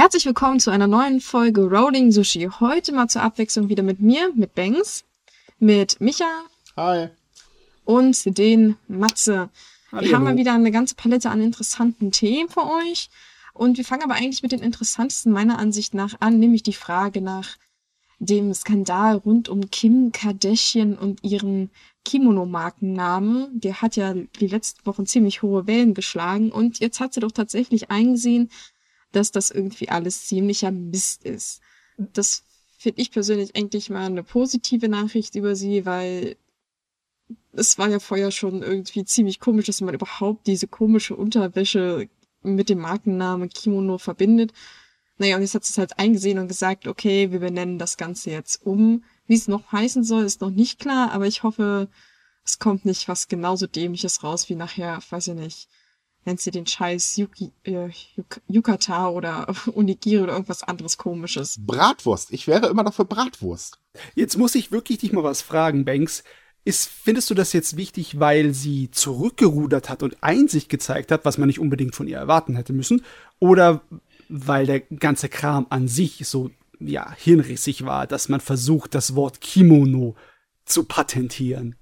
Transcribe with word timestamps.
Herzlich 0.00 0.24
willkommen 0.24 0.60
zu 0.60 0.70
einer 0.70 0.86
neuen 0.86 1.20
Folge 1.20 1.68
Rolling 1.68 2.10
Sushi. 2.10 2.48
Heute 2.58 2.90
mal 2.90 3.08
zur 3.08 3.20
Abwechslung 3.20 3.68
wieder 3.68 3.82
mit 3.82 4.00
mir, 4.00 4.32
mit 4.34 4.54
Banks, 4.54 5.04
mit 5.58 6.00
Micha. 6.00 6.24
Hi. 6.74 7.08
Und 7.84 8.38
den 8.38 8.78
Matze. 8.88 9.50
Hallo. 9.92 10.06
Wir 10.06 10.16
haben 10.16 10.24
mal 10.24 10.38
wieder 10.38 10.54
eine 10.54 10.70
ganze 10.70 10.94
Palette 10.94 11.28
an 11.28 11.42
interessanten 11.42 12.12
Themen 12.12 12.48
für 12.48 12.64
euch. 12.64 13.10
Und 13.52 13.76
wir 13.76 13.84
fangen 13.84 14.02
aber 14.02 14.14
eigentlich 14.14 14.42
mit 14.42 14.52
den 14.52 14.60
interessantesten 14.60 15.32
meiner 15.32 15.58
Ansicht 15.58 15.92
nach 15.92 16.14
an, 16.20 16.38
nämlich 16.38 16.62
die 16.62 16.72
Frage 16.72 17.20
nach 17.20 17.58
dem 18.20 18.54
Skandal 18.54 19.16
rund 19.16 19.50
um 19.50 19.68
Kim 19.68 20.12
Kardashian 20.12 20.96
und 20.96 21.22
ihren 21.22 21.68
Kimono-Markennamen. 22.06 23.60
Der 23.60 23.82
hat 23.82 23.96
ja 23.96 24.14
die 24.14 24.46
letzten 24.46 24.86
Wochen 24.86 25.04
ziemlich 25.04 25.42
hohe 25.42 25.66
Wellen 25.66 25.92
geschlagen 25.92 26.50
und 26.50 26.78
jetzt 26.80 27.00
hat 27.00 27.12
sie 27.12 27.20
doch 27.20 27.32
tatsächlich 27.32 27.90
eingesehen, 27.90 28.48
dass 29.12 29.32
das 29.32 29.50
irgendwie 29.50 29.88
alles 29.88 30.26
ziemlicher 30.26 30.70
Mist 30.70 31.24
ist. 31.24 31.60
Das 31.96 32.44
finde 32.78 33.02
ich 33.02 33.10
persönlich 33.10 33.56
eigentlich 33.56 33.90
mal 33.90 34.06
eine 34.06 34.22
positive 34.22 34.88
Nachricht 34.88 35.34
über 35.34 35.54
sie, 35.54 35.84
weil 35.84 36.36
es 37.52 37.78
war 37.78 37.88
ja 37.88 37.98
vorher 37.98 38.30
schon 38.30 38.62
irgendwie 38.62 39.04
ziemlich 39.04 39.40
komisch, 39.40 39.66
dass 39.66 39.80
man 39.80 39.94
überhaupt 39.94 40.46
diese 40.46 40.66
komische 40.66 41.16
Unterwäsche 41.16 42.08
mit 42.42 42.68
dem 42.68 42.78
Markennamen 42.78 43.50
Kimono 43.50 43.98
verbindet. 43.98 44.52
Naja, 45.18 45.36
und 45.36 45.42
jetzt 45.42 45.54
hat 45.54 45.64
sie 45.64 45.72
es 45.72 45.78
halt 45.78 45.98
eingesehen 45.98 46.38
und 46.38 46.48
gesagt, 46.48 46.86
okay, 46.86 47.30
wir 47.30 47.40
benennen 47.40 47.78
das 47.78 47.98
Ganze 47.98 48.30
jetzt 48.30 48.64
um. 48.64 49.04
Wie 49.26 49.34
es 49.34 49.48
noch 49.48 49.70
heißen 49.70 50.02
soll, 50.02 50.24
ist 50.24 50.40
noch 50.40 50.50
nicht 50.50 50.80
klar, 50.80 51.12
aber 51.12 51.26
ich 51.26 51.42
hoffe, 51.42 51.88
es 52.44 52.58
kommt 52.58 52.86
nicht 52.86 53.06
was 53.08 53.28
genauso 53.28 53.66
dämliches 53.66 54.24
raus 54.24 54.48
wie 54.48 54.54
nachher, 54.54 54.98
weiß 55.10 55.28
ich 55.28 55.34
nicht, 55.34 55.68
nennt 56.24 56.40
sie 56.40 56.50
den 56.50 56.66
Scheiß 56.66 57.16
Yuki, 57.16 57.52
äh, 57.64 57.88
Yuk 58.16 58.40
Yukata 58.48 59.08
oder 59.08 59.52
Unigiri 59.72 60.22
oder 60.22 60.32
irgendwas 60.32 60.62
anderes 60.62 60.96
komisches. 60.96 61.56
Bratwurst. 61.58 62.32
Ich 62.32 62.46
wäre 62.46 62.68
immer 62.68 62.82
noch 62.82 62.94
für 62.94 63.04
Bratwurst. 63.04 63.78
Jetzt 64.14 64.36
muss 64.36 64.54
ich 64.54 64.72
wirklich 64.72 64.98
dich 64.98 65.12
mal 65.12 65.24
was 65.24 65.42
fragen, 65.42 65.84
Banks. 65.84 66.22
Ist, 66.62 66.88
findest 66.88 67.30
du 67.30 67.34
das 67.34 67.54
jetzt 67.54 67.78
wichtig, 67.78 68.20
weil 68.20 68.52
sie 68.52 68.90
zurückgerudert 68.90 69.88
hat 69.88 70.02
und 70.02 70.22
Einsicht 70.22 70.68
gezeigt 70.68 71.10
hat, 71.10 71.24
was 71.24 71.38
man 71.38 71.46
nicht 71.46 71.58
unbedingt 71.58 71.94
von 71.94 72.06
ihr 72.06 72.18
erwarten 72.18 72.54
hätte 72.54 72.74
müssen? 72.74 73.02
Oder 73.38 73.80
weil 74.28 74.66
der 74.66 74.80
ganze 74.80 75.30
Kram 75.30 75.66
an 75.70 75.88
sich 75.88 76.26
so, 76.28 76.50
ja, 76.78 77.12
hirnrissig 77.16 77.86
war, 77.86 78.06
dass 78.06 78.28
man 78.28 78.40
versucht, 78.40 78.94
das 78.94 79.14
Wort 79.14 79.40
Kimono 79.40 80.16
zu 80.66 80.84
patentieren? 80.84 81.76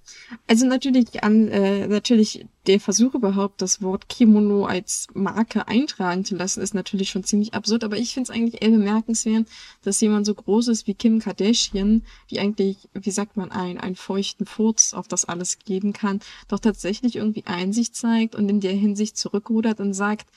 Also 0.46 0.66
natürlich 0.66 1.22
an 1.24 1.48
äh, 1.48 1.86
natürlich 1.86 2.46
der 2.66 2.80
Versuch 2.80 3.14
überhaupt, 3.14 3.62
das 3.62 3.80
Wort 3.80 4.08
Kimono 4.08 4.66
als 4.66 5.06
Marke 5.14 5.68
eintragen 5.68 6.24
zu 6.24 6.36
lassen, 6.36 6.60
ist 6.60 6.74
natürlich 6.74 7.10
schon 7.10 7.24
ziemlich 7.24 7.54
absurd. 7.54 7.82
Aber 7.82 7.96
ich 7.96 8.12
finde 8.12 8.30
es 8.30 8.36
eigentlich 8.36 8.62
eher 8.62 8.70
bemerkenswert, 8.70 9.46
dass 9.82 10.00
jemand 10.00 10.26
so 10.26 10.34
groß 10.34 10.68
ist 10.68 10.86
wie 10.86 10.94
Kim 10.94 11.18
Kardashian, 11.18 12.02
die 12.30 12.40
eigentlich, 12.40 12.88
wie 12.92 13.10
sagt 13.10 13.36
man, 13.36 13.50
ein, 13.50 13.78
einen 13.78 13.96
feuchten 13.96 14.44
Furz 14.44 14.92
auf 14.92 15.08
das 15.08 15.24
alles 15.24 15.58
geben 15.60 15.92
kann, 15.94 16.20
doch 16.48 16.58
tatsächlich 16.58 17.16
irgendwie 17.16 17.46
Einsicht 17.46 17.96
zeigt 17.96 18.34
und 18.34 18.48
in 18.50 18.60
der 18.60 18.74
Hinsicht 18.74 19.16
zurückrudert 19.16 19.80
und 19.80 19.94
sagt, 19.94 20.28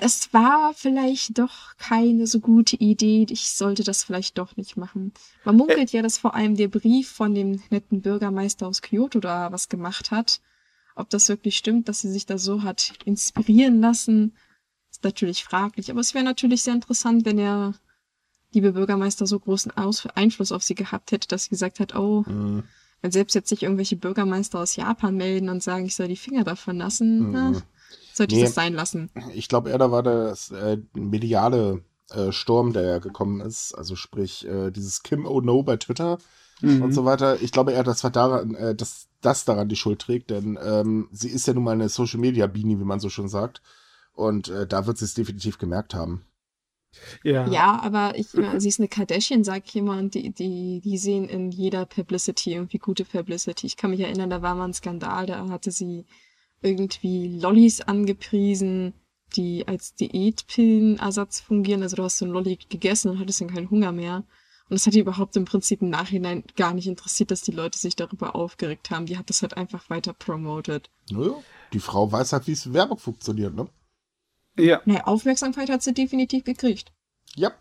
es 0.00 0.32
war 0.32 0.74
vielleicht 0.74 1.38
doch 1.38 1.76
keine 1.76 2.26
so 2.26 2.40
gute 2.40 2.76
Idee. 2.76 3.26
Ich 3.30 3.50
sollte 3.50 3.84
das 3.84 4.04
vielleicht 4.04 4.38
doch 4.38 4.56
nicht 4.56 4.76
machen. 4.76 5.12
Man 5.44 5.56
munkelt 5.56 5.92
ja, 5.92 6.02
dass 6.02 6.18
vor 6.18 6.34
allem 6.34 6.56
der 6.56 6.68
Brief 6.68 7.10
von 7.10 7.34
dem 7.34 7.62
netten 7.70 8.02
Bürgermeister 8.02 8.66
aus 8.66 8.82
Kyoto 8.82 9.20
da 9.20 9.52
was 9.52 9.68
gemacht 9.68 10.10
hat. 10.10 10.40
Ob 10.94 11.10
das 11.10 11.28
wirklich 11.28 11.56
stimmt, 11.56 11.88
dass 11.88 12.00
sie 12.00 12.10
sich 12.10 12.26
da 12.26 12.38
so 12.38 12.62
hat 12.62 12.92
inspirieren 13.04 13.80
lassen, 13.80 14.36
ist 14.90 15.04
natürlich 15.04 15.44
fraglich. 15.44 15.90
Aber 15.90 16.00
es 16.00 16.14
wäre 16.14 16.24
natürlich 16.24 16.62
sehr 16.62 16.74
interessant, 16.74 17.24
wenn 17.24 17.36
der 17.36 17.74
liebe 18.52 18.72
Bürgermeister 18.72 19.26
so 19.26 19.38
großen 19.38 19.76
Aus 19.76 20.06
Einfluss 20.14 20.52
auf 20.52 20.62
sie 20.62 20.74
gehabt 20.74 21.12
hätte, 21.12 21.28
dass 21.28 21.44
sie 21.44 21.50
gesagt 21.50 21.80
hat, 21.80 21.94
oh, 21.94 22.24
mhm. 22.26 22.64
wenn 23.00 23.12
selbst 23.12 23.34
jetzt 23.34 23.48
sich 23.48 23.62
irgendwelche 23.62 23.96
Bürgermeister 23.96 24.58
aus 24.58 24.76
Japan 24.76 25.16
melden 25.16 25.48
und 25.48 25.62
sagen, 25.62 25.86
ich 25.86 25.94
soll 25.94 26.08
die 26.08 26.16
Finger 26.16 26.44
davon 26.44 26.78
lassen, 26.78 27.28
mhm. 27.28 27.30
na, 27.32 27.62
sollte 28.12 28.34
nee, 28.34 28.42
ich 28.42 28.46
das 28.46 28.54
sein 28.54 28.74
lassen. 28.74 29.10
Ich 29.34 29.48
glaube 29.48 29.70
eher, 29.70 29.78
da 29.78 29.90
war 29.90 30.02
das 30.02 30.50
äh, 30.50 30.78
mediale 30.94 31.82
äh, 32.10 32.32
Sturm, 32.32 32.72
der 32.72 32.82
ja 32.82 32.98
gekommen 32.98 33.40
ist. 33.40 33.74
Also 33.74 33.96
sprich, 33.96 34.46
äh, 34.46 34.70
dieses 34.70 35.02
Kim 35.02 35.26
Oh 35.26 35.40
No 35.40 35.62
bei 35.62 35.76
Twitter 35.76 36.18
mhm. 36.60 36.82
und 36.82 36.92
so 36.92 37.04
weiter. 37.04 37.40
Ich 37.42 37.52
glaube 37.52 37.72
eher, 37.72 37.84
das 37.84 38.04
war 38.04 38.10
daran, 38.10 38.54
äh, 38.54 38.74
dass 38.74 39.08
das 39.20 39.44
daran 39.44 39.68
die 39.68 39.76
Schuld 39.76 40.00
trägt, 40.00 40.30
denn 40.30 40.58
ähm, 40.62 41.08
sie 41.10 41.28
ist 41.28 41.46
ja 41.46 41.54
nun 41.54 41.64
mal 41.64 41.72
eine 41.72 41.88
Social 41.88 42.20
Media 42.20 42.46
Beanie, 42.46 42.78
wie 42.78 42.84
man 42.84 43.00
so 43.00 43.08
schon 43.08 43.28
sagt. 43.28 43.62
Und 44.12 44.48
äh, 44.48 44.66
da 44.66 44.86
wird 44.86 44.98
sie 44.98 45.04
es 45.04 45.14
definitiv 45.14 45.58
gemerkt 45.58 45.94
haben. 45.94 46.24
Ja. 47.22 47.46
ja, 47.48 47.80
aber 47.82 48.18
ich, 48.18 48.28
sie 48.28 48.68
ist 48.68 48.80
eine 48.80 48.88
Kardashian, 48.88 49.44
sagt 49.44 49.68
jemand, 49.70 50.14
die, 50.14 50.30
die, 50.30 50.80
die 50.82 50.98
sehen 50.98 51.28
in 51.28 51.50
jeder 51.50 51.84
Publicity 51.84 52.54
irgendwie 52.54 52.78
gute 52.78 53.04
Publicity. 53.04 53.66
Ich 53.66 53.76
kann 53.76 53.90
mich 53.90 54.00
erinnern, 54.00 54.30
da 54.30 54.42
war 54.42 54.54
mal 54.54 54.64
ein 54.64 54.74
Skandal, 54.74 55.26
da 55.26 55.48
hatte 55.50 55.70
sie 55.70 56.06
irgendwie 56.62 57.28
Lollis 57.38 57.80
angepriesen, 57.80 58.94
die 59.36 59.66
als 59.68 59.94
Diätpillenersatz 59.94 61.40
fungieren. 61.40 61.82
Also 61.82 61.96
du 61.96 62.02
hast 62.02 62.18
so 62.18 62.24
ein 62.24 62.30
Lolli 62.30 62.58
gegessen 62.68 63.10
und 63.10 63.18
hattest 63.18 63.40
dann 63.40 63.52
keinen 63.52 63.70
Hunger 63.70 63.92
mehr. 63.92 64.24
Und 64.68 64.76
es 64.76 64.86
hat 64.86 64.94
die 64.94 65.00
überhaupt 65.00 65.34
im 65.36 65.46
Prinzip 65.46 65.80
im 65.80 65.88
Nachhinein 65.88 66.44
gar 66.56 66.74
nicht 66.74 66.86
interessiert, 66.86 67.30
dass 67.30 67.40
die 67.40 67.52
Leute 67.52 67.78
sich 67.78 67.96
darüber 67.96 68.36
aufgeregt 68.36 68.90
haben. 68.90 69.06
Die 69.06 69.16
hat 69.16 69.30
das 69.30 69.40
halt 69.40 69.56
einfach 69.56 69.88
weiter 69.88 70.12
promoted. 70.12 70.90
Naja, 71.10 71.34
die 71.72 71.80
Frau 71.80 72.10
weiß 72.12 72.32
halt, 72.34 72.46
wie 72.46 72.52
es 72.52 72.72
Werbung 72.72 72.98
funktioniert, 72.98 73.54
ne? 73.54 73.68
Ja. 74.58 74.82
Naja, 74.84 75.06
Aufmerksamkeit 75.06 75.70
hat 75.70 75.82
sie 75.82 75.94
definitiv 75.94 76.44
gekriegt. 76.44 76.92
Ja. 77.34 77.52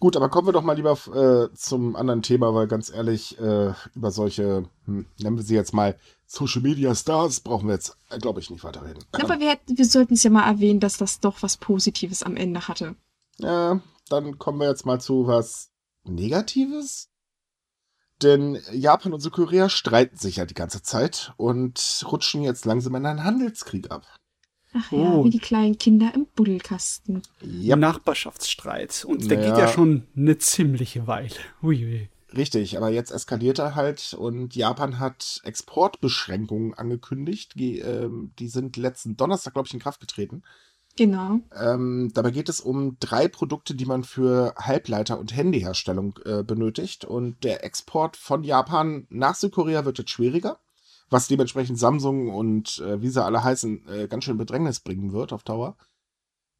Gut, 0.00 0.16
aber 0.16 0.28
kommen 0.28 0.46
wir 0.46 0.52
doch 0.52 0.62
mal 0.62 0.76
lieber 0.76 0.92
äh, 0.92 1.54
zum 1.56 1.96
anderen 1.96 2.22
Thema, 2.22 2.54
weil 2.54 2.68
ganz 2.68 2.90
ehrlich, 2.90 3.38
äh, 3.40 3.72
über 3.94 4.10
solche, 4.12 4.64
hm, 4.84 5.06
nennen 5.18 5.36
wir 5.36 5.42
sie 5.42 5.56
jetzt 5.56 5.74
mal 5.74 5.98
Social 6.26 6.62
Media 6.62 6.94
Stars, 6.94 7.40
brauchen 7.40 7.66
wir 7.66 7.74
jetzt, 7.74 7.96
äh, 8.10 8.18
glaube 8.18 8.38
ich, 8.38 8.48
nicht 8.50 8.62
weiterreden. 8.62 9.02
Aber 9.12 9.40
wir, 9.40 9.50
hätten, 9.50 9.76
wir 9.76 9.84
sollten 9.84 10.14
es 10.14 10.22
ja 10.22 10.30
mal 10.30 10.48
erwähnen, 10.48 10.78
dass 10.78 10.98
das 10.98 11.18
doch 11.18 11.42
was 11.42 11.56
Positives 11.56 12.22
am 12.22 12.36
Ende 12.36 12.68
hatte. 12.68 12.94
Ja, 13.38 13.80
dann 14.08 14.38
kommen 14.38 14.60
wir 14.60 14.68
jetzt 14.68 14.86
mal 14.86 15.00
zu 15.00 15.26
was 15.26 15.70
Negatives. 16.04 17.08
Denn 18.22 18.58
Japan 18.72 19.12
und 19.12 19.20
Südkorea 19.20 19.68
streiten 19.68 20.16
sich 20.16 20.36
ja 20.36 20.46
die 20.46 20.54
ganze 20.54 20.82
Zeit 20.82 21.32
und 21.36 22.04
rutschen 22.10 22.42
jetzt 22.42 22.64
langsam 22.64 22.94
in 22.96 23.06
einen 23.06 23.24
Handelskrieg 23.24 23.90
ab. 23.90 24.06
Ach 24.78 24.92
ja, 24.92 25.14
oh. 25.14 25.24
wie 25.24 25.30
die 25.30 25.38
kleinen 25.38 25.78
Kinder 25.78 26.12
im 26.14 26.26
Buddelkasten. 26.34 27.22
Ja. 27.42 27.76
Nachbarschaftsstreit. 27.76 29.04
Und 29.06 29.24
naja. 29.24 29.28
der 29.28 29.38
geht 29.38 29.58
ja 29.58 29.68
schon 29.68 30.06
eine 30.16 30.38
ziemliche 30.38 31.06
Weile. 31.06 31.34
Uiui. 31.62 32.08
Richtig, 32.36 32.76
aber 32.76 32.90
jetzt 32.90 33.10
eskaliert 33.10 33.58
er 33.58 33.74
halt 33.74 34.12
und 34.12 34.54
Japan 34.54 34.98
hat 34.98 35.40
Exportbeschränkungen 35.44 36.74
angekündigt. 36.74 37.52
Die, 37.56 37.78
ähm, 37.78 38.32
die 38.38 38.48
sind 38.48 38.76
letzten 38.76 39.16
Donnerstag, 39.16 39.54
glaube 39.54 39.66
ich, 39.66 39.74
in 39.74 39.80
Kraft 39.80 40.00
getreten. 40.00 40.42
Genau. 40.96 41.40
Ähm, 41.56 42.10
dabei 42.12 42.32
geht 42.32 42.48
es 42.48 42.60
um 42.60 42.96
drei 43.00 43.28
Produkte, 43.28 43.74
die 43.74 43.86
man 43.86 44.04
für 44.04 44.54
Halbleiter- 44.56 45.18
und 45.18 45.34
Handyherstellung 45.34 46.18
äh, 46.24 46.42
benötigt. 46.42 47.04
Und 47.04 47.44
der 47.44 47.64
Export 47.64 48.16
von 48.16 48.42
Japan 48.42 49.06
nach 49.08 49.36
Südkorea 49.36 49.84
wird 49.84 49.98
jetzt 49.98 50.10
schwieriger 50.10 50.58
was 51.10 51.28
dementsprechend 51.28 51.78
Samsung 51.78 52.34
und 52.34 52.78
äh, 52.78 53.00
wie 53.00 53.08
sie 53.08 53.24
alle 53.24 53.42
heißen, 53.42 53.88
äh, 53.88 54.08
ganz 54.08 54.24
schön 54.24 54.38
Bedrängnis 54.38 54.80
bringen 54.80 55.12
wird 55.12 55.32
auf 55.32 55.42
Dauer. 55.42 55.76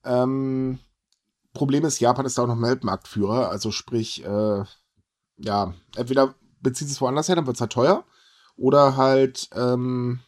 Ähm, 0.04 0.78
Problem 1.53 1.84
ist, 1.84 2.00
Japan 2.00 2.26
ist 2.26 2.38
da 2.38 2.42
auch 2.42 2.47
noch 2.47 2.60
Weltmarktführer, 2.60 3.50
also 3.50 3.70
sprich, 3.70 4.25
äh, 4.25 4.64
ja, 5.38 5.75
entweder 5.97 6.34
bezieht 6.60 6.88
es 6.88 7.00
woanders 7.00 7.28
her, 7.28 7.37
dann 7.37 7.47
wird 7.47 7.56
es 7.56 7.60
halt 7.60 7.72
teuer, 7.72 8.04
oder 8.56 8.97
halt, 8.97 9.48
ähm, 9.54 10.20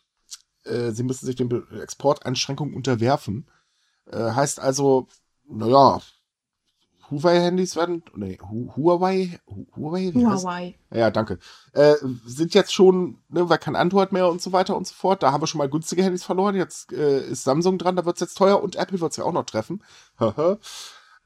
äh, 0.65 0.91
sie 0.93 1.03
müssen 1.03 1.27
sich 1.27 1.37
den 1.37 1.51
Exporteinschränkungen 1.81 2.75
unterwerfen. 2.75 3.49
Äh, 4.07 4.33
heißt 4.33 4.61
also, 4.61 5.09
naja, 5.49 6.01
Huawei-Handys 7.11 7.77
werden, 7.77 8.03
nee, 8.15 8.39
Huawei, 8.41 9.41
Huawei, 9.77 10.13
Huawei. 10.15 10.79
Ja, 10.93 11.11
danke. 11.11 11.39
Äh, 11.73 11.95
sind 12.25 12.55
jetzt 12.55 12.73
schon, 12.73 13.19
ne, 13.29 13.49
weil 13.49 13.59
kein 13.59 13.77
Android 13.77 14.13
mehr 14.13 14.29
und 14.29 14.41
so 14.41 14.53
weiter 14.53 14.77
und 14.77 14.87
so 14.87 14.95
fort. 14.95 15.23
Da 15.23 15.33
haben 15.33 15.43
wir 15.43 15.47
schon 15.47 15.59
mal 15.59 15.69
günstige 15.69 16.05
Handys 16.05 16.25
verloren. 16.25 16.55
Jetzt 16.55 16.93
äh, 16.93 17.21
ist 17.27 17.45
Samsung 17.45 17.79
dran, 17.79 17.97
da 17.97 18.05
wird 18.05 18.17
es 18.17 18.21
jetzt 18.21 18.39
teuer 18.39 18.63
und 18.63 18.77
Apple 18.77 19.01
wird 19.01 19.11
es 19.11 19.17
ja 19.17 19.25
auch 19.25 19.33
noch 19.33 19.45
treffen. 19.45 19.83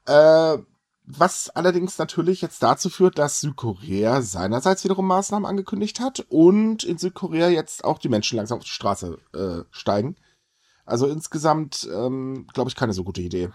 äh, 0.05 0.57
was 1.07 1.49
allerdings 1.51 1.99
natürlich 1.99 2.41
jetzt 2.41 2.63
dazu 2.63 2.89
führt, 2.89 3.19
dass 3.19 3.39
Südkorea 3.41 4.23
seinerseits 4.23 4.83
wiederum 4.83 5.05
Maßnahmen 5.05 5.47
angekündigt 5.47 5.99
hat 5.99 6.25
und 6.29 6.83
in 6.83 6.97
Südkorea 6.97 7.49
jetzt 7.49 7.83
auch 7.83 7.99
die 7.99 8.09
Menschen 8.09 8.37
langsam 8.37 8.57
auf 8.57 8.63
die 8.63 8.71
Straße 8.71 9.19
äh, 9.33 9.63
steigen. 9.69 10.15
Also 10.83 11.07
insgesamt, 11.07 11.87
ähm, 11.93 12.47
glaube 12.53 12.69
ich, 12.69 12.75
keine 12.75 12.93
so 12.93 13.03
gute 13.03 13.21
Idee 13.21 13.49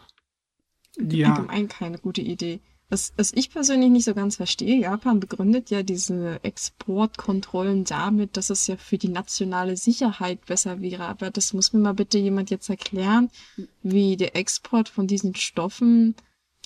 ja. 0.98 1.34
allgemein 1.34 1.68
keine 1.68 1.98
gute 1.98 2.20
Idee. 2.20 2.60
Was, 2.90 3.12
was 3.16 3.32
ich 3.32 3.50
persönlich 3.50 3.88
nicht 3.88 4.04
so 4.04 4.14
ganz 4.14 4.34
verstehe, 4.34 4.80
Japan 4.80 5.20
begründet 5.20 5.70
ja 5.70 5.84
diese 5.84 6.42
Exportkontrollen 6.42 7.84
damit, 7.84 8.36
dass 8.36 8.50
es 8.50 8.66
ja 8.66 8.76
für 8.76 8.98
die 8.98 9.08
nationale 9.08 9.76
Sicherheit 9.76 10.44
besser 10.46 10.80
wäre. 10.80 11.04
Aber 11.04 11.30
das 11.30 11.52
muss 11.52 11.72
mir 11.72 11.78
mal 11.78 11.94
bitte 11.94 12.18
jemand 12.18 12.50
jetzt 12.50 12.68
erklären, 12.68 13.30
wie 13.84 14.16
der 14.16 14.34
Export 14.34 14.88
von 14.88 15.06
diesen 15.06 15.36
Stoffen 15.36 16.16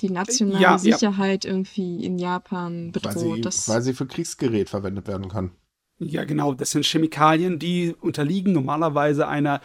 die 0.01 0.09
nationale 0.09 0.63
Ja, 0.63 0.73
ja. 0.73 0.79
Sicherheit 0.79 1.45
irgendwie 1.45 2.03
in 2.03 2.19
Japan 2.19 2.91
Weil 2.95 3.13
sie, 3.13 3.19
bedroht. 3.19 3.45
Das, 3.45 3.69
weil 3.69 3.83
sie 3.83 3.93
für 3.93 4.07
Kriegsgerät 4.07 4.71
verwendet 4.71 5.07
werden 5.07 5.29
kann. 5.29 5.51
Ja, 5.99 6.25
genau. 6.25 6.55
Das 6.55 6.71
sind 6.71 6.87
Chemikalien, 6.87 7.59
die 7.59 7.95
unterliegen 8.01 8.55
normalerweise 8.55 9.29
einer 9.29 9.57
äh, 9.57 9.61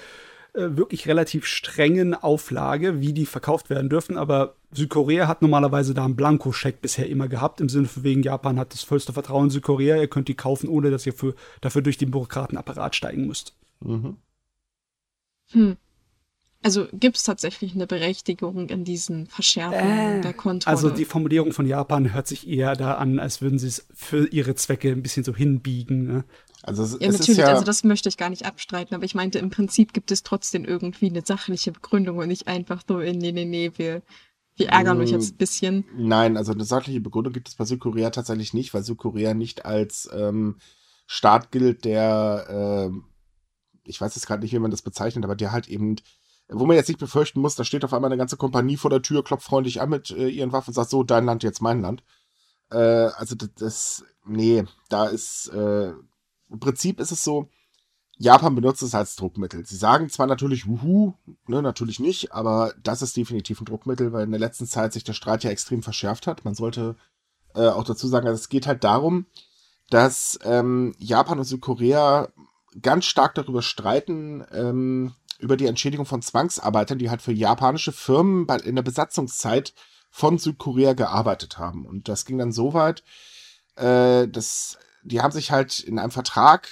wirklich 0.54 1.08
relativ 1.08 1.46
strengen 1.46 2.14
Auflage, 2.14 3.02
wie 3.02 3.14
die 3.14 3.26
verkauft 3.26 3.70
werden 3.70 3.90
dürfen. 3.90 4.18
Aber 4.18 4.56
Südkorea 4.72 5.28
hat 5.28 5.42
normalerweise 5.42 5.94
da 5.94 6.06
einen 6.06 6.16
Blankoscheck 6.16 6.82
bisher 6.82 7.10
immer 7.10 7.28
gehabt, 7.28 7.62
im 7.62 7.70
Sinne 7.70 7.88
von 7.88 8.04
wegen 8.04 8.24
Japan 8.24 8.60
hat 8.60 8.74
das 8.74 8.84
vollste 8.84 9.14
Vertrauen 9.14 9.46
in 9.46 9.52
Südkorea. 9.52 9.98
Ihr 9.98 10.08
könnt 10.08 10.28
die 10.28 10.36
kaufen, 10.36 10.70
ohne 10.70 10.92
dass 10.92 11.06
ihr 11.06 11.14
für, 11.14 11.36
dafür 11.62 11.82
durch 11.82 11.98
den 11.98 12.12
Bürokratenapparat 12.12 12.96
steigen 12.96 13.28
müsst. 13.28 13.56
Mhm. 13.82 14.18
hm. 15.52 15.78
Also 16.62 16.88
gibt 16.92 17.16
es 17.16 17.24
tatsächlich 17.24 17.74
eine 17.74 17.88
Berechtigung 17.88 18.68
in 18.68 18.84
diesen 18.84 19.28
Verschärfungen 19.28 20.20
Äh, 20.20 20.22
der 20.22 20.34
Kontrolle? 20.34 20.76
Also 20.76 20.90
die 20.90 21.06
Formulierung 21.06 21.54
von 21.54 21.66
Japan 21.66 22.14
hört 22.14 22.28
sich 22.28 22.50
eher 22.50 22.76
da 22.76 22.96
an, 22.96 23.18
als 23.20 23.42
würden 23.42 23.58
sie 23.60 23.68
es 23.68 23.88
für 23.94 24.28
ihre 24.28 24.56
Zwecke 24.56 24.92
ein 24.92 25.02
bisschen 25.02 25.24
so 25.24 25.34
hinbiegen. 25.34 26.06
Ne? 26.06 26.24
Also 26.64 26.84
es, 26.84 26.94
Ja, 26.94 27.08
es 27.08 27.20
natürlich, 27.20 27.38
ja, 27.38 27.48
also 27.48 27.64
das 27.64 27.84
möchte 27.84 28.10
ich 28.10 28.18
gar 28.18 28.30
nicht 28.30 28.46
abstreiten, 28.46 28.96
aber 28.96 29.06
ich 29.06 29.16
meinte, 29.16 29.40
im 29.40 29.50
Prinzip 29.50 29.94
gibt 29.94 30.12
es 30.12 30.24
trotzdem 30.24 30.66
irgendwie 30.66 31.10
eine 31.10 31.24
sachliche 31.26 31.72
Begründung 31.72 32.18
und 32.18 32.28
nicht 32.28 32.48
einfach 32.48 32.84
so, 32.88 33.00
äh, 33.00 33.14
nee, 33.14 33.32
nee, 33.32 33.46
nee, 33.46 33.72
wir, 33.76 34.02
wir 34.56 34.70
ärgern 34.70 35.00
euch 35.00 35.12
jetzt 35.12 35.34
ein 35.34 35.38
bisschen. 35.38 35.86
nein, 35.96 36.36
also 36.36 36.52
eine 36.52 36.66
sachliche 36.66 37.00
Begründung 37.00 37.34
gibt 37.34 37.48
es 37.48 37.56
bei 37.56 37.66
Südkorea 37.66 38.10
tatsächlich 38.10 38.54
nicht, 38.54 38.74
weil 38.74 38.84
Südkorea 38.84 39.34
nicht 39.34 39.66
als 39.66 40.10
ähm, 40.14 40.58
Staat 41.08 41.52
gilt, 41.52 41.86
der, 41.86 42.46
ähm, 42.50 43.06
ich 43.86 44.00
weiß 44.00 44.16
jetzt 44.16 44.28
gerade 44.28 44.44
nicht, 44.44 44.54
wie 44.54 44.60
man 44.60 44.72
das 44.72 44.82
bezeichnet, 44.82 45.24
aber 45.24 45.36
der 45.36 45.52
halt 45.52 45.70
eben, 45.70 45.96
wo 46.50 46.66
man 46.66 46.76
jetzt 46.76 46.90
nicht 46.90 47.00
befürchten 47.00 47.40
muss, 47.40 47.56
da 47.56 47.64
steht 47.64 47.86
auf 47.86 47.94
einmal 47.94 48.10
eine 48.12 48.18
ganze 48.18 48.38
Kompanie 48.38 48.76
vor 48.78 48.90
der 48.90 49.02
Tür, 49.02 49.24
klopft 49.24 49.46
freundlich 49.46 49.82
an 49.82 49.90
mit 49.90 50.12
äh, 50.12 50.28
ihren 50.28 50.52
Waffen 50.52 50.72
und 50.72 50.76
sagt 50.76 50.90
so, 50.90 51.04
dein 51.04 51.26
Land, 51.26 51.44
jetzt 51.44 51.62
mein 51.62 51.82
Land. 51.82 52.04
Äh, 52.70 52.78
also 52.78 53.36
das, 53.36 53.50
das, 53.56 54.06
nee, 54.26 54.66
da 54.90 55.08
ist, 55.08 55.48
äh, 55.48 55.94
im 56.50 56.60
Prinzip 56.60 57.00
ist 57.00 57.12
es 57.12 57.24
so, 57.24 57.50
Japan 58.18 58.54
benutzt 58.54 58.82
es 58.84 58.94
als 58.94 59.16
Druckmittel. 59.16 59.66
Sie 59.66 59.78
sagen 59.78 60.10
zwar 60.10 60.28
natürlich, 60.28 60.68
wuhu, 60.68 61.14
ne, 61.48 61.62
natürlich 61.62 62.00
nicht, 62.02 62.34
aber 62.34 62.74
das 62.84 63.02
ist 63.02 63.16
definitiv 63.16 63.62
ein 63.62 63.66
Druckmittel, 63.66 64.12
weil 64.12 64.26
in 64.26 64.32
der 64.32 64.42
letzten 64.42 64.68
Zeit 64.68 64.92
sich 64.92 65.06
der 65.06 65.14
Streit 65.14 65.46
ja 65.46 65.52
extrem 65.52 65.82
verschärft 65.82 66.28
hat. 66.28 66.44
Man 66.44 66.54
sollte 66.54 66.98
äh, 67.56 67.68
auch 67.68 67.86
dazu 67.86 68.10
sagen, 68.10 68.28
also 68.28 68.38
es 68.38 68.50
geht 68.50 68.68
halt 68.68 68.84
darum, 68.84 69.26
dass 69.90 70.38
ähm, 70.44 70.94
Japan 71.00 71.40
und 71.40 71.46
Südkorea 71.46 72.28
ganz 72.82 73.06
stark 73.06 73.36
darüber 73.36 73.62
streiten, 73.62 74.46
ähm, 74.52 75.14
über 75.40 75.56
die 75.56 75.68
Entschädigung 75.68 76.06
von 76.06 76.22
Zwangsarbeitern, 76.22 77.00
die 77.00 77.10
halt 77.10 77.22
für 77.22 77.32
japanische 77.32 77.94
Firmen 77.94 78.46
in 78.66 78.76
der 78.76 78.84
Besatzungszeit 78.84 79.74
von 80.10 80.38
Südkorea 80.38 80.94
gearbeitet 80.94 81.58
haben. 81.58 81.86
Und 81.86 82.10
das 82.10 82.26
ging 82.26 82.38
dann 82.38 82.52
so 82.52 82.74
weit, 82.74 83.04
äh, 83.78 84.28
dass 84.28 84.78
die 85.04 85.22
haben 85.22 85.32
sich 85.32 85.52
halt 85.52 85.80
in 85.80 86.00
einem 86.00 86.12
Vertrag, 86.12 86.68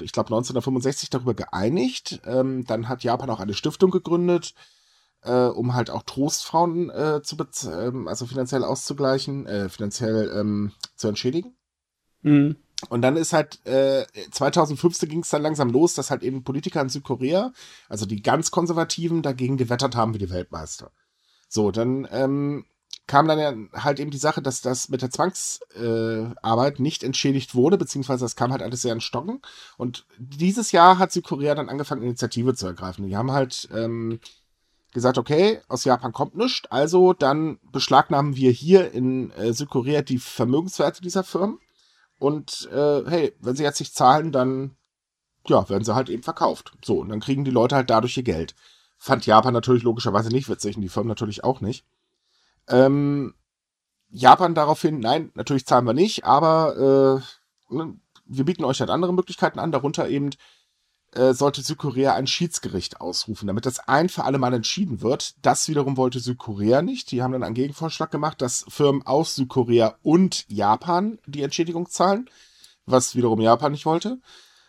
ich 0.00 0.12
glaube 0.12 0.28
1965, 0.28 1.10
darüber 1.10 1.34
geeinigt. 1.34 2.20
Ähm, 2.24 2.64
dann 2.66 2.88
hat 2.88 3.04
Japan 3.04 3.30
auch 3.30 3.40
eine 3.40 3.54
Stiftung 3.54 3.90
gegründet, 3.90 4.54
äh, 5.22 5.46
um 5.46 5.74
halt 5.74 5.90
auch 5.90 6.02
Trostfrauen 6.02 6.90
äh, 6.90 7.22
zu 7.22 7.36
bez 7.36 7.64
ähm, 7.64 8.08
also 8.08 8.26
finanziell 8.26 8.64
auszugleichen, 8.64 9.46
äh, 9.46 9.68
finanziell 9.68 10.32
ähm, 10.36 10.72
zu 10.96 11.08
entschädigen. 11.08 11.56
Mhm. 12.22 12.56
Und 12.88 13.02
dann 13.02 13.16
ist 13.16 13.32
halt, 13.32 13.64
äh, 13.66 14.04
2015 14.30 15.08
ging 15.08 15.20
es 15.20 15.30
dann 15.30 15.42
langsam 15.42 15.70
los, 15.70 15.94
dass 15.94 16.10
halt 16.10 16.22
eben 16.22 16.44
Politiker 16.44 16.80
in 16.80 16.88
Südkorea, 16.88 17.52
also 17.88 18.04
die 18.04 18.20
ganz 18.20 18.50
Konservativen, 18.50 19.22
dagegen 19.22 19.56
gewettert 19.56 19.96
haben 19.96 20.12
wie 20.12 20.18
die 20.18 20.30
Weltmeister. 20.30 20.90
So, 21.48 21.70
dann 21.70 22.06
ähm, 22.10 22.66
kam 23.06 23.28
dann 23.28 23.38
ja 23.38 23.82
halt 23.82 24.00
eben 24.00 24.10
die 24.10 24.18
Sache, 24.18 24.40
dass 24.40 24.62
das 24.62 24.88
mit 24.88 25.02
der 25.02 25.10
Zwangsarbeit 25.10 26.78
äh, 26.78 26.82
nicht 26.82 27.02
entschädigt 27.02 27.54
wurde, 27.54 27.76
beziehungsweise 27.76 28.24
das 28.24 28.36
kam 28.36 28.50
halt 28.50 28.62
alles 28.62 28.82
sehr 28.82 28.94
in 28.94 29.00
Stocken. 29.00 29.42
Und 29.76 30.06
dieses 30.18 30.72
Jahr 30.72 30.98
hat 30.98 31.12
Südkorea 31.12 31.54
dann 31.54 31.68
angefangen, 31.68 32.02
Initiative 32.02 32.54
zu 32.54 32.66
ergreifen. 32.66 33.06
Die 33.06 33.16
haben 33.16 33.32
halt 33.32 33.68
ähm, 33.74 34.20
gesagt, 34.94 35.18
okay, 35.18 35.60
aus 35.68 35.84
Japan 35.84 36.12
kommt 36.12 36.36
nichts, 36.36 36.70
also 36.70 37.12
dann 37.12 37.58
beschlagnahmen 37.72 38.36
wir 38.36 38.50
hier 38.52 38.92
in 38.92 39.30
äh, 39.32 39.52
Südkorea 39.52 40.00
die 40.00 40.18
Vermögenswerte 40.18 41.02
dieser 41.02 41.24
Firmen. 41.24 41.58
Und 42.18 42.70
äh, 42.72 43.02
hey, 43.06 43.34
wenn 43.40 43.56
sie 43.56 43.64
jetzt 43.64 43.80
nicht 43.80 43.94
zahlen, 43.94 44.32
dann 44.32 44.76
ja, 45.46 45.68
werden 45.68 45.84
sie 45.84 45.94
halt 45.94 46.08
eben 46.08 46.22
verkauft. 46.22 46.72
So, 46.82 47.00
und 47.00 47.10
dann 47.10 47.20
kriegen 47.20 47.44
die 47.44 47.50
Leute 47.50 47.76
halt 47.76 47.90
dadurch 47.90 48.16
ihr 48.16 48.22
Geld. 48.22 48.54
Fand 48.96 49.26
Japan 49.26 49.52
natürlich 49.52 49.82
logischerweise 49.82 50.30
nicht 50.30 50.48
witzig 50.48 50.76
und 50.76 50.82
die 50.82 50.88
Firmen 50.88 51.08
natürlich 51.08 51.44
auch 51.44 51.60
nicht. 51.60 51.84
Ähm, 52.68 53.34
Japan 54.08 54.54
daraufhin, 54.54 55.00
nein, 55.00 55.30
natürlich 55.34 55.66
zahlen 55.66 55.86
wir 55.86 55.92
nicht, 55.92 56.24
aber 56.24 57.22
äh, 57.70 57.74
ne, 57.74 57.96
wir 58.26 58.44
bieten 58.44 58.64
euch 58.64 58.80
halt 58.80 58.90
andere 58.90 59.12
Möglichkeiten 59.12 59.58
an, 59.58 59.72
darunter 59.72 60.08
eben 60.08 60.30
äh, 61.14 61.32
sollte 61.32 61.62
Südkorea 61.62 62.14
ein 62.14 62.26
Schiedsgericht 62.26 63.00
ausrufen, 63.00 63.46
damit 63.46 63.66
das 63.66 63.80
ein 63.80 64.08
für 64.08 64.24
alle 64.24 64.38
Mal 64.38 64.54
entschieden 64.54 65.00
wird. 65.00 65.34
Das 65.42 65.68
wiederum 65.68 65.96
wollte 65.96 66.20
Südkorea 66.20 66.82
nicht. 66.82 67.10
Die 67.10 67.22
haben 67.22 67.32
dann 67.32 67.42
einen 67.42 67.54
Gegenvorschlag 67.54 68.10
gemacht, 68.10 68.42
dass 68.42 68.64
Firmen 68.68 69.06
aus 69.06 69.34
Südkorea 69.34 69.96
und 70.02 70.44
Japan 70.48 71.18
die 71.26 71.42
Entschädigung 71.42 71.88
zahlen, 71.88 72.28
was 72.86 73.14
wiederum 73.14 73.40
Japan 73.40 73.72
nicht 73.72 73.86
wollte. 73.86 74.18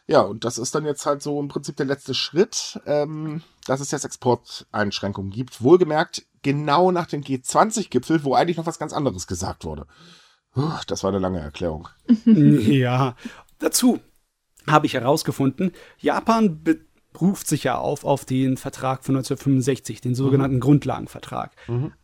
Ja, 0.07 0.21
und 0.21 0.43
das 0.43 0.59
ist 0.59 0.75
dann 0.75 0.85
jetzt 0.85 1.05
halt 1.05 1.23
so 1.23 1.39
im 1.39 1.47
Prinzip 1.47 1.77
der 1.77 1.87
letzte 1.87 2.13
Schritt, 2.13 2.79
ähm, 2.85 3.41
dass 3.65 3.79
es 3.79 3.91
jetzt 3.91 4.05
Exporteinschränkungen 4.05 5.31
gibt. 5.31 5.61
Wohlgemerkt, 5.61 6.25
genau 6.41 6.91
nach 6.91 7.07
dem 7.07 7.21
G20-Gipfel, 7.21 8.23
wo 8.23 8.35
eigentlich 8.35 8.57
noch 8.57 8.65
was 8.65 8.79
ganz 8.79 8.93
anderes 8.93 9.27
gesagt 9.27 9.65
wurde. 9.65 9.87
Puh, 10.53 10.71
Das 10.87 11.03
war 11.03 11.09
eine 11.09 11.19
lange 11.19 11.39
Erklärung. 11.39 11.89
ja. 12.25 13.15
Dazu 13.59 13.99
habe 14.67 14.85
ich 14.85 14.93
herausgefunden, 14.93 15.71
Japan 15.99 16.63
beruft 17.13 17.47
sich 17.47 17.63
ja 17.63 17.77
auf 17.77 18.03
auf 18.03 18.25
den 18.25 18.57
Vertrag 18.57 19.03
von 19.03 19.15
1965, 19.15 20.01
den 20.01 20.15
sogenannten 20.15 20.59
Grundlagenvertrag. 20.59 21.55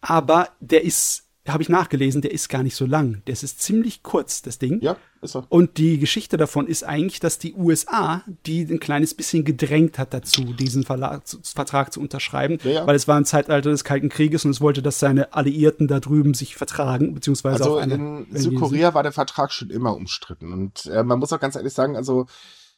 Aber 0.02 0.50
der 0.60 0.84
ist, 0.84 1.28
habe 1.48 1.64
ich 1.64 1.70
nachgelesen, 1.70 2.22
der 2.22 2.32
ist 2.32 2.50
gar 2.50 2.62
nicht 2.62 2.76
so 2.76 2.86
lang. 2.86 3.24
Das 3.26 3.42
ist 3.42 3.62
ziemlich 3.62 4.04
kurz, 4.04 4.44
das 4.44 4.60
Ding. 4.60 4.80
Ja, 4.82 4.96
ist 5.22 5.32
so. 5.32 5.44
Und 5.50 5.78
die 5.78 5.98
Geschichte 5.98 6.38
davon 6.38 6.68
ist 6.68 6.84
eigentlich, 6.84 7.20
dass 7.20 7.40
die 7.40 7.56
USA 7.56 8.24
die 8.46 8.62
ein 8.62 8.80
kleines 8.80 9.16
bisschen 9.16 9.44
gedrängt 9.44 9.98
hat 9.98 10.14
dazu, 10.14 10.54
diesen 10.54 10.84
Verlag, 10.84 11.24
Vertrag 11.44 11.94
zu 11.94 12.00
unterschreiben, 12.00 12.60
Ja, 12.64 12.72
ja. 12.72 12.88
weil 12.88 12.96
es 12.96 13.08
war 13.08 13.18
im 13.18 13.26
Zeitalter 13.26 13.72
des 13.72 13.84
Kalten 13.84 14.10
Krieges 14.10 14.46
und 14.46 14.52
es 14.52 14.62
wollte, 14.62 14.84
dass 14.84 15.00
seine 15.00 15.34
Alliierten 15.34 15.88
da 15.88 16.00
drüben 16.00 16.36
sich 16.36 16.56
vertragen, 16.56 17.16
beziehungsweise 17.16 17.64
Also 17.64 17.78
eine 17.78 17.96
in 18.30 18.38
Südkorea 18.38 18.94
war 18.94 19.02
der 19.02 19.12
Vertrag 19.12 19.52
schon 19.52 19.72
immer 19.72 19.96
umstritten. 19.96 20.54
Und 20.54 20.86
äh, 20.88 21.04
man 21.04 21.18
muss 21.18 21.34
auch 21.34 21.40
ganz 21.40 21.56
ehrlich 21.56 21.74
sagen, 21.74 21.96
also 21.96 22.28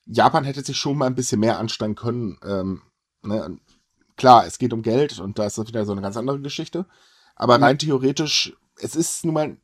Japan 0.05 0.45
hätte 0.45 0.63
sich 0.63 0.77
schon 0.77 0.97
mal 0.97 1.07
ein 1.07 1.15
bisschen 1.15 1.41
mehr 1.41 1.59
anstrengen 1.59 1.95
können. 1.95 2.37
Ähm, 2.45 2.81
ne? 3.23 3.57
Klar, 4.15 4.45
es 4.45 4.57
geht 4.57 4.71
um 4.71 4.83
Geld 4.83 5.19
und 5.19 5.37
da 5.37 5.45
ist 5.45 5.57
das 5.57 5.67
wieder 5.67 5.85
so 5.85 5.91
eine 5.91 6.01
ganz 6.01 6.15
andere 6.15 6.39
Geschichte. 6.39 6.85
Aber 7.35 7.61
rein 7.61 7.79
theoretisch, 7.79 8.53
es 8.79 8.95
ist 8.95 9.25
nun 9.25 9.33
mal, 9.33 9.57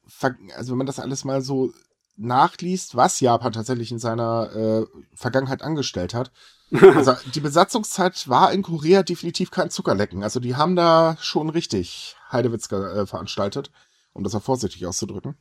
also 0.56 0.72
wenn 0.72 0.78
man 0.78 0.88
das 0.88 1.00
alles 1.00 1.24
mal 1.24 1.42
so 1.42 1.72
nachliest, 2.20 2.96
was 2.96 3.20
Japan 3.20 3.54
tatsächlich 3.54 3.92
in 3.92 4.00
seiner 4.00 4.52
äh, 4.54 4.86
Vergangenheit 5.16 5.62
angestellt 5.62 6.14
hat. 6.14 6.32
Also 6.72 7.14
die 7.34 7.40
Besatzungszeit 7.40 8.30
war 8.30 8.52
in 8.52 8.62
Korea 8.62 9.02
definitiv 9.02 9.50
kein 9.50 9.72
Zuckerlecken. 9.72 10.22
Also 10.22 10.40
die 10.40 10.56
haben 10.56 10.76
da 10.76 11.18
schon 11.20 11.50
richtig 11.50 12.16
Heidewitz 12.32 12.72
äh, 12.72 13.08
veranstaltet, 13.08 13.72
um 14.14 14.24
das 14.24 14.36
auch 14.36 14.44
vorsichtig 14.44 14.86
auszudrücken. 14.86 15.36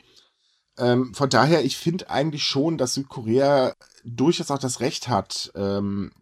Ähm, 0.79 1.13
von 1.13 1.29
daher, 1.29 1.67
ich 1.67 1.77
finde 1.77 2.09
eigentlich 2.09 2.45
schon, 2.45 2.79
dass 2.79 2.95
Südkorea 2.95 3.75
durchaus 4.05 4.51
auch 4.51 4.59
das 4.59 4.81
Recht 4.81 5.09
hat, 5.09 5.53
ähm, 5.55 6.13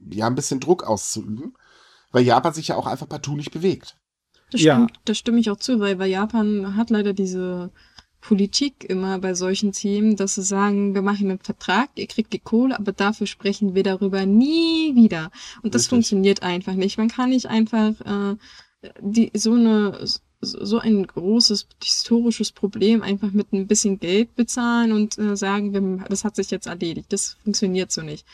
ja, 0.00 0.26
ein 0.26 0.34
bisschen 0.34 0.58
Druck 0.58 0.82
auszuüben, 0.82 1.56
weil 2.10 2.24
Japan 2.24 2.54
sich 2.54 2.68
ja 2.68 2.76
auch 2.76 2.86
einfach 2.86 3.08
partout 3.08 3.36
nicht 3.36 3.52
bewegt. 3.52 3.96
Das 4.54 4.62
Ja. 4.62 4.76
stimmt, 4.76 5.00
das 5.04 5.18
stimme 5.18 5.40
ich 5.40 5.50
auch 5.50 5.56
zu, 5.56 5.80
weil, 5.80 5.98
weil 5.98 6.08
Japan 6.10 6.76
hat 6.76 6.90
leider 6.90 7.12
diese 7.12 7.72
Politik 8.20 8.84
immer 8.88 9.18
bei 9.18 9.34
solchen 9.34 9.72
Themen, 9.72 10.14
dass 10.14 10.36
sie 10.36 10.44
sagen, 10.44 10.94
wir 10.94 11.02
machen 11.02 11.28
einen 11.28 11.40
Vertrag, 11.40 11.90
ihr 11.96 12.06
kriegt 12.06 12.32
die 12.32 12.38
Kohle, 12.38 12.78
aber 12.78 12.92
dafür 12.92 13.26
sprechen 13.26 13.74
wir 13.74 13.82
darüber 13.82 14.26
nie 14.26 14.94
wieder. 14.94 15.32
Und 15.62 15.74
das 15.74 15.82
Richtig. 15.82 15.90
funktioniert 15.90 16.42
einfach 16.44 16.74
nicht. 16.74 16.98
Man 16.98 17.08
kann 17.08 17.30
nicht 17.30 17.46
einfach 17.46 18.00
äh, 18.00 18.36
die 19.00 19.32
so 19.34 19.54
eine 19.54 19.98
so 20.40 20.78
ein 20.78 21.04
großes 21.06 21.66
historisches 21.82 22.52
Problem 22.52 23.02
einfach 23.02 23.32
mit 23.32 23.52
ein 23.52 23.66
bisschen 23.66 23.98
Geld 23.98 24.36
bezahlen 24.36 24.92
und 24.92 25.18
äh, 25.18 25.36
sagen, 25.36 25.72
wir, 25.72 26.04
das 26.08 26.22
hat 26.24 26.36
sich 26.36 26.50
jetzt 26.50 26.66
erledigt. 26.66 27.12
Das 27.12 27.38
funktioniert 27.42 27.90
so 27.90 28.02
nicht. 28.02 28.24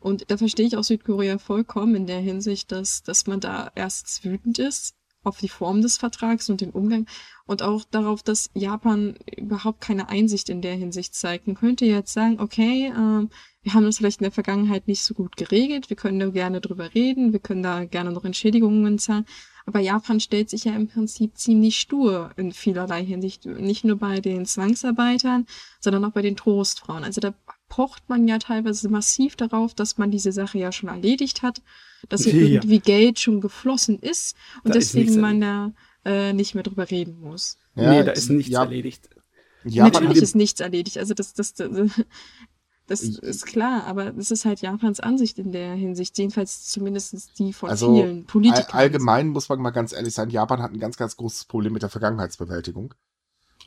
Und 0.00 0.30
da 0.30 0.36
verstehe 0.36 0.66
ich 0.66 0.76
auch 0.76 0.84
Südkorea 0.84 1.38
vollkommen 1.38 1.94
in 1.94 2.06
der 2.06 2.20
Hinsicht, 2.20 2.72
dass, 2.72 3.02
dass 3.02 3.26
man 3.26 3.40
da 3.40 3.70
erst 3.74 4.24
wütend 4.24 4.58
ist, 4.58 4.94
auf 5.22 5.38
die 5.38 5.48
Form 5.48 5.82
des 5.82 5.96
Vertrags 5.96 6.48
und 6.48 6.60
den 6.60 6.70
Umgang 6.70 7.06
und 7.46 7.62
auch 7.62 7.84
darauf, 7.90 8.22
dass 8.22 8.50
Japan 8.54 9.16
überhaupt 9.36 9.80
keine 9.80 10.08
Einsicht 10.08 10.48
in 10.48 10.62
der 10.62 10.74
Hinsicht 10.74 11.14
zeigt. 11.14 11.46
Man 11.46 11.56
könnte 11.56 11.84
jetzt 11.84 12.12
sagen, 12.12 12.40
okay, 12.40 12.86
äh, 12.88 13.28
wir 13.62 13.74
haben 13.74 13.84
das 13.84 13.98
vielleicht 13.98 14.20
in 14.20 14.24
der 14.24 14.32
Vergangenheit 14.32 14.88
nicht 14.88 15.04
so 15.04 15.14
gut 15.14 15.36
geregelt, 15.36 15.90
wir 15.90 15.96
können 15.96 16.18
da 16.18 16.30
gerne 16.30 16.60
drüber 16.60 16.94
reden, 16.94 17.32
wir 17.32 17.40
können 17.40 17.62
da 17.62 17.84
gerne 17.84 18.12
noch 18.12 18.24
Entschädigungen 18.24 18.98
zahlen, 18.98 19.26
aber 19.66 19.80
Japan 19.80 20.20
stellt 20.20 20.48
sich 20.48 20.64
ja 20.64 20.74
im 20.74 20.88
Prinzip 20.88 21.36
ziemlich 21.36 21.78
stur 21.78 22.30
in 22.36 22.52
vielerlei 22.52 23.04
Hinsicht, 23.04 23.44
nicht 23.44 23.84
nur 23.84 23.96
bei 23.96 24.20
den 24.20 24.46
Zwangsarbeitern, 24.46 25.46
sondern 25.80 26.04
auch 26.04 26.12
bei 26.12 26.22
den 26.22 26.36
Trostfrauen. 26.36 27.04
Also 27.04 27.20
da 27.20 27.34
pocht 27.70 28.08
man 28.10 28.28
ja 28.28 28.38
teilweise 28.38 28.90
massiv 28.90 29.36
darauf, 29.36 29.72
dass 29.72 29.96
man 29.96 30.10
diese 30.10 30.32
Sache 30.32 30.58
ja 30.58 30.72
schon 30.72 30.90
erledigt 30.90 31.40
hat, 31.42 31.62
dass 32.10 32.24
hier 32.24 32.34
Ja. 32.34 32.54
irgendwie 32.56 32.80
Geld 32.80 33.18
schon 33.18 33.40
geflossen 33.40 33.98
ist 33.98 34.36
und 34.64 34.74
Da 34.74 34.78
ist 34.78 34.92
deswegen 34.94 35.20
man 35.20 35.40
da 35.40 35.72
äh, 36.04 36.34
nicht 36.34 36.54
mehr 36.54 36.64
drüber 36.64 36.90
reden 36.90 37.18
muss. 37.20 37.56
nee, 37.74 38.02
da 38.04 38.12
ist 38.12 38.28
nichts 38.28 38.50
ja, 38.52 38.64
erledigt. 38.64 39.08
Japan 39.64 40.02
Natürlich 40.02 40.22
ist 40.22 40.34
nichts 40.36 40.60
erledigt. 40.60 40.98
Also 40.98 41.14
das, 41.14 41.32
das, 41.34 41.54
das, 41.54 41.68
das 42.86 43.02
ist 43.02 43.46
klar, 43.46 43.84
aber 43.84 44.10
das 44.12 44.30
ist 44.30 44.44
halt 44.44 44.60
Japans 44.62 44.98
Ansicht 45.00 45.38
in 45.38 45.52
der 45.52 45.74
Hinsicht, 45.74 46.18
jedenfalls 46.18 46.66
zumindest 46.66 47.38
die 47.38 47.52
von 47.52 47.70
Also, 47.70 47.94
vielen 47.94 48.18
all, 48.20 48.24
Politikern. 48.24 48.72
allgemein 48.72 49.28
muss 49.28 49.48
man 49.48 49.60
mal 49.60 49.70
ganz 49.70 49.92
ehrlich 49.92 50.14
sein, 50.14 50.30
Japan 50.30 50.60
hat 50.62 50.72
ein 50.72 50.80
ganz, 50.80 50.96
ganz 50.96 51.16
großes 51.16 51.44
Problem 51.44 51.72
mit 51.72 51.82
der 51.82 51.90
Vergangenheitsbewältigung. 51.90 52.94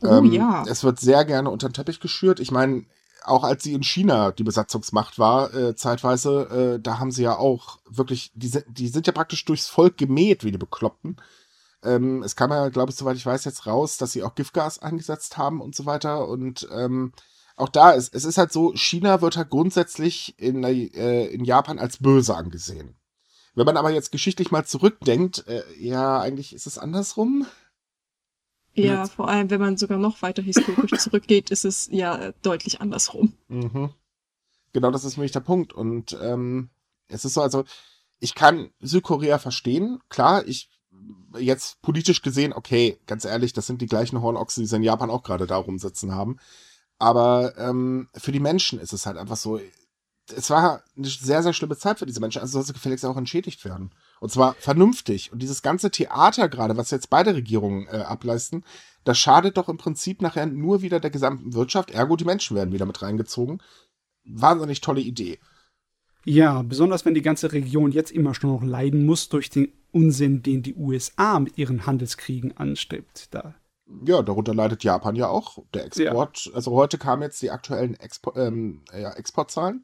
Oh 0.01 0.07
Ähm, 0.07 0.33
ja. 0.33 0.65
Es 0.67 0.83
wird 0.83 0.99
sehr 0.99 1.23
gerne 1.23 1.49
unter 1.49 1.69
den 1.69 1.73
Teppich 1.73 1.99
geschürt. 2.01 2.39
Ich 2.41 2.51
meine, 2.51 2.85
auch 3.25 3.43
als 3.43 3.63
sie 3.63 3.73
in 3.73 3.83
China 3.83 4.31
die 4.31 4.43
Besatzungsmacht 4.43 5.19
war, 5.19 5.53
äh, 5.53 5.75
zeitweise, 5.75 6.75
äh, 6.77 6.79
da 6.81 6.99
haben 6.99 7.11
sie 7.11 7.23
ja 7.23 7.37
auch 7.37 7.79
wirklich, 7.89 8.31
die 8.35 8.47
sind, 8.47 8.65
die 8.69 8.87
sind 8.87 9.07
ja 9.07 9.13
praktisch 9.13 9.45
durchs 9.45 9.67
Volk 9.67 9.97
gemäht, 9.97 10.43
wie 10.43 10.51
die 10.51 10.57
Bekloppten. 10.57 11.17
Ähm, 11.83 12.23
es 12.23 12.35
kam 12.35 12.51
ja, 12.51 12.69
glaube 12.69 12.91
ich, 12.91 12.97
soweit 12.97 13.17
ich 13.17 13.25
weiß, 13.25 13.45
jetzt 13.45 13.65
raus, 13.65 13.97
dass 13.97 14.11
sie 14.11 14.23
auch 14.23 14.35
Giftgas 14.35 14.79
eingesetzt 14.79 15.37
haben 15.37 15.61
und 15.61 15.75
so 15.75 15.85
weiter. 15.85 16.27
Und 16.27 16.67
ähm, 16.71 17.13
auch 17.55 17.69
da 17.69 17.91
ist, 17.91 18.15
es 18.15 18.25
ist 18.25 18.37
halt 18.37 18.51
so, 18.51 18.73
China 18.75 19.21
wird 19.21 19.37
halt 19.37 19.49
grundsätzlich 19.49 20.35
in, 20.39 20.63
äh, 20.63 21.25
in 21.27 21.45
Japan 21.45 21.79
als 21.79 21.97
böse 21.97 22.35
angesehen. 22.35 22.95
Wenn 23.55 23.65
man 23.65 23.77
aber 23.77 23.91
jetzt 23.91 24.11
geschichtlich 24.11 24.51
mal 24.51 24.65
zurückdenkt, 24.65 25.47
äh, 25.47 25.63
ja, 25.77 26.19
eigentlich 26.19 26.53
ist 26.55 26.65
es 26.65 26.79
andersrum. 26.79 27.45
Ja, 28.75 29.05
vor 29.05 29.29
allem, 29.29 29.49
wenn 29.49 29.61
man 29.61 29.77
sogar 29.77 29.99
noch 29.99 30.21
weiter 30.21 30.41
historisch 30.41 30.91
zurückgeht, 30.99 31.51
ist 31.51 31.65
es 31.65 31.89
ja 31.91 32.31
deutlich 32.41 32.81
andersrum. 32.81 33.33
Mhm. 33.47 33.91
Genau, 34.73 34.89
das 34.89 35.05
ist 35.05 35.17
nämlich 35.17 35.31
der 35.31 35.41
Punkt. 35.41 35.73
Und 35.73 36.17
ähm, 36.21 36.69
es 37.07 37.25
ist 37.25 37.35
so, 37.35 37.41
also 37.41 37.63
ich 38.19 38.33
kann 38.35 38.71
Südkorea 38.79 39.37
verstehen. 39.37 39.99
Klar, 40.09 40.47
ich 40.47 40.69
jetzt 41.37 41.81
politisch 41.81 42.21
gesehen, 42.21 42.53
okay, 42.53 42.99
ganz 43.07 43.25
ehrlich, 43.25 43.53
das 43.53 43.67
sind 43.67 43.81
die 43.81 43.87
gleichen 43.87 44.21
Hornochsen, 44.21 44.63
die 44.63 44.67
sie 44.67 44.75
in 44.75 44.83
Japan 44.83 45.09
auch 45.09 45.23
gerade 45.23 45.47
da 45.47 45.57
rumsitzen 45.57 46.13
haben. 46.13 46.37
Aber 46.99 47.57
ähm, 47.57 48.09
für 48.15 48.31
die 48.31 48.39
Menschen 48.39 48.79
ist 48.79 48.93
es 48.93 49.05
halt 49.05 49.17
einfach 49.17 49.35
so, 49.35 49.59
es 50.33 50.49
war 50.49 50.83
eine 50.95 51.07
sehr, 51.07 51.43
sehr 51.43 51.53
schlimme 51.53 51.77
Zeit 51.77 51.99
für 51.99 52.05
diese 52.05 52.19
Menschen. 52.19 52.41
Also 52.41 52.53
soll 52.53 52.63
sie 52.63 52.73
gefälligst 52.73 53.05
auch 53.05 53.17
entschädigt 53.17 53.65
werden. 53.65 53.91
Und 54.23 54.29
zwar 54.29 54.53
vernünftig. 54.53 55.33
Und 55.33 55.41
dieses 55.41 55.61
ganze 55.61 55.91
Theater 55.91 56.47
gerade, 56.47 56.77
was 56.77 56.91
jetzt 56.91 57.09
beide 57.09 57.35
Regierungen 57.35 57.87
äh, 57.87 57.97
ableisten, 57.97 58.63
das 59.03 59.17
schadet 59.17 59.57
doch 59.57 59.67
im 59.67 59.75
Prinzip 59.75 60.21
nachher 60.21 60.45
nur 60.45 60.81
wieder 60.81 61.01
der 61.01 61.09
gesamten 61.09 61.53
Wirtschaft. 61.53 61.91
Ergo, 61.91 62.15
die 62.15 62.23
Menschen 62.23 62.55
werden 62.55 62.71
wieder 62.71 62.85
mit 62.85 63.01
reingezogen. 63.01 63.61
Wahnsinnig 64.23 64.79
tolle 64.79 65.01
Idee. 65.01 65.39
Ja, 66.23 66.61
besonders 66.61 67.03
wenn 67.03 67.15
die 67.15 67.21
ganze 67.21 67.51
Region 67.51 67.91
jetzt 67.91 68.11
immer 68.11 68.33
schon 68.33 68.49
noch 68.51 68.63
leiden 68.63 69.05
muss 69.05 69.27
durch 69.27 69.49
den 69.49 69.73
Unsinn, 69.91 70.41
den 70.41 70.63
die 70.63 70.75
USA 70.75 71.37
mit 71.41 71.57
ihren 71.57 71.85
Handelskriegen 71.85 72.55
anstrebt. 72.55 73.27
Da. 73.31 73.55
Ja, 74.05 74.21
darunter 74.21 74.55
leidet 74.55 74.85
Japan 74.85 75.17
ja 75.17 75.27
auch. 75.27 75.57
Der 75.73 75.83
Export, 75.83 76.49
also 76.53 76.71
heute 76.71 76.97
kamen 76.97 77.23
jetzt 77.23 77.41
die 77.41 77.51
aktuellen 77.51 77.95
Expo 77.95 78.31
ähm, 78.37 78.83
ja, 78.97 79.11
Exportzahlen. 79.11 79.83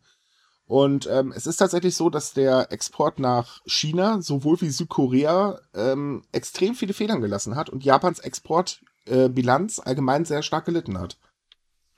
Und 0.70 1.10
ähm, 1.12 1.34
es 1.36 1.48
ist 1.48 1.58
tatsächlich 1.58 1.96
so, 1.96 2.12
dass 2.12 2.34
der 2.34 2.72
Export 2.72 3.18
nach 3.18 3.60
China 3.66 4.22
sowohl 4.22 4.62
wie 4.62 4.70
Südkorea 4.70 5.60
ähm, 5.74 6.22
extrem 6.32 6.76
viele 6.76 6.94
Federn 6.94 7.22
gelassen 7.22 7.56
hat 7.56 7.72
und 7.72 7.84
Japans 7.84 8.20
Exportbilanz 8.20 9.80
allgemein 9.84 10.26
sehr 10.26 10.44
stark 10.44 10.66
gelitten 10.66 11.00
hat. 11.00 11.18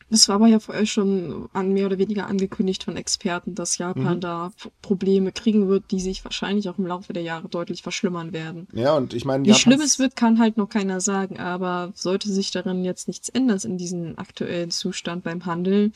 Das 0.09 0.27
war 0.29 0.35
aber 0.35 0.47
ja 0.47 0.59
vorher 0.59 0.85
schon 0.85 1.49
an 1.51 1.73
mehr 1.73 1.85
oder 1.85 1.97
weniger 1.97 2.27
angekündigt 2.27 2.83
von 2.85 2.95
Experten, 2.95 3.55
dass 3.55 3.77
Japan 3.77 4.17
Mhm. 4.17 4.21
da 4.21 4.51
Probleme 4.81 5.33
kriegen 5.33 5.67
wird, 5.67 5.91
die 5.91 5.99
sich 5.99 6.23
wahrscheinlich 6.23 6.69
auch 6.69 6.77
im 6.77 6.85
Laufe 6.87 7.11
der 7.11 7.23
Jahre 7.23 7.49
deutlich 7.49 7.81
verschlimmern 7.81 8.31
werden. 8.31 8.69
Ja, 8.73 8.95
und 8.95 9.13
ich 9.13 9.25
meine, 9.25 9.43
Wie 9.43 9.49
Japans- 9.49 9.61
schlimm 9.61 9.81
es 9.81 9.99
wird, 9.99 10.15
kann 10.15 10.39
halt 10.39 10.55
noch 10.55 10.69
keiner 10.69 11.01
sagen, 11.01 11.39
aber 11.39 11.91
sollte 11.95 12.29
sich 12.29 12.51
daran 12.51 12.85
jetzt 12.85 13.09
nichts 13.09 13.27
ändern 13.27 13.59
in 13.63 13.77
diesem 13.77 14.17
aktuellen 14.17 14.71
Zustand 14.71 15.23
beim 15.25 15.45
Handel, 15.45 15.91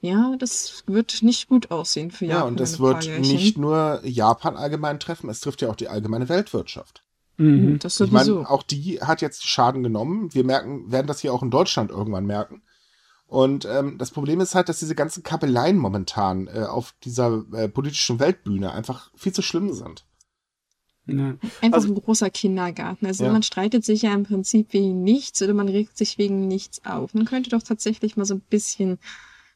ja, 0.00 0.36
das 0.38 0.84
wird 0.86 1.22
nicht 1.22 1.48
gut 1.48 1.70
aussehen 1.70 2.10
für 2.10 2.24
Ja, 2.26 2.34
Japan. 2.36 2.48
und 2.48 2.60
das 2.60 2.78
wird 2.78 3.08
nicht 3.20 3.58
nur 3.58 4.00
Japan 4.04 4.56
allgemein 4.56 5.00
treffen, 5.00 5.28
es 5.30 5.40
trifft 5.40 5.60
ja 5.62 5.70
auch 5.70 5.76
die 5.76 5.88
allgemeine 5.88 6.28
Weltwirtschaft. 6.28 7.02
Mhm. 7.36 7.78
Das 7.78 7.94
Ich 7.94 7.98
sowieso. 7.98 8.34
meine, 8.36 8.50
auch 8.50 8.62
die 8.62 9.00
hat 9.00 9.20
jetzt 9.22 9.46
Schaden 9.46 9.82
genommen. 9.82 10.32
Wir 10.34 10.44
merken, 10.44 10.90
werden 10.90 11.06
das 11.06 11.20
hier 11.20 11.32
auch 11.32 11.42
in 11.42 11.50
Deutschland 11.50 11.90
irgendwann 11.90 12.26
merken. 12.26 12.62
Und 13.26 13.64
ähm, 13.66 13.98
das 13.98 14.10
Problem 14.10 14.40
ist 14.40 14.54
halt, 14.54 14.68
dass 14.68 14.78
diese 14.78 14.94
ganzen 14.94 15.22
Kabeleien 15.22 15.76
momentan 15.76 16.46
äh, 16.48 16.60
auf 16.64 16.94
dieser 17.04 17.44
äh, 17.52 17.68
politischen 17.68 18.18
Weltbühne 18.20 18.72
einfach 18.72 19.10
viel 19.14 19.32
zu 19.34 19.42
schlimm 19.42 19.72
sind. 19.72 20.04
Ja. 21.06 21.36
Einfach 21.60 21.72
Also- 21.78 21.88
ein 21.88 21.94
großer 21.94 22.30
Kindergarten. 22.30 23.06
Also 23.06 23.24
Ja. 23.24 23.32
man 23.32 23.42
streitet 23.42 23.84
sich 23.84 24.02
ja 24.02 24.12
im 24.14 24.24
Prinzip 24.24 24.72
wegen 24.72 25.02
nichts 25.02 25.40
oder 25.42 25.54
man 25.54 25.68
regt 25.68 25.96
sich 25.96 26.18
wegen 26.18 26.48
nichts 26.48 26.84
auf. 26.84 27.14
Man 27.14 27.24
könnte 27.26 27.50
doch 27.50 27.62
tatsächlich 27.62 28.16
mal 28.16 28.24
so 28.24 28.34
ein 28.34 28.40
bisschen 28.40 28.98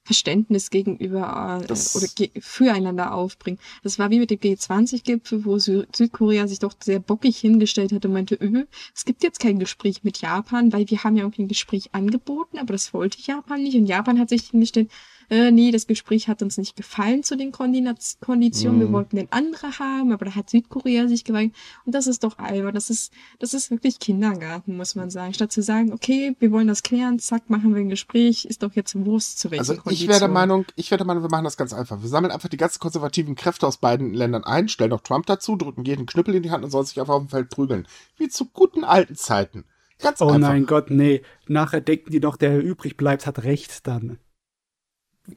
Verständnis 0.04 0.70
gegenüber 0.70 1.60
äh, 1.62 1.66
Das- 1.66 1.94
oder 1.96 2.06
ge 2.08 2.30
füreinander 2.40 3.14
aufbringen. 3.14 3.58
Das 3.82 3.98
war 3.98 4.10
wie 4.10 4.18
mit 4.18 4.30
dem 4.30 4.40
G20-Gipfel, 4.40 5.44
wo 5.44 5.58
Sü 5.58 5.84
Südkorea 5.94 6.48
sich 6.48 6.58
doch 6.58 6.74
sehr 6.82 6.98
bockig 6.98 7.38
hingestellt 7.38 7.92
hat 7.92 8.04
und 8.04 8.12
meinte, 8.12 8.34
öh, 8.34 8.66
es 8.94 9.04
gibt 9.04 9.22
jetzt 9.22 9.38
kein 9.40 9.58
Gespräch 9.58 10.02
mit 10.02 10.20
Japan, 10.20 10.72
weil 10.72 10.88
wir 10.90 11.04
haben 11.04 11.16
ja 11.16 11.22
irgendwie 11.22 11.42
ein 11.42 11.48
Gespräch 11.48 11.90
angeboten, 11.92 12.58
aber 12.58 12.72
das 12.72 12.92
wollte 12.92 13.18
Japan 13.20 13.62
nicht. 13.62 13.76
Und 13.76 13.86
Japan 13.86 14.18
hat 14.18 14.28
sich 14.28 14.50
hingestellt, 14.50 14.90
äh, 15.30 15.50
nee, 15.50 15.70
das 15.70 15.86
Gespräch 15.86 16.28
hat 16.28 16.42
uns 16.42 16.58
nicht 16.58 16.76
gefallen 16.76 17.22
zu 17.22 17.36
den 17.36 17.52
Kondina- 17.52 17.94
Konditionen, 18.20 18.80
wir 18.80 18.88
Mhm. 18.88 18.92
wollten 18.92 19.16
den 19.16 19.28
andere 19.30 19.78
haben, 19.78 20.12
aber 20.12 20.24
da 20.26 20.34
hat 20.34 20.50
Südkorea 20.50 21.08
sich 21.08 21.24
geweigert. 21.24 21.54
Und 21.84 21.94
das 21.94 22.06
ist 22.06 22.24
doch 22.24 22.38
albern. 22.38 22.74
Das 22.74 22.90
ist, 22.90 23.12
das 23.38 23.54
ist 23.54 23.70
wirklich 23.70 23.98
Kindergarten, 23.98 24.76
muss 24.76 24.94
man 24.94 25.10
sagen. 25.10 25.34
Statt 25.34 25.52
zu 25.52 25.62
sagen, 25.62 25.92
okay, 25.92 26.34
wir 26.38 26.50
wollen 26.52 26.68
das 26.68 26.82
klären, 26.82 27.18
zack, 27.18 27.50
machen 27.50 27.74
wir 27.74 27.80
ein 27.80 27.88
Gespräch, 27.88 28.44
ist 28.44 28.62
doch 28.62 28.74
jetzt 28.74 28.94
Wurst 29.04 29.38
zu 29.38 29.50
welchen 29.50 29.60
Also 29.60 29.74
ich 29.90 30.08
wäre 30.08 30.18
der 30.20 30.28
Meinung, 30.28 30.64
ich 30.76 30.90
wäre 30.90 30.98
der 30.98 31.06
Meinung, 31.06 31.22
wir 31.22 31.30
machen 31.30 31.44
das 31.44 31.56
ganz 31.56 31.72
einfach. 31.72 32.00
Wir 32.02 32.08
sammeln 32.08 32.32
einfach 32.32 32.48
die 32.48 32.56
ganzen 32.56 32.78
konservativen 32.80 33.34
Kräfte 33.34 33.66
aus 33.66 33.78
beiden 33.78 34.14
Ländern 34.14 34.44
ein, 34.44 34.68
stellen 34.68 34.90
noch 34.90 35.00
Trump 35.00 35.26
dazu, 35.26 35.56
drücken 35.56 35.84
jeden 35.84 36.06
Knüppel 36.06 36.34
in 36.34 36.42
die 36.42 36.50
Hand 36.50 36.64
und 36.64 36.70
soll 36.70 36.84
sich 36.86 36.98
einfach 37.00 37.14
auf 37.14 37.22
dem 37.22 37.28
Feld 37.28 37.48
prügeln. 37.50 37.86
Wie 38.18 38.28
zu 38.28 38.46
guten 38.46 38.84
alten 38.84 39.14
Zeiten. 39.16 39.64
Ganz 40.00 40.20
Oh 40.20 40.26
einfach. 40.26 40.40
nein, 40.40 40.66
Gott, 40.66 40.90
nee. 40.90 41.22
Nachher 41.46 41.80
denken 41.80 42.10
die 42.10 42.18
noch, 42.20 42.36
der 42.36 42.60
übrig 42.62 42.96
bleibt, 42.96 43.26
hat 43.26 43.44
recht 43.44 43.86
dann. 43.86 44.18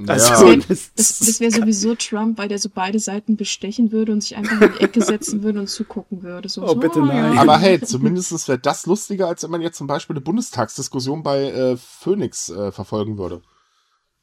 Also, 0.07 0.47
Ja. 0.47 0.55
das, 0.67 0.91
Das, 0.95 1.19
das 1.19 1.39
wäre 1.39 1.51
sowieso 1.51 1.93
Trump, 1.95 2.37
weil 2.39 2.47
der 2.47 2.57
so 2.59 2.69
beide 2.73 2.99
Seiten 2.99 3.37
bestechen 3.37 3.91
würde 3.91 4.11
und 4.13 4.21
sich 4.21 4.35
einfach 4.35 4.59
in 4.59 4.73
die 4.73 4.79
Ecke 4.83 5.01
setzen 5.03 5.43
würde 5.43 5.59
und 5.59 5.67
zugucken 5.67 6.23
würde. 6.23 6.49
So, 6.49 6.63
Oh, 6.63 6.69
so, 6.69 6.75
bitte 6.75 6.99
nein. 6.99 7.33
Ja. 7.35 7.41
Aber 7.41 7.59
hey, 7.59 7.79
zumindest 7.79 8.47
wäre 8.47 8.57
das 8.59 8.87
lustiger, 8.87 9.27
als 9.27 9.43
wenn 9.43 9.51
man 9.51 9.61
jetzt 9.61 9.77
zum 9.77 9.87
Beispiel 9.87 10.15
eine 10.15 10.21
Bundestagsdiskussion 10.21 11.21
bei 11.21 11.43
äh, 11.51 11.77
Phoenix 11.77 12.49
äh, 12.49 12.71
verfolgen 12.71 13.17
würde. 13.17 13.41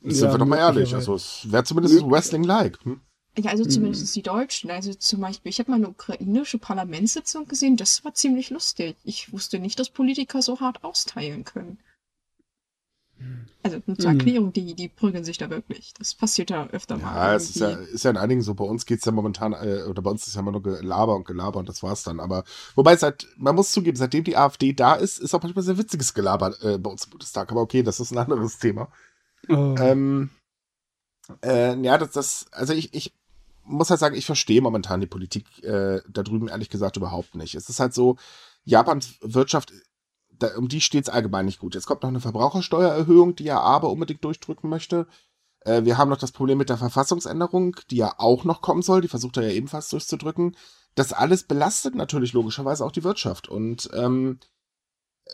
Sind 0.00 0.26
Ja, 0.26 0.32
wir 0.34 0.38
doch 0.38 0.46
mal 0.46 0.56
ehrlich. 0.58 0.94
Also 0.94 1.14
es 1.14 1.46
wäre 1.50 1.62
zumindest 1.62 2.02
Wrestling-like. 2.10 2.78
Hm? 2.84 3.00
Ja, 3.38 3.52
also 3.52 3.62
Mhm. 3.64 3.70
zumindest 3.70 4.16
die 4.16 4.22
Deutschen. 4.22 4.70
Also 4.70 4.92
zum 4.94 5.20
Beispiel, 5.20 5.50
ich 5.50 5.60
habe 5.60 5.70
mal 5.70 5.76
eine 5.76 5.88
ukrainische 5.88 6.58
Parlamentssitzung 6.58 7.46
gesehen, 7.46 7.76
das 7.76 8.04
war 8.04 8.12
ziemlich 8.14 8.50
lustig. 8.50 8.96
Ich 9.04 9.32
wusste 9.32 9.60
nicht, 9.60 9.78
dass 9.78 9.90
Politiker 9.90 10.42
so 10.42 10.58
hart 10.60 10.82
austeilen 10.82 11.44
können. 11.44 11.78
Also 13.64 13.78
zur 13.78 14.10
Mhm. 14.10 14.18
Erklärung, 14.18 14.52
die, 14.52 14.74
die 14.74 14.88
prügeln 14.88 15.24
sich 15.24 15.38
da 15.38 15.48
wirklich. 15.48 15.94
Das 15.96 16.14
passiert 16.14 16.50
ja 16.50 16.66
öfter 16.68 16.96
mal. 16.98 17.14
Ja, 17.14 17.34
es 17.36 17.50
ist 17.50 17.60
ja, 17.60 17.70
ist 17.70 18.04
ja 18.04 18.10
in 18.10 18.16
einigen 18.16 18.42
so. 18.42 18.54
Bei 18.54 18.64
uns 18.64 18.86
geht's 18.86 19.04
ja 19.04 19.12
momentan, 19.12 19.52
äh, 19.52 19.84
oder 19.88 20.02
bei 20.02 20.10
uns 20.10 20.26
ist 20.26 20.34
ja 20.34 20.40
immer 20.40 20.50
nur 20.50 20.62
Gelaber 20.62 21.14
und 21.14 21.24
Gelaber 21.26 21.60
und 21.60 21.68
das 21.68 21.82
war's 21.82 22.02
dann. 22.02 22.18
Aber 22.18 22.42
wobei, 22.74 22.96
seit, 22.96 23.26
man 23.36 23.54
muss 23.54 23.70
zugeben, 23.70 23.96
seitdem 23.96 24.24
die 24.24 24.36
AfD 24.36 24.72
da 24.72 24.94
ist, 24.94 25.18
ist 25.20 25.32
auch 25.34 25.42
manchmal 25.42 25.62
sehr 25.62 25.78
witziges 25.78 26.12
Gelaber 26.12 26.54
äh, 26.62 26.78
bei 26.78 26.90
uns 26.90 27.04
im 27.04 27.10
Bundestag. 27.10 27.52
Aber 27.52 27.60
okay, 27.60 27.82
das 27.84 28.00
ist 28.00 28.10
ein 28.10 28.18
anderes 28.18 28.58
Thema. 28.58 28.90
oh. 29.48 29.74
Ähm, 29.78 30.30
äh, 31.44 31.76
ja, 31.80 31.98
das, 31.98 32.10
das, 32.10 32.46
also 32.50 32.72
ich, 32.72 32.92
ich 32.94 33.14
muss 33.64 33.90
halt 33.90 34.00
sagen, 34.00 34.16
ich 34.16 34.26
verstehe 34.26 34.60
momentan 34.60 35.00
die 35.00 35.06
Politik 35.06 35.62
äh, 35.62 36.00
da 36.08 36.22
drüben 36.24 36.48
ehrlich 36.48 36.68
gesagt 36.68 36.96
überhaupt 36.96 37.36
nicht. 37.36 37.54
Es 37.54 37.68
ist 37.68 37.78
halt 37.78 37.94
so, 37.94 38.16
Japans 38.64 39.14
Wirtschaft, 39.20 39.72
da, 40.38 40.56
um 40.56 40.68
die 40.68 40.80
steht 40.80 41.04
es 41.04 41.10
allgemein 41.10 41.46
nicht 41.46 41.58
gut. 41.60 41.74
Jetzt 41.74 41.86
kommt 41.86 42.02
noch 42.02 42.08
eine 42.08 42.20
Verbrauchersteuererhöhung, 42.20 43.36
die 43.36 43.44
ja 43.44 43.60
aber 43.60 43.90
unbedingt 43.90 44.24
durchdrücken 44.24 44.68
möchte. 44.68 45.06
Äh, 45.60 45.84
wir 45.84 45.98
haben 45.98 46.08
noch 46.08 46.18
das 46.18 46.32
Problem 46.32 46.58
mit 46.58 46.68
der 46.68 46.78
Verfassungsänderung, 46.78 47.76
die 47.90 47.96
ja 47.96 48.14
auch 48.18 48.44
noch 48.44 48.62
kommen 48.62 48.82
soll. 48.82 49.00
Die 49.00 49.08
versucht 49.08 49.36
er 49.36 49.44
ja 49.44 49.52
ebenfalls 49.52 49.88
durchzudrücken. 49.88 50.56
das 50.94 51.14
alles 51.14 51.44
belastet 51.44 51.94
natürlich 51.94 52.34
logischerweise 52.34 52.84
auch 52.84 52.92
die 52.92 53.04
Wirtschaft. 53.04 53.48
Und 53.48 53.88
ähm, 53.94 54.38
äh, 55.24 55.30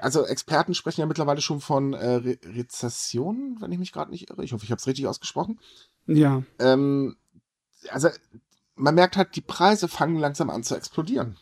also 0.00 0.24
Experten 0.24 0.74
sprechen 0.74 1.00
ja 1.00 1.06
mittlerweile 1.06 1.40
schon 1.40 1.60
von 1.60 1.94
äh, 1.94 2.14
Re 2.14 2.38
Rezession, 2.44 3.56
wenn 3.60 3.72
ich 3.72 3.78
mich 3.78 3.92
gerade 3.92 4.10
nicht 4.10 4.30
irre. 4.30 4.44
Ich 4.44 4.52
hoffe, 4.52 4.64
ich 4.64 4.70
habe 4.70 4.78
es 4.78 4.86
richtig 4.86 5.06
ausgesprochen. 5.06 5.60
Ja. 6.06 6.42
Ähm, 6.58 7.16
also 7.90 8.08
man 8.74 8.94
merkt 8.94 9.16
halt, 9.16 9.34
die 9.36 9.40
Preise 9.40 9.88
fangen 9.88 10.18
langsam 10.18 10.50
an 10.50 10.62
zu 10.62 10.76
explodieren. 10.76 11.38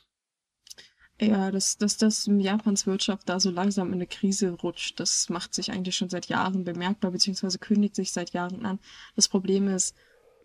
Ja, 1.21 1.53
dass, 1.53 1.79
dass 1.79 1.97
das 1.97 2.27
Japans 2.27 2.87
Wirtschaft 2.87 3.29
da 3.29 3.39
so 3.39 3.51
langsam 3.51 3.89
in 3.89 3.95
eine 3.95 4.07
Krise 4.07 4.51
rutscht, 4.51 4.99
das 4.99 5.29
macht 5.29 5.55
sich 5.55 5.71
eigentlich 5.71 5.97
schon 5.97 6.09
seit 6.09 6.27
Jahren 6.27 6.65
bemerkbar, 6.65 7.13
beziehungsweise 7.13 7.59
kündigt 7.59 7.95
sich 7.95 8.13
seit 8.13 8.33
Jahren 8.33 8.67
an. 8.67 8.81
Das 9.15 9.29
Problem 9.29 9.69
ist, 9.69 9.95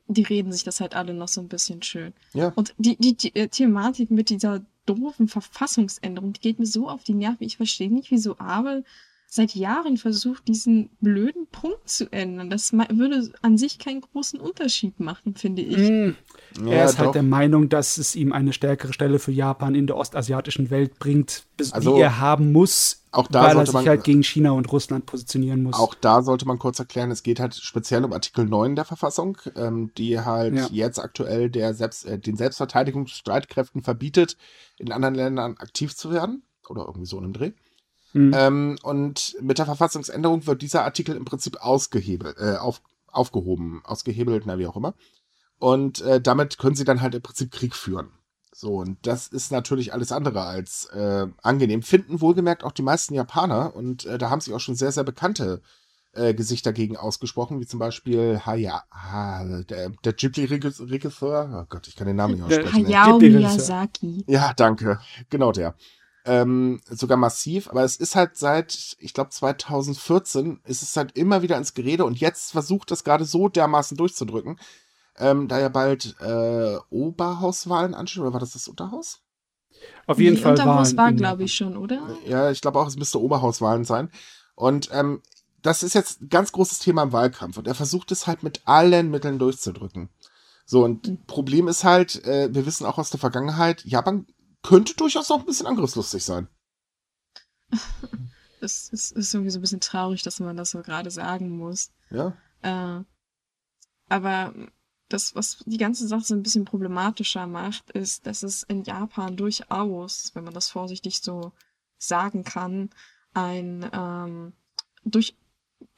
die 0.08 0.24
reden 0.24 0.52
sich 0.52 0.64
das 0.64 0.80
halt 0.80 0.96
alle 0.96 1.14
noch 1.14 1.28
so 1.28 1.42
ein 1.42 1.48
bisschen 1.48 1.82
schön. 1.82 2.14
Ja. 2.34 2.52
Und 2.56 2.74
die, 2.78 2.98
die, 2.98 3.16
die 3.16 3.36
äh, 3.36 3.48
Thematik 3.48 4.12
mit 4.12 4.30
dieser 4.30 4.62
doofen 4.86 5.28
Verfassungsänderung, 5.28 6.34
die 6.34 6.42
geht 6.42 6.60
mir 6.60 6.66
so 6.66 6.88
auf 6.88 7.04
die 7.04 7.14
Nerven. 7.14 7.44
Ich 7.44 7.58
verstehe 7.58 7.92
nicht, 7.92 8.12
wieso 8.12 8.38
Abel 8.40 8.84
seit 9.32 9.54
Jahren 9.54 9.98
versucht, 9.98 10.48
diesen 10.48 10.90
blöden 11.02 11.46
Punkt 11.52 11.88
zu 11.88 12.12
ändern. 12.12 12.50
Das 12.50 12.74
würde 12.74 13.32
an 13.44 13.60
sich 13.60 13.78
keinen 13.78 14.02
großen 14.02 14.40
Unterschied 14.40 15.00
machen, 15.00 15.36
finde 15.36 15.62
ich. 15.62 15.78
Mm. 15.78 16.16
Ja, 16.66 16.72
er 16.72 16.86
ist 16.86 16.98
halt 16.98 17.14
der 17.14 17.22
Meinung, 17.22 17.70
dass 17.70 18.00
es 18.00 18.16
ihm 18.16 18.34
eine 18.34 18.54
stärkere 18.54 18.92
Stelle 18.92 19.20
für 19.20 19.32
Japan 19.32 19.76
in 19.76 19.86
der 19.86 19.98
ostasiatischen 19.98 20.72
Welt 20.72 20.98
bringt, 20.98 21.44
bis 21.58 21.72
also, 21.74 21.96
wie 21.96 22.02
er 22.02 22.20
haben 22.20 22.52
muss, 22.52 23.06
auch 23.12 23.28
da 23.28 23.44
weil 23.44 23.54
sollte 23.54 23.60
er 23.60 23.66
sich 23.66 23.74
man, 23.74 23.88
halt 23.88 24.04
gegen 24.04 24.24
China 24.24 24.52
und 24.52 24.72
Russland 24.72 25.06
positionieren 25.06 25.62
muss. 25.62 25.76
Auch 25.76 25.94
da 25.94 26.24
sollte 26.24 26.48
man 26.48 26.58
kurz 26.58 26.80
erklären, 26.80 27.12
es 27.12 27.22
geht 27.22 27.40
halt 27.40 27.54
speziell 27.54 28.04
um 28.04 28.14
Artikel 28.14 28.46
9 28.46 28.76
der 28.76 28.86
Verfassung, 28.86 29.38
ähm, 29.56 29.92
die 29.96 30.20
halt 30.20 30.56
ja. 30.56 30.68
jetzt 30.72 30.98
aktuell 30.98 31.52
der 31.52 31.76
Selbst, 31.76 32.06
äh, 32.06 32.18
den 32.18 32.36
Selbstverteidigungsstreitkräften 32.36 33.84
verbietet, 33.84 34.38
in 34.80 34.92
anderen 34.92 35.14
Ländern 35.14 35.58
aktiv 35.58 35.96
zu 35.96 36.12
werden. 36.12 36.42
Oder 36.68 36.86
irgendwie 36.86 37.08
so 37.08 37.18
in 37.18 37.26
einem 37.26 37.34
Dreh. 37.34 37.52
Mhm. 38.14 38.34
Ähm, 38.36 38.78
und 38.84 39.36
mit 39.42 39.58
der 39.58 39.66
Verfassungsänderung 39.66 40.48
wird 40.48 40.62
dieser 40.62 40.84
Artikel 40.84 41.16
im 41.16 41.26
Prinzip 41.26 41.58
ausgehebelt, 41.62 42.38
äh, 42.40 42.56
auf, 42.56 42.82
aufgehoben, 43.08 43.82
ausgehebelt, 43.84 44.44
na 44.46 44.58
wie 44.58 44.68
auch 44.68 44.78
immer. 44.78 44.94
Und 45.60 46.02
äh, 46.02 46.22
damit 46.22 46.58
können 46.58 46.76
sie 46.76 46.86
dann 46.86 47.02
halt 47.02 47.16
im 47.16 47.22
Prinzip 47.22 47.52
Krieg 47.52 47.76
führen. 47.76 48.12
So, 48.52 48.76
und 48.78 48.98
das 49.06 49.28
ist 49.28 49.52
natürlich 49.52 49.94
alles 49.94 50.12
andere 50.12 50.42
als 50.42 50.86
äh, 50.86 51.28
angenehm. 51.44 51.84
Finden 51.84 52.20
wohlgemerkt 52.20 52.64
auch 52.64 52.72
die 52.72 52.82
meisten 52.82 53.14
Japaner 53.14 53.76
und 53.76 54.06
äh, 54.06 54.18
da 54.18 54.30
haben 54.30 54.42
sich 54.42 54.54
auch 54.54 54.60
schon 54.60 54.76
sehr, 54.76 54.92
sehr 54.92 55.04
bekannte 55.04 55.62
äh, 56.14 56.34
Gesichter 56.34 56.72
dagegen 56.72 56.98
ausgesprochen, 56.98 57.60
wie 57.60 57.68
zum 57.68 57.80
Beispiel 57.80 58.42
Haya, 58.46 58.84
ha, 58.92 59.64
der, 59.70 59.92
der 60.04 60.14
Ghibli-Regisseur, 60.14 61.62
oh 61.62 61.66
Gott, 61.70 61.88
ich 61.88 61.96
kann 61.96 62.08
den 62.08 62.16
Namen 62.16 62.34
nicht 62.34 62.44
aussprechen. 62.44 62.88
Hayao 62.88 63.20
Miyazaki. 63.20 64.26
Ja, 64.28 64.54
danke, 64.54 65.00
genau 65.30 65.52
der 65.52 65.76
ähm, 66.26 66.82
sogar 66.90 67.18
massiv, 67.18 67.70
aber 67.70 67.84
es 67.84 67.96
ist 67.96 68.16
halt 68.16 68.38
seit, 68.38 68.98
ich 69.00 69.14
glaube 69.14 69.30
2014, 69.30 70.62
ist 70.66 70.82
es 70.82 70.96
halt 70.98 71.18
immer 71.18 71.42
wieder 71.42 71.58
ins 71.58 71.74
Gerede 71.74 72.06
und 72.06 72.20
jetzt 72.20 72.52
versucht 72.52 72.92
das 72.92 73.04
gerade 73.04 73.26
so 73.26 73.50
dermaßen 73.50 73.98
durchzudrücken, 73.98 74.60
ähm, 75.18 75.48
da 75.48 75.60
ja 75.60 75.70
bald 75.70 76.16
äh, 76.20 76.78
Oberhauswahlen 76.90 77.94
anstehen, 77.94 78.24
oder 78.24 78.34
war 78.34 78.40
das 78.40 78.52
das 78.52 78.68
Unterhaus? 78.68 79.22
Auf 80.08 80.20
jeden 80.20 80.36
Die 80.36 80.42
Fall 80.42 80.52
Unterhaus 80.52 80.98
war, 80.98 81.14
glaube 81.14 81.44
ich, 81.44 81.54
schon, 81.54 81.78
oder? 81.78 82.02
Ja, 82.26 82.52
ich 82.52 82.62
glaube 82.62 82.80
auch, 82.80 82.88
es 82.88 82.98
müsste 82.98 83.22
Oberhauswahlen 83.22 83.86
sein. 83.86 84.10
Und 84.56 84.90
ähm, 84.92 85.22
das 85.62 85.84
ist 85.84 85.94
jetzt 85.94 86.22
ein 86.22 86.30
ganz 86.30 86.52
großes 86.52 86.80
Thema 86.80 87.04
im 87.04 87.14
Wahlkampf 87.14 87.58
und 87.58 87.68
er 87.68 87.76
versucht 87.76 88.12
es 88.12 88.28
halt 88.28 88.44
mit 88.44 88.62
allen 88.66 89.10
Mitteln 89.10 89.40
durchzudrücken. 89.40 90.10
So, 90.66 90.84
und 90.84 91.08
mhm. 91.08 91.26
Problem 91.26 91.68
ist 91.68 91.84
halt, 91.84 92.24
äh, 92.26 92.54
wir 92.54 92.66
wissen 92.66 92.86
auch 92.86 92.98
aus 92.98 93.10
der 93.10 93.20
Vergangenheit, 93.20 93.84
Japan 93.86 94.26
könnte 94.62 94.96
durchaus 94.96 95.32
auch 95.32 95.40
ein 95.40 95.46
bisschen 95.46 95.68
angriffslustig 95.68 96.24
sein. 96.24 96.48
Es 98.62 98.90
ist, 98.90 99.14
ist, 99.14 99.34
irgendwie 99.34 99.52
so 99.52 99.60
ein 99.60 99.62
bisschen 99.62 99.80
traurig, 99.80 100.22
dass 100.22 100.42
man 100.42 100.58
das 100.58 100.72
so 100.72 100.82
gerade 100.82 101.12
sagen 101.12 101.50
muss. 101.50 101.94
Ja. 102.10 102.36
Äh, 102.62 103.06
aber 104.10 104.54
das, 105.08 105.34
was 105.34 105.64
die 105.66 105.78
ganze 105.78 106.08
Sache 106.08 106.24
so 106.24 106.36
ein 106.36 106.44
bisschen 106.44 106.66
problematischer 106.66 107.48
macht, 107.48 107.90
ist, 107.92 108.28
dass 108.28 108.44
es 108.44 108.64
in 108.64 108.84
Japan 108.84 109.38
durchaus, 109.38 110.32
wenn 110.36 110.44
man 110.44 110.54
das 110.54 110.70
vorsichtig 110.70 111.22
so 111.22 111.54
sagen 111.98 112.44
kann, 112.44 112.90
ein 113.34 113.90
ähm, 113.94 114.54
durch 115.06 115.36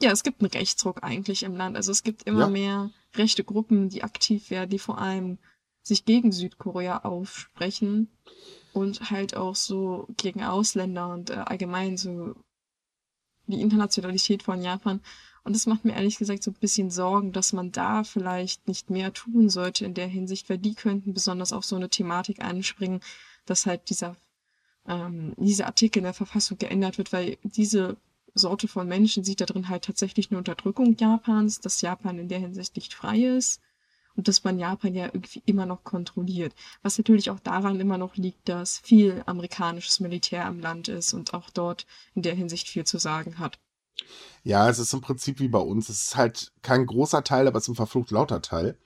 ja, 0.02 0.12
es 0.12 0.24
gibt 0.24 0.42
einen 0.42 0.52
Rechtsruck 0.52 1.04
eigentlich 1.04 1.44
im 1.44 1.56
Land. 1.56 1.76
Also 1.76 1.92
es 1.92 2.04
gibt 2.04 2.24
immer 2.24 2.42
ja. 2.42 2.50
mehr 2.50 2.92
rechte 3.16 3.44
Gruppen, 3.44 3.90
die 3.90 4.04
aktiv 4.04 4.50
werden, 4.52 4.70
die 4.70 4.80
vor 4.80 5.00
allem 5.00 5.40
sich 5.84 6.06
gegen 6.06 6.32
Südkorea 6.32 7.00
aufsprechen 7.00 8.10
und 8.74 9.12
halt 9.12 9.36
auch 9.36 9.56
so 9.56 10.08
gegen 10.18 10.44
Ausländer 10.44 11.10
und 11.10 11.30
äh, 11.30 11.34
allgemein 11.34 11.98
so 11.98 12.36
die 13.48 13.62
Internationalität 13.62 14.44
von 14.44 14.62
Japan. 14.62 15.02
Und 15.44 15.56
das 15.56 15.66
macht 15.66 15.86
mir 15.86 15.94
ehrlich 15.94 16.18
gesagt 16.18 16.44
so 16.44 16.52
ein 16.52 16.60
bisschen 16.60 16.92
Sorgen, 16.92 17.32
dass 17.32 17.52
man 17.52 17.72
da 17.72 18.04
vielleicht 18.04 18.68
nicht 18.68 18.90
mehr 18.90 19.12
tun 19.12 19.50
sollte 19.50 19.86
in 19.86 19.96
der 19.96 20.08
Hinsicht, 20.08 20.50
weil 20.50 20.60
die 20.60 20.76
könnten 20.76 21.14
besonders 21.14 21.52
auf 21.52 21.66
so 21.66 21.76
eine 21.76 21.90
Thematik 21.90 22.44
anspringen, 22.44 23.02
dass 23.46 23.66
halt 23.66 23.90
dieser, 23.90 24.16
ähm, 24.88 25.34
dieser 25.38 25.66
Artikel 25.66 26.00
in 26.00 26.04
der 26.04 26.14
Verfassung 26.14 26.60
geändert 26.60 27.00
wird, 27.00 27.12
weil 27.12 27.38
diese 27.44 27.98
Sorte 28.36 28.68
von 28.68 28.88
Menschen 28.88 29.24
sieht 29.24 29.42
da 29.42 29.46
drin 29.46 29.68
halt 29.68 29.84
tatsächlich 29.84 30.30
eine 30.30 30.38
Unterdrückung 30.38 30.96
Japans, 30.96 31.60
dass 31.60 31.82
Japan 31.82 32.20
in 32.20 32.30
der 32.30 32.40
Hinsicht 32.40 32.76
nicht 32.76 32.94
frei 32.94 33.18
ist 33.26 33.62
und 34.16 34.28
dass 34.28 34.44
man 34.44 34.60
Japan 34.60 34.94
ja 34.94 35.06
irgendwie 35.06 35.42
immer 35.46 35.66
noch 35.66 35.84
kontrolliert. 35.84 36.54
Was 36.84 36.98
natürlich 36.98 37.30
auch 37.30 37.40
daran 37.40 37.80
immer 37.80 37.98
noch 37.98 38.16
liegt, 38.16 38.50
dass 38.50 38.80
viel 38.80 39.24
amerikanisches 39.26 40.00
Militär 40.00 40.46
am 40.46 40.60
Land 40.60 40.88
ist 40.88 41.14
und 41.14 41.34
auch 41.34 41.50
dort 41.50 41.86
in 42.16 42.22
der 42.22 42.36
Hinsicht 42.36 42.68
viel 42.68 42.86
zu 42.86 42.98
sagen 42.98 43.40
hat. 43.40 43.60
Ja, 44.44 44.70
es 44.70 44.80
ist 44.80 44.94
im 44.94 45.02
Prinzip 45.02 45.40
wie 45.40 45.48
bei 45.48 45.60
uns. 45.60 45.90
Es 45.90 46.04
ist 46.04 46.16
halt 46.16 46.52
kein 46.62 46.86
großer 46.86 47.24
Teil, 47.24 47.48
aber 47.48 47.58
es 47.58 47.66
ist 47.66 47.70
ein 47.70 47.76
verflucht 47.76 48.12
lauter 48.12 48.42
Teil. 48.42 48.78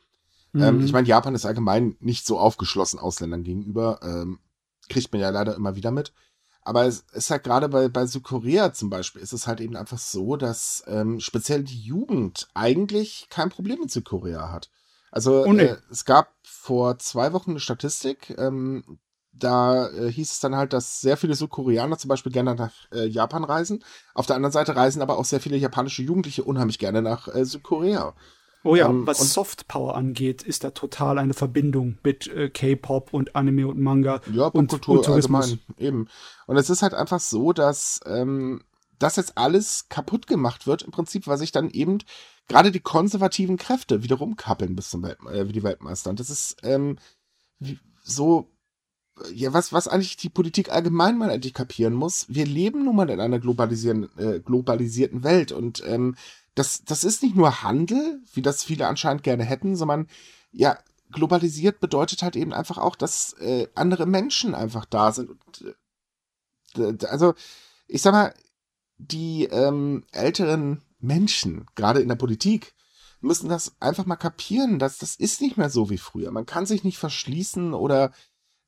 Mhm. 0.53 0.61
Ähm, 0.61 0.85
ich 0.85 0.91
meine, 0.93 1.07
Japan 1.07 1.35
ist 1.35 1.45
allgemein 1.45 1.95
nicht 1.99 2.25
so 2.25 2.39
aufgeschlossen 2.39 2.99
Ausländern 2.99 3.43
gegenüber. 3.43 3.99
Ähm, 4.03 4.39
kriegt 4.89 5.11
man 5.11 5.21
ja 5.21 5.29
leider 5.29 5.55
immer 5.55 5.75
wieder 5.75 5.91
mit. 5.91 6.13
Aber 6.61 6.85
es 6.85 7.05
ist 7.13 7.29
halt 7.29 7.43
gerade 7.43 7.69
bei, 7.69 7.89
bei 7.89 8.07
Südkorea 8.07 8.73
zum 8.73 8.89
Beispiel, 8.89 9.21
ist 9.21 9.33
es 9.33 9.45
halt 9.45 9.61
eben 9.61 9.75
einfach 9.75 9.99
so, 9.99 10.35
dass 10.35 10.83
ähm, 10.87 11.19
speziell 11.19 11.63
die 11.63 11.79
Jugend 11.79 12.47
eigentlich 12.55 13.27
kein 13.29 13.49
Problem 13.49 13.79
mit 13.79 13.91
Südkorea 13.91 14.51
hat. 14.51 14.71
Also 15.15 15.45
oh, 15.45 15.53
nee. 15.53 15.63
äh, 15.63 15.77
es 15.89 16.03
gab 16.03 16.33
vor 16.43 16.99
zwei 16.99 17.31
Wochen 17.31 17.51
eine 17.51 17.61
Statistik, 17.61 18.35
ähm, 18.37 18.99
da 19.31 19.87
äh, 19.89 20.11
hieß 20.11 20.29
es 20.29 20.39
dann 20.41 20.55
halt, 20.55 20.73
dass 20.73 20.99
sehr 20.99 21.15
viele 21.15 21.35
Südkoreaner 21.35 21.97
zum 21.97 22.09
Beispiel 22.09 22.33
gerne 22.33 22.53
nach 22.53 22.73
äh, 22.91 23.05
Japan 23.05 23.45
reisen. 23.45 23.83
Auf 24.13 24.25
der 24.25 24.35
anderen 24.35 24.51
Seite 24.51 24.75
reisen 24.75 25.01
aber 25.01 25.17
auch 25.17 25.23
sehr 25.23 25.39
viele 25.39 25.55
japanische 25.55 26.03
Jugendliche 26.03 26.43
unheimlich 26.43 26.79
gerne 26.79 27.01
nach 27.01 27.33
äh, 27.33 27.45
Südkorea. 27.45 28.13
Oh 28.65 28.75
ja, 28.75 28.89
ähm, 28.89 29.07
was 29.07 29.33
Softpower 29.33 29.95
angeht, 29.95 30.43
ist 30.43 30.65
da 30.65 30.71
total 30.71 31.17
eine 31.17 31.33
Verbindung 31.33 31.97
mit 32.03 32.27
äh, 32.27 32.49
K-Pop 32.49 33.13
und 33.13 33.37
Anime 33.37 33.67
und 33.67 33.79
Manga 33.79 34.19
ja, 34.33 34.47
und, 34.47 34.67
Kultur 34.67 34.97
und 34.97 35.05
Tourismus. 35.05 35.43
allgemein 35.43 35.59
eben. 35.77 36.07
Und 36.45 36.57
es 36.57 36.69
ist 36.69 36.81
halt 36.81 36.93
einfach 36.93 37.21
so, 37.21 37.53
dass 37.53 38.01
ähm, 38.05 38.63
das 38.99 39.15
jetzt 39.15 39.37
alles 39.37 39.87
kaputt 39.87 40.27
gemacht 40.27 40.67
wird, 40.67 40.81
im 40.81 40.91
Prinzip, 40.91 41.27
weil 41.27 41.37
sich 41.37 41.51
dann 41.51 41.69
eben 41.69 41.99
gerade 42.47 42.71
die 42.71 42.79
konservativen 42.79 43.57
Kräfte 43.57 44.03
wiederum 44.03 44.35
kappeln 44.35 44.75
bis 44.75 44.89
zum 44.89 45.03
Welt, 45.03 45.17
äh, 45.31 45.45
die 45.45 45.63
Weltmeister. 45.63 46.09
Und 46.09 46.19
das 46.19 46.29
ist 46.29 46.57
ähm, 46.63 46.97
so, 48.03 48.51
ja, 49.33 49.53
was, 49.53 49.73
was 49.73 49.87
eigentlich 49.87 50.17
die 50.17 50.29
Politik 50.29 50.71
allgemein 50.71 51.17
mal 51.17 51.29
endlich 51.29 51.53
kapieren 51.53 51.93
muss. 51.93 52.25
Wir 52.27 52.45
leben 52.45 52.83
nun 52.83 52.95
mal 52.95 53.09
in 53.09 53.19
einer 53.19 53.39
globalisieren, 53.39 54.09
äh, 54.17 54.39
globalisierten 54.39 55.23
Welt 55.23 55.51
und 55.51 55.83
ähm, 55.85 56.15
das, 56.53 56.83
das 56.85 57.03
ist 57.03 57.21
nicht 57.21 57.35
nur 57.35 57.63
Handel, 57.63 58.21
wie 58.33 58.41
das 58.41 58.63
viele 58.63 58.87
anscheinend 58.87 59.23
gerne 59.23 59.43
hätten, 59.43 59.75
sondern 59.75 60.07
ja, 60.51 60.77
globalisiert 61.11 61.79
bedeutet 61.79 62.23
halt 62.23 62.35
eben 62.35 62.53
einfach 62.53 62.77
auch, 62.77 62.95
dass 62.95 63.33
äh, 63.33 63.67
andere 63.75 64.05
Menschen 64.05 64.55
einfach 64.55 64.85
da 64.85 65.11
sind. 65.11 65.31
Und, 66.75 67.03
äh, 67.03 67.07
also, 67.07 67.33
ich 67.87 68.01
sag 68.01 68.13
mal, 68.13 68.33
die 68.97 69.43
ähm, 69.45 70.05
älteren 70.11 70.81
Menschen, 70.99 71.65
gerade 71.75 72.01
in 72.01 72.09
der 72.09 72.15
Politik, 72.15 72.73
müssen 73.21 73.49
das 73.49 73.75
einfach 73.79 74.05
mal 74.05 74.15
kapieren, 74.15 74.79
dass 74.79 74.97
das 74.97 75.15
ist 75.15 75.41
nicht 75.41 75.57
mehr 75.57 75.69
so 75.69 75.89
wie 75.89 75.97
früher. 75.97 76.31
Man 76.31 76.45
kann 76.45 76.65
sich 76.65 76.83
nicht 76.83 76.97
verschließen 76.97 77.73
oder 77.73 78.11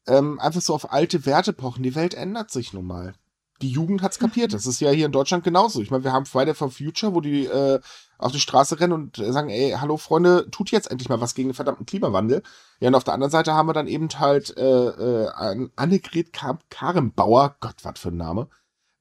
ähm, 0.08 0.40
einfach 0.40 0.62
so 0.62 0.74
auf 0.74 0.92
alte 0.92 1.26
Werte 1.26 1.54
pochen. 1.54 1.84
Die 1.84 1.96
Welt 1.96 2.14
ändert 2.14 2.52
sich 2.52 2.74
nun 2.74 2.86
mal. 2.86 3.14
Die 3.62 3.70
Jugend 3.70 4.04
hat's 4.04 4.20
kapiert. 4.20 4.54
Das 4.54 4.68
ist 4.68 4.80
ja 4.80 4.92
hier 4.92 5.08
in 5.08 5.12
Deutschland 5.12 5.44
genauso. 5.44 5.82
Ich 5.82 5.90
meine, 5.90 6.04
wir 6.04 6.14
haben 6.14 6.26
Friday 6.26 6.54
for 6.54 6.70
Future, 6.70 7.16
wo 7.16 7.22
die 7.22 7.46
äh, 7.46 7.80
auf 8.20 8.32
die 8.32 8.40
Straße 8.40 8.80
rennen 8.80 8.94
und 8.94 9.20
äh, 9.20 9.32
sagen, 9.32 9.50
ey, 9.50 9.76
hallo 9.80 9.98
Freunde, 9.98 10.48
tut 10.52 10.70
jetzt 10.70 10.92
endlich 10.92 11.10
mal 11.10 11.22
was 11.22 11.34
gegen 11.34 11.50
den 11.50 11.56
verdammten 11.56 11.86
Klimawandel. 11.86 12.44
Ja, 12.80 12.90
und 12.90 12.96
auf 12.96 13.04
der 13.04 13.16
anderen 13.16 13.32
Seite 13.32 13.54
haben 13.54 13.68
wir 13.68 13.74
dann 13.74 13.88
eben 13.88 14.10
halt 14.20 14.56
äh, 14.58 14.64
äh, 14.64 15.70
Annegret 15.76 16.34
Karrenbauer, 16.70 17.58
Gott, 17.60 17.78
was 17.84 18.00
für 18.00 18.10
ein 18.10 18.18
Name, 18.18 18.48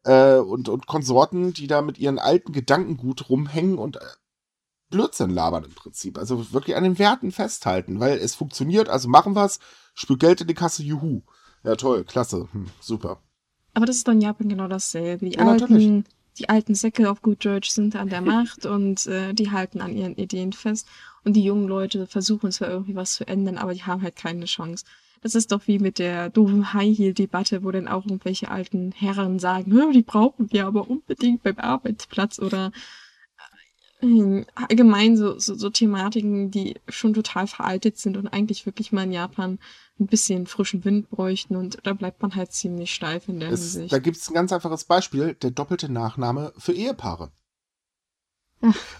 äh, 0.07 0.38
und, 0.38 0.69
und 0.69 0.87
Konsorten, 0.87 1.53
die 1.53 1.66
da 1.66 1.83
mit 1.83 1.99
ihren 1.99 2.19
alten 2.19 2.53
Gedankengut 2.53 3.29
rumhängen 3.29 3.77
und 3.77 3.97
äh, 3.97 4.01
Blödsinn 4.88 5.31
labern 5.31 5.64
im 5.64 5.75
Prinzip. 5.75 6.16
Also 6.16 6.53
wirklich 6.53 6.77
an 6.77 6.85
den 6.85 6.99
Werten 6.99 7.33
festhalten, 7.33 7.99
weil 7.99 8.19
es 8.19 8.37
funktioniert, 8.37 8.88
also 8.88 9.09
machen 9.09 9.35
wir's, 9.35 9.59
spült 9.95 10.21
Geld 10.21 10.40
in 10.40 10.47
die 10.47 10.55
Kasse, 10.55 10.85
juhu. 10.85 11.23
Ja, 11.64 11.75
toll, 11.75 12.05
klasse, 12.05 12.49
hm, 12.53 12.66
super. 12.81 13.21
Aber 13.75 13.85
das 13.87 13.97
ist 13.97 14.09
dann 14.09 14.21
Japan 14.21 14.49
genau 14.49 14.69
dasselbe. 14.69 15.29
Die, 15.29 15.37
Ja, 15.37 15.45
natürlich. 15.45 15.87
alten, 15.88 16.05
die 16.38 16.49
alten 16.49 16.75
Säcke 16.77 17.11
auf 17.11 17.21
gut 17.21 17.45
Deutsch 17.45 17.71
sind 17.71 17.97
an 17.97 18.09
der 18.09 18.21
Macht 18.21 18.64
und 18.66 19.07
äh, 19.07 19.35
die 19.35 19.51
halten 19.51 19.81
an 19.81 19.97
ihren 19.97 20.14
Ideen 20.14 20.53
fest. 20.53 20.87
Und 21.25 21.33
die 21.35 21.42
jungen 21.42 21.66
Leute 21.66 22.07
versuchen 22.07 22.53
zwar 22.53 22.69
irgendwie 22.69 22.95
was 22.95 23.14
zu 23.14 23.27
ändern, 23.27 23.59
aber 23.59 23.75
die 23.75 23.83
haben 23.83 24.03
halt 24.03 24.14
keine 24.14 24.45
Chance. 24.45 24.85
Das 25.22 25.35
ist 25.35 25.52
doch 25.52 25.66
wie 25.66 25.79
mit 25.79 25.98
der 25.98 26.31
doofen 26.31 26.72
High-Heel-Debatte, 26.72 27.64
wo 27.64 27.70
dann 27.70 27.88
auch 27.88 28.05
irgendwelche 28.05 28.50
alten 28.50 28.92
Herren 28.92 29.38
sagen, 29.38 29.72
"Hä, 29.72 29.92
die 29.92 30.02
brauchen 30.02 30.50
wir 30.52 30.66
aber 30.66 30.88
unbedingt 30.88 31.42
beim 31.42 31.59
Arbeitsplatz 31.59 32.38
oder 32.38 32.70
äh, 34.02 34.44
allgemein 34.55 35.16
so, 35.16 35.38
so, 35.38 35.55
so 35.55 35.70
Thematiken, 35.70 36.50
die 36.50 36.76
schon 36.88 37.14
total 37.14 37.46
veraltet 37.46 37.98
sind 37.98 38.16
und 38.16 38.29
eigentlich 38.29 38.66
wirklich 38.66 38.92
mal 38.92 39.05
in 39.05 39.12
Japan 39.12 39.59
ein 39.98 40.07
bisschen 40.07 40.46
frischen 40.46 40.85
Wind 40.85 41.09
bräuchten 41.09 41.57
und 41.57 41.79
da 41.85 41.94
bleibt 41.94 42.20
man 42.20 42.35
halt 42.35 42.52
ziemlich 42.52 42.92
steif 42.94 43.29
in 43.29 43.40
der 43.40 43.50
Es, 43.50 43.72
Hinsicht. 43.72 43.92
da 43.92 43.98
gibt 43.98 44.18
es 44.18 44.29
ein 44.29 44.35
ganz 44.35 44.52
einfaches 44.52 44.85
Beispiel, 44.85 45.35
der 45.35 45.50
doppelte 45.50 45.90
Nachname 45.90 46.52
für 46.59 46.72
Ehepaare. 46.72 47.33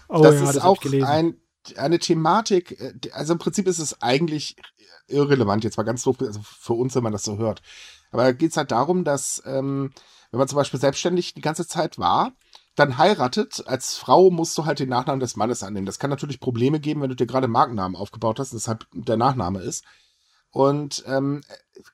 Oh 0.09 0.21
das 0.23 0.35
ja, 0.35 0.47
ist 0.49 0.55
das 0.55 0.63
auch 0.63 0.83
ein, 1.03 1.35
eine 1.75 1.99
Thematik, 1.99 2.79
äh, 2.79 2.93
also 3.11 3.33
im 3.33 3.39
Prinzip 3.39 3.67
ist 3.67 3.79
es 3.79 4.01
eigentlich 4.01 4.55
irrelevant, 5.07 5.63
jetzt 5.63 5.77
mal 5.77 5.83
ganz 5.83 6.03
doof, 6.03 6.17
also 6.19 6.39
für 6.43 6.73
uns, 6.73 6.95
wenn 6.95 7.03
man 7.03 7.13
das 7.13 7.23
so 7.23 7.37
hört. 7.37 7.61
Aber 8.11 8.23
da 8.23 8.31
geht 8.31 8.51
es 8.51 8.57
halt 8.57 8.71
darum, 8.71 9.03
dass 9.03 9.41
ähm, 9.45 9.91
wenn 10.31 10.39
man 10.39 10.47
zum 10.47 10.57
Beispiel 10.57 10.79
selbstständig 10.79 11.33
die 11.33 11.41
ganze 11.41 11.67
Zeit 11.67 11.97
war, 11.97 12.33
dann 12.75 12.97
heiratet, 12.97 13.63
als 13.65 13.95
Frau 13.95 14.29
musst 14.29 14.57
du 14.57 14.65
halt 14.65 14.79
den 14.79 14.89
Nachnamen 14.89 15.19
des 15.19 15.35
Mannes 15.35 15.63
annehmen. 15.63 15.85
Das 15.85 15.99
kann 15.99 16.09
natürlich 16.11 16.39
Probleme 16.39 16.79
geben, 16.79 17.01
wenn 17.01 17.09
du 17.09 17.15
dir 17.15 17.25
gerade 17.25 17.47
Markennamen 17.47 17.95
aufgebaut 17.95 18.39
hast, 18.39 18.53
deshalb 18.53 18.85
der 18.93 19.17
Nachname 19.17 19.61
ist. 19.61 19.83
Und 20.51 21.03
ähm, 21.07 21.41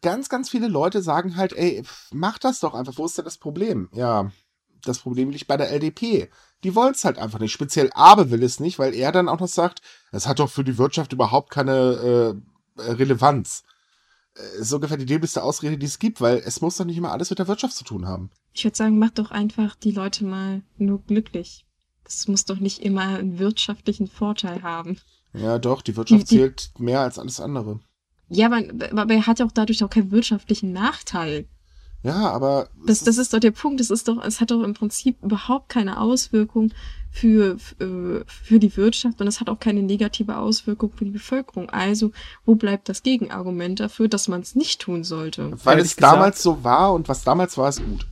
ganz, 0.02 0.30
ganz 0.30 0.50
viele 0.50 0.68
Leute 0.68 1.02
sagen 1.02 1.38
halt, 1.38 1.54
ey, 1.54 1.84
mach 2.12 2.38
das 2.38 2.60
doch 2.60 2.74
einfach, 2.74 2.98
wo 2.98 3.06
ist 3.06 3.18
denn 3.18 3.26
das 3.26 3.38
Problem? 3.38 3.90
Ja, 3.94 4.32
das 4.84 5.00
Problem 5.00 5.30
liegt 5.30 5.48
bei 5.48 5.58
der 5.58 5.72
LDP. 5.72 6.30
Die 6.64 6.76
wollen 6.76 6.94
es 6.94 7.04
halt 7.04 7.18
einfach 7.18 7.40
nicht. 7.40 7.52
Speziell 7.52 7.90
Abe 7.94 8.32
will 8.32 8.44
es 8.44 8.60
nicht, 8.60 8.80
weil 8.80 8.94
er 8.94 9.12
dann 9.12 9.28
auch 9.30 9.40
noch 9.40 9.48
sagt, 9.48 9.82
es 10.12 10.28
hat 10.28 10.40
doch 10.40 10.50
für 10.50 10.64
die 10.64 10.78
Wirtschaft 10.78 11.12
überhaupt 11.14 11.50
keine 11.50 12.36
äh, 12.78 12.82
Relevanz. 12.82 13.64
Äh, 14.36 14.62
Ist 14.62 14.70
so 14.70 14.78
ungefähr 14.78 14.98
die 14.98 15.06
dämlichste 15.06 15.44
Ausrede, 15.44 15.78
die 15.78 15.86
es 15.86 16.00
gibt, 16.00 16.22
weil 16.22 16.38
es 16.46 16.62
muss 16.62 16.78
doch 16.78 16.86
nicht 16.86 16.98
immer 16.98 17.12
alles 17.12 17.30
mit 17.30 17.40
der 17.40 17.48
Wirtschaft 17.48 17.76
zu 17.76 17.84
tun 17.84 18.08
haben. 18.08 18.30
Ich 18.54 18.64
würde 18.64 18.78
sagen, 18.78 18.98
mach 19.00 19.12
doch 19.12 19.32
einfach 19.32 19.76
die 19.76 19.92
Leute 19.92 20.26
mal 20.26 20.62
nur 20.78 21.02
glücklich. 21.04 21.66
Das 22.04 22.28
muss 22.28 22.46
doch 22.46 22.60
nicht 22.60 22.80
immer 22.80 23.02
einen 23.02 23.40
wirtschaftlichen 23.40 24.08
Vorteil 24.08 24.62
haben. 24.62 24.98
Ja, 25.34 25.58
doch, 25.58 25.82
die 25.82 25.96
Wirtschaft 25.96 26.22
Die- 26.24 26.26
die- 26.36 26.38
zählt 26.42 26.72
mehr 26.78 27.02
als 27.02 27.18
alles 27.18 27.40
andere. 27.40 27.80
Ja, 28.30 28.48
aber, 28.48 28.62
aber 29.00 29.14
er 29.14 29.28
hat 29.28 29.40
ja 29.40 29.46
auch 29.46 29.52
dadurch 29.52 29.84
auch 29.84 29.90
keinen 29.90 30.12
wirtschaftlichen 30.12 30.72
Nachteil. 30.72 31.48
Ja, 32.04 32.30
aber 32.32 32.68
Das, 32.86 33.04
das 33.04 33.18
ist 33.18 33.34
doch 33.34 33.40
der 33.40 33.52
Punkt. 33.52 33.80
Es 33.80 33.90
ist 33.90 34.08
doch, 34.10 34.24
es 34.24 34.42
hat 34.42 34.52
doch 34.52 34.62
im 34.62 34.74
Prinzip 34.74 35.16
überhaupt 35.24 35.70
keine 35.70 36.02
Auswirkung 36.02 36.74
für, 37.12 37.58
für, 37.58 38.26
für 38.28 38.60
die 38.60 38.76
Wirtschaft 38.76 39.22
und 39.22 39.28
es 39.28 39.40
hat 39.40 39.50
auch 39.50 39.60
keine 39.60 39.82
negative 39.84 40.38
Auswirkung 40.38 40.92
für 40.94 41.06
die 41.06 41.12
Bevölkerung. 41.12 41.70
Also, 41.70 42.12
wo 42.46 42.56
bleibt 42.56 42.90
das 42.90 43.04
Gegenargument 43.04 43.80
dafür, 43.80 44.08
dass 44.10 44.28
man 44.28 44.42
es 44.42 44.54
nicht 44.56 44.82
tun 44.82 45.04
sollte? 45.04 45.52
weil 45.64 45.78
Ehrlich 45.78 45.92
es 45.92 45.96
damals 45.98 46.38
gesagt- 46.38 46.58
so 46.60 46.64
war 46.64 46.94
und 46.94 47.08
was 47.08 47.24
damals 47.24 47.58
war, 47.58 47.70
ist 47.70 47.84
gut. 47.86 48.06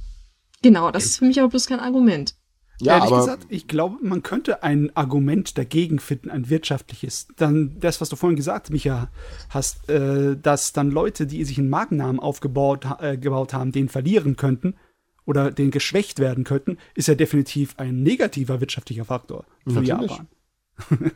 Genau, 0.62 0.92
das 0.92 1.06
ist 1.06 1.18
für 1.18 1.26
mich 1.26 1.40
aber 1.40 1.50
bloß 1.50 1.66
kein 1.66 1.80
Argument. 1.80 2.36
Ja, 2.82 2.96
Ehrlich 2.96 3.12
aber 3.12 3.20
gesagt, 3.22 3.46
ich 3.50 3.68
glaube, 3.68 3.98
man 4.02 4.24
könnte 4.24 4.64
ein 4.64 4.96
Argument 4.96 5.58
dagegen 5.58 6.00
finden, 6.00 6.30
ein 6.32 6.50
wirtschaftliches. 6.50 7.28
Dann 7.38 7.80
das, 7.80 8.02
was 8.02 8.10
du 8.10 8.16
vorhin 8.16 8.36
gesagt, 8.36 8.70
Micha, 8.72 9.10
hast, 9.50 9.88
äh, 9.90 10.36
dass 10.36 10.74
dann 10.74 10.90
Leute, 10.92 11.28
die 11.28 11.44
sich 11.46 11.58
einen 11.60 11.70
Markennamen 11.70 12.20
aufgebaut 12.20 12.88
äh, 13.00 13.18
gebaut 13.18 13.54
haben, 13.54 13.72
den 13.72 13.88
verlieren 13.90 14.36
könnten 14.36 14.76
oder 15.26 15.52
den 15.52 15.70
geschwächt 15.72 16.20
werden 16.20 16.44
könnten, 16.44 16.78
ist 16.96 17.08
ja 17.08 17.16
definitiv 17.16 17.76
ein 17.78 18.02
negativer 18.04 18.60
wirtschaftlicher 18.60 19.06
Faktor 19.06 19.46
für 19.68 19.82
Natürlich. 19.82 20.12
Japan. 20.12 20.28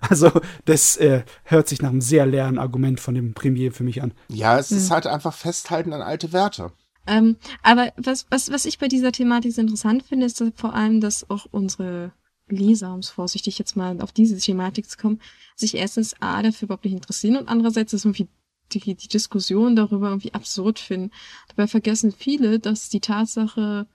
also, 0.00 0.30
das 0.64 0.96
äh, 0.98 1.22
hört 1.44 1.68
sich 1.68 1.82
nach 1.82 1.90
einem 1.90 2.00
sehr 2.00 2.26
leeren 2.26 2.58
Argument 2.58 3.00
von 3.00 3.14
dem 3.14 3.34
Premier 3.34 3.72
für 3.72 3.82
mich 3.82 4.02
an. 4.02 4.12
ja, 4.28 4.58
es 4.58 4.70
Hm. 4.70 4.76
ist 4.78 4.90
halt 4.90 5.06
einfach 5.08 5.34
Festhalten 5.34 5.92
an 5.92 6.02
alte 6.02 6.32
Werte. 6.32 6.70
Ähm, 7.08 7.36
aber 7.62 7.92
was, 7.96 8.26
was, 8.30 8.52
was 8.52 8.66
ich 8.66 8.78
bei 8.78 8.86
dieser 8.86 9.12
Thematik 9.12 9.52
so 9.52 9.60
interessant 9.60 10.02
finde, 10.02 10.26
ist 10.26 10.42
vor 10.56 10.74
allem, 10.74 11.00
dass 11.00 11.28
auch 11.30 11.46
unsere 11.50 12.12
Leser, 12.48 12.92
um 12.92 13.00
es 13.00 13.10
vorsichtig 13.10 13.58
jetzt 13.58 13.76
mal 13.76 14.00
auf 14.00 14.12
diese 14.12 14.38
Thematik 14.38 14.88
zu 14.88 14.96
kommen, 14.96 15.20
sich 15.56 15.74
erstens 15.74 16.14
A 16.20 16.42
dafür 16.42 16.66
überhaupt 16.66 16.84
nicht 16.84 16.94
interessieren 16.94 17.36
und 17.36 17.48
andererseits 17.48 17.92
das 17.92 18.04
irgendwie 18.04 18.28
die, 18.72 18.94
die 18.94 19.08
Diskussion 19.08 19.76
darüber 19.76 20.08
irgendwie 20.08 20.34
absurd 20.34 20.78
finden. 20.78 21.10
Dabei 21.48 21.66
vergessen 21.66 22.12
viele, 22.12 22.58
dass 22.58 22.90
die 22.90 23.00
Tatsache, 23.00 23.86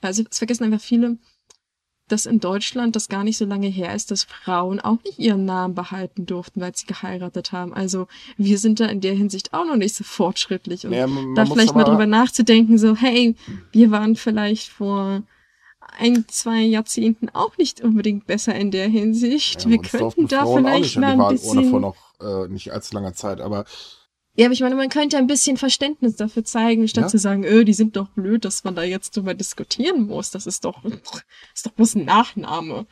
also 0.00 0.22
es 0.30 0.38
vergessen 0.38 0.64
einfach 0.64 0.80
viele, 0.80 1.18
dass 2.08 2.26
in 2.26 2.40
Deutschland 2.40 2.96
das 2.96 3.08
gar 3.08 3.24
nicht 3.24 3.36
so 3.36 3.44
lange 3.44 3.68
her 3.68 3.94
ist, 3.94 4.10
dass 4.10 4.24
Frauen 4.24 4.80
auch 4.80 4.98
nicht 5.04 5.18
ihren 5.18 5.44
Namen 5.44 5.74
behalten 5.74 6.26
durften, 6.26 6.60
weil 6.60 6.74
sie 6.74 6.86
geheiratet 6.86 7.52
haben. 7.52 7.72
Also 7.74 8.06
wir 8.36 8.58
sind 8.58 8.80
da 8.80 8.86
in 8.86 9.00
der 9.00 9.14
Hinsicht 9.14 9.52
auch 9.54 9.64
noch 9.64 9.76
nicht 9.76 9.94
so 9.94 10.04
fortschrittlich. 10.04 10.84
Und 10.84 10.90
Naja, 10.92 11.06
man- 11.06 11.26
man 11.26 11.34
da 11.34 11.46
vielleicht 11.46 11.74
mal 11.74 11.84
drüber 11.84 12.06
nachzudenken, 12.06 12.78
so, 12.78 12.96
hey, 12.96 13.34
wir 13.72 13.90
waren 13.90 14.16
vielleicht 14.16 14.68
vor 14.68 15.22
ein, 15.98 16.24
zwei 16.28 16.60
Jahrzehnten 16.62 17.28
auch 17.30 17.56
nicht 17.56 17.80
unbedingt 17.80 18.26
besser 18.26 18.54
in 18.54 18.70
der 18.70 18.88
Hinsicht. 18.88 19.64
Ja, 19.64 19.70
wir 19.70 19.78
könnten 19.78 20.28
da 20.28 20.44
vielleicht 20.46 20.96
mal 20.98 21.12
ein 21.12 21.18
Wahlurne 21.18 21.38
vor 21.40 21.54
bisschen. 21.62 21.80
noch 21.80 21.96
äh, 22.20 22.48
nicht 22.48 22.72
allzu 22.72 22.94
langer 22.94 23.14
Zeit, 23.14 23.40
aber 23.40 23.64
Ja, 24.38 24.46
aber 24.46 24.52
ich 24.52 24.60
meine, 24.60 24.76
man 24.76 24.88
könnte 24.88 25.18
ein 25.18 25.26
bisschen 25.26 25.56
Verständnis 25.56 26.14
dafür 26.14 26.44
zeigen, 26.44 26.86
statt 26.86 27.02
Ja. 27.02 27.08
zu 27.08 27.18
sagen, 27.18 27.42
öh, 27.42 27.64
die 27.64 27.74
sind 27.74 27.96
doch 27.96 28.08
blöd, 28.10 28.44
dass 28.44 28.62
man 28.62 28.76
da 28.76 28.84
jetzt 28.84 29.16
drüber 29.16 29.34
diskutieren 29.34 30.06
muss. 30.06 30.30
Das 30.30 30.46
ist 30.46 30.64
doch, 30.64 30.84
ist 30.84 31.66
doch 31.66 31.72
bloß 31.72 31.96
ein 31.96 32.04
Nachname. 32.04 32.86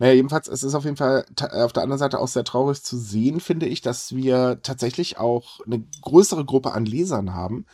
Naja, 0.00 0.14
jedenfalls, 0.14 0.48
es 0.48 0.64
ist 0.64 0.74
auf 0.74 0.82
jeden 0.84 0.96
Fall 0.96 1.24
äh, 1.38 1.62
auf 1.62 1.72
der 1.72 1.84
anderen 1.84 2.00
Seite 2.00 2.18
auch 2.18 2.26
sehr 2.26 2.42
traurig 2.42 2.82
zu 2.82 2.98
sehen, 2.98 3.38
finde 3.38 3.66
ich, 3.66 3.82
dass 3.82 4.16
wir 4.16 4.58
tatsächlich 4.64 5.16
auch 5.16 5.60
eine 5.64 5.84
größere 6.00 6.44
Gruppe 6.44 6.72
an 6.72 6.86
Lesern 6.86 7.34
haben, 7.34 7.66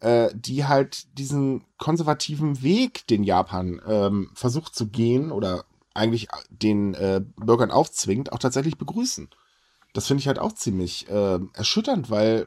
äh, 0.00 0.30
die 0.34 0.64
halt 0.64 1.16
diesen 1.18 1.66
konservativen 1.78 2.64
Weg, 2.64 3.06
den 3.06 3.22
Japan 3.22 3.80
ähm, 3.86 4.30
versucht 4.34 4.74
zu 4.74 4.88
gehen 4.88 5.30
oder 5.30 5.66
eigentlich 5.94 6.26
den 6.50 6.94
äh, 6.94 7.20
Bürgern 7.36 7.70
aufzwingt, 7.70 8.32
auch 8.32 8.40
tatsächlich 8.40 8.76
begrüßen. 8.76 9.28
Das 9.94 10.06
finde 10.06 10.20
ich 10.20 10.28
halt 10.28 10.38
auch 10.38 10.52
ziemlich 10.52 11.08
äh, 11.08 11.38
erschütternd, 11.54 12.10
weil, 12.10 12.46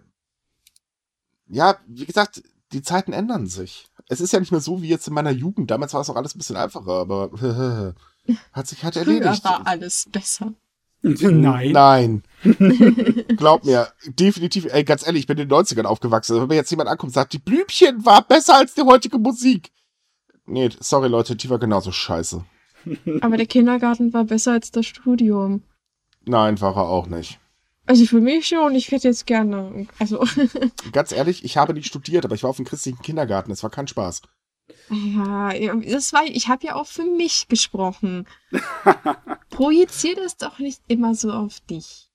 ja, 1.48 1.78
wie 1.88 2.06
gesagt, 2.06 2.44
die 2.72 2.82
Zeiten 2.82 3.14
ändern 3.14 3.48
sich. 3.48 3.88
Es 4.08 4.22
ist 4.22 4.32
ja 4.34 4.40
nicht 4.40 4.52
mehr 4.52 4.62
so 4.62 4.82
wie 4.82 4.90
jetzt 4.90 5.08
in 5.08 5.14
meiner 5.14 5.32
Jugend. 5.32 5.72
Damals 5.72 5.94
war 5.94 6.02
es 6.02 6.10
auch 6.10 6.16
alles 6.16 6.36
ein 6.36 6.38
bisschen 6.38 6.56
einfacher, 6.56 6.92
aber 6.92 7.32
hat 8.54 8.68
sich 8.68 8.84
halt 8.84 8.96
Früher 8.96 9.08
erledigt. 9.08 9.44
war 9.44 9.66
alles 9.66 10.08
besser. 10.12 10.54
Nein. 11.04 11.72
Nein. 11.72 12.24
Glaub 13.38 13.66
mir, 13.66 13.88
definitiv, 14.08 14.66
ey, 14.72 14.84
ganz 14.84 15.06
ehrlich, 15.06 15.22
ich 15.22 15.28
bin 15.28 15.38
in 15.38 15.50
den 15.50 15.58
90ern 15.58 15.86
aufgewachsen. 15.86 16.40
Wenn 16.40 16.48
mir 16.48 16.56
jetzt 16.56 16.70
jemand 16.70 16.90
ankommt 16.90 17.10
und 17.10 17.14
sagt, 17.16 17.34
die 17.34 17.40
Blümchen 17.40 18.06
war 18.06 18.22
besser 18.22 18.56
als 18.58 18.76
die 18.76 18.84
heutige 18.84 19.18
Musik. 19.18 19.72
Nee, 20.46 20.70
sorry 20.80 21.08
Leute, 21.08 21.36
die 21.36 21.50
war 21.50 21.60
genauso 21.60 21.92
scheiße. 21.92 22.46
Aber 23.22 23.38
der 23.38 23.46
Kindergarten 23.48 24.14
war 24.14 24.26
besser 24.26 24.54
als 24.54 24.72
das 24.72 24.86
Studium. 24.86 25.64
Nein, 26.26 26.60
war 26.62 26.76
er 26.76 26.88
auch 26.88 27.08
nicht. 27.08 27.40
Also 27.88 28.06
für 28.06 28.22
mich 28.22 28.48
schon, 28.48 28.76
ich 28.76 28.92
hätte 28.92 29.08
jetzt 29.08 29.26
gerne, 29.26 29.88
also, 30.00 30.24
Ganz 30.92 31.12
ehrlich, 31.12 31.44
ich 31.44 31.58
habe 31.58 31.74
nicht 31.74 31.88
studiert, 31.88 32.24
aber 32.26 32.36
ich 32.36 32.44
war 32.44 32.50
auf 32.52 32.56
dem 32.58 32.66
christlichen 32.66 33.02
Kindergarten. 33.02 33.52
Es 33.52 33.64
war 33.64 33.70
kein 33.70 33.88
Spaß. 33.88 34.22
ja, 34.90 35.52
das 35.76 36.14
war, 36.14 36.24
ich 36.26 36.48
habe 36.48 36.66
ja 36.66 36.76
auch 36.76 36.86
für 36.88 37.04
mich 37.06 37.48
gesprochen. 37.48 38.28
Projizier 39.50 40.16
das 40.16 40.38
doch 40.38 40.60
nicht 40.60 40.82
immer 40.88 41.16
so 41.16 41.32
auf 41.32 41.60
dich. 41.62 42.10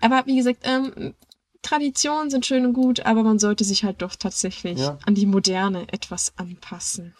Aber 0.00 0.24
wie 0.26 0.36
gesagt, 0.36 0.60
ähm, 0.62 1.14
Traditionen 1.62 2.30
sind 2.30 2.46
schön 2.46 2.64
und 2.64 2.72
gut, 2.72 3.00
aber 3.00 3.22
man 3.22 3.38
sollte 3.38 3.64
sich 3.64 3.84
halt 3.84 4.00
doch 4.02 4.14
tatsächlich 4.16 4.78
Ja. 4.78 4.98
an 5.04 5.14
die 5.14 5.26
Moderne 5.26 5.86
etwas 5.92 6.32
anpassen. 6.36 7.14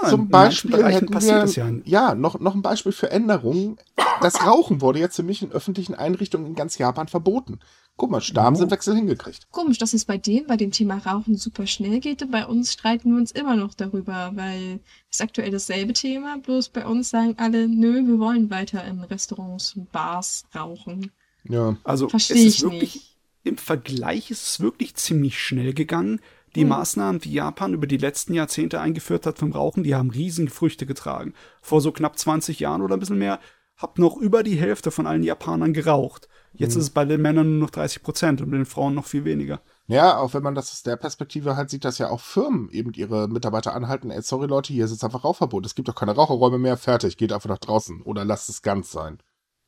Ah, 0.00 0.10
Zum 0.10 0.28
Beispiel 0.28 0.84
hätten 0.84 1.10
passiert 1.10 1.34
wir, 1.34 1.40
das 1.40 1.56
ja. 1.56 1.70
ja, 1.84 2.14
noch, 2.14 2.38
noch 2.38 2.54
ein 2.54 2.62
Beispiel 2.62 2.92
für 2.92 3.10
Änderungen. 3.10 3.78
Das 4.20 4.46
Rauchen 4.46 4.80
wurde 4.80 5.00
jetzt 5.00 5.18
nämlich 5.18 5.42
in 5.42 5.52
öffentlichen 5.52 5.94
Einrichtungen 5.94 6.46
in 6.46 6.54
ganz 6.54 6.78
Japan 6.78 7.08
verboten. 7.08 7.58
Guck 7.96 8.12
mal, 8.12 8.22
da 8.32 8.44
haben 8.44 8.54
sie 8.54 8.62
einen 8.62 8.70
Wechsel 8.70 8.94
hingekriegt. 8.94 9.50
Komisch, 9.50 9.78
dass 9.78 9.92
es 9.92 10.04
bei 10.04 10.18
denen, 10.18 10.46
bei 10.46 10.56
dem 10.56 10.70
Thema 10.70 10.98
Rauchen 10.98 11.36
super 11.36 11.66
schnell 11.66 11.98
geht 11.98 12.22
und 12.22 12.30
bei 12.30 12.46
uns 12.46 12.72
streiten 12.72 13.10
wir 13.10 13.18
uns 13.18 13.32
immer 13.32 13.56
noch 13.56 13.74
darüber, 13.74 14.30
weil 14.36 14.78
es 15.10 15.18
ist 15.18 15.20
aktuell 15.20 15.50
dasselbe 15.50 15.94
Thema, 15.94 16.38
bloß 16.38 16.68
bei 16.68 16.86
uns 16.86 17.10
sagen 17.10 17.34
alle, 17.38 17.66
nö, 17.66 18.06
wir 18.06 18.20
wollen 18.20 18.50
weiter 18.50 18.84
in 18.84 19.00
Restaurants 19.00 19.74
und 19.74 19.90
Bars 19.90 20.44
rauchen. 20.54 21.10
Ja. 21.42 21.76
Also 21.82 22.08
Versteh 22.08 22.34
es 22.34 22.54
ist 22.54 22.62
wirklich, 22.62 22.94
nicht. 22.94 23.16
im 23.42 23.58
Vergleich 23.58 24.30
ist 24.30 24.48
es 24.48 24.60
wirklich 24.60 24.94
ziemlich 24.94 25.40
schnell 25.40 25.74
gegangen. 25.74 26.20
Die 26.58 26.64
Maßnahmen, 26.64 27.20
die 27.20 27.32
Japan 27.32 27.74
über 27.74 27.86
die 27.86 27.96
letzten 27.96 28.34
Jahrzehnte 28.34 28.80
eingeführt 28.80 29.26
hat 29.26 29.38
vom 29.38 29.52
Rauchen, 29.52 29.82
die 29.82 29.94
haben 29.94 30.10
riesige 30.10 30.50
Früchte 30.50 30.86
getragen. 30.86 31.34
Vor 31.62 31.80
so 31.80 31.92
knapp 31.92 32.18
20 32.18 32.60
Jahren 32.60 32.82
oder 32.82 32.96
ein 32.96 33.00
bisschen 33.00 33.18
mehr 33.18 33.40
hat 33.76 33.98
noch 33.98 34.16
über 34.16 34.42
die 34.42 34.56
Hälfte 34.56 34.90
von 34.90 35.06
allen 35.06 35.22
Japanern 35.22 35.72
geraucht. 35.72 36.28
Jetzt 36.52 36.74
ist 36.74 36.82
es 36.82 36.90
bei 36.90 37.04
den 37.04 37.22
Männern 37.22 37.50
nur 37.50 37.60
noch 37.60 37.70
30 37.70 38.02
Prozent 38.02 38.40
und 38.40 38.50
bei 38.50 38.56
den 38.56 38.66
Frauen 38.66 38.94
noch 38.94 39.06
viel 39.06 39.24
weniger. 39.24 39.60
Ja, 39.86 40.18
auch 40.18 40.34
wenn 40.34 40.42
man 40.42 40.56
das 40.56 40.72
aus 40.72 40.82
der 40.82 40.96
Perspektive 40.96 41.56
halt 41.56 41.70
sieht, 41.70 41.84
dass 41.84 41.98
ja 41.98 42.10
auch 42.10 42.20
Firmen 42.20 42.68
eben 42.70 42.92
ihre 42.94 43.28
Mitarbeiter 43.28 43.74
anhalten, 43.74 44.10
ey, 44.10 44.20
sorry 44.20 44.48
Leute, 44.48 44.72
hier 44.72 44.84
ist 44.84 44.90
jetzt 44.90 45.04
einfach 45.04 45.22
Rauchverbot. 45.22 45.64
Es 45.64 45.76
gibt 45.76 45.86
doch 45.86 45.94
keine 45.94 46.16
Raucherräume 46.16 46.58
mehr, 46.58 46.76
fertig, 46.76 47.16
geht 47.16 47.32
einfach 47.32 47.48
nach 47.48 47.58
draußen 47.58 48.02
oder 48.02 48.24
lasst 48.24 48.48
es 48.48 48.62
ganz 48.62 48.90
sein. 48.90 49.18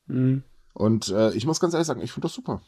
Mhm. 0.07 0.43
Und 0.73 1.09
äh, 1.09 1.31
ich 1.33 1.45
muss 1.45 1.61
ganz 1.61 1.73
ehrlich 1.73 1.87
sagen, 1.87 2.01
ich 2.01 2.11
finde 2.11 2.25
das 2.25 2.33
super. 2.33 2.61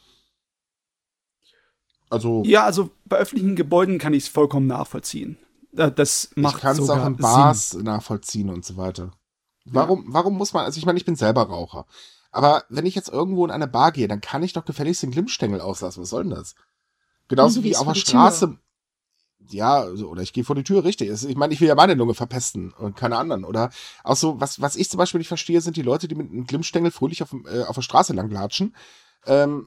Also, 2.14 2.42
Ja, 2.44 2.64
also 2.64 2.90
bei 3.04 3.16
öffentlichen 3.16 3.56
Gebäuden 3.56 3.98
kann 3.98 4.14
ich 4.14 4.24
es 4.24 4.28
vollkommen 4.28 4.66
nachvollziehen. 4.66 5.36
Das 5.72 6.30
macht 6.36 6.56
ich 6.56 6.60
kann 6.62 6.78
es 6.78 6.88
auch 6.88 7.04
in 7.06 7.14
Sinn. 7.14 7.16
Bars 7.16 7.74
nachvollziehen 7.74 8.48
und 8.48 8.64
so 8.64 8.76
weiter. 8.76 9.10
Warum, 9.64 10.04
warum 10.08 10.36
muss 10.36 10.52
man, 10.52 10.64
also 10.64 10.78
ich 10.78 10.86
meine, 10.86 10.98
ich 10.98 11.04
bin 11.04 11.16
selber 11.16 11.42
Raucher. 11.42 11.86
Aber 12.30 12.64
wenn 12.68 12.86
ich 12.86 12.94
jetzt 12.94 13.08
irgendwo 13.08 13.44
in 13.44 13.50
eine 13.50 13.66
Bar 13.66 13.92
gehe, 13.92 14.08
dann 14.08 14.20
kann 14.20 14.42
ich 14.42 14.52
doch 14.52 14.64
gefälligst 14.64 15.02
den 15.02 15.10
Glimmstängel 15.10 15.60
auslassen. 15.60 16.02
Was 16.02 16.10
soll 16.10 16.24
denn 16.24 16.34
das? 16.34 16.54
Genauso 17.28 17.62
wie 17.62 17.76
auf 17.76 17.84
der 17.84 17.94
die 17.94 18.00
Tür. 18.02 18.08
Straße. 18.10 18.58
Ja, 19.50 19.84
oder 19.86 20.22
ich 20.22 20.32
gehe 20.32 20.44
vor 20.44 20.56
die 20.56 20.64
Tür, 20.64 20.84
richtig. 20.84 21.10
Ich 21.10 21.36
meine, 21.36 21.52
ich 21.52 21.60
will 21.60 21.68
ja 21.68 21.74
meine 21.74 21.94
Lunge 21.94 22.14
verpesten 22.14 22.72
und 22.72 22.96
keine 22.96 23.18
anderen. 23.18 23.44
Oder 23.44 23.70
auch 24.02 24.16
so, 24.16 24.40
was, 24.40 24.60
was 24.60 24.76
ich 24.76 24.90
zum 24.90 24.98
Beispiel 24.98 25.18
nicht 25.18 25.28
verstehe, 25.28 25.60
sind 25.60 25.76
die 25.76 25.82
Leute, 25.82 26.08
die 26.08 26.14
mit 26.14 26.30
einem 26.30 26.46
Glimmstängel 26.46 26.90
fröhlich 26.90 27.22
auf, 27.22 27.34
äh, 27.46 27.62
auf 27.64 27.74
der 27.74 27.82
Straße 27.82 28.12
langlatschen. 28.14 28.74
Ähm, 29.26 29.66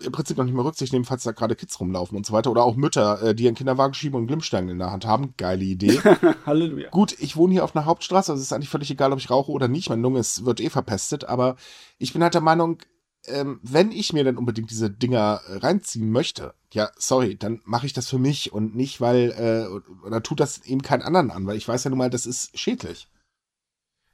im 0.00 0.12
Prinzip 0.12 0.36
noch 0.36 0.44
nicht 0.44 0.54
mal 0.54 0.62
Rücksicht 0.62 0.92
nehmen, 0.92 1.04
falls 1.04 1.24
da 1.24 1.32
gerade 1.32 1.56
Kids 1.56 1.78
rumlaufen 1.80 2.16
und 2.16 2.24
so 2.24 2.32
weiter. 2.32 2.50
Oder 2.50 2.64
auch 2.64 2.76
Mütter, 2.76 3.22
äh, 3.22 3.34
die 3.34 3.44
ihren 3.44 3.54
Kinderwagen 3.54 3.94
schieben 3.94 4.14
und 4.14 4.20
einen 4.22 4.28
Glimmstängel 4.28 4.72
in 4.72 4.78
der 4.78 4.92
Hand 4.92 5.06
haben. 5.06 5.34
Geile 5.36 5.64
Idee. 5.64 6.00
Halleluja. 6.46 6.90
Gut, 6.90 7.14
ich 7.18 7.36
wohne 7.36 7.54
hier 7.54 7.64
auf 7.64 7.74
einer 7.74 7.86
Hauptstraße, 7.86 8.32
also 8.32 8.40
es 8.40 8.48
ist 8.48 8.52
eigentlich 8.52 8.68
völlig 8.68 8.90
egal, 8.90 9.12
ob 9.12 9.18
ich 9.18 9.30
rauche 9.30 9.50
oder 9.50 9.68
nicht. 9.68 9.88
Meine 9.88 10.02
Lunge 10.02 10.20
ist, 10.20 10.44
wird 10.44 10.60
eh 10.60 10.70
verpestet, 10.70 11.24
aber 11.24 11.56
ich 11.98 12.12
bin 12.12 12.22
halt 12.22 12.34
der 12.34 12.40
Meinung, 12.40 12.78
ähm, 13.26 13.60
wenn 13.62 13.90
ich 13.90 14.12
mir 14.12 14.24
dann 14.24 14.36
unbedingt 14.36 14.70
diese 14.70 14.90
Dinger 14.90 15.40
äh, 15.48 15.56
reinziehen 15.56 16.10
möchte, 16.10 16.54
ja, 16.72 16.90
sorry, 16.96 17.36
dann 17.36 17.60
mache 17.64 17.86
ich 17.86 17.92
das 17.92 18.08
für 18.08 18.18
mich 18.18 18.52
und 18.52 18.76
nicht, 18.76 19.00
weil, 19.00 19.30
äh, 19.32 20.06
oder 20.06 20.22
tut 20.22 20.40
das 20.40 20.64
eben 20.64 20.82
keinen 20.82 21.02
anderen 21.02 21.30
an, 21.30 21.46
weil 21.46 21.56
ich 21.56 21.66
weiß 21.66 21.84
ja 21.84 21.90
nun 21.90 21.98
mal, 21.98 22.10
das 22.10 22.26
ist 22.26 22.56
schädlich. 22.58 23.08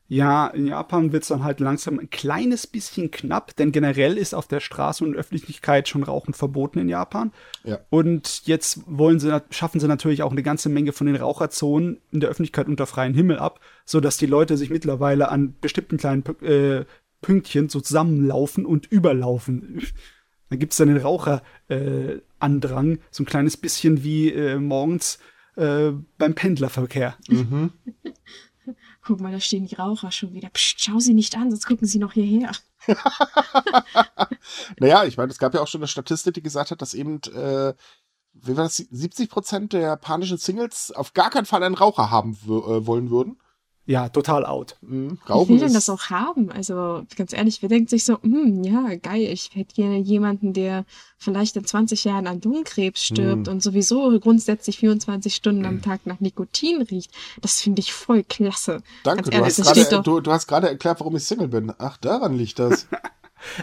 Ja, 0.06 0.48
in 0.48 0.66
Japan 0.66 1.12
wird 1.12 1.22
es 1.22 1.30
dann 1.30 1.44
halt 1.44 1.60
langsam 1.60 1.98
ein 1.98 2.10
kleines 2.10 2.66
bisschen 2.66 3.10
knapp, 3.10 3.56
denn 3.56 3.72
generell 3.72 4.18
ist 4.18 4.34
auf 4.34 4.46
der 4.46 4.60
Straße 4.60 5.02
und 5.02 5.16
Öffentlichkeit 5.16 5.88
schon 5.88 6.02
Rauchen 6.02 6.34
verboten 6.34 6.78
in 6.78 6.90
Japan. 6.90 7.32
Ja. 7.64 7.80
Und 7.88 8.42
jetzt 8.46 8.82
wollen 8.86 9.18
sie, 9.18 9.42
schaffen 9.50 9.80
sie 9.80 9.88
natürlich 9.88 10.22
auch 10.22 10.32
eine 10.32 10.42
ganze 10.42 10.68
Menge 10.68 10.92
von 10.92 11.06
den 11.06 11.16
Raucherzonen 11.16 12.02
in 12.12 12.20
der 12.20 12.28
Öffentlichkeit 12.28 12.68
unter 12.68 12.86
freiem 12.86 13.14
Himmel 13.14 13.38
ab, 13.38 13.60
sodass 13.86 14.18
die 14.18 14.26
Leute 14.26 14.58
sich 14.58 14.68
mittlerweile 14.68 15.30
an 15.30 15.54
bestimmten 15.60 15.96
kleinen 15.96 16.22
äh, 16.42 16.84
Pünktchen 17.22 17.70
so 17.70 17.80
zusammenlaufen 17.80 18.66
und 18.66 18.86
überlaufen. 18.86 19.82
Dann 20.50 20.58
gibt's 20.58 20.76
dann 20.76 20.88
den 20.88 20.98
Raucherandrang, 20.98 22.92
äh, 22.92 22.98
so 23.10 23.22
ein 23.22 23.26
kleines 23.26 23.56
bisschen 23.56 24.04
wie 24.04 24.30
äh, 24.30 24.58
morgens 24.58 25.18
äh, 25.56 25.92
beim 26.18 26.34
Pendlerverkehr. 26.34 27.16
Mhm. 27.28 27.72
Guck 29.06 29.20
mal, 29.20 29.32
da 29.32 29.40
stehen 29.40 29.66
die 29.66 29.74
Raucher 29.74 30.10
schon 30.10 30.32
wieder. 30.32 30.48
Psst, 30.50 30.80
schau 30.80 30.98
sie 30.98 31.14
nicht 31.14 31.36
an, 31.36 31.50
sonst 31.50 31.66
gucken 31.66 31.86
sie 31.86 31.98
noch 31.98 32.12
hierher. 32.12 32.52
Naja, 34.78 35.04
ich 35.04 35.16
meine, 35.16 35.30
es 35.30 35.38
gab 35.38 35.54
ja 35.54 35.60
auch 35.60 35.68
schon 35.68 35.80
eine 35.80 35.88
Statistik, 35.88 36.34
die 36.34 36.42
gesagt 36.42 36.70
hat, 36.70 36.82
dass 36.82 36.94
eben, 36.94 37.20
äh, 37.34 37.74
wie 38.34 38.56
war 38.56 38.64
das, 38.64 38.76
70 38.76 39.30
Prozent 39.30 39.72
der 39.72 39.80
japanischen 39.80 40.38
Singles 40.38 40.90
auf 40.90 41.14
gar 41.14 41.30
keinen 41.30 41.46
Fall 41.46 41.62
einen 41.62 41.74
Raucher 41.74 42.10
haben 42.10 42.32
äh, 42.44 42.86
wollen 42.86 43.10
würden. 43.10 43.38
Ja, 43.86 44.08
total 44.08 44.46
out. 44.46 44.76
Mhm. 44.80 45.18
Rauchen 45.28 45.50
will 45.50 45.58
denn 45.58 45.74
das 45.74 45.90
auch 45.90 46.04
haben? 46.08 46.50
Also 46.50 47.04
ganz 47.16 47.34
ehrlich, 47.34 47.60
wer 47.60 47.68
denkt 47.68 47.90
sich 47.90 48.04
so, 48.06 48.18
hm, 48.22 48.64
ja, 48.64 48.94
geil, 48.96 49.28
ich 49.30 49.50
hätte 49.52 49.74
gerne 49.74 49.98
jemanden, 49.98 50.54
der 50.54 50.86
vielleicht 51.18 51.56
in 51.56 51.66
20 51.66 52.04
Jahren 52.04 52.26
an 52.26 52.40
Lungenkrebs 52.40 53.04
stirbt 53.04 53.46
Hm. 53.46 53.52
und 53.54 53.62
sowieso 53.62 54.18
grundsätzlich 54.20 54.78
24 54.78 55.34
Stunden 55.34 55.66
am 55.66 55.82
Tag 55.82 56.06
nach 56.06 56.20
Nikotin 56.20 56.80
riecht. 56.82 57.10
Das 57.42 57.60
finde 57.60 57.80
ich 57.80 57.92
voll 57.92 58.24
klasse. 58.24 58.82
Danke, 59.02 59.24
Ganz 59.24 59.30
du 59.30 59.36
ehrlich, 59.36 59.58
hast, 59.82 59.92
doch- 59.92 60.02
du, 60.02 60.20
du 60.20 60.32
hast 60.32 60.46
gerade 60.46 60.68
erklärt, 60.68 61.00
warum 61.00 61.16
ich 61.16 61.24
Single 61.24 61.48
bin. 61.48 61.70
Ach, 61.78 61.98
daran 61.98 62.36
liegt 62.36 62.58
das. 62.58 62.86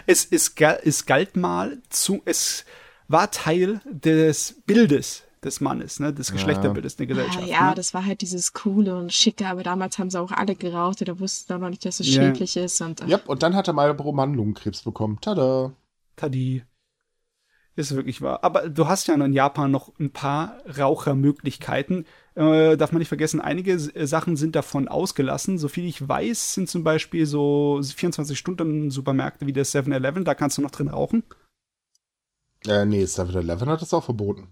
Es, 0.06 0.24
es, 0.30 0.54
es 0.84 1.06
galt 1.06 1.34
mal 1.36 1.82
zu, 1.90 2.22
es 2.24 2.64
war 3.08 3.32
Teil 3.32 3.80
des 3.90 4.62
Bildes 4.64 5.24
des 5.44 5.60
Mannes, 5.60 5.98
ne, 6.00 6.12
des 6.12 6.30
Geschlechterbildes 6.32 6.96
der 6.96 7.04
Ah, 7.04 7.08
Gesellschaft. 7.08 7.46
ja, 7.48 7.68
ne? 7.70 7.74
das 7.74 7.94
war 7.94 8.04
halt 8.04 8.20
dieses 8.22 8.52
coole 8.52 8.96
und 8.96 9.12
schicke, 9.12 9.46
aber 9.46 9.62
damals 9.62 9.98
haben 9.98 10.10
sie 10.10 10.20
auch 10.20 10.30
alle 10.30 10.54
geraucht, 10.54 11.06
da 11.06 11.18
wussten 11.18 11.48
sie 11.48 11.54
auch 11.54 11.58
noch 11.60 11.70
nicht, 11.70 11.84
dass 11.84 12.00
es 12.00 12.14
Ja. 12.14 12.22
schädlich 12.22 12.56
ist. 12.56 12.80
Und, 12.80 13.00
äh, 13.02 13.06
ja, 13.06 13.20
und 13.26 13.42
dann 13.42 13.54
hat 13.56 13.66
er 13.68 13.74
Marlboro 13.74 14.12
Mann 14.12 14.34
Lungenkrebs 14.34 14.82
bekommen. 14.82 15.18
Tada. 15.20 15.72
Tadi. 16.16 16.62
Ist 17.74 17.96
wirklich 17.96 18.20
wahr. 18.20 18.44
Aber 18.44 18.68
du 18.68 18.86
hast 18.86 19.08
ja 19.08 19.14
in 19.14 19.32
Japan 19.32 19.70
noch 19.70 19.98
ein 19.98 20.12
paar 20.12 20.58
Rauchermöglichkeiten. 20.78 22.04
Äh, 22.34 22.76
darf 22.76 22.92
man 22.92 22.98
nicht 22.98 23.08
vergessen, 23.08 23.40
einige 23.40 23.72
äh, 23.72 24.06
Sachen 24.06 24.36
sind 24.36 24.54
davon 24.54 24.88
ausgelassen. 24.88 25.56
Soviel 25.56 25.86
ich 25.86 26.06
weiß, 26.06 26.52
sind 26.54 26.68
zum 26.68 26.84
Beispiel 26.84 27.24
so 27.24 27.80
24-Stunden-Supermärkte 27.82 29.46
wie 29.46 29.54
der 29.54 29.64
7-Eleven, 29.64 30.24
da 30.26 30.34
kannst 30.34 30.58
du 30.58 30.62
noch 30.62 30.70
drin 30.70 30.88
rauchen. 30.88 31.22
Äh, 32.66 32.84
nee, 32.84 33.04
7-Eleven 33.04 33.68
hat 33.70 33.80
das 33.80 33.94
auch 33.94 34.04
verboten. 34.04 34.48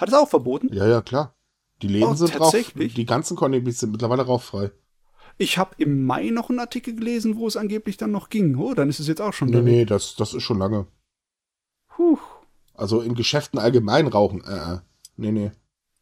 Hat 0.00 0.08
es 0.08 0.14
auch 0.14 0.28
verboten? 0.28 0.68
Ja, 0.72 0.86
ja, 0.86 1.02
klar. 1.02 1.34
Die 1.82 1.88
Läden 1.88 2.08
Oh, 2.08 2.14
sind 2.14 2.30
drauf. 2.32 2.50
tatsächlich? 2.52 2.94
Die 2.94 3.06
ganzen 3.06 3.36
Konibis 3.36 3.80
sind 3.80 3.90
mittlerweile 3.92 4.22
rauchfrei. 4.26 4.70
Ich 5.38 5.56
habe 5.58 5.74
im 5.78 6.04
Mai 6.04 6.30
noch 6.30 6.50
einen 6.50 6.58
Artikel 6.58 6.94
gelesen, 6.94 7.36
wo 7.36 7.46
es 7.46 7.56
angeblich 7.56 7.96
dann 7.96 8.10
noch 8.10 8.28
ging. 8.28 8.56
Oh, 8.56 8.74
dann 8.74 8.88
ist 8.90 9.00
es 9.00 9.08
jetzt 9.08 9.20
auch 9.20 9.32
schon 9.32 9.48
Nee, 9.48 9.56
da. 9.56 9.62
nee, 9.62 9.84
das, 9.84 10.14
das 10.16 10.34
ist 10.34 10.42
schon 10.42 10.58
lange. 10.58 10.86
Puh. 11.88 12.18
Also 12.74 13.00
in 13.00 13.14
Geschäften 13.14 13.58
allgemein 13.58 14.06
rauchen. 14.06 14.42
Äh, 14.44 14.74
äh. 14.74 14.78
Nee, 15.16 15.32
nee. 15.32 15.50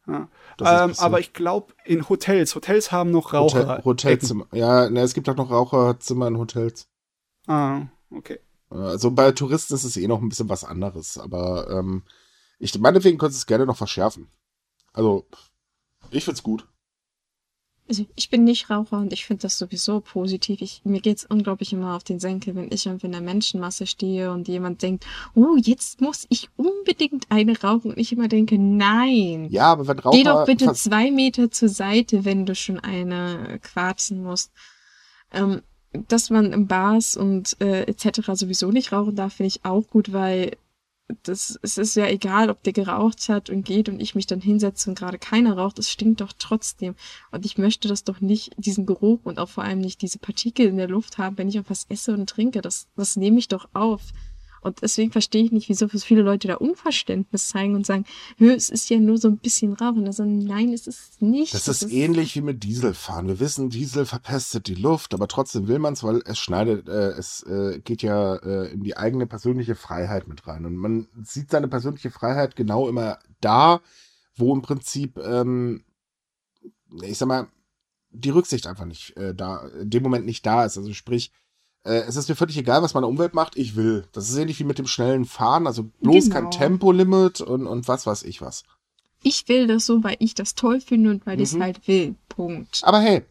Ja. 0.06 0.28
Ist 0.60 0.98
Ähm, 0.98 1.04
aber 1.04 1.20
ich 1.20 1.32
glaube, 1.32 1.72
in 1.84 2.08
Hotels, 2.08 2.54
Hotels 2.54 2.90
haben 2.90 3.10
noch 3.10 3.32
Raucher. 3.32 3.60
Hotel, 3.68 3.84
Hotelzimmer. 3.84 4.46
Ja, 4.52 4.88
ne, 4.90 5.00
es 5.02 5.14
gibt 5.14 5.28
auch 5.28 5.36
noch 5.36 5.50
Raucherzimmer 5.50 6.26
in 6.28 6.38
Hotels. 6.38 6.88
Ah, 7.46 7.82
okay. 8.10 8.38
Also 8.70 9.10
bei 9.10 9.32
Touristen 9.32 9.74
ist 9.74 9.84
es 9.84 9.96
eh 9.96 10.06
noch 10.08 10.20
ein 10.20 10.28
bisschen 10.28 10.48
was 10.48 10.64
anderes. 10.64 11.18
Aber 11.18 11.68
ähm, 11.70 12.02
ich 12.58 12.78
meinetwegen 12.78 13.18
könntest 13.18 13.40
du 13.40 13.42
es 13.42 13.46
gerne 13.46 13.66
noch 13.66 13.76
verschärfen. 13.76 14.28
Also, 14.92 15.26
ich 16.10 16.24
find's 16.24 16.42
gut. 16.42 16.66
Also 17.88 18.04
ich 18.16 18.28
bin 18.28 18.44
nicht 18.44 18.68
Raucher 18.68 18.98
und 18.98 19.14
ich 19.14 19.24
finde 19.24 19.42
das 19.42 19.56
sowieso 19.56 20.00
positiv. 20.00 20.60
Ich, 20.60 20.82
mir 20.84 21.00
geht's 21.00 21.24
unglaublich 21.24 21.72
immer 21.72 21.96
auf 21.96 22.04
den 22.04 22.20
Senkel, 22.20 22.54
wenn 22.54 22.70
ich 22.70 22.84
irgendwie 22.84 23.06
in 23.06 23.12
der 23.12 23.22
Menschenmasse 23.22 23.86
stehe 23.86 24.30
und 24.30 24.46
jemand 24.46 24.82
denkt, 24.82 25.06
oh, 25.34 25.56
jetzt 25.56 26.02
muss 26.02 26.26
ich 26.28 26.50
unbedingt 26.56 27.24
eine 27.30 27.58
rauchen. 27.58 27.92
Und 27.92 27.98
ich 27.98 28.12
immer 28.12 28.28
denke, 28.28 28.58
nein. 28.58 29.48
Ja, 29.50 29.72
aber 29.72 29.88
wenn 29.88 29.98
Raucher. 30.00 30.18
Geh 30.18 30.24
doch 30.24 30.44
bitte 30.44 30.74
zwei 30.74 31.10
Meter 31.10 31.50
zur 31.50 31.70
Seite, 31.70 32.26
wenn 32.26 32.44
du 32.44 32.54
schon 32.54 32.78
eine 32.78 33.58
quarzen 33.62 34.22
musst. 34.22 34.52
Ähm, 35.32 35.62
dass 35.92 36.28
man 36.28 36.52
im 36.52 36.66
Bars 36.66 37.16
und 37.16 37.58
äh, 37.62 37.84
etc. 37.84 38.32
sowieso 38.34 38.70
nicht 38.70 38.92
rauchen 38.92 39.16
darf, 39.16 39.34
finde 39.34 39.48
ich 39.48 39.64
auch 39.64 39.86
gut, 39.88 40.12
weil 40.12 40.58
das, 41.22 41.58
es 41.62 41.78
ist 41.78 41.96
ja 41.96 42.06
egal, 42.06 42.50
ob 42.50 42.62
der 42.62 42.72
geraucht 42.72 43.28
hat 43.28 43.48
und 43.48 43.64
geht 43.64 43.88
und 43.88 44.00
ich 44.00 44.14
mich 44.14 44.26
dann 44.26 44.40
hinsetze 44.40 44.90
und 44.90 44.98
gerade 44.98 45.18
keiner 45.18 45.56
raucht, 45.56 45.78
es 45.78 45.90
stinkt 45.90 46.20
doch 46.20 46.32
trotzdem. 46.38 46.94
Und 47.30 47.46
ich 47.46 47.56
möchte 47.56 47.88
das 47.88 48.04
doch 48.04 48.20
nicht, 48.20 48.52
diesen 48.58 48.84
Geruch 48.84 49.20
und 49.24 49.38
auch 49.38 49.48
vor 49.48 49.64
allem 49.64 49.80
nicht 49.80 50.02
diese 50.02 50.18
Partikel 50.18 50.66
in 50.66 50.76
der 50.76 50.88
Luft 50.88 51.18
haben, 51.18 51.38
wenn 51.38 51.48
ich 51.48 51.58
auf 51.58 51.70
was 51.70 51.86
esse 51.88 52.12
und 52.12 52.28
trinke. 52.28 52.60
Das, 52.60 52.88
das 52.96 53.16
nehme 53.16 53.38
ich 53.38 53.48
doch 53.48 53.68
auf. 53.72 54.02
Und 54.68 54.82
deswegen 54.82 55.12
verstehe 55.12 55.44
ich 55.44 55.52
nicht, 55.52 55.68
wieso 55.68 55.88
so 55.88 55.98
viele 55.98 56.22
Leute 56.22 56.48
da 56.48 56.54
Unverständnis 56.54 57.48
zeigen 57.48 57.74
und 57.74 57.86
sagen, 57.86 58.04
es 58.38 58.70
ist 58.70 58.88
ja 58.90 58.98
nur 58.98 59.18
so 59.18 59.28
ein 59.28 59.38
bisschen 59.38 59.72
Rauchen. 59.74 60.06
Also 60.06 60.24
nein, 60.24 60.72
es 60.72 60.86
ist 60.86 61.20
nicht. 61.20 61.54
Das 61.54 61.68
ist 61.68 61.90
ähnlich 61.90 62.34
wie 62.36 62.40
mit 62.40 62.62
Dieselfahren. 62.62 63.28
Wir 63.28 63.40
wissen, 63.40 63.70
Diesel 63.70 64.06
verpestet 64.06 64.66
die 64.68 64.74
Luft, 64.74 65.14
aber 65.14 65.28
trotzdem 65.28 65.68
will 65.68 65.78
man 65.78 65.94
es, 65.94 66.04
weil 66.04 66.22
es 66.24 66.38
schneidet, 66.38 66.88
äh, 66.88 67.10
es 67.10 67.42
äh, 67.44 67.80
geht 67.80 68.02
ja 68.02 68.36
äh, 68.36 68.72
in 68.72 68.82
die 68.82 68.96
eigene 68.96 69.26
persönliche 69.26 69.74
Freiheit 69.74 70.28
mit 70.28 70.46
rein. 70.46 70.64
Und 70.64 70.76
man 70.76 71.08
sieht 71.22 71.50
seine 71.50 71.68
persönliche 71.68 72.10
Freiheit 72.10 72.56
genau 72.56 72.88
immer 72.88 73.18
da, 73.40 73.80
wo 74.36 74.54
im 74.54 74.62
Prinzip, 74.62 75.18
ähm, 75.18 75.84
ich 77.02 77.18
sag 77.18 77.28
mal, 77.28 77.48
die 78.10 78.30
Rücksicht 78.30 78.66
einfach 78.66 78.86
nicht 78.86 79.16
äh, 79.16 79.34
da, 79.34 79.66
in 79.80 79.90
dem 79.90 80.02
Moment 80.02 80.26
nicht 80.26 80.44
da 80.46 80.64
ist. 80.64 80.78
Also 80.78 80.92
sprich, 80.92 81.32
äh, 81.88 82.04
es 82.06 82.16
ist 82.16 82.28
mir 82.28 82.34
völlig 82.36 82.56
egal, 82.58 82.82
was 82.82 82.94
meine 82.94 83.06
Umwelt 83.06 83.34
macht, 83.34 83.56
ich 83.56 83.74
will. 83.76 84.04
Das 84.12 84.28
ist 84.28 84.36
ähnlich 84.36 84.58
wie 84.60 84.64
mit 84.64 84.78
dem 84.78 84.86
schnellen 84.86 85.24
Fahren, 85.24 85.66
also 85.66 85.84
bloß 86.00 86.24
Genau. 86.24 86.34
kein 86.34 86.50
Tempolimit 86.50 87.40
und, 87.40 87.66
und 87.66 87.88
was 87.88 88.06
weiß 88.06 88.22
ich 88.24 88.40
was. 88.42 88.62
Ich 89.22 89.48
will 89.48 89.66
das 89.66 89.86
so, 89.86 90.04
weil 90.04 90.16
ich 90.20 90.34
das 90.34 90.54
toll 90.54 90.80
finde 90.80 91.10
und 91.10 91.26
weil 91.26 91.40
ich 91.40 91.48
es 91.48 91.54
Mhm. 91.54 91.62
halt 91.62 91.88
will. 91.88 92.14
Punkt. 92.28 92.80
Aber 92.84 93.00
hey, 93.00 93.24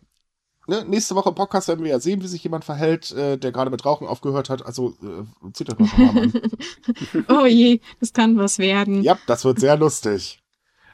ne, 0.67 0.83
nächste 0.85 1.15
Woche 1.15 1.29
im 1.29 1.35
Podcast 1.35 1.69
werden 1.69 1.83
wir 1.85 1.91
ja 1.91 1.99
sehen, 2.01 2.21
wie 2.21 2.27
sich 2.27 2.43
jemand 2.43 2.65
verhält, 2.65 3.11
äh, 3.11 3.37
der 3.37 3.51
gerade 3.53 3.71
mit 3.71 3.85
Rauchen 3.85 4.05
aufgehört 4.07 4.49
hat. 4.49 4.65
Also 4.65 4.95
äh, 5.01 5.51
zieht 5.53 5.69
euch 5.71 5.79
mal 5.79 5.87
schon 5.87 6.05
mal 6.05 6.21
an. 6.23 6.33
Oh 7.29 7.45
je, 7.45 7.79
das 8.01 8.11
kann 8.13 8.37
was 8.37 8.59
werden. 8.59 9.01
ja, 9.03 9.17
das 9.27 9.45
wird 9.45 9.59
sehr 9.61 9.77
lustig. 9.77 10.39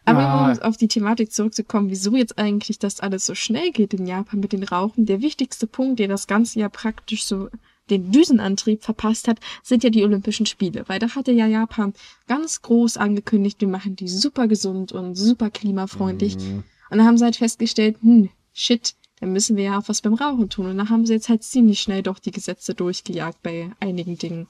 Aber 0.05 0.19
Ah. 0.19 0.51
um 0.51 0.59
auf 0.59 0.77
die 0.77 0.87
Thematik 0.87 1.31
zurückzukommen, 1.31 1.89
wieso 1.89 2.15
jetzt 2.15 2.37
eigentlich 2.37 2.77
das 2.79 2.99
alles 2.99 3.25
so 3.25 3.35
schnell 3.35 3.71
geht 3.71 3.93
in 3.93 4.05
Japan 4.05 4.39
mit 4.41 4.51
den 4.51 4.63
Rauchen, 4.63 5.05
der 5.05 5.21
wichtigste 5.21 5.65
Punkt, 5.67 5.99
der 5.99 6.07
das 6.09 6.27
ganze 6.27 6.59
Jahr 6.59 6.69
praktisch 6.69 7.23
so 7.25 7.49
den 7.89 8.11
Düsenantrieb 8.11 8.83
verpasst 8.83 9.27
hat, 9.27 9.39
sind 9.61 9.83
ja 9.83 9.89
die 9.89 10.03
Olympischen 10.03 10.45
Spiele. 10.45 10.83
Weil 10.87 10.99
da 10.99 11.15
hatte 11.15 11.31
ja 11.31 11.47
Japan 11.47 11.93
ganz 12.27 12.61
groß 12.61 12.97
angekündigt, 12.97 13.59
wir 13.61 13.67
machen 13.67 13.95
die 13.95 14.07
super 14.07 14.47
gesund 14.47 14.91
und 14.91 15.15
super 15.15 15.49
klimafreundlich. 15.49 16.37
Mhm. 16.37 16.63
Und 16.89 16.97
dann 16.97 17.05
haben 17.07 17.17
sie 17.17 17.25
halt 17.25 17.35
festgestellt, 17.37 17.97
hm, 18.01 18.29
shit, 18.53 18.95
dann 19.19 19.31
müssen 19.33 19.55
wir 19.57 19.63
ja 19.65 19.79
auch 19.79 19.87
was 19.87 20.01
beim 20.01 20.13
Rauchen 20.13 20.49
tun. 20.49 20.67
Und 20.67 20.77
dann 20.77 20.89
haben 20.89 21.05
sie 21.05 21.13
jetzt 21.13 21.29
halt 21.29 21.43
ziemlich 21.43 21.79
schnell 21.81 22.03
doch 22.03 22.19
die 22.19 22.31
Gesetze 22.31 22.73
durchgejagt 22.73 23.41
bei 23.41 23.71
einigen 23.79 24.17
Dingen. 24.17 24.47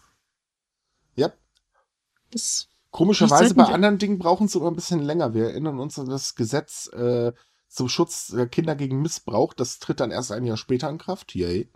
Ja, 1.15 1.31
Das, 2.31 2.67
Komischerweise 2.93 3.55
bei 3.55 3.63
anderen 3.65 3.97
Dingen 3.97 4.19
brauchen 4.19 4.47
sie 4.47 4.59
immer 4.59 4.69
ein 4.69 4.75
bisschen 4.75 5.01
länger. 5.01 5.33
Wir 5.33 5.45
erinnern 5.45 5.79
uns 5.79 5.97
an 5.97 6.07
das 6.07 6.35
Gesetz 6.35 6.87
äh, 6.93 7.33
zum 7.67 7.89
Schutz 7.89 8.27
der 8.27 8.47
Kinder 8.47 8.75
gegen 8.75 9.01
Missbrauch. 9.01 9.53
Das 9.55 9.79
tritt 9.79 9.99
dann 9.99 10.11
erst 10.11 10.31
ein 10.31 10.45
Jahr 10.45 10.57
später 10.57 10.89
in 10.91 10.99
Kraft. 10.99 11.33
Yay. 11.33 11.71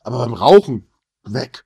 Aber 0.00 0.18
beim 0.18 0.34
Rauchen, 0.34 0.88
weg. 1.22 1.64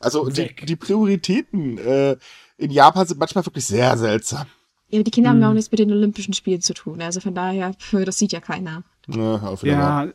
Also 0.00 0.28
die, 0.28 0.36
Weg. 0.38 0.66
die 0.66 0.74
Prioritäten 0.74 1.78
äh, 1.78 2.16
in 2.56 2.72
Japan 2.72 3.06
sind 3.06 3.20
manchmal 3.20 3.46
wirklich 3.46 3.66
sehr 3.66 3.96
seltsam. 3.96 4.46
ja, 4.88 5.02
die 5.04 5.10
Kinder 5.12 5.30
haben 5.30 5.40
ja 5.40 5.46
auch 5.46 5.50
Hm. 5.50 5.54
nichts 5.56 5.70
mit 5.70 5.78
den 5.78 5.92
Olympischen 5.92 6.34
Spielen 6.34 6.60
zu 6.62 6.74
tun. 6.74 7.00
Also 7.00 7.20
von 7.20 7.34
daher, 7.36 7.72
das 7.92 8.18
sieht 8.18 8.32
ja 8.32 8.40
keiner. 8.40 8.82
Ja, 9.06 9.36
auf 9.42 9.62
jeden 9.62 9.78
Fall. 9.80 10.08
Ja, 10.08 10.12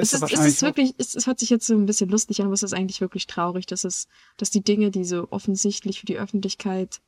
Es 0.00 0.12
ist, 0.12 0.14
ist, 0.14 0.14
es 0.14 0.20
wahrscheinlich 0.22 0.54
ist 0.54 0.62
wirklich, 0.62 0.94
es, 0.98 1.26
hört 1.26 1.38
sich 1.38 1.50
jetzt 1.50 1.66
so 1.66 1.74
ein 1.74 1.86
bisschen 1.86 2.10
lustig 2.10 2.40
an, 2.40 2.46
aber 2.46 2.54
es 2.54 2.62
ist 2.62 2.72
eigentlich 2.74 3.00
wirklich 3.00 3.26
traurig, 3.26 3.66
dass 3.66 3.84
es, 3.84 4.08
dass 4.36 4.50
die 4.50 4.62
Dinge, 4.62 4.90
die 4.90 5.04
so 5.04 5.28
offensichtlich 5.30 6.00
für 6.00 6.06
die 6.06 6.18
Öffentlichkeit 6.18 7.00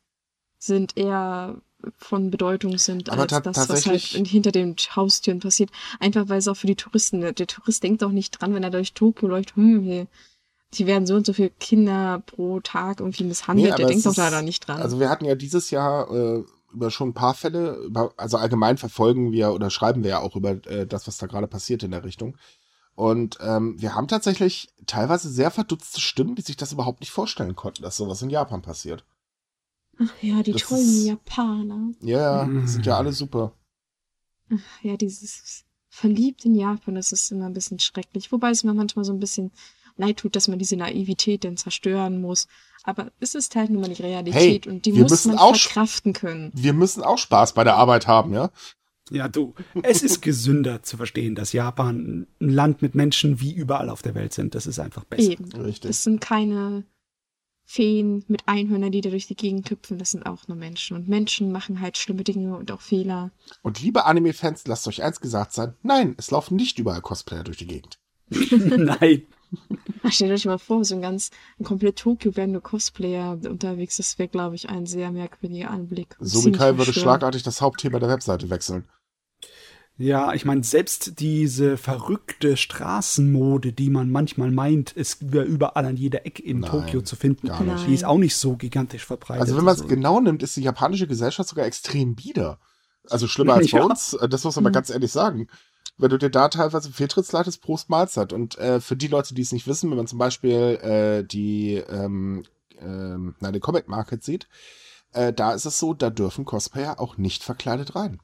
sind, 0.58 0.96
eher 0.96 1.60
von 1.96 2.30
Bedeutung 2.30 2.78
sind, 2.78 3.10
Aber 3.10 3.22
als 3.22 3.42
das, 3.42 3.68
was 3.68 3.86
halt 3.86 4.00
hinter 4.00 4.52
den 4.52 4.76
Haustüren 4.94 5.40
passiert. 5.40 5.70
Einfach 5.98 6.28
weil 6.28 6.38
es 6.38 6.46
auch 6.46 6.56
für 6.56 6.68
die 6.68 6.76
Touristen, 6.76 7.20
der 7.20 7.34
Tourist 7.34 7.82
denkt 7.82 8.04
auch 8.04 8.12
nicht 8.12 8.30
dran, 8.40 8.54
wenn 8.54 8.62
er 8.62 8.70
durch 8.70 8.94
Tokio 8.94 9.28
läuft, 9.28 9.56
hm, 9.56 9.82
hier, 9.82 10.06
die 10.74 10.86
werden 10.86 11.06
so 11.06 11.16
und 11.16 11.26
so 11.26 11.32
viele 11.32 11.50
Kinder 11.50 12.22
pro 12.24 12.60
Tag 12.60 13.00
irgendwie 13.00 13.24
misshandelt, 13.24 13.70
Nee, 13.70 13.76
der 13.76 13.86
denkt 13.88 14.06
doch 14.06 14.12
ist- 14.12 14.16
leider 14.16 14.42
nicht 14.42 14.66
dran. 14.66 14.80
Also 14.80 15.00
wir 15.00 15.08
hatten 15.10 15.24
ja 15.24 15.34
dieses 15.34 15.70
Jahr 15.70 16.10
äh, 16.10 16.44
über 16.72 16.90
schon 16.90 17.10
ein 17.10 17.14
paar 17.14 17.34
Fälle, 17.34 17.74
über, 17.84 18.14
also 18.16 18.38
allgemein 18.38 18.78
verfolgen 18.78 19.32
wir 19.32 19.52
oder 19.52 19.68
schreiben 19.70 20.02
wir 20.02 20.10
ja 20.10 20.20
auch 20.20 20.36
über 20.36 20.52
äh, 20.66 20.86
das, 20.86 21.06
was 21.06 21.18
da 21.18 21.26
gerade 21.26 21.46
passiert 21.46 21.82
in 21.82 21.90
der 21.90 22.04
Richtung. 22.04 22.36
Und 22.94 23.38
ähm, 23.40 23.80
wir 23.80 23.94
haben 23.94 24.06
tatsächlich 24.08 24.68
teilweise 24.86 25.30
sehr 25.30 25.50
verdutzte 25.50 26.00
Stimmen, 26.00 26.34
die 26.34 26.42
sich 26.42 26.56
das 26.56 26.72
überhaupt 26.72 27.00
nicht 27.00 27.10
vorstellen 27.10 27.56
konnten, 27.56 27.82
dass 27.82 27.96
sowas 27.96 28.20
in 28.22 28.30
Japan 28.30 28.60
passiert. 28.62 29.04
Ach 29.98 30.10
ja, 30.22 30.42
die 30.42 30.52
das 30.52 30.62
tollen 30.62 30.80
ist- 30.82 31.04
Japaner. 31.06 31.92
Ja, 32.00 32.44
Mm. 32.44 32.66
sind 32.66 32.86
ja 32.86 32.96
alle 32.96 33.12
super. 33.12 33.52
Ja, 34.82 34.96
dieses 34.96 35.64
verliebt 35.88 36.44
in 36.44 36.54
Japan, 36.54 36.94
das 36.94 37.12
ist 37.12 37.30
immer 37.32 37.46
ein 37.46 37.52
bisschen 37.54 37.78
schrecklich. 37.78 38.32
Wobei 38.32 38.50
es 38.50 38.64
mir 38.64 38.74
manchmal 38.74 39.04
so 39.04 39.12
ein 39.12 39.20
bisschen 39.20 39.52
leid 39.96 40.18
tut, 40.18 40.36
dass 40.36 40.48
man 40.48 40.58
diese 40.58 40.76
Naivität 40.76 41.44
dann 41.44 41.56
zerstören 41.56 42.20
muss. 42.20 42.46
Aber 42.82 43.10
es 43.20 43.34
ist 43.34 43.54
halt 43.56 43.70
nun 43.70 43.82
mal 43.82 43.92
die 43.92 44.02
Realität 44.02 44.66
und 44.66 44.84
die 44.86 44.94
wir 44.94 45.02
muss 45.02 45.10
müssen 45.12 45.28
man 45.32 45.38
auch- 45.38 45.56
verkraften 45.56 46.12
können. 46.12 46.50
Wir 46.54 46.72
müssen 46.72 47.02
auch 47.02 47.18
Spaß 47.18 47.52
bei 47.54 47.64
der 47.64 47.76
Arbeit 47.76 48.06
haben, 48.06 48.32
ja? 48.32 48.50
Ja, 49.10 49.28
du. 49.28 49.54
Es 49.82 50.02
ist 50.02 50.22
gesünder 50.22 50.82
zu 50.82 50.96
verstehen, 50.96 51.34
dass 51.34 51.52
Japan 51.52 52.26
ein 52.40 52.48
Land 52.48 52.82
mit 52.82 52.94
Menschen 52.94 53.40
wie 53.40 53.52
überall 53.52 53.90
auf 53.90 54.02
der 54.02 54.14
Welt 54.14 54.32
sind. 54.32 54.54
Das 54.54 54.66
ist 54.66 54.78
einfach 54.78 55.04
besser. 55.04 55.32
Eben. 55.32 55.52
Richtig. 55.52 55.90
Das 55.90 56.02
sind 56.04 56.20
keine 56.20 56.84
Feen 57.64 58.24
mit 58.28 58.46
Einhörnern, 58.46 58.92
die 58.92 59.00
da 59.00 59.10
durch 59.10 59.26
die 59.26 59.36
Gegend 59.36 59.68
hüpfen. 59.70 59.98
Das 59.98 60.12
sind 60.12 60.26
auch 60.26 60.46
nur 60.48 60.56
Menschen. 60.56 60.96
Und 60.96 61.08
Menschen 61.08 61.52
machen 61.52 61.80
halt 61.80 61.98
schlimme 61.98 62.24
Dinge 62.24 62.56
und 62.56 62.70
auch 62.70 62.80
Fehler. 62.80 63.32
Und 63.62 63.80
liebe 63.80 64.04
Anime-Fans, 64.04 64.66
lasst 64.66 64.86
euch 64.88 65.02
eins 65.02 65.20
gesagt 65.20 65.52
sein. 65.52 65.74
Nein, 65.82 66.14
es 66.18 66.30
laufen 66.30 66.56
nicht 66.56 66.78
überall 66.78 67.00
Cosplayer 67.00 67.44
durch 67.44 67.58
die 67.58 67.66
Gegend. 67.66 67.98
Nein. 68.30 69.26
Stellt 70.10 70.32
euch 70.32 70.44
mal 70.46 70.58
vor, 70.58 70.84
so 70.84 70.94
ein 70.94 71.02
ganz, 71.02 71.30
ein 71.60 71.64
komplett 71.64 71.96
Tokio 71.96 72.34
wären 72.36 72.52
nur 72.52 72.62
Cosplayer 72.62 73.32
unterwegs. 73.48 73.96
Das 73.96 74.18
wäre, 74.18 74.28
glaube 74.28 74.56
ich, 74.56 74.68
ein 74.68 74.86
sehr 74.86 75.10
merkwürdiger 75.10 75.70
Anblick. 75.70 76.16
So 76.20 76.44
wie 76.44 76.52
Kai 76.52 76.76
würde 76.78 76.92
schlagartig 76.92 77.42
das 77.42 77.60
Hauptthema 77.60 77.98
der 77.98 78.08
Webseite 78.08 78.50
wechseln. 78.50 78.88
Ja, 79.98 80.32
ich 80.32 80.44
meine, 80.46 80.64
selbst 80.64 81.20
diese 81.20 81.76
verrückte 81.76 82.56
Straßenmode, 82.56 83.72
die 83.72 83.90
man 83.90 84.10
manchmal 84.10 84.50
meint, 84.50 84.96
es 84.96 85.18
wäre 85.20 85.44
überall 85.44 85.84
an 85.84 85.96
jeder 85.96 86.24
Ecke 86.26 86.42
in 86.42 86.60
Nein, 86.60 86.70
Tokio 86.70 87.02
zu 87.02 87.14
finden, 87.14 87.48
gar 87.48 87.62
nicht. 87.62 87.86
die 87.86 87.94
ist 87.94 88.04
auch 88.04 88.16
nicht 88.18 88.34
so 88.36 88.56
gigantisch 88.56 89.04
verbreitet. 89.04 89.42
Also 89.42 89.56
wenn 89.56 89.64
man 89.64 89.74
es 89.74 89.82
Also, 89.82 89.94
genau 89.94 90.18
nimmt, 90.20 90.42
ist 90.42 90.56
die 90.56 90.62
japanische 90.62 91.06
Gesellschaft 91.06 91.50
sogar 91.50 91.66
extrem 91.66 92.14
bieder. 92.14 92.58
Also 93.10 93.28
schlimmer 93.28 93.54
als 93.56 93.70
bei 93.70 93.78
Ja. 93.78 93.84
uns, 93.84 94.14
äh, 94.14 94.28
das 94.28 94.42
muss 94.44 94.56
man 94.56 94.64
mal 94.64 94.70
Mhm. 94.70 94.74
ganz 94.74 94.90
ehrlich 94.90 95.12
sagen. 95.12 95.46
Wenn 95.98 96.10
du 96.10 96.18
dir 96.18 96.30
da 96.30 96.48
teilweise 96.48 96.90
Fehltritts 96.90 97.32
leitest, 97.32 97.62
Prost 97.62 97.90
Mahlzeit. 97.90 98.32
Und 98.32 98.58
äh, 98.58 98.80
für 98.80 98.96
die 98.96 99.08
Leute, 99.08 99.34
die 99.34 99.42
es 99.42 99.52
nicht 99.52 99.66
wissen, 99.66 99.90
wenn 99.90 99.98
man 99.98 100.06
zum 100.06 100.18
Beispiel 100.18 100.78
äh, 100.82 101.24
die, 101.24 101.74
ähm, 101.74 102.44
ähm, 102.78 103.34
na, 103.40 103.52
den 103.52 103.60
Comic 103.60 103.88
Market 103.88 104.24
sieht, 104.24 104.48
äh, 105.12 105.32
da 105.32 105.52
ist 105.52 105.66
es 105.66 105.78
so, 105.78 105.94
da 105.94 106.10
dürfen 106.10 106.44
Cosplayer 106.44 106.98
auch 106.98 107.18
nicht 107.18 107.42
verkleidet 107.42 107.94
rein. 107.94 108.20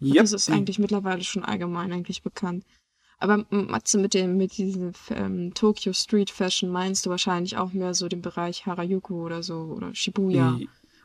Yep, 0.00 0.16
das 0.16 0.32
ist 0.32 0.50
eigentlich 0.50 0.78
mittlerweile 0.78 1.22
schon 1.22 1.44
allgemein 1.44 1.92
eigentlich 1.92 2.22
bekannt. 2.22 2.64
Aber 3.18 3.46
Matze, 3.50 3.98
mit 3.98 4.14
dem, 4.14 4.36
mit 4.36 4.56
diesem 4.56 4.92
ähm, 5.10 5.54
Tokyo 5.54 5.92
Street 5.92 6.28
Fashion 6.28 6.70
meinst 6.70 7.06
du 7.06 7.10
wahrscheinlich 7.10 7.56
auch 7.56 7.72
mehr 7.72 7.94
so 7.94 8.08
den 8.08 8.20
Bereich 8.20 8.66
Harajuku 8.66 9.24
oder 9.24 9.44
so 9.44 9.58
oder 9.76 9.94
Shibuya, 9.94 10.58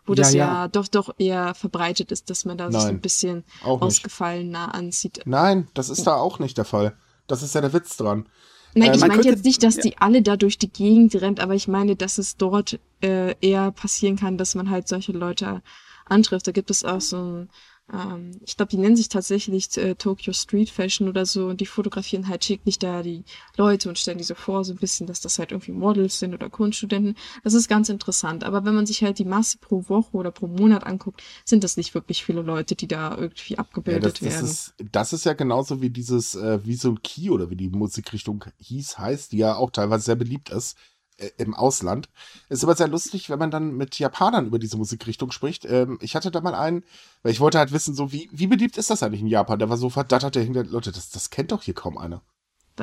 wo 0.08 0.16
das 0.16 0.34
ja, 0.34 0.46
ja, 0.46 0.54
ja. 0.54 0.68
doch 0.68 0.88
doch 0.88 1.14
eher 1.18 1.54
verbreitet 1.54 2.12
ist, 2.12 2.30
dass 2.30 2.46
man 2.46 2.58
da 2.58 2.72
sich 2.72 2.80
so 2.80 2.88
Nein, 2.88 2.96
ein 2.96 3.02
bisschen 3.02 3.44
ausgefallener 3.64 4.74
anzieht. 4.74 5.22
Nein, 5.26 5.68
das 5.74 5.90
ist 5.90 6.08
da 6.08 6.16
auch 6.16 6.40
nicht 6.40 6.58
der 6.58 6.66
Fall. 6.66 6.98
Das 7.28 7.44
ist 7.44 7.54
ja 7.54 7.62
der 7.62 7.74
Witz 7.74 7.98
dran. 7.98 8.28
Nein, 8.74 8.90
Ähm, 8.90 8.96
ich 8.96 9.08
meine 9.08 9.24
jetzt 9.24 9.46
nicht, 9.46 9.64
dass 9.64 9.78
ja. 9.78 9.82
die 9.84 9.98
alle 9.98 10.22
da 10.22 10.38
durch 10.38 10.58
die 10.58 10.72
Gegend 10.72 11.16
rennt, 11.16 11.40
aber 11.40 11.56
ich 11.56 11.68
meine, 11.68 11.96
dass 11.96 12.18
es 12.18 12.38
dort 12.38 12.80
äh, 13.02 13.36
eher 13.42 13.72
passieren 13.72 14.16
kann, 14.16 14.38
dass 14.38 14.56
man 14.56 14.70
halt 14.70 14.88
solche 14.88 15.12
Leute 15.12 15.62
antrifft. 16.06 16.48
Da 16.48 16.52
gibt 16.52 16.72
es 16.72 16.86
auch 16.86 17.02
so 17.02 17.18
ein, 17.18 17.50
ähm, 17.94 18.32
ich 18.46 18.58
glaube, 18.58 18.70
die 18.70 18.78
nennen 18.78 18.96
sich 18.98 19.10
tatsächlich 19.10 19.76
äh, 19.78 19.96
Tokyo 19.96 20.34
Street 20.34 20.70
Fashion 20.70 21.08
oder 21.08 21.26
so 21.26 21.48
und 21.48 21.62
die 21.62 21.66
fotografieren 21.66 22.28
halt 22.28 22.42
täglich 22.42 22.80
da 22.80 23.02
die 23.04 23.24
Leute 23.58 23.90
und 23.90 23.98
stellen 23.98 24.18
die 24.18 24.24
so 24.24 24.36
vor, 24.36 24.64
so 24.66 24.74
ein 24.74 24.78
bisschen, 24.78 25.08
dass 25.08 25.22
das 25.22 25.40
halt 25.40 25.52
irgendwie 25.52 25.72
Models 25.72 26.20
sind 26.20 26.34
oder 26.34 26.50
Kunststudenten. 26.50 27.16
Das 27.44 27.54
ist 27.54 27.68
ganz 27.70 27.90
interessant. 27.90 28.44
Aber 28.44 28.66
wenn 28.66 28.76
man 28.76 28.86
sich 28.86 29.04
halt 29.04 29.20
die 29.20 29.26
Masse 29.26 29.58
pro 29.60 29.88
Woche 29.90 30.16
oder 30.18 30.32
pro 30.32 30.48
Monat 30.48 30.86
anguckt, 30.86 31.22
sind 31.46 31.64
das 31.64 31.78
nicht 31.78 31.94
wirklich 31.94 32.24
viele 32.26 32.42
Leute, 32.42 32.76
die 32.76 32.88
da 32.88 33.16
irgendwie 33.18 33.58
Ja, 33.86 34.00
abgebildet 34.00 34.02
das, 34.02 34.22
das, 34.22 34.42
werden. 34.42 34.42
ist, 34.42 34.74
das 34.92 35.14
ist 35.14 35.24
ja 35.26 35.34
genauso 35.34 35.82
wie 35.82 35.90
dieses 35.90 36.36
äh, 36.36 36.64
Visual 36.66 36.98
Key 37.02 37.30
oder 37.30 37.50
wie 37.50 37.56
die 37.56 37.70
Musikrichtung 37.70 38.44
hieß, 38.58 38.98
heißt, 38.98 39.32
die 39.32 39.38
ja 39.38 39.56
auch 39.56 39.72
teilweise 39.72 40.04
sehr 40.06 40.16
beliebt 40.18 40.50
ist 40.50 40.78
äh, 41.18 41.30
im 41.38 41.54
Ausland. 41.54 42.10
Ist 42.50 42.64
aber 42.64 42.76
sehr 42.76 42.88
lustig, 42.88 43.30
wenn 43.30 43.40
man 43.40 43.52
dann 43.52 43.76
mit 43.76 43.98
Japanern 44.00 44.48
über 44.48 44.60
diese 44.60 44.78
Musikrichtung 44.78 45.32
spricht. 45.32 45.66
Ähm, 45.66 45.98
ich 46.02 46.16
hatte 46.16 46.32
da 46.32 46.42
mal 46.42 46.56
einen, 46.56 46.84
weil 47.24 47.32
ich 47.32 47.40
wollte 47.40 47.58
halt 47.60 47.72
wissen, 47.72 47.94
so 47.96 48.12
wie, 48.12 48.30
wie 48.32 48.48
beliebt 48.48 48.78
ist 48.78 48.90
das 48.90 49.04
eigentlich 49.04 49.22
in 49.22 49.28
Japan? 49.28 49.60
Der 49.60 49.70
war 49.70 49.78
so 49.78 49.90
verdattert, 49.90 50.36
der 50.36 50.44
hinter, 50.44 50.64
Leute, 50.64 50.92
das, 50.92 51.10
das 51.10 51.30
kennt 51.30 51.52
doch 51.52 51.64
hier 51.64 51.74
kaum 51.74 51.98
einer. 51.98 52.22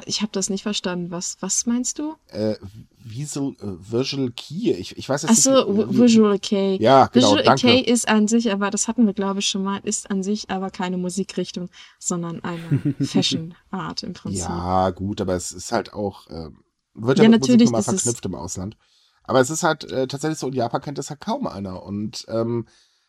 Ich 0.07 0.23
habe 0.23 0.33
das 0.33 0.51
nicht 0.51 0.65
verstanden. 0.65 1.13
Was, 1.13 1.37
was 1.39 1.67
meinst 1.67 2.01
du? 2.01 2.17
Äh, 2.27 2.57
Visual, 2.99 3.53
äh, 3.61 3.93
Visual 3.93 4.33
Key, 4.33 4.73
ich, 4.73 4.97
ich 4.99 5.09
weiß 5.09 5.23
jetzt 5.23 5.31
Achso, 5.31 5.73
nicht. 5.73 5.89
wie- 5.91 6.03
Visual 6.03 6.39
Kei. 6.41 6.79
Ja, 6.81 7.07
genau, 7.07 7.29
Visual 7.29 7.45
danke. 7.45 7.69
Kei 7.69 7.79
ist 7.79 8.09
an 8.09 8.27
sich, 8.27 8.51
aber 8.51 8.71
das 8.71 8.89
hatten 8.89 9.07
wir, 9.07 9.13
glaube 9.15 9.39
ich, 9.39 9.47
schon 9.47 9.63
mal, 9.63 9.79
ist 9.85 10.11
an 10.11 10.25
sich 10.25 10.51
aber 10.51 10.71
keine 10.71 10.97
Musikrichtung, 10.99 11.69
sondern 12.01 12.43
eine 12.43 12.95
Fashion-Art 13.01 14.03
im 14.03 14.15
Prinzip. 14.15 14.41
Ja, 14.41 14.91
gut, 14.91 15.21
aber 15.21 15.35
es 15.35 15.53
ist 15.53 15.71
halt 15.71 15.93
auch, 15.93 16.27
ähm, 16.29 16.64
wird 16.95 17.19
ja, 17.19 17.25
Ja, 17.25 17.31
mit 17.31 17.41
Musik 17.41 17.55
natürlich 17.61 17.73
ist 17.73 17.89
es- 17.89 18.03
verknüpft 18.03 18.25
im 18.27 18.35
Ausland. 18.35 18.77
Aber 19.25 19.41
es 19.41 19.51
ist 19.51 19.63
halt 19.63 19.85
äh, 19.91 20.07
tatsächlich 20.07 20.39
so, 20.39 20.49
in 20.49 20.53
Japan 20.55 20.81
kennt 20.83 20.99
das 20.99 21.09
halt 21.11 21.21
kaum 21.21 21.47
einer. 21.47 21.83
Und 21.83 22.25
ähm, 22.29 22.67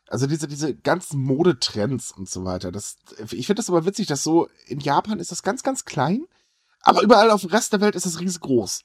also 0.07 0.27
diese, 0.27 0.47
diese 0.47 0.73
ganzen 0.75 1.21
Modetrends 1.21 2.11
und 2.11 2.29
so 2.29 2.45
weiter, 2.45 2.71
das, 2.71 2.97
ich 3.31 3.47
finde 3.47 3.55
das 3.61 3.69
aber 3.69 3.85
witzig, 3.85 4.07
dass 4.07 4.23
so 4.23 4.47
in 4.67 4.79
Japan 4.79 5.19
ist 5.19 5.31
das 5.31 5.43
ganz, 5.43 5.61
ganz 5.63 5.83
klein, 5.83 6.25
aber 6.81 7.01
überall 7.01 7.31
auf 7.31 7.41
dem 7.41 7.49
Rest 7.49 7.73
der 7.73 7.81
Welt 7.81 7.95
ist 7.95 8.05
es 8.05 8.19
riesengroß. 8.19 8.81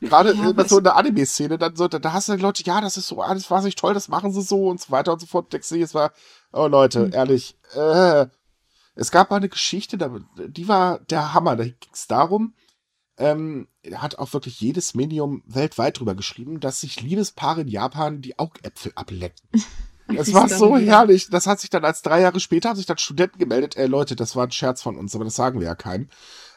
Gerade 0.00 0.34
Ja, 0.34 0.50
äh, 0.50 0.68
so 0.68 0.78
in 0.78 0.84
der 0.84 0.96
Anime-Szene, 0.96 1.58
dann 1.58 1.76
so, 1.76 1.86
da, 1.86 2.00
da 2.00 2.12
hast 2.12 2.28
du 2.28 2.34
die 2.34 2.42
Leute, 2.42 2.64
ja, 2.64 2.80
das 2.80 2.96
ist 2.96 3.06
so 3.06 3.20
alles 3.22 3.48
wahnsinnig 3.50 3.76
toll, 3.76 3.94
das 3.94 4.08
machen 4.08 4.32
sie 4.32 4.42
so 4.42 4.68
und 4.68 4.80
so 4.80 4.90
weiter 4.90 5.12
und 5.12 5.20
so 5.20 5.26
fort. 5.26 5.52
Denkst 5.52 5.68
du, 5.68 5.76
es 5.80 5.94
war, 5.94 6.12
oh 6.52 6.66
Leute, 6.66 7.04
Hm. 7.04 7.12
ehrlich, 7.12 7.56
äh, 7.76 8.26
es 8.96 9.10
gab 9.12 9.30
mal 9.30 9.36
eine 9.36 9.48
Geschichte, 9.48 9.96
die 10.48 10.66
war 10.68 10.98
der 11.00 11.32
Hammer. 11.34 11.54
Da 11.56 11.64
ging 11.64 11.76
es 11.92 12.08
darum, 12.08 12.54
ähm, 13.18 13.68
hat 13.94 14.18
auch 14.18 14.32
wirklich 14.32 14.60
jedes 14.60 14.94
Medium 14.94 15.42
weltweit 15.46 15.98
drüber 15.98 16.14
geschrieben, 16.14 16.60
dass 16.60 16.80
sich 16.80 17.00
Liebespaare 17.00 17.62
in 17.62 17.68
Japan 17.68 18.20
die 18.20 18.38
Augäpfel 18.38 18.92
ablecken. 18.94 19.48
Es 20.14 20.34
war 20.34 20.48
so 20.48 20.76
herrlich. 20.76 21.30
Das 21.30 21.46
hat 21.46 21.60
sich 21.60 21.70
dann 21.70 21.86
als 21.86 22.02
drei 22.02 22.20
Jahre 22.20 22.40
später, 22.40 22.68
haben 22.68 22.76
sich 22.76 22.86
dann 22.86 22.98
Studenten 22.98 23.38
gemeldet, 23.38 23.76
ey 23.76 23.86
Leute, 23.86 24.14
das 24.14 24.36
war 24.36 24.46
ein 24.46 24.50
Scherz 24.50 24.82
von 24.82 24.98
uns, 24.98 25.14
aber 25.14 25.24
das 25.24 25.36
sagen 25.36 25.60
wir 25.60 25.66
ja 25.66 25.74
keinem. 25.74 26.08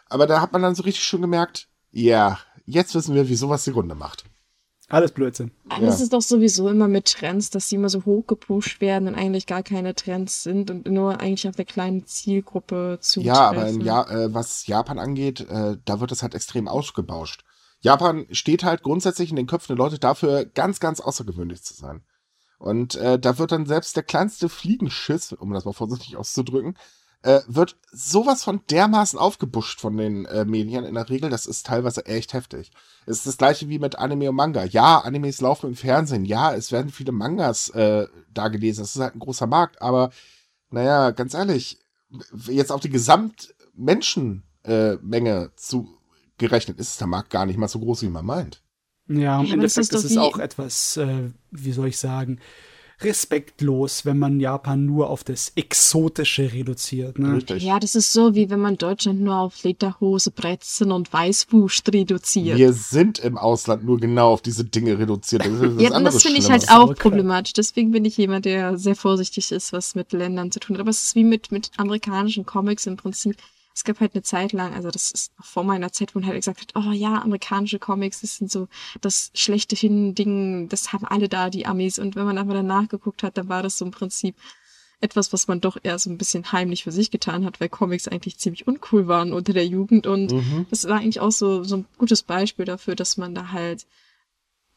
Aber 0.10 0.28
da 0.28 0.42
hat 0.42 0.52
man 0.52 0.62
dann 0.62 0.76
so 0.76 0.84
richtig 0.84 1.06
schön 1.06 1.22
gemerkt, 1.22 1.70
ja, 1.92 2.40
jetzt 2.66 2.96
wissen 2.96 3.16
wir, 3.16 3.30
wie 3.30 3.36
sowas 3.36 3.64
die 3.64 3.70
Runde 3.70 3.96
macht. 3.96 4.26
Alles 4.88 5.12
Blödsinn. 5.12 5.52
Alles 5.68 5.98
ja. 5.98 6.04
ist 6.04 6.14
doch 6.14 6.22
sowieso 6.22 6.70
immer 6.70 6.88
mit 6.88 7.12
Trends, 7.12 7.50
dass 7.50 7.70
sie 7.70 7.76
immer 7.76 7.90
so 7.90 8.06
hochgepusht 8.06 8.82
werden 8.82 9.08
und 9.08 9.16
eigentlich 9.16 9.48
gar 9.48 9.64
keine 9.64 9.96
Trends 9.96 10.44
sind 10.44 10.70
und 10.70 10.86
nur 10.86 11.20
eigentlich 11.20 11.48
auf 11.48 11.56
der 11.56 11.66
kleinen 11.66 12.06
Zielgruppe 12.06 13.00
zu. 13.02 13.22
Ja, 13.22 13.50
aber 13.50 13.68
in 13.68 13.82
ja 13.82 14.08
äh, 14.08 14.34
was 14.34 14.68
Japan 14.68 15.00
angeht, 15.00 15.42
äh, 15.42 15.78
da 15.84 16.00
wird 16.00 16.12
es 16.12 16.22
halt 16.22 16.36
extrem 16.36 16.68
ausgebauscht. 16.68 17.44
Japan 17.82 18.28
steht 18.32 18.64
halt 18.64 18.84
grundsätzlich 18.84 19.32
in 19.32 19.36
den 19.36 19.48
Köpfen 19.48 19.76
der 19.76 19.84
Leute 19.84 20.00
dafür, 20.00 20.46
ganz, 20.46 20.80
ganz 20.80 21.00
außergewöhnlich 21.00 21.64
zu 21.64 21.74
sein. 21.74 22.04
Und 22.58 22.96
äh, 22.96 23.20
da 23.20 23.38
wird 23.38 23.52
dann 23.52 23.66
selbst 23.66 23.96
der 23.96 24.04
kleinste 24.04 24.50
Fliegenschiss, 24.50 25.34
um 25.34 25.52
das 25.52 25.66
mal 25.66 25.74
vorsichtig 25.74 26.16
auszudrücken, 26.16 26.78
äh, 27.26 27.42
wird 27.48 27.76
sowas 27.92 28.44
von 28.44 28.62
dermaßen 28.70 29.18
aufgebuscht 29.18 29.82
von 29.82 29.98
den 29.98 30.26
äh, 30.26 30.46
Medien 30.46 30.86
in 30.86 30.94
der 30.94 31.10
Regel, 31.10 31.32
das 31.32 31.48
ist 31.48 31.66
teilweise 31.66 32.06
echt 32.06 32.34
heftig. 32.34 32.72
Es 33.08 33.18
ist 33.18 33.26
das 33.26 33.38
gleiche 33.38 33.68
wie 33.68 33.80
mit 33.80 33.98
Anime 33.98 34.30
und 34.30 34.36
Manga. 34.36 34.64
Ja, 34.64 35.00
Animes 35.00 35.42
laufen 35.42 35.72
im 35.72 35.76
Fernsehen. 35.76 36.24
Ja, 36.26 36.54
es 36.54 36.72
werden 36.72 36.92
viele 36.92 37.12
Mangas 37.12 37.70
äh, 37.70 38.06
da 38.32 38.50
gelesen. 38.50 38.82
Das 38.82 38.96
ist 38.96 39.02
halt 39.02 39.16
ein 39.16 39.20
großer 39.20 39.48
Markt. 39.48 39.82
Aber 39.82 40.12
naja, 40.70 41.10
ganz 41.12 41.34
ehrlich, 41.34 41.80
jetzt 42.48 42.72
auf 42.72 42.82
die 42.82 42.92
Gesamtmenschenmenge 42.92 44.44
äh, 44.64 45.50
zu 45.56 45.98
gerechnet 46.38 46.80
ist 46.80 47.00
der 47.00 47.08
Markt 47.08 47.32
gar 47.32 47.48
nicht 47.48 47.58
mal 47.58 47.68
so 47.68 47.80
groß, 47.80 48.04
wie 48.04 48.10
man 48.10 48.26
meint. 48.26 48.62
Ja, 49.08 49.40
im 49.42 49.52
Endeffekt 49.52 49.94
ist, 49.94 50.04
ist 50.04 50.12
es 50.12 50.18
auch 50.18 50.38
etwas, 50.38 50.98
äh, 50.98 51.32
wie 51.50 51.72
soll 51.72 51.88
ich 51.88 51.98
sagen, 51.98 52.40
respektlos, 53.02 54.06
wenn 54.06 54.18
man 54.18 54.40
Japan 54.40 54.86
nur 54.86 55.10
auf 55.10 55.24
das 55.24 55.52
Exotische 55.56 56.54
reduziert. 56.54 57.20
Ne? 57.20 57.36
Richtig. 57.36 57.64
Ja, 57.64 57.80
das 57.80 57.96
ist 57.96 58.14
so, 58.14 58.36
wie 58.36 58.50
wenn 58.50 58.60
man 58.60 58.78
Deutschland 58.78 59.22
nur 59.22 59.38
auf 59.38 59.64
Lederhose, 59.64 60.32
Brezen 60.32 60.92
und 60.92 61.12
Weißwurst 61.12 61.94
reduziert. 61.94 62.58
Wir 62.58 62.74
sind 62.74 63.20
im 63.20 63.38
Ausland 63.38 63.84
nur 63.84 64.00
genau 64.00 64.32
auf 64.32 64.42
diese 64.42 64.64
Dinge 64.64 64.98
reduziert. 64.98 65.46
Das 65.46 65.54
ist 65.54 65.82
ja, 65.82 66.00
das 66.00 66.24
finde 66.24 66.40
ich 66.40 66.50
halt 66.50 66.70
auch 66.70 66.96
problematisch. 66.96 67.54
Deswegen 67.54 67.92
bin 67.92 68.06
ich 68.06 68.18
jemand, 68.18 68.46
der 68.46 68.78
sehr 68.78 68.96
vorsichtig 68.96 69.52
ist, 69.52 69.74
was 69.74 69.96
mit 69.96 70.14
Ländern 70.14 70.52
zu 70.52 70.60
tun 70.60 70.76
hat. 70.76 70.82
Aber 70.82 70.90
es 70.90 71.04
ist 71.04 71.16
wie 71.16 71.24
mit, 71.24 71.52
mit 71.52 71.72
amerikanischen 71.78 72.46
Comics 72.46 72.86
im 72.86 72.98
Prinzip 72.98 73.38
es 73.76 73.84
gab 73.84 74.00
halt 74.00 74.16
eine 74.16 74.24
Zeit 74.24 74.54
lang, 74.54 74.74
also 74.74 74.90
das 74.90 75.12
ist 75.12 75.38
noch 75.38 75.46
vor 75.46 75.66
meiner 75.66 75.92
Zeit, 75.92 76.16
wo 76.16 76.20
man 76.20 76.28
halt 76.28 76.38
gesagt 76.38 76.62
hat, 76.62 76.72
oh 76.76 76.92
ja, 76.94 77.22
amerikanische 77.22 77.78
Comics, 77.78 78.22
das 78.22 78.38
sind 78.38 78.50
so 78.50 78.70
das 79.02 79.32
schlechte 79.34 79.76
Ding, 79.76 80.70
das 80.70 80.94
haben 80.94 81.06
alle 81.06 81.28
da, 81.28 81.50
die 81.50 81.66
Amis. 81.66 82.00
Und 82.00 82.16
wenn 82.16 82.24
man 82.24 82.38
aber 82.38 82.54
danach 82.54 82.88
geguckt 82.88 83.22
hat, 83.22 83.38
dann 83.38 83.50
war 83.50 83.62
das 83.64 83.78
so 83.78 83.84
im 83.84 83.92
Prinzip 83.92 84.36
etwas, 85.02 85.34
was 85.34 85.50
man 85.50 85.60
doch 85.60 85.78
eher 85.84 86.00
so 86.00 86.10
ein 86.10 86.18
bisschen 86.18 86.54
heimlich 86.54 86.86
für 86.86 86.94
sich 86.94 87.12
getan 87.12 87.44
hat, 87.44 87.60
weil 87.60 87.68
Comics 87.68 88.08
eigentlich 88.08 88.38
ziemlich 88.38 88.66
uncool 88.66 89.10
waren 89.10 89.34
unter 89.34 89.52
der 89.52 89.68
Jugend. 89.68 90.08
Und 90.08 90.32
mhm. 90.32 90.66
das 90.70 90.88
war 90.88 91.00
eigentlich 91.00 91.20
auch 91.20 91.34
so, 91.34 91.66
so 91.66 91.78
ein 91.78 91.86
gutes 91.98 92.24
Beispiel 92.24 92.64
dafür, 92.64 92.96
dass 92.96 93.18
man 93.18 93.36
da 93.36 93.52
halt 93.52 93.86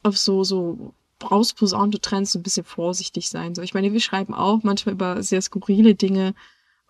auf 0.02 0.18
so, 0.18 0.42
so 0.42 0.92
rausposaunte 1.22 2.00
Trends 2.00 2.32
so 2.32 2.40
ein 2.40 2.42
bisschen 2.42 2.64
vorsichtig 2.64 3.28
sein 3.28 3.54
soll. 3.54 3.64
Ich 3.64 3.74
meine, 3.74 3.92
wir 3.92 4.00
schreiben 4.00 4.34
auch 4.34 4.64
manchmal 4.64 4.94
über 4.96 5.22
sehr 5.22 5.40
skurrile 5.40 5.94
Dinge, 5.94 6.34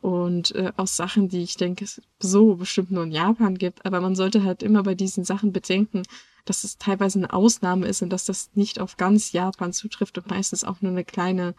und 0.01 0.55
äh, 0.55 0.73
aus 0.77 0.97
Sachen, 0.97 1.29
die 1.29 1.43
ich 1.43 1.57
denke, 1.57 1.85
es 1.85 2.01
so 2.21 2.57
bestimmt 2.57 2.91
nur 2.91 3.03
in 3.05 3.11
Japan 3.11 3.59
gibt. 3.59 3.85
Aber 3.85 4.01
man 4.01 4.15
sollte 4.15 4.45
halt 4.45 4.63
immer 4.63 4.83
bei 4.83 4.95
diesen 4.95 5.25
Sachen 5.25 5.53
bedenken, 5.53 6.03
dass 6.45 6.65
es 6.65 6.79
teilweise 6.79 7.19
eine 7.19 7.33
Ausnahme 7.33 7.87
ist 7.87 8.03
und 8.03 8.11
dass 8.11 8.25
das 8.25 8.51
nicht 8.55 8.81
auf 8.81 8.97
ganz 8.97 9.33
Japan 9.33 9.73
zutrifft 9.73 10.17
und 10.19 10.31
meistens 10.31 10.65
auch 10.65 10.81
nur 10.81 10.93
eine 10.93 11.05
kleine 11.05 11.55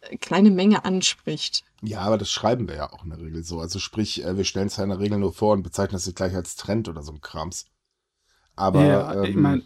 äh, 0.00 0.16
kleine 0.16 0.50
Menge 0.50 0.84
anspricht. 0.84 1.64
Ja, 1.82 2.00
aber 2.00 2.18
das 2.18 2.30
schreiben 2.30 2.68
wir 2.68 2.76
ja 2.76 2.92
auch 2.92 3.04
in 3.04 3.10
der 3.10 3.20
Regel 3.20 3.42
so. 3.44 3.60
Also 3.60 3.78
sprich, 3.78 4.24
äh, 4.24 4.36
wir 4.36 4.44
stellen 4.44 4.68
es 4.68 4.76
ja 4.76 4.84
in 4.84 4.90
der 4.90 5.00
Regel 5.00 5.18
nur 5.18 5.32
vor 5.32 5.52
und 5.52 5.62
bezeichnen 5.62 5.96
es 5.96 6.14
gleich 6.14 6.34
als 6.34 6.56
Trend 6.56 6.88
oder 6.88 7.02
so 7.02 7.12
ein 7.12 7.20
Krams. 7.20 7.66
Aber 8.54 8.84
ja, 8.84 9.14
ähm, 9.14 9.24
ich 9.24 9.36
meine, 9.36 9.62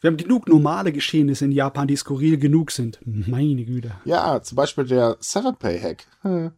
wir 0.00 0.08
haben 0.10 0.16
genug 0.16 0.48
normale 0.48 0.92
Geschehnisse 0.92 1.44
in 1.44 1.52
Japan, 1.52 1.88
die 1.88 1.96
skurril 1.96 2.36
genug 2.36 2.72
sind. 2.72 2.98
Meine 3.04 3.64
Güte. 3.64 3.92
Ja, 4.04 4.42
zum 4.42 4.56
Beispiel 4.56 4.84
der 4.84 5.16
Seven 5.20 5.56
Pay 5.56 5.80
Hack. 5.80 6.06
Hm. 6.22 6.52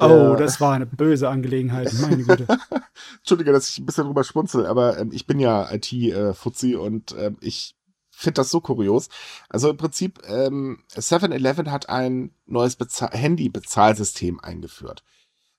Oh, 0.00 0.36
das 0.36 0.60
war 0.60 0.74
eine 0.74 0.86
böse 0.86 1.28
Angelegenheit, 1.28 1.92
meine 2.00 2.24
Güte. 2.24 2.46
Entschuldige, 3.18 3.52
dass 3.52 3.68
ich 3.68 3.78
ein 3.78 3.86
bisschen 3.86 4.04
drüber 4.04 4.24
schmunzel, 4.24 4.66
aber 4.66 4.98
ähm, 4.98 5.10
ich 5.12 5.26
bin 5.26 5.38
ja 5.38 5.70
IT-Fuzzi 5.72 6.74
und 6.76 7.14
ähm, 7.18 7.36
ich 7.40 7.74
finde 8.10 8.40
das 8.40 8.50
so 8.50 8.60
kurios. 8.60 9.08
Also 9.48 9.70
im 9.70 9.76
Prinzip, 9.76 10.20
ähm, 10.26 10.82
7-Eleven 10.94 11.70
hat 11.70 11.88
ein 11.88 12.34
neues 12.46 12.76
Handy-Bezahlsystem 13.00 14.40
eingeführt. 14.40 15.02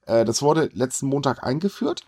Äh, 0.05 0.25
das 0.25 0.41
wurde 0.41 0.69
letzten 0.73 1.07
Montag 1.07 1.43
eingeführt 1.43 2.05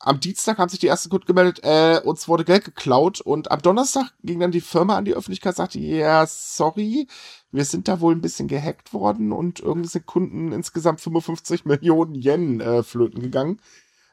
am 0.00 0.20
Dienstag 0.20 0.58
haben 0.58 0.68
sich 0.68 0.78
die 0.78 0.88
ersten 0.88 1.08
Kunden 1.08 1.26
gemeldet, 1.26 1.60
äh, 1.62 2.00
uns 2.04 2.28
wurde 2.28 2.44
Geld 2.44 2.64
geklaut 2.64 3.20
und 3.20 3.50
am 3.50 3.62
Donnerstag 3.62 4.12
ging 4.22 4.40
dann 4.40 4.50
die 4.50 4.60
Firma 4.60 4.96
an 4.96 5.04
die 5.04 5.14
Öffentlichkeit, 5.14 5.56
sagte, 5.56 5.78
ja, 5.78 6.26
sorry, 6.26 7.08
wir 7.50 7.64
sind 7.64 7.88
da 7.88 8.00
wohl 8.00 8.14
ein 8.14 8.20
bisschen 8.20 8.48
gehackt 8.48 8.92
worden 8.92 9.32
und 9.32 9.60
irgendwie 9.60 9.88
sind 9.88 10.06
Kunden 10.06 10.52
insgesamt 10.52 11.00
55 11.00 11.64
Millionen 11.64 12.14
Yen 12.14 12.60
äh, 12.60 12.82
flöten 12.82 13.22
gegangen. 13.22 13.60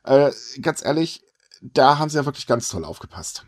Äh, 0.03 0.31
ganz 0.61 0.84
ehrlich, 0.84 1.21
da 1.61 1.97
haben 1.97 2.09
sie 2.09 2.17
ja 2.17 2.25
wirklich 2.25 2.47
ganz 2.47 2.69
toll 2.69 2.86
aufgepasst. 2.86 3.45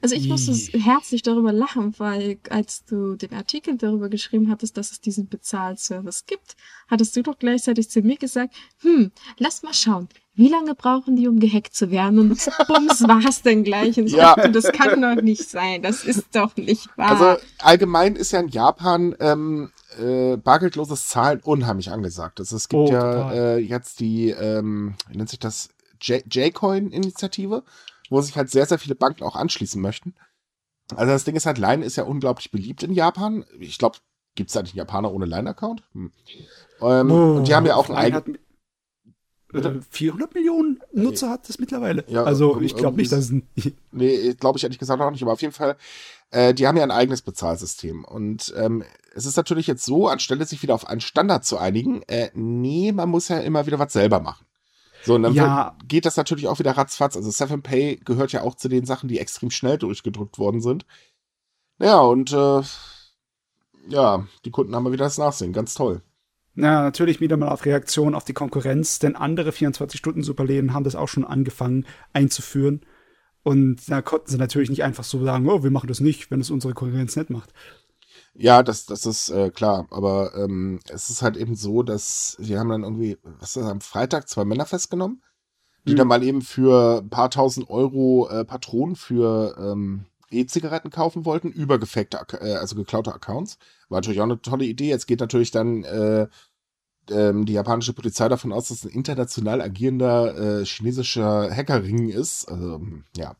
Also 0.00 0.14
ich 0.14 0.28
musste 0.28 0.52
herzlich 0.78 1.22
darüber 1.22 1.52
lachen, 1.52 1.98
weil 1.98 2.38
als 2.50 2.84
du 2.84 3.16
den 3.16 3.34
Artikel 3.34 3.76
darüber 3.76 4.08
geschrieben 4.08 4.48
hattest, 4.48 4.76
dass 4.76 4.92
es 4.92 5.00
diesen 5.00 5.28
Bezahlservice 5.28 6.24
gibt, 6.26 6.56
hattest 6.86 7.16
du 7.16 7.22
doch 7.22 7.36
gleichzeitig 7.36 7.90
zu 7.90 8.00
mir 8.02 8.16
gesagt, 8.16 8.54
hm, 8.80 9.10
lass 9.38 9.64
mal 9.64 9.74
schauen, 9.74 10.08
wie 10.38 10.48
lange 10.48 10.76
brauchen 10.76 11.16
die, 11.16 11.26
um 11.26 11.40
gehackt 11.40 11.74
zu 11.74 11.90
werden? 11.90 12.20
Und 12.20 12.28
bums, 12.68 13.02
war 13.08 13.20
es 13.28 13.42
denn 13.42 13.64
gleich. 13.64 13.98
Und 13.98 14.08
ja. 14.08 14.36
dachte, 14.36 14.52
das 14.52 14.70
kann 14.72 15.02
doch 15.02 15.20
nicht 15.20 15.50
sein. 15.50 15.82
Das 15.82 16.04
ist 16.04 16.26
doch 16.32 16.56
nicht 16.56 16.88
wahr. 16.96 17.10
Also 17.10 17.42
allgemein 17.58 18.14
ist 18.14 18.30
ja 18.30 18.38
in 18.38 18.48
Japan 18.48 19.16
ähm, 19.18 19.72
äh, 19.98 20.36
bargeldloses 20.36 21.08
Zahlen 21.08 21.40
unheimlich 21.42 21.90
angesagt. 21.90 22.38
Also 22.38 22.54
es 22.54 22.68
gibt 22.68 22.80
oh, 22.80 22.92
ja 22.92 23.32
äh, 23.32 23.58
jetzt 23.58 23.98
die, 23.98 24.30
ähm, 24.30 24.94
wie 25.08 25.16
nennt 25.16 25.28
sich 25.28 25.40
das, 25.40 25.70
J-Coin-Initiative, 26.00 27.64
wo 28.08 28.20
sich 28.20 28.36
halt 28.36 28.50
sehr, 28.50 28.66
sehr 28.66 28.78
viele 28.78 28.94
Banken 28.94 29.24
auch 29.24 29.34
anschließen 29.34 29.82
möchten. 29.82 30.14
Also 30.94 31.12
das 31.12 31.24
Ding 31.24 31.34
ist 31.34 31.46
halt, 31.46 31.58
Line 31.58 31.84
ist 31.84 31.96
ja 31.96 32.04
unglaublich 32.04 32.52
beliebt 32.52 32.84
in 32.84 32.92
Japan. 32.92 33.44
Ich 33.58 33.78
glaube, 33.78 33.98
gibt 34.36 34.50
es 34.50 34.56
eigentlich 34.56 34.74
einen 34.74 34.78
Japaner 34.78 35.12
ohne 35.12 35.26
Line-Account? 35.26 35.82
Hm. 35.94 36.12
Ähm, 36.80 37.10
oh, 37.10 37.36
und 37.38 37.48
die 37.48 37.54
haben 37.56 37.66
ja 37.66 37.74
auch 37.74 37.88
einen 37.88 37.98
eigenen 37.98 38.38
400 39.52 40.30
äh, 40.30 40.38
Millionen 40.38 40.80
Nutzer 40.92 41.30
hat 41.30 41.48
das 41.48 41.58
mittlerweile. 41.58 42.04
Ja, 42.08 42.24
also 42.24 42.60
ich 42.60 42.76
glaube 42.76 42.98
nicht, 42.98 43.10
dass 43.10 43.20
es 43.20 43.30
ein 43.30 43.48
Nee, 43.92 44.34
glaube 44.34 44.58
ich 44.58 44.64
ehrlich 44.64 44.78
gesagt 44.78 45.00
auch 45.00 45.10
nicht, 45.10 45.22
aber 45.22 45.32
auf 45.32 45.40
jeden 45.40 45.54
Fall, 45.54 45.76
äh, 46.30 46.52
die 46.52 46.66
haben 46.66 46.76
ja 46.76 46.82
ein 46.82 46.90
eigenes 46.90 47.22
Bezahlsystem. 47.22 48.04
Und 48.04 48.52
ähm, 48.56 48.84
es 49.14 49.24
ist 49.24 49.36
natürlich 49.36 49.66
jetzt 49.66 49.84
so, 49.84 50.08
anstelle 50.08 50.44
sich 50.44 50.62
wieder 50.62 50.74
auf 50.74 50.86
einen 50.86 51.00
Standard 51.00 51.44
zu 51.44 51.56
einigen, 51.56 52.02
äh, 52.02 52.30
nee, 52.34 52.92
man 52.92 53.08
muss 53.08 53.28
ja 53.28 53.38
immer 53.38 53.66
wieder 53.66 53.78
was 53.78 53.92
selber 53.92 54.20
machen. 54.20 54.44
So, 55.04 55.14
und 55.14 55.22
dann 55.22 55.32
ja. 55.32 55.76
geht 55.86 56.04
das 56.04 56.16
natürlich 56.16 56.48
auch 56.48 56.58
wieder 56.58 56.76
ratzfatz. 56.76 57.16
Also 57.16 57.30
7Pay 57.30 58.04
gehört 58.04 58.32
ja 58.32 58.42
auch 58.42 58.54
zu 58.54 58.68
den 58.68 58.84
Sachen, 58.84 59.08
die 59.08 59.18
extrem 59.18 59.50
schnell 59.50 59.78
durchgedrückt 59.78 60.38
worden 60.38 60.60
sind. 60.60 60.84
Ja, 61.78 62.00
und 62.00 62.32
äh, 62.32 62.62
ja, 63.88 64.26
die 64.44 64.50
Kunden 64.50 64.74
haben 64.74 64.82
mal 64.82 64.92
wieder 64.92 65.04
das 65.04 65.18
Nachsehen. 65.18 65.52
Ganz 65.52 65.74
toll. 65.74 66.02
Na, 66.60 66.82
natürlich 66.82 67.20
wieder 67.20 67.36
mal 67.36 67.50
auf 67.50 67.64
Reaktion 67.64 68.16
auf 68.16 68.24
die 68.24 68.32
Konkurrenz, 68.32 68.98
denn 68.98 69.14
andere 69.14 69.50
24-Stunden-Superläden 69.50 70.74
haben 70.74 70.82
das 70.82 70.96
auch 70.96 71.06
schon 71.06 71.24
angefangen 71.24 71.86
einzuführen. 72.12 72.80
Und 73.44 73.88
da 73.88 74.02
konnten 74.02 74.28
sie 74.28 74.38
natürlich 74.38 74.68
nicht 74.68 74.82
einfach 74.82 75.04
so 75.04 75.22
sagen, 75.24 75.48
oh, 75.48 75.62
wir 75.62 75.70
machen 75.70 75.86
das 75.86 76.00
nicht, 76.00 76.32
wenn 76.32 76.40
es 76.40 76.50
unsere 76.50 76.74
Konkurrenz 76.74 77.14
nicht 77.14 77.30
macht. 77.30 77.52
Ja, 78.34 78.64
das, 78.64 78.86
das 78.86 79.06
ist 79.06 79.28
äh, 79.28 79.50
klar. 79.50 79.86
Aber 79.92 80.32
ähm, 80.34 80.80
es 80.88 81.10
ist 81.10 81.22
halt 81.22 81.36
eben 81.36 81.54
so, 81.54 81.84
dass 81.84 82.36
sie 82.40 82.58
haben 82.58 82.70
dann 82.70 82.82
irgendwie, 82.82 83.18
was 83.22 83.50
ist 83.50 83.58
das, 83.58 83.70
am 83.70 83.80
Freitag 83.80 84.28
zwei 84.28 84.44
Männer 84.44 84.66
festgenommen, 84.66 85.22
die 85.86 85.92
mhm. 85.92 85.98
dann 85.98 86.08
mal 86.08 86.24
eben 86.24 86.42
für 86.42 87.02
ein 87.02 87.08
paar 87.08 87.30
tausend 87.30 87.70
Euro 87.70 88.28
äh, 88.30 88.44
Patronen 88.44 88.96
für 88.96 89.54
ähm, 89.60 90.06
E-Zigaretten 90.30 90.90
kaufen 90.90 91.24
wollten, 91.24 91.50
über 91.50 91.78
gefakte, 91.78 92.18
äh, 92.40 92.54
also 92.54 92.76
geklaute 92.76 93.14
Accounts. 93.14 93.58
War 93.88 93.98
natürlich 93.98 94.20
auch 94.20 94.24
eine 94.24 94.40
tolle 94.42 94.64
Idee. 94.64 94.88
Jetzt 94.88 95.06
geht 95.06 95.20
natürlich 95.20 95.50
dann 95.50 95.84
äh, 95.84 96.28
ähm, 97.10 97.44
die 97.46 97.54
japanische 97.54 97.92
Polizei 97.92 98.28
davon 98.28 98.52
aus, 98.52 98.68
dass 98.68 98.78
es 98.78 98.84
ein 98.84 98.90
international 98.90 99.60
agierender 99.60 100.60
äh, 100.60 100.64
chinesischer 100.64 101.54
Hackerring 101.54 102.08
ist. 102.08 102.46
Also, 102.46 102.80
ja. 103.16 103.36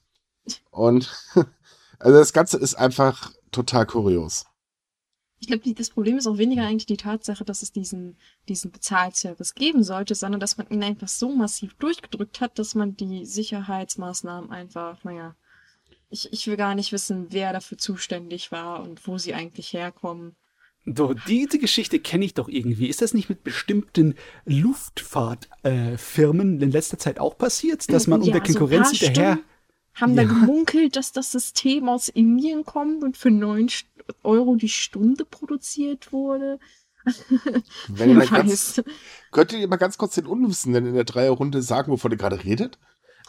Und 0.70 1.10
also 1.98 2.18
das 2.18 2.32
Ganze 2.32 2.58
ist 2.58 2.74
einfach 2.74 3.32
total 3.50 3.86
kurios. 3.86 4.46
Ich 5.40 5.46
glaube, 5.46 5.72
das 5.74 5.90
Problem 5.90 6.18
ist 6.18 6.26
auch 6.26 6.38
weniger 6.38 6.64
eigentlich 6.64 6.86
die 6.86 6.96
Tatsache, 6.96 7.44
dass 7.44 7.62
es 7.62 7.70
diesen, 7.70 8.16
diesen 8.48 8.72
Bezahlservice 8.72 9.54
geben 9.54 9.84
sollte, 9.84 10.16
sondern 10.16 10.40
dass 10.40 10.58
man 10.58 10.68
ihn 10.68 10.82
einfach 10.82 11.06
so 11.06 11.30
massiv 11.30 11.74
durchgedrückt 11.74 12.40
hat, 12.40 12.58
dass 12.58 12.74
man 12.74 12.96
die 12.96 13.24
Sicherheitsmaßnahmen 13.24 14.50
einfach, 14.50 15.04
naja, 15.04 15.36
ich, 16.10 16.32
ich 16.32 16.46
will 16.46 16.56
gar 16.56 16.74
nicht 16.74 16.90
wissen, 16.92 17.28
wer 17.30 17.52
dafür 17.52 17.78
zuständig 17.78 18.50
war 18.50 18.82
und 18.82 19.06
wo 19.06 19.18
sie 19.18 19.34
eigentlich 19.34 19.72
herkommen. 19.72 20.34
Doch, 20.94 21.14
diese 21.26 21.58
Geschichte 21.58 21.98
kenne 21.98 22.24
ich 22.24 22.32
doch 22.34 22.48
irgendwie. 22.48 22.86
Ist 22.88 23.02
das 23.02 23.12
nicht 23.12 23.28
mit 23.28 23.42
bestimmten 23.44 24.14
Luftfahrtfirmen 24.46 26.60
äh, 26.60 26.64
in 26.64 26.70
letzter 26.70 26.98
Zeit 26.98 27.20
auch 27.20 27.36
passiert, 27.36 27.92
dass 27.92 28.06
man 28.06 28.22
ja, 28.22 28.28
um 28.28 28.32
der 28.32 28.42
Konkurrenz 28.42 28.90
so 28.90 29.06
hinterher. 29.06 29.38
haben 29.94 30.14
Ja. 30.14 30.22
da 30.22 30.28
gemunkelt, 30.28 30.96
dass 30.96 31.12
das 31.12 31.32
System 31.32 31.88
aus 31.88 32.08
Indien 32.08 32.64
kommt 32.64 33.02
und 33.04 33.16
für 33.16 33.30
9 33.30 33.68
Euro 34.22 34.56
die 34.56 34.70
Stunde 34.70 35.24
produziert 35.24 36.12
wurde. 36.12 36.58
Wenn 37.88 38.18
ihr 38.18 38.26
ganz, 38.26 38.80
könnt 39.30 39.52
ihr 39.52 39.68
mal 39.68 39.76
ganz 39.76 39.98
kurz 39.98 40.14
den 40.14 40.26
Unwissenden 40.26 40.86
in 40.86 40.94
der 40.94 41.04
Dreierrunde 41.04 41.62
sagen, 41.62 41.92
wovon 41.92 42.12
ihr 42.12 42.18
gerade 42.18 42.42
redet? 42.44 42.78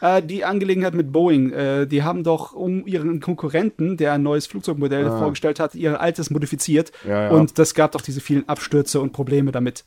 Äh, 0.02 0.24
die 0.24 0.46
Angelegenheit 0.46 0.94
mit 0.94 1.12
Boeing, 1.12 1.52
äh, 1.52 1.86
die 1.88 2.04
haben 2.04 2.24
doch 2.24 2.54
um 2.54 2.88
ihren 2.88 3.20
Konkurrenten, 3.20 3.98
der 3.98 4.14
ein 4.14 4.24
neues 4.24 4.48
Flugzeugmodell 4.48 5.08
Ah. 5.08 5.20
vorgestellt 5.20 5.60
hat, 5.60 5.76
ihr 5.76 6.00
altes 6.00 6.30
modifiziert. 6.30 6.92
Ja, 7.06 7.24
ja. 7.26 7.30
Und 7.32 7.60
das 7.60 7.74
gab 7.74 7.92
doch 7.92 8.02
diese 8.02 8.22
vielen 8.22 8.48
Abstürze 8.48 9.02
und 9.02 9.12
Probleme 9.14 9.52
damit. 9.52 9.84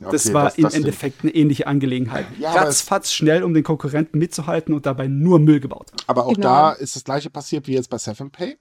das 0.00 0.24
Okay, 0.26 0.34
war 0.34 0.44
das- 0.44 0.56
im 0.56 0.62
das 0.62 0.72
stimmt. 0.72 0.86
Endeffekt 0.86 1.22
eine 1.24 1.34
ähnliche 1.34 1.66
Angelegenheit. 1.66 2.24
Ja, 2.38 2.52
Ratzfatz 2.52 3.12
schnell, 3.12 3.42
um 3.42 3.52
den 3.52 3.64
Konkurrenten 3.64 4.18
mitzuhalten 4.18 4.72
und 4.74 4.86
dabei 4.86 5.08
nur 5.08 5.38
Müll 5.38 5.60
gebaut. 5.60 5.90
Aber 6.06 6.24
auch 6.24 6.32
Genau. 6.34 6.48
da 6.48 6.72
ist 6.72 6.96
das 6.96 7.04
gleiche 7.04 7.28
passiert 7.28 7.66
wie 7.66 7.74
jetzt 7.74 7.90
bei 7.90 7.98
7Pay. 7.98 8.56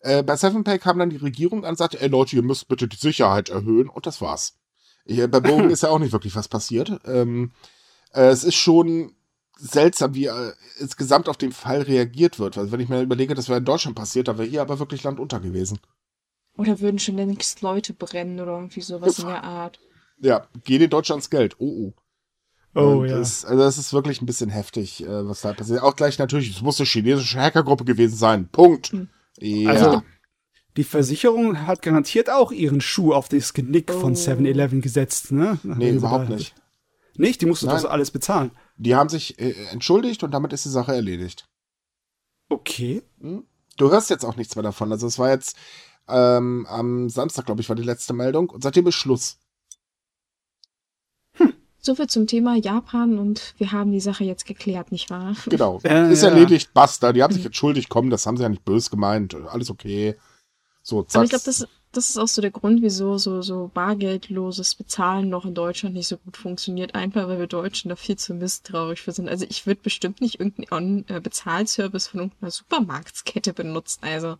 Äh, 0.00 0.22
bei 0.24 0.34
7Pay 0.36 0.78
kam 0.80 0.98
dann 0.98 1.10
die 1.10 1.16
Regierung 1.18 1.64
an 1.64 1.70
und 1.70 1.76
sagte, 1.78 2.00
ey 2.00 2.08
Leute, 2.08 2.34
ihr 2.36 2.42
müsst 2.42 2.66
bitte 2.68 2.88
die 2.88 2.96
Sicherheit 2.96 3.48
erhöhen 3.48 3.88
und 3.88 4.06
das 4.06 4.20
war's. 4.20 4.54
Hier, 5.04 5.28
bei 5.28 5.38
Boeing 5.40 5.70
ist 5.70 5.82
ja 5.84 5.88
auch 5.90 5.98
nicht 6.00 6.12
wirklich 6.12 6.34
was 6.34 6.48
passiert. 6.48 6.90
Ähm, 7.06 7.52
äh, 8.12 8.22
es 8.28 8.42
ist 8.42 8.56
schon 8.56 9.12
seltsam, 9.58 10.14
wie 10.14 10.26
äh, 10.26 10.52
insgesamt 10.78 11.28
auf 11.28 11.36
den 11.36 11.52
Fall 11.52 11.82
reagiert 11.82 12.38
wird. 12.38 12.58
Also 12.58 12.72
wenn 12.72 12.80
ich 12.80 12.88
mir 12.88 13.00
überlege, 13.02 13.34
das 13.34 13.48
wäre 13.48 13.58
in 13.58 13.64
Deutschland 13.64 13.96
passiert, 13.96 14.28
da 14.28 14.38
wäre 14.38 14.48
hier 14.48 14.60
aber 14.62 14.78
wirklich 14.78 15.02
Land 15.02 15.18
unter 15.20 15.40
gewesen. 15.40 15.78
Oder 16.56 16.80
würden 16.80 16.98
schon 16.98 17.16
längst 17.16 17.62
Leute 17.62 17.92
brennen 17.92 18.40
oder 18.40 18.52
irgendwie 18.52 18.80
sowas 18.80 19.18
in 19.18 19.26
der 19.26 19.44
Art. 19.44 19.78
Ja, 20.20 20.46
geh 20.64 20.78
den 20.78 20.90
Deutschlands 20.90 21.28
Geld. 21.30 21.56
Oh, 21.58 21.66
oh. 21.66 21.92
Oh, 22.74 22.98
Und 23.00 23.08
ja. 23.08 23.18
Das, 23.18 23.44
also 23.46 23.62
das 23.62 23.78
ist 23.78 23.92
wirklich 23.94 24.20
ein 24.20 24.26
bisschen 24.26 24.50
heftig, 24.50 25.02
äh, 25.02 25.26
was 25.28 25.40
da 25.40 25.52
passiert. 25.54 25.82
Auch 25.82 25.96
gleich 25.96 26.18
natürlich, 26.18 26.50
es 26.54 26.60
muss 26.62 26.78
eine 26.78 26.86
chinesische 26.86 27.40
Hackergruppe 27.40 27.84
gewesen 27.84 28.16
sein. 28.16 28.48
Punkt. 28.48 28.88
Hm. 28.92 29.08
Ja. 29.38 29.70
Also, 29.70 30.02
die 30.76 30.84
Versicherung 30.84 31.66
hat 31.66 31.80
garantiert 31.80 32.28
auch 32.28 32.52
ihren 32.52 32.82
Schuh 32.82 33.14
auf 33.14 33.28
das 33.30 33.54
Genick 33.54 33.90
von 33.90 34.12
Oh. 34.12 34.16
7-Eleven 34.16 34.82
gesetzt, 34.82 35.32
ne? 35.32 35.58
nee, 35.62 35.86
Also 35.86 35.98
überhaupt 35.98 36.28
da- 36.30 36.34
nicht. 36.34 36.54
Nicht? 37.16 37.40
Die 37.40 37.46
musste 37.46 37.66
so 37.78 37.88
alles 37.88 38.10
bezahlen. 38.10 38.50
Die 38.76 38.94
haben 38.94 39.08
sich 39.08 39.38
äh, 39.38 39.52
entschuldigt 39.70 40.22
und 40.22 40.32
damit 40.32 40.52
ist 40.52 40.64
die 40.64 40.70
Sache 40.70 40.94
erledigt. 40.94 41.46
Okay. 42.48 43.02
Hm? 43.20 43.44
Du 43.76 43.90
hörst 43.90 44.10
jetzt 44.10 44.24
auch 44.24 44.36
nichts 44.36 44.56
mehr 44.56 44.62
davon. 44.62 44.92
Also 44.92 45.06
es 45.06 45.18
war 45.18 45.30
jetzt 45.30 45.56
ähm, 46.08 46.66
am 46.68 47.08
Samstag, 47.08 47.46
glaube 47.46 47.60
ich, 47.60 47.68
war 47.68 47.76
die 47.76 47.82
letzte 47.82 48.12
Meldung 48.12 48.50
und 48.50 48.62
seitdem 48.62 48.86
ist 48.86 48.94
Schluss. 48.94 49.38
Soviel 51.86 52.08
zum 52.08 52.26
Thema 52.26 52.56
Japan 52.56 53.18
und 53.18 53.54
wir 53.58 53.72
haben 53.72 53.92
die 53.92 54.00
Sache 54.00 54.24
jetzt 54.24 54.44
geklärt, 54.44 54.92
nicht 54.92 55.08
wahr? 55.08 55.36
Genau. 55.46 55.80
Äh, 55.84 56.12
ist 56.12 56.22
ja. 56.22 56.30
erledigt, 56.30 56.74
basta. 56.74 57.12
Die 57.12 57.22
haben 57.22 57.32
sich 57.32 57.46
entschuldigt, 57.46 57.88
komm, 57.88 58.10
das 58.10 58.26
haben 58.26 58.36
sie 58.36 58.42
ja 58.42 58.48
nicht 58.48 58.64
böse 58.64 58.90
gemeint. 58.90 59.34
Alles 59.34 59.70
okay. 59.70 60.16
So, 60.82 61.02
zack. 61.02 61.16
Aber 61.16 61.24
ich 61.24 61.30
glaube, 61.30 61.44
das, 61.44 61.66
das 61.96 62.10
ist 62.10 62.18
auch 62.18 62.28
so 62.28 62.40
der 62.42 62.50
Grund, 62.50 62.82
wieso 62.82 63.18
so, 63.18 63.42
so 63.42 63.70
bargeldloses 63.72 64.74
Bezahlen 64.74 65.28
noch 65.28 65.44
in 65.44 65.54
Deutschland 65.54 65.94
nicht 65.94 66.08
so 66.08 66.16
gut 66.18 66.36
funktioniert. 66.36 66.94
Einfach, 66.94 67.28
weil 67.28 67.38
wir 67.38 67.46
Deutschen 67.46 67.88
da 67.88 67.96
viel 67.96 68.16
zu 68.16 68.34
misstrauisch 68.34 69.02
für 69.02 69.12
sind. 69.12 69.28
Also 69.28 69.46
ich 69.48 69.66
würde 69.66 69.80
bestimmt 69.82 70.20
nicht 70.20 70.38
irgendeinen 70.40 71.04
äh, 71.08 71.20
Bezahlservice 71.20 72.08
von 72.08 72.20
irgendeiner 72.20 72.50
Supermarktskette 72.50 73.52
benutzen. 73.52 74.00
Also 74.02 74.36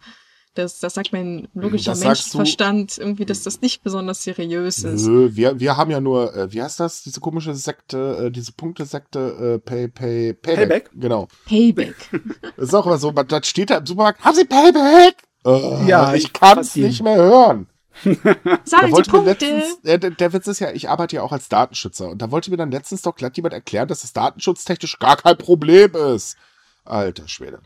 das, 0.55 0.81
das 0.81 0.95
sagt 0.95 1.13
mein 1.13 1.49
logischer 1.53 1.91
Das 1.93 2.01
sagst 2.01 2.33
du- 2.33 2.39
Menschenverstand 2.39 2.97
irgendwie, 2.97 3.27
dass 3.27 3.43
das 3.43 3.61
nicht 3.61 3.83
besonders 3.83 4.23
seriös 4.23 4.79
ist. 4.85 5.07
Nö, 5.07 5.31
wir, 5.35 5.61
wir 5.61 5.77
haben 5.77 5.91
ja 5.91 6.01
nur, 6.01 6.35
äh, 6.35 6.51
wie 6.51 6.63
heißt 6.63 6.81
das, 6.81 7.03
diese 7.03 7.21
komische 7.21 7.55
Sekte, 7.55 8.27
äh, 8.27 8.31
diese 8.31 8.53
Punktesekte, 8.53 9.19
äh, 9.19 9.59
Pay, 9.59 9.89
Pay, 9.89 10.33
Payback. 10.33 10.57
Payback? 10.57 10.91
Genau. 10.95 11.29
Payback. 11.45 11.95
Das 12.57 12.69
ist 12.69 12.75
auch 12.75 12.87
immer 12.87 12.97
so, 12.97 13.13
man- 13.13 13.29
das 13.29 13.47
steht 13.47 13.69
da 13.69 13.77
im 13.79 13.85
Supermarkt, 13.87 14.25
haben 14.25 14.35
Sie 14.35 14.45
Payback? 14.47 15.17
Äh, 15.47 15.87
Ja, 15.87 16.15
ich 16.15 16.25
ich 16.25 16.33
kann's 16.33 16.55
fast 16.69 16.77
jeden. 16.77 16.89
nicht 16.89 17.03
mehr 17.03 17.17
hören. 17.17 17.67
Da 18.05 18.59
Sagen 18.65 18.87
Sie 18.89 18.93
wollte 18.93 19.11
mir 19.13 19.23
Punkte. 19.25 19.47
letztens, 19.47 19.85
äh, 19.85 19.99
der, 19.99 20.11
der 20.11 20.33
Witz 20.33 20.47
ist 20.49 20.61
ja, 20.61 20.71
ich 20.73 20.89
arbeite 20.91 21.17
ja 21.17 21.23
auch 21.23 21.33
als 21.33 21.49
Datenschützer 21.49 22.11
und 22.11 22.21
da 22.21 22.31
wollte 22.31 22.51
mir 22.51 22.57
dann 22.59 22.71
letztens 22.71 23.03
doch 23.03 23.15
glatt 23.15 23.37
jemand 23.37 23.55
erklären, 23.55 23.89
dass 23.89 24.03
das 24.03 24.13
datenschutztechnisch 24.13 24.99
gar 24.99 25.17
kein 25.17 25.39
Problem 25.39 25.95
ist. 25.95 26.37
Alter 26.85 27.27
Schwede. 27.27 27.61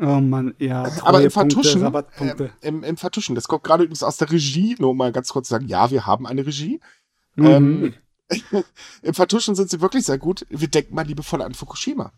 Oh 0.00 0.20
Mann, 0.20 0.54
ja. 0.58 0.90
Aber 1.02 1.22
im 1.22 1.30
Vertuschen, 1.30 1.82
äh, 1.84 2.48
im, 2.62 2.82
im 2.84 2.96
Vertuschen, 2.96 3.34
das 3.34 3.48
kommt 3.48 3.64
gerade 3.64 3.84
übrigens 3.84 4.02
aus 4.02 4.16
der 4.18 4.30
Regie, 4.30 4.76
nur 4.78 4.90
um 4.90 4.96
mal 4.96 5.12
ganz 5.12 5.28
kurz 5.30 5.48
zu 5.48 5.54
sagen, 5.54 5.68
ja, 5.68 5.90
wir 5.90 6.06
haben 6.06 6.26
eine 6.26 6.46
Regie. 6.46 6.80
Mhm. 7.36 7.46
Ähm, 7.46 7.94
Im 9.02 9.14
Vertuschen 9.14 9.54
sind 9.54 9.70
sie 9.70 9.80
wirklich 9.80 10.04
sehr 10.04 10.18
gut. 10.18 10.46
Wir 10.50 10.68
denken 10.68 10.94
mal 10.94 11.06
liebevoll 11.06 11.42
an 11.42 11.54
Fukushima. 11.54 12.12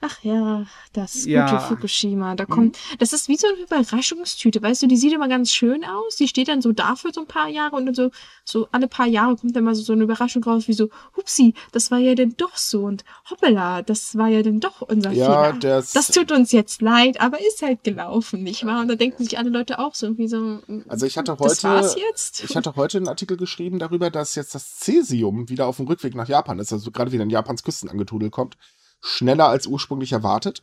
Ach 0.00 0.22
ja, 0.22 0.64
das 0.92 1.14
gute 1.24 1.30
Ja. 1.30 1.58
Fukushima. 1.58 2.36
Da 2.36 2.44
kommt, 2.46 2.78
das 3.00 3.12
ist 3.12 3.26
wie 3.28 3.36
so 3.36 3.48
eine 3.48 3.56
Überraschungstüte, 3.64 4.62
weißt 4.62 4.82
du, 4.82 4.86
die 4.86 4.96
sieht 4.96 5.12
immer 5.12 5.26
ganz 5.26 5.50
schön 5.50 5.84
aus. 5.84 6.14
Die 6.14 6.28
steht 6.28 6.46
dann 6.46 6.62
so 6.62 6.70
da 6.72 6.94
für 6.94 7.12
so 7.12 7.22
ein 7.22 7.26
paar 7.26 7.48
Jahre 7.48 7.74
und 7.74 7.86
dann 7.86 7.94
so, 7.96 8.10
so 8.44 8.68
alle 8.70 8.86
paar 8.86 9.06
Jahre 9.08 9.34
kommt 9.36 9.56
dann 9.56 9.64
mal 9.64 9.74
so, 9.74 9.82
so 9.82 9.92
eine 9.92 10.04
Überraschung 10.04 10.44
raus, 10.44 10.68
wie 10.68 10.72
so, 10.72 10.88
hupsi, 11.16 11.54
das 11.72 11.90
war 11.90 11.98
ja 11.98 12.14
denn 12.14 12.34
doch 12.36 12.56
so 12.56 12.84
und 12.84 13.04
hoppala, 13.28 13.82
das 13.82 14.16
war 14.16 14.28
ja 14.28 14.42
denn 14.42 14.60
doch 14.60 14.82
unser 14.82 15.10
Ja, 15.10 15.46
Fehler. 15.52 15.58
das, 15.58 15.92
Das 15.92 16.08
tut 16.08 16.30
uns 16.30 16.52
jetzt 16.52 16.80
leid, 16.80 17.20
aber 17.20 17.40
ist 17.40 17.62
halt 17.62 17.82
gelaufen, 17.82 18.44
nicht 18.44 18.64
wahr? 18.64 18.82
Und 18.82 18.88
da 18.88 18.94
denken 18.94 19.24
sich 19.24 19.36
alle 19.36 19.50
Leute 19.50 19.80
auch 19.80 19.96
so 19.96 20.06
irgendwie 20.06 20.28
so, 20.28 20.60
also 20.86 21.06
ich 21.06 21.18
hatte 21.18 21.36
das 21.36 21.64
war's 21.64 21.94
heute, 21.94 22.00
jetzt? 22.08 22.44
ich 22.44 22.56
hatte 22.56 22.76
heute 22.76 22.98
einen 22.98 23.08
Artikel 23.08 23.36
geschrieben 23.36 23.80
darüber, 23.80 24.10
dass 24.10 24.36
jetzt 24.36 24.54
das 24.54 24.78
Cäsium 24.78 25.48
wieder 25.48 25.66
auf 25.66 25.78
dem 25.78 25.86
Rückweg 25.88 26.14
nach 26.14 26.28
Japan 26.28 26.60
ist, 26.60 26.72
also 26.72 26.92
gerade 26.92 27.10
wieder 27.10 27.24
in 27.24 27.30
Japans 27.30 27.64
Küsten 27.64 27.88
angetudelt 27.90 28.30
kommt. 28.30 28.56
Schneller 29.00 29.48
als 29.48 29.66
ursprünglich 29.66 30.12
erwartet. 30.12 30.62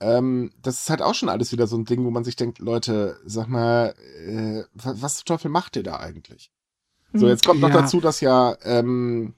Ähm, 0.00 0.52
das 0.60 0.80
ist 0.82 0.90
halt 0.90 1.00
auch 1.02 1.14
schon 1.14 1.28
alles 1.30 1.52
wieder 1.52 1.66
so 1.66 1.76
ein 1.76 1.84
Ding, 1.86 2.04
wo 2.04 2.10
man 2.10 2.24
sich 2.24 2.36
denkt, 2.36 2.58
Leute, 2.58 3.18
sag 3.24 3.48
mal, 3.48 3.94
äh, 4.26 4.64
was, 4.74 5.00
was 5.02 5.16
zum 5.18 5.24
Teufel 5.24 5.50
macht 5.50 5.76
ihr 5.76 5.82
da 5.82 5.96
eigentlich? 5.98 6.50
So, 7.14 7.22
Hm. 7.22 7.28
jetzt 7.28 7.46
kommt 7.46 7.60
noch 7.60 7.70
Ja. 7.70 7.80
dazu, 7.82 8.00
dass 8.00 8.20
ja 8.20 8.56
ähm, 8.62 9.34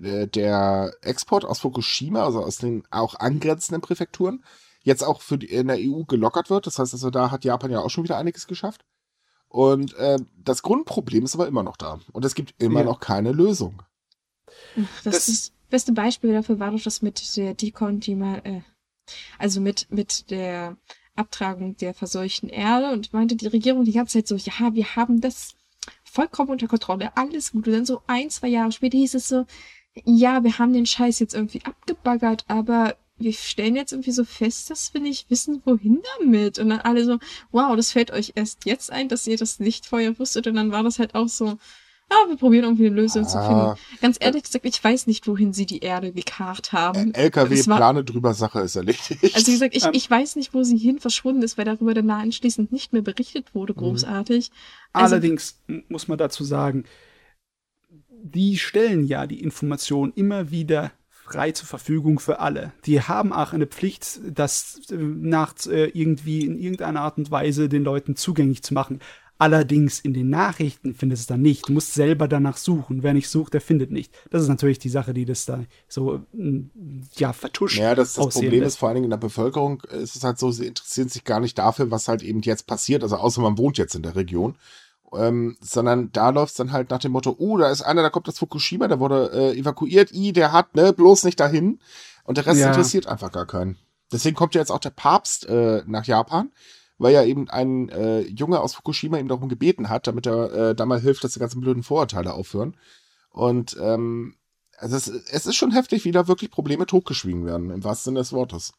äh, 0.00 0.28
der 0.28 0.94
Export 1.02 1.44
aus 1.44 1.58
Fukushima, 1.60 2.24
also 2.24 2.42
aus 2.44 2.58
den 2.58 2.84
auch 2.90 3.16
angrenzenden 3.16 3.80
Präfekturen, 3.80 4.44
jetzt 4.82 5.02
auch 5.02 5.22
für 5.22 5.38
die, 5.38 5.46
in 5.50 5.66
der 5.66 5.78
EU 5.80 6.04
gelockert 6.04 6.50
wird. 6.50 6.68
Das 6.68 6.78
heißt 6.78 6.92
also, 6.94 7.10
da 7.10 7.32
hat 7.32 7.44
Japan 7.44 7.72
ja 7.72 7.80
auch 7.80 7.90
schon 7.90 8.04
wieder 8.04 8.16
einiges 8.18 8.46
geschafft. 8.46 8.84
Und 9.48 9.94
äh, 9.94 10.18
das 10.36 10.62
Grundproblem 10.62 11.24
ist 11.24 11.34
aber 11.34 11.48
immer 11.48 11.62
noch 11.64 11.76
da. 11.76 11.98
Und 12.12 12.24
es 12.24 12.34
gibt 12.36 12.54
immer 12.62 12.80
Ja. 12.80 12.86
noch 12.86 13.00
keine 13.00 13.32
Lösung. 13.32 13.82
Das, 14.76 14.84
Das- 15.02 15.26
das 15.26 15.52
beste 15.70 15.92
Beispiel 15.92 16.32
dafür 16.32 16.58
war 16.58 16.70
doch 16.70 16.82
das 16.82 17.02
mit 17.02 17.36
der 17.36 17.54
Dekontima, 17.54 18.38
äh, 18.38 18.62
also 19.38 19.60
mit, 19.60 19.90
mit 19.90 20.30
der 20.30 20.76
Abtragung 21.14 21.76
der 21.76 21.94
verseuchten 21.94 22.48
Erde 22.48 22.92
und 22.92 23.12
meinte 23.12 23.36
die 23.36 23.46
Regierung 23.46 23.84
die 23.84 23.92
ganze 23.92 24.18
Zeit 24.18 24.28
so, 24.28 24.36
ja, 24.36 24.74
wir 24.74 24.96
haben 24.96 25.20
das 25.20 25.54
vollkommen 26.04 26.50
unter 26.50 26.68
Kontrolle, 26.68 27.16
alles 27.16 27.52
gut. 27.52 27.66
Und 27.66 27.72
dann 27.72 27.86
so 27.86 28.02
ein, 28.06 28.30
zwei 28.30 28.48
Jahre 28.48 28.72
später 28.72 28.98
hieß 28.98 29.14
es 29.14 29.28
so, 29.28 29.46
ja, 30.04 30.44
wir 30.44 30.58
haben 30.58 30.72
den 30.72 30.86
Scheiß 30.86 31.18
jetzt 31.20 31.34
irgendwie 31.34 31.64
abgebaggert, 31.64 32.44
aber 32.48 32.96
wir 33.18 33.32
stellen 33.32 33.76
jetzt 33.76 33.92
irgendwie 33.92 34.12
so 34.12 34.24
fest, 34.24 34.68
dass 34.70 34.92
wir 34.92 35.00
nicht 35.00 35.30
wissen, 35.30 35.62
wohin 35.64 36.02
damit. 36.18 36.58
Und 36.58 36.68
dann 36.68 36.80
alle 36.80 37.04
so, 37.04 37.18
wow, 37.50 37.74
das 37.74 37.92
fällt 37.92 38.10
euch 38.10 38.32
erst 38.34 38.66
jetzt 38.66 38.92
ein, 38.92 39.08
dass 39.08 39.26
ihr 39.26 39.38
das 39.38 39.58
nicht 39.58 39.86
vorher 39.86 40.18
wusstet. 40.18 40.46
Und 40.46 40.54
dann 40.54 40.70
war 40.70 40.82
das 40.82 40.98
halt 40.98 41.14
auch 41.14 41.28
so, 41.28 41.58
ja, 42.10 42.16
wir 42.28 42.36
probieren 42.36 42.64
irgendwie 42.64 42.86
eine 42.86 42.94
Lösung 42.96 43.26
zu 43.26 43.36
Ah. 43.38 43.74
finden. 43.76 44.00
Ganz 44.00 44.16
ehrlich 44.20 44.44
gesagt, 44.44 44.64
ich 44.64 44.82
weiß 44.82 45.06
nicht, 45.08 45.26
wohin 45.26 45.52
sie 45.52 45.66
die 45.66 45.80
Erde 45.80 46.12
gekarrt 46.12 46.72
haben. 46.72 47.12
Äh, 47.14 47.24
LKW, 47.24 47.56
Das 47.56 47.66
war- 47.68 47.76
Plane 47.78 48.04
drüber, 48.04 48.32
Sache 48.34 48.60
ist 48.60 48.76
erledigt. 48.76 49.16
Also 49.34 49.46
wie 49.48 49.52
gesagt, 49.52 49.74
ich, 49.76 49.84
Ähm. 49.84 49.90
ich 49.94 50.08
weiß 50.10 50.36
nicht, 50.36 50.54
wo 50.54 50.62
sie 50.62 50.76
hin 50.78 50.98
verschwunden 51.00 51.42
ist, 51.42 51.58
weil 51.58 51.64
darüber 51.64 51.94
danach 51.94 52.20
anschließend 52.22 52.70
nicht 52.72 52.92
mehr 52.92 53.02
berichtet 53.02 53.54
wurde, 53.54 53.72
Mhm. 53.72 53.78
großartig. 53.78 54.50
Also, 54.92 55.14
Allerdings 55.16 55.60
muss 55.88 56.06
man 56.08 56.16
dazu 56.18 56.44
sagen, 56.44 56.84
die 58.08 58.56
stellen 58.58 59.04
ja 59.06 59.26
die 59.26 59.40
Information 59.42 60.12
immer 60.14 60.50
wieder 60.50 60.92
frei 61.10 61.50
zur 61.50 61.66
Verfügung 61.66 62.18
für 62.20 62.38
alle. 62.38 62.72
Die 62.84 63.00
haben 63.02 63.32
auch 63.32 63.52
eine 63.52 63.66
Pflicht, 63.66 64.20
das 64.32 64.80
äh, 64.90 64.94
nach 64.96 65.54
äh, 65.66 65.86
irgendwie 65.92 66.44
in 66.46 66.56
irgendeiner 66.58 67.00
Art 67.00 67.18
und 67.18 67.30
Weise 67.32 67.68
den 67.68 67.82
Leuten 67.82 68.14
zugänglich 68.14 68.62
zu 68.62 68.74
machen. 68.74 69.00
Allerdings 69.38 70.00
in 70.00 70.14
den 70.14 70.30
Nachrichten 70.30 70.94
findest 70.94 71.20
du 71.20 71.22
es 71.24 71.26
dann 71.26 71.42
nicht. 71.42 71.68
Du 71.68 71.72
musst 71.74 71.92
selber 71.92 72.26
danach 72.26 72.56
suchen. 72.56 73.02
Wer 73.02 73.12
nicht 73.12 73.28
sucht, 73.28 73.52
der 73.52 73.60
findet 73.60 73.90
nicht. 73.90 74.14
Das 74.30 74.42
ist 74.42 74.48
natürlich 74.48 74.78
die 74.78 74.88
Sache, 74.88 75.12
die 75.12 75.26
das 75.26 75.44
da 75.44 75.60
so 75.88 76.20
mm, 76.32 76.70
ja 77.16 77.34
vertuscht. 77.34 77.78
Ja, 77.78 77.94
das, 77.94 78.14
das 78.14 78.28
Problem 78.34 78.60
lässt. 78.60 78.74
ist 78.74 78.76
vor 78.78 78.88
allen 78.88 78.96
Dingen 78.96 79.04
in 79.04 79.10
der 79.10 79.18
Bevölkerung, 79.18 79.82
ist 79.92 80.16
es 80.16 80.24
halt 80.24 80.38
so, 80.38 80.50
sie 80.50 80.66
interessieren 80.66 81.08
sich 81.10 81.24
gar 81.24 81.40
nicht 81.40 81.58
dafür, 81.58 81.90
was 81.90 82.08
halt 82.08 82.22
eben 82.22 82.40
jetzt 82.40 82.66
passiert, 82.66 83.02
also 83.02 83.16
außer 83.16 83.42
man 83.42 83.58
wohnt 83.58 83.76
jetzt 83.76 83.94
in 83.94 84.02
der 84.02 84.16
Region. 84.16 84.56
Ähm, 85.14 85.56
sondern 85.60 86.10
da 86.12 86.30
läuft 86.30 86.50
es 86.52 86.56
dann 86.56 86.72
halt 86.72 86.90
nach 86.90 86.98
dem 86.98 87.12
Motto, 87.12 87.34
oh, 87.38 87.58
da 87.58 87.70
ist 87.70 87.82
einer, 87.82 88.02
da 88.02 88.10
kommt 88.10 88.26
das 88.28 88.38
Fukushima, 88.38 88.88
der 88.88 88.98
wurde 89.00 89.30
äh, 89.32 89.58
evakuiert, 89.58 90.12
i, 90.12 90.32
der 90.32 90.52
hat, 90.52 90.74
ne, 90.74 90.92
bloß 90.92 91.24
nicht 91.24 91.38
dahin. 91.38 91.78
Und 92.24 92.38
der 92.38 92.46
Rest 92.46 92.60
Ja. 92.60 92.68
interessiert 92.68 93.06
einfach 93.06 93.30
gar 93.30 93.46
keinen. 93.46 93.76
Deswegen 94.12 94.34
kommt 94.34 94.54
ja 94.54 94.60
jetzt 94.60 94.70
auch 94.72 94.80
der 94.80 94.90
Papst 94.90 95.46
äh, 95.46 95.82
nach 95.86 96.04
Japan, 96.06 96.50
weil 96.98 97.12
ja 97.12 97.24
eben 97.24 97.48
ein 97.50 97.88
äh, 97.88 98.20
Junge 98.22 98.60
aus 98.60 98.74
Fukushima 98.74 99.18
ihm 99.18 99.28
darum 99.28 99.48
gebeten 99.48 99.88
hat, 99.88 100.06
damit 100.06 100.26
er 100.26 100.52
äh, 100.52 100.74
da 100.74 100.86
mal 100.86 101.00
hilft, 101.00 101.24
dass 101.24 101.32
die 101.32 101.40
ganzen 101.40 101.60
blöden 101.60 101.82
Vorurteile 101.82 102.34
aufhören. 102.34 102.76
Und 103.30 103.76
ähm, 103.80 104.34
also 104.78 104.96
es, 104.96 105.08
es 105.08 105.46
ist 105.46 105.56
schon 105.56 105.72
heftig, 105.72 106.04
wie 106.04 106.12
da 106.12 106.28
wirklich 106.28 106.50
Probleme 106.50 106.86
totgeschwiegen 106.86 107.44
werden, 107.44 107.70
im 107.70 107.84
wahrsten 107.84 108.10
Sinne 108.10 108.20
des 108.20 108.32
Wortes. 108.32 108.72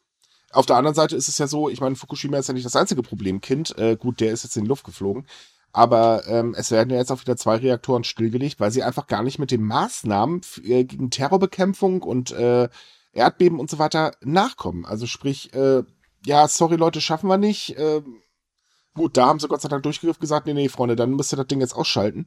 Auf 0.50 0.66
der 0.66 0.76
anderen 0.76 0.94
Seite 0.94 1.16
ist 1.16 1.28
es 1.28 1.38
ja 1.38 1.46
so, 1.46 1.68
ich 1.68 1.80
meine, 1.80 1.96
Fukushima 1.96 2.38
ist 2.38 2.48
ja 2.48 2.54
nicht 2.54 2.66
das 2.66 2.76
einzige 2.76 3.02
Problemkind. 3.02 3.76
Äh, 3.78 3.96
gut, 3.96 4.20
der 4.20 4.32
ist 4.32 4.44
jetzt 4.44 4.56
in 4.56 4.64
die 4.64 4.68
Luft 4.68 4.84
geflogen. 4.84 5.26
Aber 5.72 6.26
ähm, 6.26 6.54
es 6.56 6.70
werden 6.70 6.90
ja 6.90 6.96
jetzt 6.96 7.12
auch 7.12 7.20
wieder 7.20 7.36
zwei 7.36 7.56
Reaktoren 7.56 8.02
stillgelegt, 8.02 8.58
weil 8.58 8.70
sie 8.70 8.82
einfach 8.82 9.06
gar 9.06 9.22
nicht 9.22 9.38
mit 9.38 9.50
den 9.50 9.62
Maßnahmen 9.62 10.40
äh, 10.64 10.84
gegen 10.84 11.10
Terrorbekämpfung 11.10 12.02
und 12.02 12.30
äh, 12.32 12.68
Erdbeben 13.12 13.60
und 13.60 13.68
so 13.68 13.78
weiter 13.78 14.12
nachkommen. 14.22 14.86
Also 14.86 15.06
sprich, 15.06 15.52
äh, 15.52 15.82
ja, 16.24 16.48
sorry 16.48 16.76
Leute, 16.76 17.00
schaffen 17.00 17.28
wir 17.28 17.38
nicht. 17.38 17.76
Äh, 17.76 18.02
gut, 18.94 19.16
da 19.16 19.26
haben 19.26 19.40
sie 19.40 19.48
Gott 19.48 19.60
sei 19.60 19.68
Dank 19.68 19.82
durchgegriffen 19.82 20.20
gesagt, 20.20 20.46
nee, 20.46 20.54
nee, 20.54 20.68
Freunde, 20.68 20.96
dann 20.96 21.10
müsst 21.10 21.32
ihr 21.32 21.36
das 21.36 21.46
Ding 21.46 21.60
jetzt 21.60 21.74
ausschalten. 21.74 22.26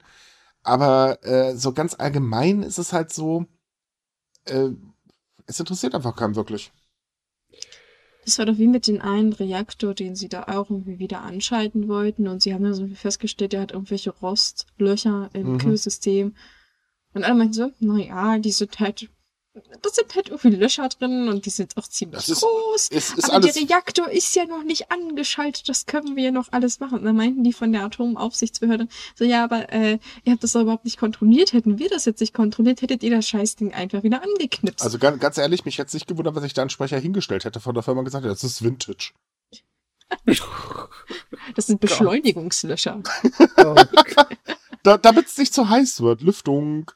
Aber 0.64 1.24
äh, 1.26 1.56
so 1.56 1.74
ganz 1.74 1.96
allgemein 1.98 2.64
ist 2.64 2.78
es 2.78 2.94
halt 2.94 3.12
so, 3.12 3.46
äh, 4.46 4.70
es 5.48 5.60
interessiert 5.60 5.96
einfach 5.96 6.16
keinen 6.16 6.36
wirklich. 6.36 6.72
Das 8.26 8.38
war 8.38 8.46
doch 8.46 8.58
wie 8.58 8.68
mit 8.68 8.88
dem 8.88 9.02
einen 9.02 9.34
Reaktor, 9.34 9.96
den 9.96 10.16
sie 10.16 10.30
da 10.30 10.44
auch 10.44 10.70
irgendwie 10.70 11.00
wieder 11.00 11.22
anschalten 11.22 11.88
wollten. 11.88 12.28
Und 12.28 12.44
sie 12.44 12.54
haben 12.54 12.66
ja 12.66 12.74
so 12.74 12.88
festgestellt, 12.88 13.54
der 13.54 13.62
hat 13.62 13.72
irgendwelche 13.72 14.12
Rostlöcher 14.12 15.30
im 15.34 15.54
mhm. 15.54 15.58
Kühlsystem. 15.58 16.36
Und 17.14 17.24
alle 17.24 17.36
meinten 17.36 17.54
so, 17.54 17.72
naja, 17.80 18.38
die 18.38 18.52
sind 18.52 18.80
halt 18.80 19.10
das 19.54 19.96
sind 19.96 20.16
halt 20.16 20.30
irgendwie 20.30 20.56
Löcher 20.56 20.88
drin 20.88 21.28
und 21.28 21.46
die 21.46 21.50
sind 21.50 21.76
auch 21.76 21.88
ziemlich 21.88 22.28
ist, 22.30 22.42
groß. 22.42 22.88
Ist, 22.88 23.18
ist 23.18 23.30
aber 23.30 23.42
der 23.42 23.56
Reaktor 23.56 24.10
ist 24.10 24.34
ja 24.36 24.46
noch 24.46 24.64
nicht 24.64 24.92
angeschaltet, 24.92 25.68
das 25.68 25.86
können 25.86 26.16
wir 26.16 26.24
ja 26.26 26.32
noch 26.32 26.52
alles 26.52 26.80
machen. 26.80 27.00
Und 27.00 27.06
dann 27.06 27.18
meinten 27.18 27.44
die 27.44 27.52
von 27.52 27.74
der 27.74 27.84
Atomaufsichtsbehörde 27.84 28.88
so, 29.16 29.26
ja, 29.26 29.44
aber 29.44 29.72
äh, 29.72 30.00
ihr 30.24 30.32
habt 30.32 30.44
das 30.44 30.54
doch 30.54 30.62
überhaupt 30.62 30.86
nicht 30.86 30.98
kontrolliert. 30.98 31.52
Hätten 31.52 31.80
wir 31.80 31.90
das 31.90 32.06
jetzt 32.06 32.22
nicht 32.22 32.34
kontrolliert, 32.34 32.82
hättet 32.82 33.04
ihr 33.04 33.12
das 33.12 33.28
Scheißding 33.28 33.74
einfach 33.74 34.04
wieder 34.04 34.24
angeknipst. 34.24 34.84
Also 34.84 34.98
ganz, 34.98 35.20
ganz 35.20 35.38
ehrlich, 35.38 35.66
mich 35.66 35.78
hätte 35.78 35.88
es 35.88 35.94
nicht 35.94 36.08
gewundert, 36.08 36.36
wenn 36.36 36.44
sich 36.44 36.54
da 36.54 36.62
ein 36.62 36.70
Sprecher 36.70 37.00
hingestellt 37.00 37.44
hätte 37.44 37.60
von 37.60 37.74
der 37.74 37.84
Firma 37.84 38.04
gesagt, 38.04 38.26
das 38.26 38.44
ist 38.44 38.64
Vintage. 38.64 39.12
das 41.56 41.68
sind 41.68 41.82
Beschleunigungslöcher. 41.82 43.02
oh. 43.58 43.76
da, 44.84 44.98
Damit 44.98 45.28
es 45.28 45.38
nicht 45.38 45.54
zu 45.54 45.68
heiß 45.68 46.02
wird. 46.02 46.22
Lüftung. 46.22 46.92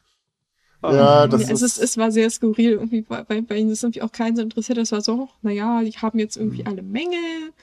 Ja, 0.94 1.28
das 1.28 1.50
also 1.50 1.66
ist 1.66 1.78
es, 1.78 1.78
es 1.78 1.98
war 1.98 2.12
sehr 2.12 2.30
skurril, 2.30 2.74
irgendwie, 2.74 3.06
weil 3.08 3.42
bei 3.42 3.58
ihnen 3.58 3.72
ist 3.72 3.84
irgendwie 3.84 4.02
auch 4.02 4.12
keinen 4.12 4.36
so 4.36 4.42
interessiert. 4.42 4.78
Das 4.78 4.92
war 4.92 5.02
so, 5.02 5.30
naja, 5.42 5.82
die 5.84 5.92
haben 5.92 6.20
jetzt 6.20 6.38
irgendwie 6.38 6.62
mhm. 6.62 6.68
alle 6.68 6.82
Mängel. 6.82 7.54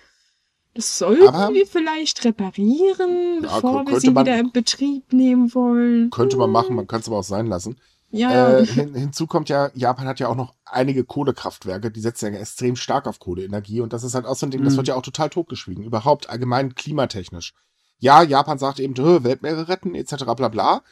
Das 0.75 0.99
sollten 0.99 1.29
Aber, 1.29 1.53
wir 1.53 1.67
vielleicht 1.67 2.25
reparieren, 2.25 3.43
ja, 3.43 3.55
bevor 3.55 3.87
wir 3.87 4.01
sie 4.01 4.11
man, 4.11 4.25
wieder 4.25 4.39
in 4.39 4.53
Betrieb 4.53 5.13
nehmen 5.13 5.55
wollen. 5.55 6.11
Könnte 6.11 6.37
man 6.37 6.51
machen, 6.51 6.75
man 6.75 6.87
kann 6.87 7.01
es 7.01 7.09
aber 7.09 7.19
auch 7.19 7.25
sein 7.25 7.47
lassen. 7.47 7.77
Ja. 8.11 8.59
Äh, 8.59 8.67
hin, 8.67 8.95
hinzu 8.95 9.27
kommt 9.27 9.49
ja, 9.49 9.71
Japan 9.75 10.07
hat 10.07 10.21
ja 10.21 10.29
auch 10.29 10.37
noch 10.37 10.55
einige 10.65 11.05
Kohlekraftwerke, 11.05 11.91
die 11.91 12.01
setzen 12.01 12.33
ja 12.33 12.41
extrem 12.41 12.77
stark 12.77 13.07
auf 13.07 13.19
Kohleenergie 13.19 13.81
und 13.81 13.93
das 13.93 14.05
ist 14.05 14.15
halt 14.15 14.27
auch 14.27 14.37
so 14.37 14.47
ein 14.47 14.51
Ding, 14.51 14.61
mhm. 14.61 14.67
das 14.67 14.77
wird 14.77 14.89
ja 14.89 14.95
auch 14.95 15.03
total 15.03 15.31
totgeschwiegen, 15.31 15.83
überhaupt 15.83 16.29
allgemein 16.29 16.75
klimatechnisch. 16.75 17.55
Ja, 17.99 18.23
Japan 18.23 18.59
sagt 18.59 18.81
eben, 18.81 18.97
Weltmeere 18.97 19.69
retten, 19.69 19.95
etc. 19.95 20.25
bla 20.37 20.49
bla. 20.49 20.83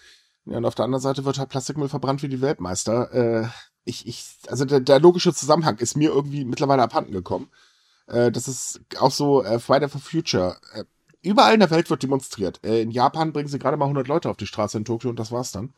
Ja, 0.47 0.57
und 0.57 0.65
auf 0.65 0.75
der 0.75 0.85
anderen 0.85 1.03
Seite 1.03 1.25
wird 1.25 1.39
halt 1.39 1.51
Plastikmüll 1.51 1.89
verbrannt 1.89 2.23
wie 2.23 2.29
die 2.29 2.41
Weltmeister. 2.41 3.13
Äh, 3.13 3.49
ich, 3.85 4.07
ich, 4.07 4.37
also 4.49 4.65
der, 4.65 4.81
der 4.81 5.01
logische 5.01 5.35
Zusammenhang 5.35 5.79
ist 5.79 5.97
mir 5.97 6.11
irgendwie 6.11 6.45
mittlerweile 6.45 6.83
abhanden 6.83 7.13
gekommen. 7.13 7.51
Äh, 8.07 8.31
das 8.33 8.49
ist 8.49 8.81
auch 8.99 9.11
so 9.11 9.43
äh, 9.43 9.59
Friday 9.59 9.89
for 9.89 10.01
Future. 10.01 10.57
Äh, 10.75 10.85
überall 11.23 11.55
in 11.55 11.61
der 11.61 11.71
Welt 11.71 11.91
wird 11.91 12.03
demonstriert. 12.03 12.61
Äh, 12.65 12.83
in 12.83 12.91
Japan 12.91 13.33
bringen 13.33 13.49
sie 13.49 13.59
gerade 13.59 13.77
mal 13.77 13.87
100 13.87 14.09
Leute 14.09 14.31
auf 14.31 14.37
die 14.37 14.47
Straße 14.47 14.79
in 14.79 14.85
Tokio 14.85 15.11
und 15.11 15.19
das 15.19 15.33
war's 15.33 15.53
dann. 15.53 15.73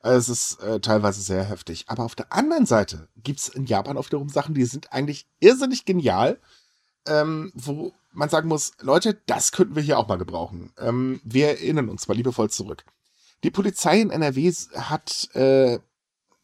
Also 0.00 0.18
es 0.18 0.28
ist 0.28 0.62
äh, 0.62 0.80
teilweise 0.80 1.22
sehr 1.22 1.44
heftig. 1.44 1.84
Aber 1.88 2.04
auf 2.04 2.14
der 2.14 2.32
anderen 2.32 2.66
Seite 2.66 3.08
gibt's 3.16 3.48
in 3.48 3.64
Japan 3.64 3.96
auch 3.96 4.06
wiederum 4.06 4.28
Sachen, 4.28 4.54
die 4.54 4.64
sind 4.64 4.92
eigentlich 4.92 5.26
irrsinnig 5.40 5.86
genial, 5.86 6.38
ähm, 7.06 7.52
wo 7.54 7.94
man 8.12 8.28
sagen 8.28 8.48
muss, 8.48 8.72
Leute, 8.80 9.20
das 9.26 9.50
könnten 9.50 9.76
wir 9.76 9.82
hier 9.82 9.98
auch 9.98 10.08
mal 10.08 10.18
gebrauchen. 10.18 10.72
Ähm, 10.78 11.20
wir 11.24 11.48
erinnern 11.48 11.88
uns 11.88 12.06
mal 12.06 12.14
liebevoll 12.14 12.50
zurück. 12.50 12.84
Die 13.44 13.50
Polizei 13.50 14.00
in 14.00 14.10
NRW 14.10 14.50
hat 14.74 15.28
äh, 15.34 15.78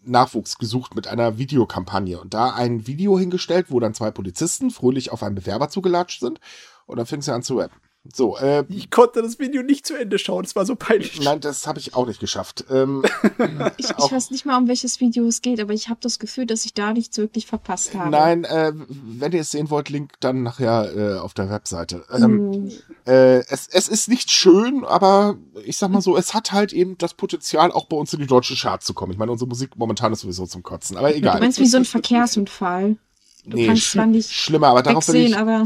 Nachwuchs 0.03 0.59
gesucht 0.59 0.95
mit 0.95 1.09
einer 1.09 1.39
Videokampagne 1.39 2.21
und 2.21 2.35
da 2.35 2.51
ein 2.51 2.87
Video 2.87 3.19
hingestellt, 3.19 3.71
wo 3.71 3.81
dann 3.81 3.95
zwei 3.95 4.11
Polizisten 4.11 4.71
fröhlich 4.71 5.11
auf 5.11 5.23
einen 5.23 5.35
Bewerber 5.35 5.71
zugelatscht 5.71 6.21
sind 6.21 6.41
und 6.85 6.99
dann 6.99 7.07
fing 7.07 7.23
sie 7.23 7.33
an 7.33 7.43
zu 7.43 7.59
rappen. 7.59 7.81
So, 8.15 8.39
äh, 8.39 8.65
ich 8.71 8.91
konnte 8.91 9.21
das 9.21 9.39
Video 9.39 9.63
nicht 9.63 9.87
zu 9.87 9.95
Ende 9.95 10.19
schauen, 10.19 10.43
es 10.45 10.57
war 10.57 10.65
so 10.65 10.75
peinlich. 10.75 11.21
Nein, 11.21 11.41
das 11.41 11.67
habe 11.67 11.79
ich 11.79 11.95
auch 11.95 12.07
nicht 12.07 12.19
geschafft. 12.19 12.65
Ähm, 12.71 13.05
ich, 13.77 13.91
ich 13.91 14.13
weiß 14.13 14.31
nicht 14.31 14.47
mal, 14.47 14.57
um 14.57 14.69
welches 14.69 15.01
Video 15.01 15.27
es 15.27 15.43
geht, 15.43 15.61
aber 15.61 15.75
ich 15.75 15.91
habe 15.91 16.01
das 16.03 16.19
Gefühl, 16.19 16.47
dass 16.47 16.65
ich 16.65 16.73
da 16.73 16.95
nichts 16.95 17.19
wirklich 17.19 17.47
verpasst 17.47 17.95
habe. 17.95 18.11
Nein, 18.11 18.45
äh, 18.45 18.73
wenn 18.89 19.33
ihr 19.33 19.43
es 19.43 19.51
sehen 19.51 19.69
wollt, 19.69 19.91
Link 19.91 20.15
dann 20.21 20.43
nachher 20.43 20.97
äh, 20.97 21.19
auf 21.19 21.35
der 21.35 21.51
Webseite. 21.51 22.05
Ähm, 22.11 22.51
mm. 22.51 22.69
äh, 23.05 23.41
es, 23.41 23.69
es 23.71 23.89
ist 23.89 24.09
nicht 24.09 24.31
schön, 24.31 24.83
aber 24.85 25.37
ich 25.67 25.77
sag 25.77 25.91
mal 25.91 26.01
so, 26.01 26.17
es 26.17 26.33
hat 26.33 26.53
halt 26.53 26.73
eben 26.73 26.97
das 26.97 27.13
Potenzial, 27.13 27.71
auch 27.71 27.85
bei 27.85 27.99
uns 27.99 28.15
in 28.15 28.21
die 28.21 28.27
deutsche 28.27 28.57
Chart 28.57 28.83
zu 28.83 28.95
kommen. 28.95 29.13
Ich 29.13 29.19
meine, 29.19 29.31
unsere 29.33 29.49
Musik 29.49 29.77
momentan 29.77 30.11
ist 30.15 30.21
sowieso 30.21 30.47
zum 30.47 30.63
Kotzen, 30.63 30.97
aber 30.97 31.15
egal. 31.15 31.37
Du 31.37 31.43
meinst 31.43 31.61
wie 31.61 31.67
so 31.67 31.77
ein 31.77 31.85
Verkehrsunfall? 31.85 32.97
Du 33.45 33.57
nee, 33.57 33.67
kannst 33.67 33.91
zwar 33.91 34.07
nicht 34.07 34.33
schlimmer, 34.33 34.69
aber 34.69 34.83
darauf 34.83 35.07
will 35.09 35.17
ich, 35.17 35.37
aber 35.37 35.65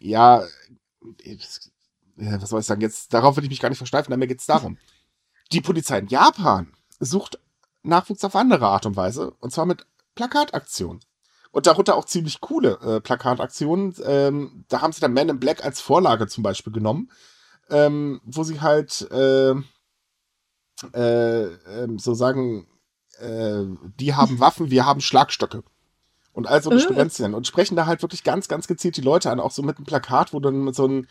ja, 0.00 0.44
was 2.16 2.50
soll 2.50 2.60
ich 2.60 2.66
sagen, 2.66 2.80
jetzt, 2.80 3.12
darauf 3.14 3.36
will 3.36 3.44
ich 3.44 3.50
mich 3.50 3.60
gar 3.60 3.68
nicht 3.68 3.78
versteifen, 3.78 4.12
aber 4.12 4.18
mir 4.18 4.26
geht 4.26 4.40
es 4.40 4.46
darum. 4.46 4.78
Die 5.52 5.60
Polizei 5.60 5.98
in 5.98 6.08
Japan 6.08 6.72
sucht 7.00 7.38
Nachwuchs 7.82 8.24
auf 8.24 8.36
andere 8.36 8.66
Art 8.66 8.86
und 8.86 8.96
Weise, 8.96 9.30
und 9.40 9.52
zwar 9.52 9.66
mit 9.66 9.86
Plakataktionen. 10.14 11.00
Und 11.50 11.66
darunter 11.66 11.96
auch 11.96 12.04
ziemlich 12.04 12.40
coole 12.40 12.78
äh, 12.80 13.00
Plakataktionen. 13.00 13.94
Ähm, 14.04 14.64
da 14.68 14.82
haben 14.82 14.92
sie 14.92 15.00
dann 15.00 15.14
Man 15.14 15.30
in 15.30 15.40
Black 15.40 15.64
als 15.64 15.80
Vorlage 15.80 16.26
zum 16.26 16.42
Beispiel 16.42 16.72
genommen, 16.72 17.10
ähm, 17.70 18.20
wo 18.24 18.44
sie 18.44 18.60
halt 18.60 19.10
äh, 19.10 19.54
äh, 20.92 21.44
ähm, 21.44 21.98
so 21.98 22.14
sagen, 22.14 22.66
äh, 23.18 23.64
die 23.98 24.14
haben 24.14 24.40
Waffen, 24.40 24.70
wir 24.70 24.84
haben 24.84 25.00
Schlagstöcke. 25.00 25.62
Und 26.38 26.46
also 26.46 26.78
Spirenzien. 26.78 27.34
Und 27.34 27.48
sprechen 27.48 27.74
da 27.74 27.86
halt 27.86 28.00
wirklich 28.02 28.22
ganz, 28.22 28.46
ganz 28.46 28.68
gezielt 28.68 28.96
die 28.96 29.00
Leute 29.00 29.28
an, 29.32 29.40
auch 29.40 29.50
so 29.50 29.64
mit 29.64 29.76
einem 29.76 29.86
Plakat, 29.86 30.32
wo 30.32 30.38
dann 30.38 30.72
so 30.72 30.86
ein 30.86 31.08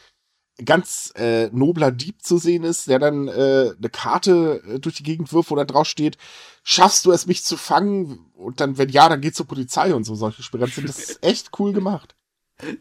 ganz 0.64 1.12
äh, 1.18 1.50
nobler 1.52 1.92
Dieb 1.92 2.24
zu 2.24 2.38
sehen 2.38 2.64
ist, 2.64 2.88
der 2.88 2.98
dann 2.98 3.28
äh, 3.28 3.74
eine 3.78 3.90
Karte 3.92 4.64
äh, 4.66 4.80
durch 4.80 4.96
die 4.96 5.04
Gegend 5.04 5.34
wirft, 5.34 5.52
wo 5.52 5.58
da 5.58 5.66
drauf 5.66 5.86
steht, 5.86 6.18
schaffst 6.64 7.04
du 7.04 7.12
es, 7.12 7.28
mich 7.28 7.44
zu 7.44 7.58
fangen? 7.58 8.32
Und 8.36 8.62
dann, 8.62 8.78
wenn 8.78 8.88
ja, 8.88 9.10
dann 9.10 9.20
geht 9.20 9.36
zur 9.36 9.48
Polizei 9.48 9.94
und 9.94 10.06
so 10.06 10.16
solche 10.16 10.44
Sperrenzen. 10.44 10.86
Das 10.86 10.98
ist 10.98 11.22
echt 11.22 11.50
cool 11.60 11.74
gemacht. 11.74 12.16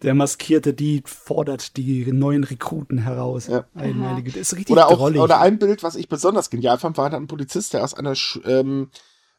Der 0.03 0.15
maskierte 0.15 0.73
Dieb 0.73 1.09
fordert 1.09 1.77
die 1.77 2.13
neuen 2.13 2.45
Rekruten 2.45 2.99
heraus. 2.99 3.49
Ja. 3.49 3.65
Einmalige, 3.75 4.31
das 4.31 4.53
ist 4.53 4.57
richtig 4.57 4.71
oder, 4.71 4.87
auch, 4.87 5.01
oder 5.01 5.41
ein 5.41 5.59
Bild, 5.59 5.83
was 5.83 5.97
ich 5.97 6.09
besonders 6.09 6.49
genial 6.49 6.79
fand, 6.79 6.97
war 6.97 7.11
dann 7.11 7.25
ein 7.25 7.27
Polizist, 7.27 7.75
der 7.75 7.83
aus 7.83 7.95
einer 7.95 8.15
Sch 8.15 8.39
ähm, 8.45 8.89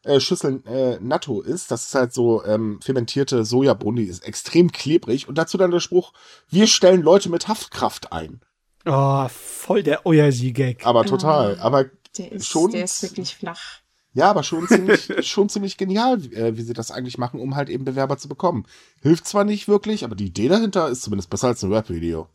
äh, 0.04 0.20
Schüssel 0.20 0.62
äh, 0.66 0.98
Natto 1.00 1.40
ist. 1.40 1.70
Das 1.70 1.86
ist 1.86 1.94
halt 1.94 2.12
so 2.12 2.44
ähm, 2.44 2.80
fermentierte 2.82 3.44
Sojabohnen, 3.44 4.04
die 4.04 4.10
ist 4.10 4.24
extrem 4.24 4.72
klebrig. 4.72 5.28
Und 5.28 5.38
dazu 5.38 5.58
dann 5.58 5.70
der 5.70 5.80
Spruch, 5.80 6.12
wir 6.48 6.66
stellen 6.66 7.02
Leute 7.02 7.30
mit 7.30 7.48
Haftkraft 7.48 8.12
ein. 8.12 8.40
Oh, 8.86 9.26
voll 9.28 9.82
der 9.82 10.06
Oyaji-Gag. 10.06 10.86
Aber 10.86 11.04
total. 11.04 11.56
Oh, 11.58 11.62
aber 11.62 11.86
der 12.16 12.32
ist, 12.32 12.46
schon. 12.46 12.70
Der 12.70 12.84
ist 12.84 13.02
wirklich 13.02 13.36
flach. 13.36 13.80
Ja, 14.14 14.30
aber 14.30 14.42
schon 14.42 14.66
ziemlich, 14.66 15.12
schon 15.28 15.48
ziemlich 15.48 15.76
genial, 15.76 16.22
wie, 16.22 16.34
äh, 16.34 16.56
wie 16.56 16.62
sie 16.62 16.72
das 16.72 16.90
eigentlich 16.90 17.18
machen, 17.18 17.40
um 17.40 17.54
halt 17.54 17.68
eben 17.68 17.84
Bewerber 17.84 18.16
zu 18.16 18.28
bekommen. 18.28 18.64
Hilft 19.02 19.26
zwar 19.26 19.44
nicht 19.44 19.68
wirklich, 19.68 20.04
aber 20.04 20.14
die 20.14 20.26
Idee 20.26 20.48
dahinter 20.48 20.88
ist 20.88 21.02
zumindest 21.02 21.30
besser 21.30 21.48
als 21.48 21.62
ein 21.62 21.72
Rap-Video. 21.72 22.28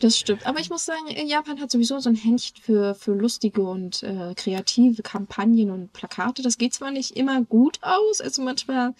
Das 0.00 0.18
stimmt. 0.18 0.46
Aber 0.46 0.60
ich 0.60 0.68
muss 0.68 0.84
sagen, 0.84 1.06
Japan 1.26 1.60
hat 1.60 1.70
sowieso 1.70 1.98
so 2.00 2.10
ein 2.10 2.16
Händchen 2.16 2.56
für, 2.62 2.94
für 2.94 3.14
lustige 3.14 3.62
und 3.62 4.02
äh, 4.02 4.34
kreative 4.34 5.02
Kampagnen 5.02 5.70
und 5.70 5.92
Plakate. 5.92 6.42
Das 6.42 6.58
geht 6.58 6.74
zwar 6.74 6.90
nicht 6.90 7.16
immer 7.16 7.42
gut 7.42 7.78
aus, 7.82 8.20
also 8.20 8.42
manchmal 8.42 8.94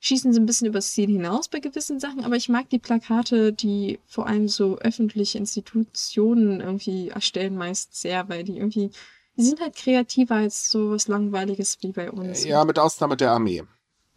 schießen 0.00 0.32
sie 0.32 0.40
ein 0.40 0.46
bisschen 0.46 0.66
übers 0.66 0.92
Ziel 0.92 1.08
hinaus 1.08 1.48
bei 1.48 1.60
gewissen 1.60 2.00
Sachen, 2.00 2.24
aber 2.24 2.36
ich 2.36 2.48
mag 2.48 2.68
die 2.70 2.78
Plakate, 2.78 3.52
die 3.52 3.98
vor 4.06 4.26
allem 4.26 4.48
so 4.48 4.78
öffentliche 4.78 5.38
Institutionen 5.38 6.60
irgendwie 6.60 7.08
erstellen, 7.08 7.56
meist 7.56 7.94
sehr, 8.00 8.28
weil 8.28 8.44
die 8.44 8.56
irgendwie, 8.56 8.90
die 9.36 9.42
sind 9.42 9.60
halt 9.60 9.74
kreativer 9.74 10.36
als 10.36 10.70
so 10.70 10.90
was 10.90 11.08
Langweiliges 11.08 11.78
wie 11.82 11.92
bei 11.92 12.10
uns. 12.10 12.44
Ja, 12.44 12.64
mit 12.64 12.78
Ausnahme 12.78 13.16
der 13.16 13.32
Armee. 13.32 13.62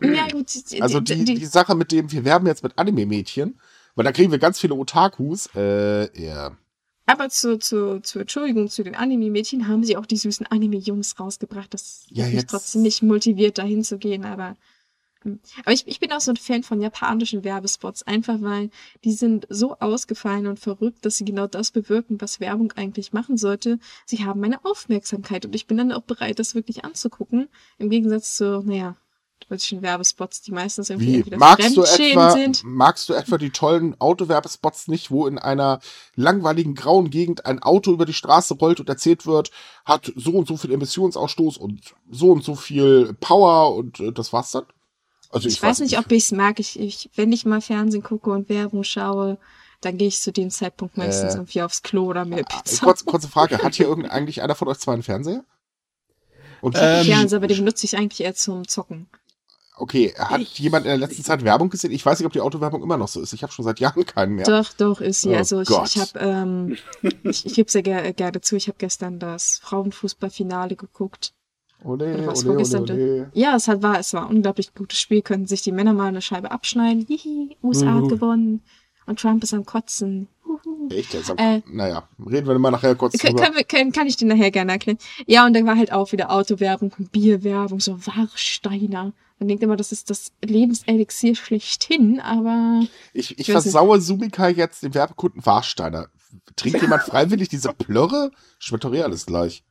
Ja, 0.01 0.28
gut. 0.28 0.47
Also 0.80 0.99
die, 0.99 1.26
die, 1.26 1.36
die 1.36 1.45
Sache 1.45 1.76
mit 1.76 1.91
dem, 1.91 2.12
wir 2.12 2.24
werben 2.24 2.47
jetzt 2.47 2.64
mit 2.64 2.78
Anime-Mädchen, 2.78 3.60
weil 3.96 4.06
da 4.06 4.12
kriegen 4.12 4.32
wir 4.32 4.40
ganz 4.40 4.60
viele 4.60 4.76
Otakus. 4.76 5.50
Äh, 5.56 6.22
ja. 6.22 6.58
Aber 7.10 7.30
zu, 7.30 7.58
zu, 7.58 8.02
zur 8.02 8.22
Entschuldigung, 8.22 8.70
zu 8.70 8.84
den 8.84 8.96
Anime-Mädchen 8.96 9.68
haben 9.68 9.84
sie 9.84 9.98
auch 9.98 10.06
die 10.06 10.16
süßen 10.16 10.46
Anime-Jungs 10.46 11.20
rausgebracht. 11.20 11.74
Das 11.74 12.06
ja, 12.10 12.28
mich 12.28 12.46
trotzdem 12.46 12.84
nicht 12.84 13.02
motiviert, 13.02 13.58
dahin 13.58 13.84
zu 13.84 13.98
gehen, 13.98 14.26
aber. 14.26 14.56
Hm. 15.24 15.40
Aber 15.62 15.72
ich, 15.72 15.88
ich 15.88 16.00
bin 16.00 16.12
auch 16.12 16.22
so 16.22 16.32
ein 16.32 16.38
Fan 16.38 16.62
von 16.62 16.80
japanischen 16.80 17.44
Werbespots, 17.44 18.04
einfach 18.04 18.42
weil 18.42 18.70
die 19.04 19.12
sind 19.12 19.48
so 19.50 19.76
ausgefallen 19.80 20.46
und 20.46 20.60
verrückt, 20.60 21.04
dass 21.04 21.18
sie 21.18 21.26
genau 21.26 21.48
das 21.48 21.72
bewirken, 21.72 22.22
was 22.22 22.40
Werbung 22.40 22.72
eigentlich 22.74 23.12
machen 23.12 23.38
sollte. 23.38 23.80
Sie 24.06 24.24
haben 24.24 24.40
meine 24.40 24.64
Aufmerksamkeit 24.64 25.46
und 25.46 25.56
ich 25.56 25.66
bin 25.66 25.78
dann 25.78 25.92
auch 25.92 26.04
bereit, 26.04 26.38
das 26.38 26.54
wirklich 26.54 26.86
anzugucken. 26.86 27.50
Im 27.80 27.90
Gegensatz 27.90 28.38
zu, 28.38 28.62
naja, 28.62 28.96
deutschen 29.50 29.82
Werbespots, 29.82 30.41
die 30.41 30.52
meistens 30.52 30.89
irgendwie 30.89 31.26
Wie? 31.26 31.36
Magst 31.36 31.76
du, 31.76 31.84
etwa, 31.84 32.32
sind. 32.32 32.62
magst 32.64 33.10
du 33.10 33.14
etwa 33.14 33.38
die 33.38 33.50
tollen 33.50 34.00
Autowerbespots 34.00 34.88
nicht, 34.88 35.12
wo 35.12 35.28
in 35.28 35.38
einer 35.38 35.80
langweiligen 36.16 36.76
grauen 36.76 37.10
Gegend 37.10 37.45
ein 37.45 37.62
Auto 37.62 37.91
über 37.91 38.06
die 38.06 38.14
Straße 38.14 38.54
rollt 38.56 38.80
und 38.80 38.89
erzählt 38.89 39.26
wird, 39.26 39.52
hat 39.86 40.12
so 40.16 40.32
und 40.32 40.47
so 40.47 40.58
viel 40.58 40.72
Emissionsausstoß 40.72 41.58
und 41.58 41.95
so 42.10 42.32
und 42.32 42.43
so 42.43 42.56
viel 42.56 43.14
Power 43.20 43.76
und 43.76 44.00
äh, 44.00 44.12
das 44.12 44.32
war's 44.34 44.52
dann? 44.52 44.66
Also 45.32 45.47
Ich, 45.47 45.62
weiß 45.62 45.80
nicht, 45.82 45.97
ob 46.00 46.12
ich 46.12 46.24
es 46.24 46.32
mag. 46.32 46.60
Ich, 46.60 46.80
ich, 46.80 47.10
wenn 47.16 47.32
ich 47.32 47.45
mal 47.45 47.62
Fernsehen 47.62 48.04
gucke 48.04 48.32
und 48.32 48.50
Werbung 48.50 48.84
schaue, 48.84 49.38
dann 49.82 49.97
gehe 49.97 50.08
ich 50.08 50.20
zu 50.20 50.32
dem 50.32 50.50
Zeitpunkt 50.50 50.97
meistens 50.97 51.34
Äh, 51.34 51.38
irgendwie 51.38 51.62
aufs 51.62 51.84
Klo 51.84 52.06
oder 52.06 52.26
mir 52.26 52.43
Ah, 52.50 52.62
Pizza. 52.62 52.86
Kurz, 52.86 53.06
kurze 53.06 53.28
Frage, 53.30 53.60
hat 53.60 53.76
hier 53.76 53.88
irgend 53.88 54.10
eigentlich 54.10 54.41
einer 54.41 54.56
von 54.56 54.68
euch 54.68 54.80
zwei 54.80 54.93
einen 54.93 55.04
Fernseher? 55.04 55.43
Und 56.62 56.76
Ähm, 56.78 57.06
Fernseher, 57.06 57.38
aber 57.38 57.47
den 57.47 57.58
benutze 57.58 57.86
ich 57.86 57.95
eigentlich 57.95 58.22
eher 58.22 58.36
zum 58.36 58.68
Zocken. 58.68 59.08
Okay, 59.80 60.13
hat 60.17 60.41
ich- 60.41 60.59
jemand 60.59 60.86
in 60.86 60.89
der 60.89 60.97
letzten 60.97 61.23
Zeit 61.23 61.43
Werbung 61.43 61.69
gesehen? 61.69 61.91
Ich 61.91 62.05
weiß 62.05 62.19
nicht, 62.19 62.25
ob 62.25 62.34
die 62.34 62.41
Autowerbung 62.41 62.84
immer 62.84 62.97
noch 62.97 63.07
so 63.07 63.21
ist. 63.21 63.34
Ich 63.34 63.43
habe 63.43 63.51
schon 63.53 63.65
seit 63.65 63.80
Jahren 63.80 64.05
keinen 64.05 64.36
mehr. 64.36 64.45
Doch, 64.45 64.71
doch, 64.73 65.01
ist 65.01 65.21
sie. 65.21 65.30
Oh 65.30 65.36
also 65.36 65.61
ich, 65.61 65.67
Gott. 65.67 65.88
ich 65.95 65.99
habe, 65.99 66.19
ähm, 66.19 66.77
ich, 67.23 67.45
ich 67.45 67.53
gebe 67.55 67.67
es 67.67 67.73
ja 67.73 67.82
ger 67.82 68.13
gerne 68.13 68.41
zu, 68.41 68.55
ich 68.55 68.67
habe 68.67 68.77
gestern 68.77 69.19
das 69.19 69.59
Frauenfußballfinale 69.63 70.75
geguckt. 70.75 71.34
Ole, 71.84 72.13
Oder 72.15 72.27
was 72.27 72.39
ole, 72.39 72.47
vorgestern? 72.47 72.84
ole, 72.84 72.93
ole. 72.93 73.32
Ja, 73.34 73.55
es 73.55 73.67
hat, 73.69 73.82
war, 73.82 73.99
es 73.99 74.13
war 74.13 74.23
ein 74.30 74.36
unglaublich 74.36 74.73
gutes 74.75 74.99
Spiel, 74.99 75.21
könnten 75.21 75.47
sich 75.47 75.61
die 75.61 75.71
Männer 75.71 75.93
mal 75.93 76.07
eine 76.07 76.21
Scheibe 76.21 76.51
abschneiden. 76.51 77.05
Hihi, 77.07 77.55
USA 77.63 77.93
hat 77.93 78.03
Mhm. 78.03 78.09
gewonnen. 78.09 78.63
Und 79.05 79.19
Trump 79.19 79.43
ist 79.43 79.53
am 79.53 79.65
Kotzen. 79.65 80.27
Echt 80.89 81.14
jetzt? 81.14 81.30
Äh, 81.38 81.62
naja, 81.68 82.08
reden 82.20 82.47
wir 82.47 82.58
mal 82.60 82.72
nachher 82.72 82.95
kurz 82.95 83.18
Kann, 83.18 83.36
drüber. 83.36 83.64
kann, 83.64 83.91
kann, 83.91 84.08
ich 84.08 84.18
dir 84.18 84.28
nachher 84.28 84.52
gerne 84.52 84.72
erklären. 84.74 84.97
Ja, 85.28 85.45
und 85.45 85.54
dann 85.54 85.66
war 85.66 85.78
halt 85.78 85.91
auch 85.91 86.12
wieder 86.12 86.32
Autowerbung 86.32 86.91
Bierwerbung, 87.12 87.80
so 87.80 87.97
Warsteiner. 88.06 89.14
Man 89.39 89.47
denkt 89.47 89.64
immer, 89.64 89.78
das 89.78 89.91
ist 89.91 90.10
das 90.10 90.32
Lebenselixier 90.43 91.36
schlechthin, 91.36 92.20
aber 92.20 92.82
Ich, 93.14 93.32
ich 93.32 93.39
Ich 93.39 93.52
versaue 93.52 94.02
Sumika 94.02 94.50
jetzt 94.50 94.84
den 94.84 94.93
Werbekunden 94.93 95.45
Warsteiner. 95.45 96.10
Trinkt 96.56 96.82
jemand 96.82 97.04
freiwillig 97.04 97.50
diese 97.50 97.74
Plörre? 97.74 98.32
Schmeckt 98.60 98.84
doch 98.84 98.93
eh 98.93 99.04
alles 99.04 99.26
gleich. 99.26 99.64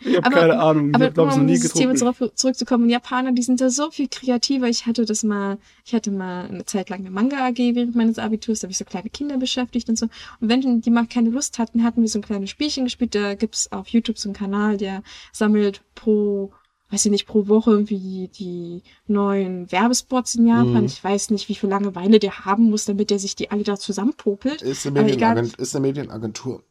Ich 0.00 0.16
habe 0.16 0.30
keine 0.30 0.58
Ahnung. 0.58 0.90
Ich 0.90 0.94
Aber 0.94 1.08
ich, 1.08 1.18
um 1.18 1.28
noch 1.28 1.36
nie 1.36 1.54
auf 1.54 1.60
dieses 1.60 1.72
Thema 1.72 1.94
zurückzukommen, 2.34 2.88
Japaner, 2.88 3.32
die 3.32 3.42
sind 3.42 3.60
da 3.60 3.70
so 3.70 3.90
viel 3.90 4.08
kreativer. 4.08 4.68
Ich 4.68 4.86
hatte 4.86 5.04
das 5.04 5.22
mal, 5.22 5.58
ich 5.84 5.94
hatte 5.94 6.10
mal 6.10 6.46
eine 6.46 6.64
Zeit 6.64 6.90
lang 6.90 7.00
eine 7.00 7.10
Manga-AG 7.10 7.58
während 7.74 7.94
meines 7.94 8.18
Abiturs, 8.18 8.60
da 8.60 8.66
habe 8.66 8.72
ich 8.72 8.78
so 8.78 8.84
kleine 8.84 9.10
Kinder 9.10 9.36
beschäftigt 9.38 9.88
und 9.88 9.98
so. 9.98 10.06
Und 10.40 10.48
wenn 10.48 10.80
die 10.80 10.90
mal 10.90 11.06
keine 11.06 11.30
Lust 11.30 11.58
hatten, 11.58 11.82
hatten 11.82 12.02
wir 12.02 12.08
so 12.08 12.18
ein 12.18 12.22
kleines 12.22 12.50
Spielchen 12.50 12.84
gespielt. 12.84 13.14
Da 13.14 13.34
gibt's 13.34 13.70
auf 13.72 13.88
YouTube 13.88 14.18
so 14.18 14.28
einen 14.28 14.36
Kanal, 14.36 14.76
der 14.76 15.02
sammelt 15.32 15.82
pro, 15.94 16.52
weiß 16.90 17.04
ich 17.06 17.10
nicht, 17.10 17.26
pro 17.26 17.48
Woche 17.48 17.72
irgendwie 17.72 18.28
die 18.28 18.82
neuen 19.06 19.70
Werbespots 19.70 20.36
in 20.36 20.46
Japan. 20.46 20.82
Mhm. 20.82 20.86
Ich 20.86 21.02
weiß 21.02 21.30
nicht, 21.30 21.48
wie 21.48 21.54
viel 21.54 21.68
Langeweile 21.68 22.18
der 22.18 22.44
haben 22.44 22.70
muss, 22.70 22.84
damit 22.84 23.10
der 23.10 23.18
sich 23.18 23.36
die 23.36 23.50
alle 23.50 23.62
da 23.62 23.76
zusammenpopelt. 23.76 24.62
Eine, 25.56 25.62
ist 25.62 25.76
eine 25.76 25.86
Medienagentur. 25.86 26.62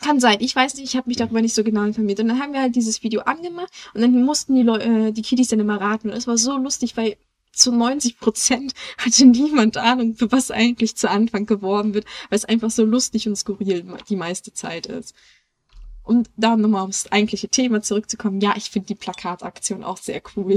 Kann 0.00 0.20
sein, 0.20 0.38
ich 0.40 0.54
weiß 0.54 0.74
nicht, 0.74 0.84
ich 0.84 0.96
habe 0.96 1.08
mich 1.08 1.16
darüber 1.16 1.40
nicht 1.40 1.54
so 1.54 1.62
genau 1.62 1.84
informiert. 1.84 2.18
Und 2.20 2.28
dann 2.28 2.40
haben 2.40 2.52
wir 2.52 2.60
halt 2.60 2.74
dieses 2.74 3.02
Video 3.02 3.22
angemacht 3.22 3.72
und 3.94 4.00
dann 4.00 4.24
mussten 4.24 4.54
die, 4.54 4.62
Leu 4.62 4.78
äh, 4.78 5.12
die 5.12 5.22
Kiddies 5.22 5.48
dann 5.48 5.60
immer 5.60 5.80
raten. 5.80 6.10
Und 6.10 6.16
es 6.16 6.26
war 6.26 6.38
so 6.38 6.56
lustig, 6.56 6.96
weil 6.96 7.16
zu 7.52 7.70
90 7.72 8.18
Prozent 8.18 8.74
hatte 8.98 9.26
niemand 9.26 9.76
Ahnung, 9.76 10.14
für 10.14 10.32
was 10.32 10.50
eigentlich 10.50 10.96
zu 10.96 11.08
Anfang 11.08 11.46
geworben 11.46 11.94
wird, 11.94 12.06
weil 12.30 12.38
es 12.38 12.44
einfach 12.44 12.70
so 12.70 12.84
lustig 12.84 13.28
und 13.28 13.36
skurril 13.36 13.84
die 14.08 14.16
meiste 14.16 14.52
Zeit 14.52 14.86
ist. 14.86 15.14
Um 16.02 16.24
da 16.36 16.56
nochmal 16.56 16.82
aufs 16.82 17.12
eigentliche 17.12 17.48
Thema 17.48 17.80
zurückzukommen, 17.82 18.40
ja, 18.40 18.54
ich 18.56 18.70
finde 18.70 18.88
die 18.88 18.96
Plakataktion 18.96 19.84
auch 19.84 19.98
sehr 19.98 20.20
cool. 20.36 20.56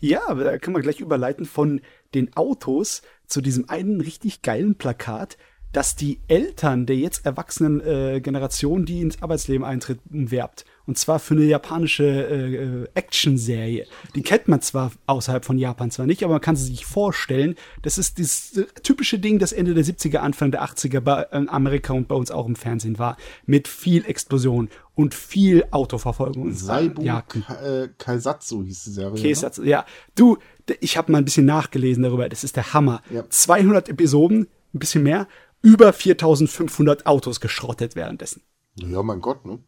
Ja, 0.00 0.20
aber 0.28 0.44
da 0.44 0.58
kann 0.58 0.74
man 0.74 0.82
gleich 0.82 1.00
überleiten 1.00 1.46
von 1.46 1.80
den 2.14 2.36
Autos 2.36 3.02
zu 3.26 3.40
diesem 3.40 3.68
einen 3.70 4.00
richtig 4.00 4.42
geilen 4.42 4.76
Plakat, 4.76 5.38
das 5.72 5.96
die 5.96 6.20
Eltern 6.28 6.86
der 6.86 6.96
jetzt 6.96 7.26
erwachsenen 7.26 7.80
äh, 7.80 8.20
Generation, 8.20 8.84
die 8.84 9.00
ins 9.00 9.22
Arbeitsleben 9.22 9.64
eintritt, 9.64 10.00
umwerbt. 10.10 10.64
Und 10.86 10.96
zwar 10.96 11.18
für 11.18 11.34
eine 11.34 11.44
japanische 11.44 12.04
äh, 12.04 12.54
äh, 12.54 12.88
Action-Serie. 12.94 13.86
Die 14.14 14.22
kennt 14.22 14.48
man 14.48 14.62
zwar 14.62 14.90
außerhalb 15.04 15.44
von 15.44 15.58
Japan 15.58 15.90
zwar 15.90 16.06
nicht, 16.06 16.24
aber 16.24 16.34
man 16.34 16.40
kann 16.40 16.56
sie 16.56 16.64
sich 16.64 16.86
vorstellen. 16.86 17.56
Das 17.82 17.98
ist 17.98 18.16
dieses 18.16 18.56
äh, 18.56 18.64
typische 18.82 19.18
Ding, 19.18 19.38
das 19.38 19.52
Ende 19.52 19.74
der 19.74 19.84
70er, 19.84 20.16
Anfang 20.18 20.50
der 20.50 20.64
80er 20.64 21.00
bei 21.00 21.26
äh, 21.30 21.46
Amerika 21.48 21.92
und 21.92 22.08
bei 22.08 22.14
uns 22.14 22.30
auch 22.30 22.46
im 22.46 22.56
Fernsehen 22.56 22.98
war. 22.98 23.18
Mit 23.44 23.68
viel 23.68 24.06
Explosion 24.06 24.70
und 24.94 25.14
viel 25.14 25.64
Autoverfolgung. 25.70 26.54
Saibu. 26.54 27.04
Ka 27.04 27.54
äh, 27.62 27.88
Kaisatsu 27.98 28.64
hieß 28.64 28.84
die 28.84 28.90
Serie. 28.90 29.12
Ne? 29.12 29.20
Käsesatz. 29.20 29.60
Ja, 29.62 29.84
du, 30.14 30.38
ich 30.80 30.96
habe 30.96 31.12
mal 31.12 31.18
ein 31.18 31.26
bisschen 31.26 31.44
nachgelesen 31.44 32.02
darüber. 32.02 32.30
Das 32.30 32.44
ist 32.44 32.56
der 32.56 32.72
Hammer. 32.72 33.02
Ja. 33.10 33.28
200 33.28 33.90
Episoden, 33.90 34.48
ein 34.74 34.78
bisschen 34.78 35.02
mehr, 35.02 35.28
über 35.62 35.92
4500 35.92 37.06
Autos 37.06 37.40
geschrottet 37.40 37.96
währenddessen. 37.96 38.42
Ja, 38.76 39.02
mein 39.02 39.20
Gott, 39.20 39.44
ne? 39.44 39.58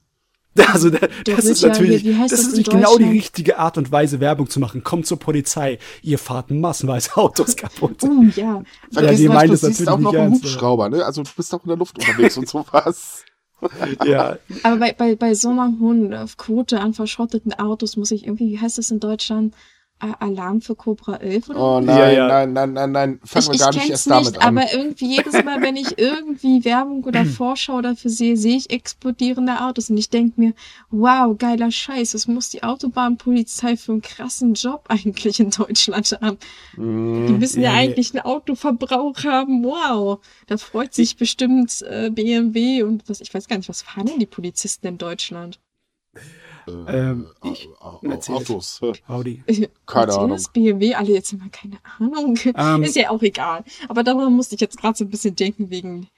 Also 0.72 0.90
das 0.90 1.00
wird 1.00 1.38
ist 1.38 1.62
ja- 1.62 1.68
natürlich, 1.68 2.04
heißt 2.04 2.32
das 2.32 2.40
das 2.40 2.48
ist 2.48 2.56
nicht 2.56 2.70
genau 2.70 2.96
die 2.98 3.04
richtige 3.04 3.58
Art 3.58 3.78
und 3.78 3.92
Weise, 3.92 4.20
Werbung 4.20 4.50
zu 4.50 4.58
machen. 4.60 4.82
Kommt 4.82 5.06
zur 5.06 5.18
Polizei, 5.18 5.78
ihr 6.02 6.18
fahrt 6.18 6.50
massenweise 6.50 7.16
Autos 7.16 7.56
kaputt. 7.56 8.02
Oh 8.02 8.22
ja. 8.34 8.62
Vergiss 8.92 9.18
die 9.18 9.28
nicht, 9.28 9.42
du 9.42 9.48
das 9.48 9.60
siehst 9.60 9.80
natürlich 9.80 9.88
auch 9.88 9.98
noch 9.98 10.12
nicht 10.12 10.20
einen 10.20 10.32
ernst, 10.32 10.44
Hubschrauber, 10.44 10.88
ne? 10.88 11.04
Also 11.04 11.22
du 11.22 11.30
bist 11.36 11.54
auch 11.54 11.62
in 11.62 11.68
der 11.68 11.76
Luft 11.76 11.98
unterwegs 11.98 12.36
und 12.36 12.48
sowas. 12.48 13.24
ja, 14.06 14.38
Aber 14.62 14.76
bei, 14.78 14.92
bei, 14.92 15.14
bei 15.16 15.34
so 15.34 15.50
einer 15.50 15.74
hohen 15.80 16.12
äh, 16.12 16.26
Quote 16.36 16.80
an 16.80 16.94
verschrotteten 16.94 17.52
Autos 17.52 17.96
muss 17.96 18.10
ich 18.10 18.24
irgendwie, 18.24 18.50
wie 18.50 18.58
heißt 18.58 18.78
das 18.78 18.90
in 18.90 19.00
Deutschland? 19.00 19.54
Alarm 20.00 20.60
für 20.60 20.74
Cobra 20.74 21.16
11 21.16 21.50
oder? 21.50 21.60
Oh 21.60 21.80
nein, 21.80 21.96
Ja, 21.98 22.10
ja. 22.10 22.26
nein, 22.28 22.52
nein, 22.52 22.72
nein, 22.72 22.92
nein. 22.92 23.20
Fangen 23.24 23.52
wir 23.52 23.58
gar 23.58 23.72
nicht 23.72 23.90
erst 23.90 24.10
damit 24.10 24.26
nicht, 24.32 24.42
an. 24.42 24.58
aber 24.58 24.72
irgendwie 24.72 25.16
jedes 25.16 25.44
Mal, 25.44 25.60
wenn 25.62 25.76
ich 25.76 25.98
irgendwie 25.98 26.64
Werbung 26.64 27.04
oder 27.04 27.24
Vorschau 27.26 27.80
dafür 27.82 28.10
sehe, 28.10 28.36
sehe 28.36 28.56
ich 28.56 28.70
explodierende 28.70 29.60
Autos 29.60 29.90
und 29.90 29.98
ich 29.98 30.10
denke 30.10 30.40
mir, 30.40 30.54
wow, 30.90 31.36
geiler 31.36 31.70
Scheiß, 31.70 32.14
was 32.14 32.26
muss 32.26 32.48
die 32.50 32.62
Autobahnpolizei 32.62 33.76
für 33.76 33.92
einen 33.92 34.02
krassen 34.02 34.54
Job 34.54 34.84
eigentlich 34.88 35.38
in 35.40 35.50
Deutschland 35.50 36.18
haben? 36.20 36.38
Die 36.76 36.80
müssen 36.80 37.60
ja, 37.62 37.72
Ja, 37.72 37.78
eigentlich 37.78 38.14
einen 38.14 38.24
Autoverbrauch 38.24 39.24
haben, 39.24 39.62
wow. 39.64 40.18
Da 40.46 40.56
freut 40.56 40.94
sich 40.94 41.16
bestimmt 41.16 41.82
äh, 41.82 42.10
BMW 42.10 42.82
und 42.82 43.08
was, 43.08 43.20
ich 43.20 43.32
weiß 43.32 43.48
gar 43.48 43.56
nicht, 43.56 43.68
was 43.68 43.82
fahren 43.82 44.06
denn 44.06 44.18
die 44.18 44.26
Polizisten 44.26 44.86
in 44.86 44.98
Deutschland? 44.98 45.58
Ähm, 46.88 47.26
Äh, 47.42 47.48
ich, 47.50 47.68
Au- 47.80 47.86
Au- 47.86 47.98
Mercedes. 48.02 48.50
Autos. 48.50 48.80
Audi. 49.08 49.42
Keine 49.86 50.06
Mercedes, 50.26 50.48
BMW, 50.48 50.94
alle 50.94 51.12
jetzt 51.12 51.32
immer 51.32 51.48
keine 51.50 51.78
Ahnung. 51.98 52.38
Ähm, 52.54 52.82
Ist 52.82 52.96
ja 52.96 53.10
auch 53.10 53.22
egal. 53.22 53.64
Aber 53.88 54.02
darüber 54.02 54.30
musste 54.30 54.54
ich 54.54 54.60
jetzt 54.60 54.78
gerade 54.78 54.96
so 54.96 55.04
ein 55.04 55.10
bisschen 55.10 55.36
denken 55.36 55.70
wegen 55.70 56.08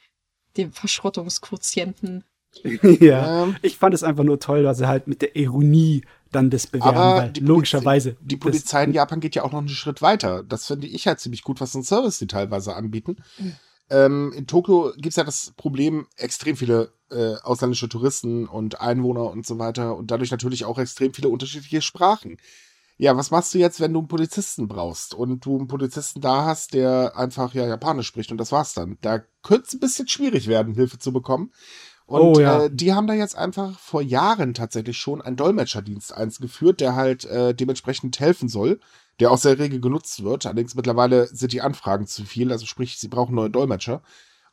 dem 0.56 0.72
Verschrottungsquotienten. 0.72 2.24
ja, 3.00 3.44
Ähm, 3.44 3.56
ich 3.62 3.78
fand 3.78 3.94
es 3.94 4.02
einfach 4.02 4.24
nur 4.24 4.38
toll, 4.38 4.62
dass 4.62 4.78
sie 4.78 4.86
halt 4.86 5.06
mit 5.08 5.22
der 5.22 5.36
Ironie 5.36 6.02
dann 6.30 6.50
das 6.50 6.66
bewerben, 6.66 6.96
Aber 6.98 7.22
weil 7.22 7.30
die 7.30 7.40
logischerweise. 7.40 8.16
Die 8.20 8.36
Polizei 8.36 8.84
in 8.84 8.92
Japan 8.92 9.20
geht 9.20 9.34
ja 9.34 9.42
auch 9.44 9.52
noch 9.52 9.58
einen 9.60 9.68
Schritt 9.68 10.02
weiter. 10.02 10.42
Das 10.42 10.66
finde 10.66 10.86
ich 10.86 11.06
halt 11.06 11.20
ziemlich 11.20 11.42
gut, 11.42 11.60
was 11.60 11.74
ein 11.74 11.82
Service 11.82 12.18
die 12.18 12.26
teilweise 12.26 12.74
anbieten. 12.74 13.16
Ähm, 13.90 14.32
in 14.34 14.46
Tokio 14.46 14.92
gibt 14.94 15.08
es 15.08 15.16
ja 15.16 15.24
das 15.24 15.52
Problem, 15.56 16.06
extrem 16.16 16.56
viele 16.56 16.92
äh, 17.12 17.36
ausländische 17.42 17.88
Touristen 17.88 18.46
und 18.46 18.80
Einwohner 18.80 19.30
und 19.30 19.46
so 19.46 19.58
weiter 19.58 19.96
und 19.96 20.10
dadurch 20.10 20.30
natürlich 20.30 20.64
auch 20.64 20.78
extrem 20.78 21.14
viele 21.14 21.28
unterschiedliche 21.28 21.82
Sprachen. 21.82 22.38
Ja, 22.98 23.16
was 23.16 23.30
machst 23.30 23.52
du 23.54 23.58
jetzt, 23.58 23.80
wenn 23.80 23.92
du 23.92 24.00
einen 24.00 24.08
Polizisten 24.08 24.68
brauchst 24.68 25.14
und 25.14 25.44
du 25.44 25.58
einen 25.58 25.66
Polizisten 25.66 26.20
da 26.20 26.44
hast, 26.44 26.74
der 26.74 27.14
einfach 27.16 27.52
ja 27.54 27.66
Japanisch 27.66 28.06
spricht 28.06 28.30
und 28.30 28.38
das 28.38 28.52
war's 28.52 28.74
dann? 28.74 28.98
Da 29.00 29.22
könnte 29.42 29.64
es 29.66 29.72
ein 29.74 29.80
bisschen 29.80 30.08
schwierig 30.08 30.46
werden, 30.46 30.74
Hilfe 30.74 30.98
zu 30.98 31.12
bekommen. 31.12 31.52
Und 32.06 32.36
Oh, 32.36 32.40
ja. 32.40 32.64
äh, 32.64 32.70
die 32.70 32.92
haben 32.92 33.06
da 33.06 33.14
jetzt 33.14 33.36
einfach 33.36 33.78
vor 33.78 34.02
Jahren 34.02 34.54
tatsächlich 34.54 34.98
schon 34.98 35.22
einen 35.22 35.36
Dolmetscherdienst 35.36 36.12
eingeführt, 36.12 36.80
der 36.80 36.94
halt 36.94 37.24
äh, 37.24 37.54
dementsprechend 37.54 38.20
helfen 38.20 38.48
soll, 38.48 38.80
der 39.18 39.30
auch 39.30 39.38
sehr 39.38 39.58
rege 39.58 39.80
genutzt 39.80 40.22
wird. 40.22 40.44
Allerdings 40.46 40.74
mittlerweile 40.74 41.26
sind 41.28 41.52
die 41.52 41.62
Anfragen 41.62 42.06
zu 42.06 42.24
viel, 42.24 42.52
also 42.52 42.66
sprich, 42.66 42.98
sie 42.98 43.08
brauchen 43.08 43.34
neue 43.34 43.50
Dolmetscher. 43.50 44.02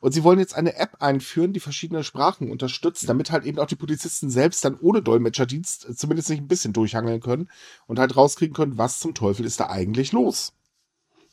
Und 0.00 0.12
sie 0.12 0.24
wollen 0.24 0.38
jetzt 0.38 0.54
eine 0.56 0.76
App 0.76 0.96
einführen, 1.00 1.52
die 1.52 1.60
verschiedene 1.60 2.02
Sprachen 2.04 2.50
unterstützt, 2.50 3.06
damit 3.08 3.30
halt 3.30 3.44
eben 3.44 3.58
auch 3.58 3.66
die 3.66 3.76
Polizisten 3.76 4.30
selbst 4.30 4.64
dann 4.64 4.78
ohne 4.80 5.02
Dolmetscherdienst 5.02 5.88
äh, 5.90 5.94
zumindest 5.94 6.28
sich 6.28 6.40
ein 6.40 6.48
bisschen 6.48 6.72
durchhangeln 6.72 7.20
können 7.20 7.50
und 7.86 7.98
halt 7.98 8.16
rauskriegen 8.16 8.54
können, 8.54 8.78
was 8.78 8.98
zum 8.98 9.14
Teufel 9.14 9.44
ist 9.44 9.60
da 9.60 9.68
eigentlich 9.68 10.12
los. 10.12 10.54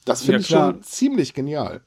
Das 0.06 0.22
finde 0.22 0.34
Ja, 0.34 0.40
ich 0.40 0.48
schon 0.48 0.84
ziemlich 0.84 1.34
genial. 1.34 1.82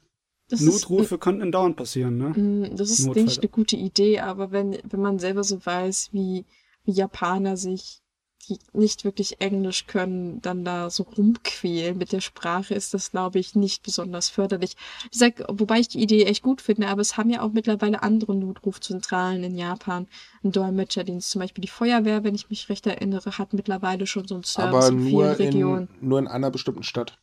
Das 0.49 0.61
Notrufe 0.61 1.18
könnten 1.18 1.53
dauernd 1.53 1.76
passieren, 1.76 2.18
ne? 2.18 2.31
Mm, 2.31 2.76
Das 2.76 2.91
ist, 2.91 3.01
Notfälle. 3.01 3.14
denke 3.14 3.33
ich, 3.33 3.39
eine 3.39 3.49
gute 3.51 3.76
Idee, 3.76 4.18
aber 4.20 4.51
wenn, 4.51 4.78
wenn 4.83 5.01
man 5.01 5.18
selber 5.18 5.45
so 5.45 5.64
weiß, 5.64 6.09
wie, 6.12 6.45
wie 6.85 6.93
Japaner 6.93 7.57
sich 7.57 7.99
die 8.49 8.59
nicht 8.72 9.05
wirklich 9.05 9.41
Englisch 9.41 9.86
können, 9.86 10.41
dann 10.43 10.64
da 10.64 10.91
so 10.91 11.03
rumquälen. 11.03 11.99
Mit 11.99 12.12
der 12.12 12.20
Sprache 12.20 12.74
ist 12.74 12.95
das, 12.95 13.11
glaube 13.11 13.38
ich, 13.38 13.55
nicht 13.55 13.82
besonders 13.82 14.28
förderlich. 14.28 14.76
Wie 15.05 15.11
gesagt, 15.11 15.43
wobei 15.49 15.80
ich 15.80 15.88
die 15.88 16.03
Idee 16.03 16.24
echt 16.24 16.43
gut 16.43 16.61
finde, 16.61 16.88
aber 16.88 17.01
es 17.01 17.16
haben 17.16 17.30
ja 17.30 17.43
auch 17.43 17.53
mittlerweile 17.53 18.03
andere 18.03 18.34
Notrufzentralen 18.34 19.45
in 19.45 19.57
Japan 19.57 20.09
einen 20.43 20.53
Dolmetscherdienst. 20.53 21.30
Zum 21.30 21.41
Beispiel 21.41 21.62
die 21.62 21.68
Feuerwehr, 21.68 22.24
wenn 22.24 22.34
ich 22.34 22.51
mich 22.51 22.68
recht 22.68 22.86
erinnere, 22.86 23.38
hat 23.38 23.53
mittlerweile 23.53 24.07
schon 24.07 24.26
so 24.26 24.34
einen 24.34 24.45
Service 24.45 24.84
Aber 24.86 24.88
in 24.88 25.01
vielen 25.01 25.12
nur 25.12 25.38
Regionen. 25.38 25.88
in, 26.01 26.09
nur 26.09 26.18
in 26.18 26.28
einer 26.28 26.51
bestimmten 26.51 26.82
Stadt. 26.82 27.18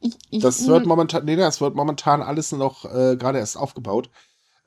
Ich, 0.00 0.14
ich, 0.30 0.42
Das 0.42 0.66
wird 0.66 0.86
momentan, 0.86 1.24
nee, 1.24 1.36
das 1.36 1.60
wird 1.60 1.74
momentan 1.74 2.22
alles 2.22 2.52
noch 2.52 2.84
äh, 2.84 3.16
gerade 3.16 3.38
erst 3.38 3.56
aufgebaut. 3.56 4.10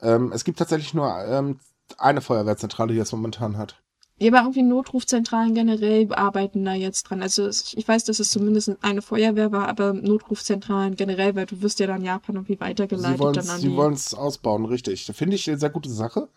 Ähm, 0.02 0.32
es 0.32 0.44
gibt 0.44 0.60
tatsächlich 0.60 0.94
nur 0.94 1.14
ähm, 1.26 1.60
eine 1.98 2.22
Feuerwehrzentrale, 2.22 2.94
die 2.94 3.00
das 3.00 3.12
momentan 3.12 3.58
hat. 3.58 3.82
Ja, 4.20 4.32
aber 4.32 4.40
irgendwie 4.40 4.64
Notrufzentralen 4.64 5.54
generell 5.54 6.14
arbeiten 6.14 6.66
da 6.66 6.74
jetzt 6.74 7.04
dran. 7.04 7.22
Also 7.22 7.48
ich 7.48 7.88
weiß, 7.88 8.04
dass 8.04 8.20
es 8.20 8.32
zumindest 8.32 8.72
eine 8.82 9.02
Feuerwehr 9.02 9.52
war, 9.52 9.68
aber 9.68 9.94
Notrufzentralen 9.94 10.96
generell, 10.96 11.36
weil 11.36 11.46
du 11.46 11.62
wirst 11.62 11.80
ja 11.80 11.88
dann 11.88 12.04
Japan 12.04 12.36
irgendwie 12.36 12.60
weitergeleitet 12.60 13.18
Sie 13.62 13.76
wollen 13.76 13.94
es 13.94 14.14
ausbauen, 14.14 14.66
richtig. 14.66 15.06
Da 15.06 15.14
finde 15.14 15.36
ich 15.36 15.50
eine 15.50 15.58
sehr 15.58 15.70
gute 15.70 15.90
Sache. 15.90 16.28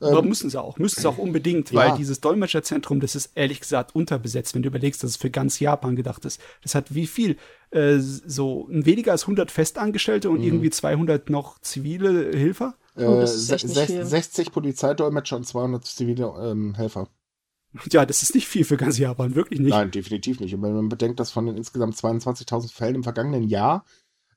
Aber 0.00 0.18
Ähm, 0.20 0.28
müssen 0.28 0.50
sie 0.50 0.60
auch, 0.60 0.78
müssen 0.78 1.00
sie 1.00 1.08
auch 1.08 1.18
unbedingt, 1.18 1.70
Ja. 1.70 1.80
weil 1.90 1.96
dieses 1.98 2.20
Dolmetscherzentrum, 2.20 3.00
das 3.00 3.14
ist 3.14 3.30
ehrlich 3.36 3.60
gesagt 3.60 3.94
unterbesetzt, 3.94 4.54
wenn 4.54 4.62
du 4.62 4.68
überlegst, 4.68 5.02
dass 5.02 5.10
es 5.10 5.16
für 5.16 5.30
ganz 5.30 5.60
Japan 5.60 5.96
gedacht 5.96 6.24
ist. 6.24 6.40
Das 6.62 6.74
hat 6.74 6.94
wie 6.94 7.06
viel? 7.06 7.36
Äh, 7.70 7.98
so 7.98 8.66
weniger 8.70 9.12
als 9.12 9.22
100 9.26 9.50
Festangestellte 9.50 10.28
Mhm. 10.28 10.34
und 10.36 10.42
irgendwie 10.42 10.70
200 10.70 11.30
noch 11.30 11.58
zivile 11.60 12.30
Hilfer? 12.36 12.74
Oh, 12.96 13.20
das 13.20 13.48
äh, 13.48 13.52
nicht 13.54 13.66
sech- 13.76 13.86
viel. 13.86 14.04
60 14.04 14.52
Polizeidolmetscher 14.52 15.36
und 15.36 15.46
200 15.46 15.84
zivile 15.84 16.32
ähm, 16.40 16.74
Helfer. 16.74 17.08
Ja, 17.90 18.06
das 18.06 18.22
ist 18.22 18.36
nicht 18.36 18.46
viel 18.46 18.64
für 18.64 18.76
ganz 18.76 18.98
Japan, 18.98 19.34
wirklich 19.34 19.58
nicht. 19.58 19.70
Nein, 19.70 19.90
definitiv 19.90 20.38
nicht. 20.38 20.54
Und 20.54 20.62
wenn 20.62 20.74
man 20.74 20.88
bedenkt, 20.88 21.18
dass 21.18 21.32
von 21.32 21.46
den 21.46 21.56
insgesamt 21.56 21.96
22.000 21.96 22.72
Fällen 22.72 22.94
im 22.94 23.02
vergangenen 23.02 23.42
Jahr 23.48 23.84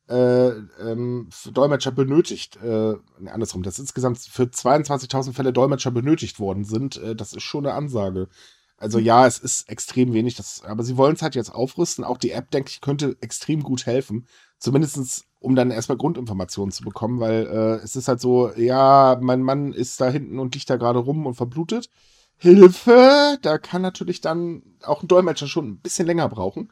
äh, 0.09 0.49
ähm, 0.79 1.29
Dolmetscher 1.51 1.91
benötigt, 1.91 2.57
äh, 2.63 2.95
nee, 3.19 3.29
andersrum, 3.29 3.63
dass 3.63 3.79
insgesamt 3.79 4.19
für 4.19 4.43
22.000 4.43 5.33
Fälle 5.33 5.53
Dolmetscher 5.53 5.91
benötigt 5.91 6.39
worden 6.39 6.63
sind, 6.63 6.97
äh, 6.97 7.15
das 7.15 7.33
ist 7.33 7.43
schon 7.43 7.65
eine 7.65 7.75
Ansage. 7.75 8.29
Also 8.77 8.99
ja, 8.99 9.25
es 9.25 9.39
ist 9.39 9.69
extrem 9.69 10.13
wenig, 10.13 10.35
das, 10.35 10.63
aber 10.63 10.83
sie 10.83 10.97
wollen 10.97 11.15
es 11.15 11.21
halt 11.23 11.35
jetzt 11.35 11.53
aufrüsten. 11.53 12.03
Auch 12.03 12.17
die 12.17 12.31
App, 12.31 12.51
denke 12.51 12.69
ich, 12.69 12.79
könnte 12.79 13.17
extrem 13.21 13.63
gut 13.63 13.85
helfen. 13.87 14.27
Zumindestens, 14.59 15.25
um 15.39 15.55
dann 15.55 15.71
erstmal 15.71 15.97
Grundinformationen 15.97 16.71
zu 16.71 16.83
bekommen, 16.83 17.19
weil 17.19 17.47
äh, 17.47 17.83
es 17.83 17.95
ist 17.95 18.07
halt 18.07 18.21
so, 18.21 18.51
ja, 18.55 19.17
mein 19.19 19.41
Mann 19.41 19.73
ist 19.73 19.99
da 19.99 20.09
hinten 20.09 20.37
und 20.39 20.53
liegt 20.53 20.69
da 20.69 20.77
gerade 20.77 20.99
rum 20.99 21.25
und 21.25 21.33
verblutet. 21.33 21.89
Hilfe! 22.37 23.39
Da 23.41 23.57
kann 23.57 23.81
natürlich 23.81 24.21
dann 24.21 24.61
auch 24.83 25.01
ein 25.01 25.07
Dolmetscher 25.07 25.47
schon 25.47 25.67
ein 25.69 25.79
bisschen 25.79 26.05
länger 26.05 26.29
brauchen. 26.29 26.71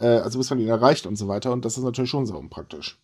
Äh, 0.00 0.06
also 0.18 0.38
bis 0.38 0.50
man 0.50 0.58
ihn 0.58 0.68
erreicht 0.68 1.06
und 1.06 1.16
so 1.16 1.28
weiter. 1.28 1.52
Und 1.52 1.64
das 1.64 1.76
ist 1.78 1.84
natürlich 1.84 2.10
schon 2.10 2.26
sehr 2.26 2.36
unpraktisch. 2.38 2.98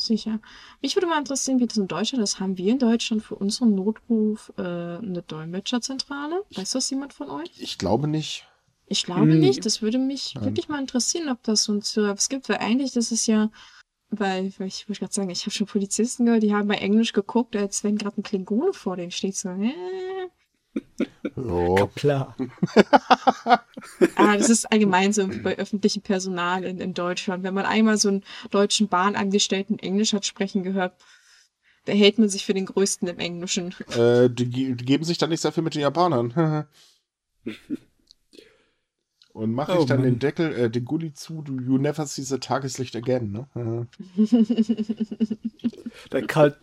Sicher. 0.00 0.38
Mich 0.80 0.94
würde 0.94 1.08
mal 1.08 1.18
interessieren, 1.18 1.58
wie 1.58 1.66
das 1.66 1.76
in 1.76 1.88
Deutschland 1.88 2.22
ist. 2.22 2.38
Haben 2.38 2.56
wir 2.56 2.70
in 2.72 2.78
Deutschland 2.78 3.22
für 3.22 3.34
unseren 3.34 3.74
Notruf 3.74 4.52
äh, 4.56 4.62
eine 4.62 5.24
Dolmetscherzentrale? 5.26 6.44
Weiß 6.54 6.70
das 6.70 6.88
jemand 6.90 7.12
von 7.12 7.28
euch? 7.30 7.50
Ich 7.58 7.78
glaube 7.78 8.06
nicht. 8.06 8.46
Ich 8.86 9.04
glaube 9.04 9.32
Hm. 9.32 9.40
nicht. 9.40 9.66
Das 9.66 9.82
würde 9.82 9.98
mich 9.98 10.34
Nein. 10.34 10.44
wirklich 10.44 10.68
mal 10.68 10.80
interessieren, 10.80 11.28
ob 11.28 11.42
das 11.42 11.64
so 11.64 11.72
ein 11.72 11.82
Service 11.82 12.28
gibt, 12.28 12.48
weil 12.48 12.58
eigentlich 12.58 12.92
das 12.92 13.10
ist 13.10 13.26
ja, 13.26 13.50
weil, 14.10 14.52
weil 14.58 14.68
ich 14.68 14.88
wollte 14.88 15.00
gerade 15.00 15.12
sagen, 15.12 15.30
ich 15.30 15.42
habe 15.42 15.50
schon 15.50 15.66
Polizisten 15.66 16.26
gehört, 16.26 16.44
die 16.44 16.54
haben 16.54 16.68
bei 16.68 16.76
Englisch 16.76 17.12
geguckt, 17.12 17.56
als 17.56 17.82
wenn 17.82 17.98
gerade 17.98 18.20
ein 18.20 18.22
Klingone 18.22 18.72
vor 18.72 18.96
denen 18.96 19.10
steht. 19.10 19.36
So, 19.36 19.48
äh. 19.48 19.74
Ja. 21.36 21.86
Klar. 21.94 22.36
Ah, 24.16 24.36
das 24.36 24.50
ist 24.50 24.70
allgemein 24.72 25.12
so 25.12 25.28
bei 25.42 25.56
öffentlichem 25.58 26.02
Personal 26.02 26.64
in, 26.64 26.80
in 26.80 26.94
Deutschland. 26.94 27.42
Wenn 27.44 27.54
man 27.54 27.64
einmal 27.66 27.96
so 27.96 28.08
einen 28.08 28.24
deutschen 28.50 28.88
Bahnangestellten 28.88 29.78
Englisch 29.78 30.12
hat 30.12 30.26
sprechen 30.26 30.62
gehört, 30.62 30.94
da 31.84 31.92
hält 31.92 32.18
man 32.18 32.28
sich 32.28 32.44
für 32.44 32.54
den 32.54 32.66
Größten 32.66 33.08
im 33.08 33.18
Englischen. 33.18 33.74
Äh, 33.96 34.28
die, 34.30 34.48
die 34.48 34.74
geben 34.76 35.04
sich 35.04 35.18
dann 35.18 35.30
nicht 35.30 35.40
sehr 35.40 35.52
viel 35.52 35.62
mit 35.62 35.74
den 35.74 35.82
Japanern. 35.82 36.66
Und 39.32 39.52
mache 39.54 39.72
ich 39.72 39.78
Oh, 39.78 39.84
dann 39.84 39.98
Mann. 40.00 40.06
den 40.10 40.18
Deckel, 40.18 40.52
äh, 40.52 40.68
den 40.70 40.84
Gully 40.84 41.12
zu, 41.14 41.42
du 41.42 41.60
you 41.60 41.78
never 41.78 42.04
see 42.06 42.22
the 42.22 42.38
Tageslicht 42.38 42.96
again, 42.96 43.30
ne? 43.54 43.86
Der, 46.12 46.26
Kalt, 46.26 46.56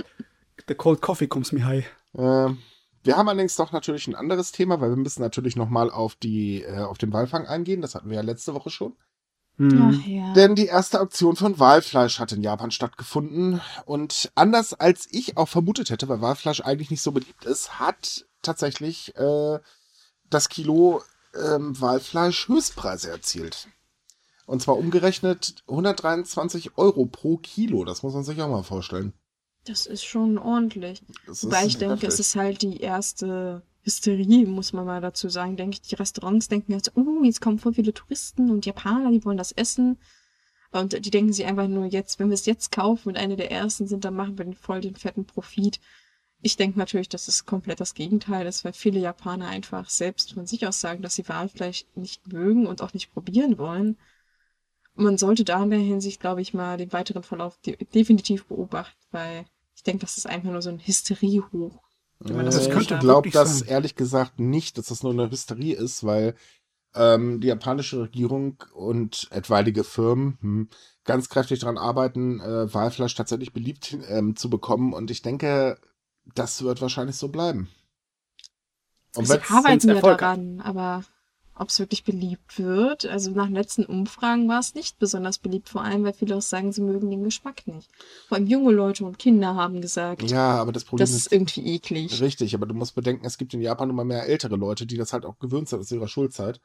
der 0.67 0.75
Cold 0.75 1.01
Coffee 1.01 1.27
kommt's 1.27 1.51
mir 1.51 1.65
high. 1.65 1.85
Ähm, 2.17 2.57
wir 3.05 3.17
haben 3.17 3.29
allerdings 3.29 3.55
doch 3.55 3.71
natürlich 3.71 4.07
ein 4.07 4.15
anderes 4.15 4.51
Thema, 4.51 4.81
weil 4.81 4.89
wir 4.89 4.97
müssen 4.97 5.21
natürlich 5.21 5.55
nochmal 5.55 5.91
auf 5.91 6.15
die, 6.15 6.63
äh, 6.63 6.79
auf 6.79 6.97
den 6.97 7.13
Walfang 7.13 7.45
eingehen. 7.45 7.81
Das 7.81 7.95
hatten 7.95 8.09
wir 8.09 8.17
ja 8.17 8.23
letzte 8.23 8.53
Woche 8.53 8.69
schon. 8.69 8.95
Hm. 9.57 9.93
Ach 9.93 10.07
ja. 10.07 10.33
Denn 10.33 10.55
die 10.55 10.65
erste 10.65 10.99
Auktion 10.99 11.35
von 11.35 11.59
Walfleisch 11.59 12.19
hat 12.19 12.31
in 12.31 12.41
Japan 12.41 12.71
stattgefunden. 12.71 13.61
Und 13.85 14.31
anders 14.35 14.73
als 14.73 15.07
ich 15.11 15.37
auch 15.37 15.47
vermutet 15.47 15.89
hätte, 15.89 16.09
weil 16.09 16.21
Walfleisch 16.21 16.61
eigentlich 16.61 16.91
nicht 16.91 17.01
so 17.01 17.11
beliebt 17.11 17.45
ist, 17.45 17.79
hat 17.79 18.25
tatsächlich 18.41 19.15
äh, 19.15 19.59
das 20.29 20.49
Kilo 20.49 21.01
ähm, 21.35 21.79
Walfleisch 21.79 22.47
Höchstpreise 22.47 23.11
erzielt. 23.11 23.67
Und 24.45 24.61
zwar 24.61 24.77
umgerechnet 24.77 25.63
123 25.67 26.77
Euro 26.77 27.05
pro 27.05 27.37
Kilo. 27.37 27.85
Das 27.85 28.03
muss 28.03 28.13
man 28.13 28.23
sich 28.23 28.41
auch 28.41 28.49
mal 28.49 28.63
vorstellen. 28.63 29.13
Das 29.65 29.87
ist 29.87 30.03
schon 30.03 30.37
ordentlich. 30.37 31.01
Das 31.25 31.43
Wobei 31.43 31.65
ich 31.65 31.77
denke, 31.77 32.05
es 32.05 32.19
ist 32.19 32.35
halt 32.35 32.61
die 32.61 32.77
erste 32.77 33.63
Hysterie, 33.81 34.45
muss 34.45 34.73
man 34.73 34.85
mal 34.85 35.01
dazu 35.01 35.29
sagen. 35.29 35.57
Denke 35.57 35.75
ich, 35.75 35.81
die 35.81 35.95
Restaurants 35.95 36.47
denken 36.47 36.71
jetzt, 36.71 36.91
oh, 36.95 37.23
jetzt 37.23 37.41
kommen 37.41 37.59
voll 37.59 37.73
viele 37.73 37.93
Touristen 37.93 38.49
und 38.51 38.65
Japaner, 38.65 39.11
die 39.11 39.25
wollen 39.25 39.37
das 39.37 39.51
essen. 39.51 39.97
Und 40.71 41.05
die 41.05 41.11
denken 41.11 41.33
sich 41.33 41.45
einfach 41.45 41.67
nur 41.67 41.85
jetzt, 41.85 42.19
wenn 42.19 42.29
wir 42.29 42.33
es 42.33 42.45
jetzt 42.45 42.71
kaufen 42.71 43.09
und 43.09 43.17
eine 43.17 43.37
der 43.37 43.51
ersten 43.51 43.87
sind, 43.87 44.03
dann 44.03 44.15
machen 44.15 44.37
wir 44.37 44.45
den 44.45 44.55
voll 44.55 44.81
den 44.81 44.95
fetten 44.95 45.25
Profit. 45.25 45.79
Ich 46.41 46.57
denke 46.57 46.77
natürlich, 46.77 47.09
dass 47.09 47.27
es 47.27 47.45
komplett 47.45 47.79
das 47.79 47.93
Gegenteil 47.93 48.45
ist, 48.45 48.65
weil 48.65 48.73
viele 48.73 48.99
Japaner 48.99 49.47
einfach 49.47 49.89
selbst 49.89 50.33
von 50.33 50.45
sich 50.45 50.67
aus 50.67 50.81
sagen, 50.81 51.01
dass 51.01 51.15
sie 51.15 51.27
Walfleisch 51.29 51.85
nicht 51.95 52.27
mögen 52.27 52.67
und 52.67 52.81
auch 52.81 52.93
nicht 52.93 53.13
probieren 53.13 53.57
wollen. 53.57 53.97
Man 54.95 55.17
sollte 55.17 55.43
da 55.43 55.63
in 55.63 55.71
der 55.71 55.79
Hinsicht, 55.79 56.19
glaube 56.19 56.41
ich, 56.41 56.53
mal 56.53 56.77
den 56.77 56.93
weiteren 56.93 57.23
Verlauf 57.23 57.57
de 57.61 57.77
definitiv 57.93 58.45
beobachten, 58.45 58.99
weil 59.11 59.45
denke, 59.85 60.01
das 60.01 60.17
ist 60.17 60.27
einfach 60.27 60.49
nur 60.49 60.61
so 60.61 60.69
ein 60.69 60.79
Hysterie-Hoch. 60.79 61.81
könnte 62.69 62.95
ich 62.95 62.99
glaube 62.99 63.25
wirklich 63.25 63.33
das 63.33 63.61
ehrlich 63.61 63.95
gesagt 63.95 64.39
nicht, 64.39 64.77
dass 64.77 64.87
das 64.87 65.03
nur 65.03 65.11
eine 65.11 65.29
Hysterie 65.29 65.75
ist, 65.75 66.03
weil 66.03 66.35
ähm, 66.95 67.41
die 67.41 67.47
japanische 67.47 68.01
Regierung 68.01 68.63
und 68.73 69.27
etwaige 69.31 69.83
Firmen 69.83 70.37
hm, 70.41 70.69
ganz 71.03 71.29
kräftig 71.29 71.59
daran 71.59 71.77
arbeiten, 71.77 72.39
äh, 72.39 72.73
Walfleisch 72.73 73.15
tatsächlich 73.15 73.53
beliebt 73.53 73.97
ähm, 74.07 74.35
zu 74.35 74.49
bekommen. 74.49 74.93
Und 74.93 75.11
ich 75.11 75.21
denke, 75.21 75.77
das 76.33 76.63
wird 76.63 76.81
wahrscheinlich 76.81 77.17
so 77.17 77.27
bleiben. 77.27 77.69
Und 79.15 79.27
Sie 79.27 79.39
arbeiten 79.49 79.89
ja 79.89 80.01
daran, 80.01 80.61
aber 80.61 81.03
ob 81.57 81.69
es 81.69 81.79
wirklich 81.79 82.03
beliebt 82.03 82.59
wird, 82.59 83.05
also 83.05 83.31
nach 83.31 83.45
den 83.45 83.55
letzten 83.55 83.85
Umfragen 83.85 84.47
war 84.47 84.59
es 84.59 84.75
nicht 84.75 84.99
besonders 84.99 85.37
beliebt, 85.37 85.69
vor 85.69 85.83
allem 85.83 86.03
weil 86.03 86.13
viele 86.13 86.35
auch 86.35 86.41
sagen, 86.41 86.71
sie 86.71 86.81
mögen 86.81 87.09
den 87.09 87.23
Geschmack 87.23 87.67
nicht. 87.67 87.89
Vor 88.27 88.37
allem 88.37 88.47
junge 88.47 88.71
Leute 88.71 89.05
und 89.05 89.19
Kinder 89.19 89.55
haben 89.55 89.81
gesagt, 89.81 90.29
ja, 90.29 90.59
aber 90.59 90.71
das 90.71 90.85
Problem 90.85 91.03
das 91.03 91.11
ist 91.11 91.25
ist 91.25 91.31
irgendwie 91.31 91.65
eklig. 91.75 92.21
richtig. 92.21 92.55
Aber 92.55 92.65
du 92.65 92.73
musst 92.73 92.95
bedenken, 92.95 93.25
es 93.25 93.37
gibt 93.37 93.53
in 93.53 93.61
Japan 93.61 93.89
immer 93.89 94.03
mehr 94.03 94.27
ältere 94.27 94.55
Leute, 94.55 94.85
die 94.85 94.97
das 94.97 95.13
halt 95.13 95.25
auch 95.25 95.39
gewöhnt 95.39 95.69
sind 95.69 95.79
aus 95.79 95.91
ihrer 95.91 96.07
Schulzeit. 96.07 96.59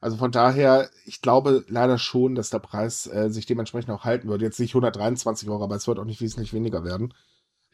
Also 0.00 0.16
von 0.16 0.30
daher, 0.30 0.90
ich 1.04 1.22
glaube 1.22 1.64
leider 1.68 1.98
schon, 1.98 2.34
dass 2.34 2.50
der 2.50 2.58
Preis 2.58 3.06
äh, 3.06 3.30
sich 3.30 3.46
dementsprechend 3.46 3.90
auch 3.90 4.04
halten 4.04 4.28
wird. 4.28 4.42
Jetzt 4.42 4.60
nicht 4.60 4.72
123 4.72 5.48
Euro, 5.48 5.64
aber 5.64 5.76
es 5.76 5.88
wird 5.88 5.98
auch 5.98 6.04
nicht 6.04 6.20
wesentlich 6.20 6.52
weniger 6.52 6.84
werden. 6.84 7.14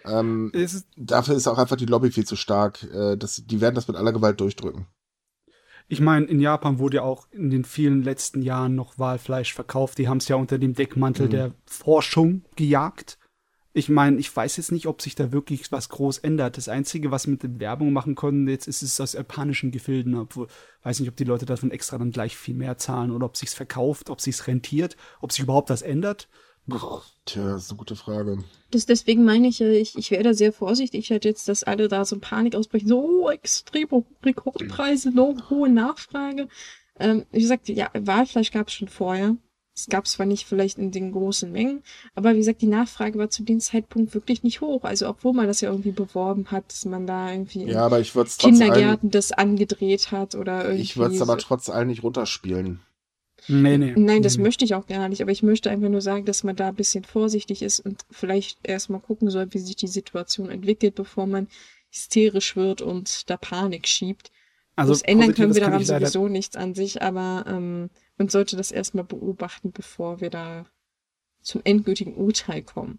Ähm, 0.04 0.50
ist, 0.52 0.86
dafür 0.96 1.34
ist 1.34 1.46
auch 1.46 1.58
einfach 1.58 1.76
die 1.76 1.86
Lobby 1.86 2.10
viel 2.10 2.26
zu 2.26 2.36
stark. 2.36 2.82
Äh, 2.84 3.16
das, 3.16 3.42
die 3.44 3.60
werden 3.60 3.74
das 3.74 3.88
mit 3.88 3.96
aller 3.96 4.12
Gewalt 4.12 4.40
durchdrücken. 4.40 4.86
Ich 5.92 6.00
meine, 6.00 6.24
in 6.24 6.40
Japan 6.40 6.78
wurde 6.78 6.96
ja 6.96 7.02
auch 7.02 7.28
in 7.32 7.50
den 7.50 7.64
vielen 7.64 8.02
letzten 8.02 8.40
Jahren 8.40 8.74
noch 8.74 8.98
Walfleisch 8.98 9.52
verkauft. 9.52 9.98
Die 9.98 10.08
haben 10.08 10.16
es 10.16 10.28
ja 10.28 10.36
unter 10.36 10.56
dem 10.58 10.72
Deckmantel 10.72 11.26
Mhm. 11.26 11.30
der 11.30 11.52
Forschung 11.66 12.46
gejagt. 12.56 13.18
Ich 13.74 13.90
meine, 13.90 14.16
ich 14.16 14.34
weiß 14.34 14.56
jetzt 14.56 14.72
nicht, 14.72 14.86
ob 14.86 15.02
sich 15.02 15.16
da 15.16 15.32
wirklich 15.32 15.70
was 15.70 15.90
groß 15.90 16.16
ändert. 16.18 16.56
Das 16.56 16.70
Einzige, 16.70 17.10
was 17.10 17.26
mit 17.26 17.42
der 17.42 17.60
Werbung 17.60 17.92
machen 17.92 18.14
konnten, 18.14 18.48
jetzt 18.48 18.68
ist 18.68 18.80
es 18.80 18.98
aus 19.02 19.12
japanischen 19.12 19.70
Gefilden. 19.70 20.14
Obwohl, 20.14 20.46
weiß 20.82 21.00
nicht, 21.00 21.10
ob 21.10 21.16
die 21.16 21.24
Leute 21.24 21.44
davon 21.44 21.70
extra 21.70 21.98
dann 21.98 22.10
gleich 22.10 22.38
viel 22.38 22.54
mehr 22.54 22.78
zahlen 22.78 23.10
oder 23.10 23.26
ob 23.26 23.36
sich's 23.36 23.52
verkauft, 23.52 24.08
ob 24.08 24.22
sich's 24.22 24.46
rentiert, 24.46 24.96
ob 25.20 25.30
sich 25.30 25.42
überhaupt 25.42 25.68
was 25.68 25.82
ändert. 25.82 26.26
Tja, 27.24 27.44
das 27.52 27.64
ist 27.64 27.70
eine 27.70 27.78
gute 27.78 27.96
Frage. 27.96 28.44
Das, 28.70 28.86
deswegen 28.86 29.24
meine 29.24 29.48
ich, 29.48 29.60
ich, 29.60 29.98
ich 29.98 30.10
wäre 30.10 30.22
da 30.22 30.34
sehr 30.34 30.52
vorsichtig, 30.52 31.10
halt 31.10 31.24
jetzt, 31.24 31.48
dass 31.48 31.64
alle 31.64 31.88
da 31.88 32.04
so 32.04 32.18
Panik 32.18 32.54
ausbrechen, 32.54 32.88
so 32.88 33.00
oh, 33.00 33.30
extreme 33.30 34.04
Rekordpreise, 34.24 35.10
no, 35.10 35.36
hohe 35.50 35.68
Nachfrage. 35.68 36.48
Ähm, 36.98 37.26
wie 37.32 37.40
gesagt, 37.40 37.68
ja, 37.68 37.90
Walfleisch 37.94 38.52
gab 38.52 38.68
es 38.68 38.74
schon 38.74 38.88
vorher. 38.88 39.36
Es 39.74 39.86
gab 39.86 40.06
zwar 40.06 40.26
nicht 40.26 40.46
vielleicht 40.46 40.76
in 40.76 40.90
den 40.90 41.12
großen 41.12 41.50
Mengen, 41.50 41.82
aber 42.14 42.34
wie 42.34 42.38
gesagt, 42.38 42.60
die 42.60 42.66
Nachfrage 42.66 43.18
war 43.18 43.30
zu 43.30 43.42
dem 43.42 43.58
Zeitpunkt 43.58 44.12
wirklich 44.12 44.42
nicht 44.42 44.60
hoch. 44.60 44.84
Also 44.84 45.08
obwohl 45.08 45.32
man 45.32 45.46
das 45.46 45.62
ja 45.62 45.70
irgendwie 45.70 45.92
beworben 45.92 46.50
hat, 46.50 46.64
dass 46.68 46.84
man 46.84 47.06
da 47.06 47.32
irgendwie 47.32 47.64
Ja, 47.64 47.86
aber 47.86 47.98
ich 47.98 48.14
es 48.14 48.36
Kindergärten 48.36 49.10
das 49.10 49.32
angedreht 49.32 50.12
hat 50.12 50.34
oder 50.34 50.64
irgendwie. 50.64 50.82
Ich 50.82 50.96
würde 50.98 51.14
es 51.14 51.22
aber 51.22 51.34
so. 51.34 51.46
trotz 51.46 51.70
allem 51.70 51.88
nicht 51.88 52.02
runterspielen. 52.02 52.80
Nee, 53.48 53.78
nee. 53.78 53.94
Nein, 53.96 54.22
das 54.22 54.36
nee. 54.36 54.44
möchte 54.44 54.64
ich 54.64 54.74
auch 54.74 54.86
gar 54.86 55.08
nicht, 55.08 55.22
aber 55.22 55.32
ich 55.32 55.42
möchte 55.42 55.70
einfach 55.70 55.88
nur 55.88 56.00
sagen, 56.00 56.24
dass 56.24 56.44
man 56.44 56.56
da 56.56 56.68
ein 56.68 56.74
bisschen 56.74 57.04
vorsichtig 57.04 57.62
ist 57.62 57.80
und 57.80 58.02
vielleicht 58.10 58.58
erstmal 58.62 59.00
gucken 59.00 59.30
soll, 59.30 59.52
wie 59.52 59.58
sich 59.58 59.76
die 59.76 59.88
Situation 59.88 60.50
entwickelt, 60.50 60.94
bevor 60.94 61.26
man 61.26 61.48
hysterisch 61.90 62.56
wird 62.56 62.82
und 62.82 63.28
da 63.30 63.36
Panik 63.36 63.86
schiebt. 63.88 64.30
Also 64.76 64.92
das 64.92 65.02
ändern 65.02 65.34
können 65.34 65.54
wir 65.54 65.60
daran 65.60 65.84
sowieso 65.84 66.28
nichts 66.28 66.56
an 66.56 66.74
sich, 66.74 67.02
aber 67.02 67.44
ähm, 67.46 67.90
man 68.16 68.28
sollte 68.28 68.56
das 68.56 68.70
erstmal 68.70 69.04
beobachten, 69.04 69.72
bevor 69.72 70.20
wir 70.20 70.30
da 70.30 70.66
zum 71.42 71.60
endgültigen 71.64 72.14
Urteil 72.14 72.62
kommen. 72.62 72.98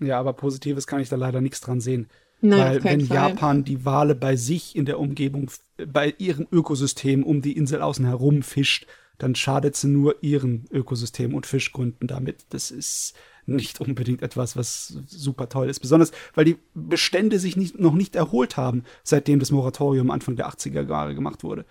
Ja, 0.00 0.18
aber 0.18 0.32
Positives 0.32 0.86
kann 0.86 1.00
ich 1.00 1.08
da 1.08 1.16
leider 1.16 1.40
nichts 1.40 1.60
dran 1.60 1.80
sehen. 1.80 2.08
Nein, 2.40 2.60
Weil 2.60 2.84
wenn 2.84 3.00
Fall. 3.06 3.16
Japan 3.16 3.64
die 3.64 3.84
Wale 3.84 4.14
bei 4.14 4.36
sich 4.36 4.76
in 4.76 4.84
der 4.84 5.00
Umgebung, 5.00 5.50
bei 5.86 6.14
ihrem 6.18 6.46
Ökosystem 6.52 7.24
um 7.24 7.42
die 7.42 7.56
Insel 7.56 7.82
außen 7.82 8.04
herum 8.04 8.42
fischt, 8.42 8.86
dann 9.18 9.34
schadet 9.34 9.74
sie 9.74 9.88
nur 9.88 10.22
ihren 10.22 10.66
Ökosystem 10.70 11.34
und 11.34 11.46
Fischgründen 11.46 12.06
damit. 12.06 12.46
Das 12.50 12.70
ist 12.70 13.14
nicht 13.46 13.80
unbedingt 13.80 14.22
etwas, 14.22 14.56
was 14.56 14.98
super 15.06 15.48
toll 15.48 15.68
ist. 15.68 15.80
Besonders, 15.80 16.12
weil 16.34 16.44
die 16.44 16.58
Bestände 16.74 17.38
sich 17.38 17.56
nicht, 17.56 17.78
noch 17.80 17.94
nicht 17.94 18.14
erholt 18.14 18.56
haben, 18.56 18.84
seitdem 19.02 19.40
das 19.40 19.50
Moratorium 19.50 20.10
Anfang 20.10 20.36
der 20.36 20.48
80er 20.48 20.88
Jahre 20.88 21.14
gemacht 21.14 21.42
wurde. 21.42 21.64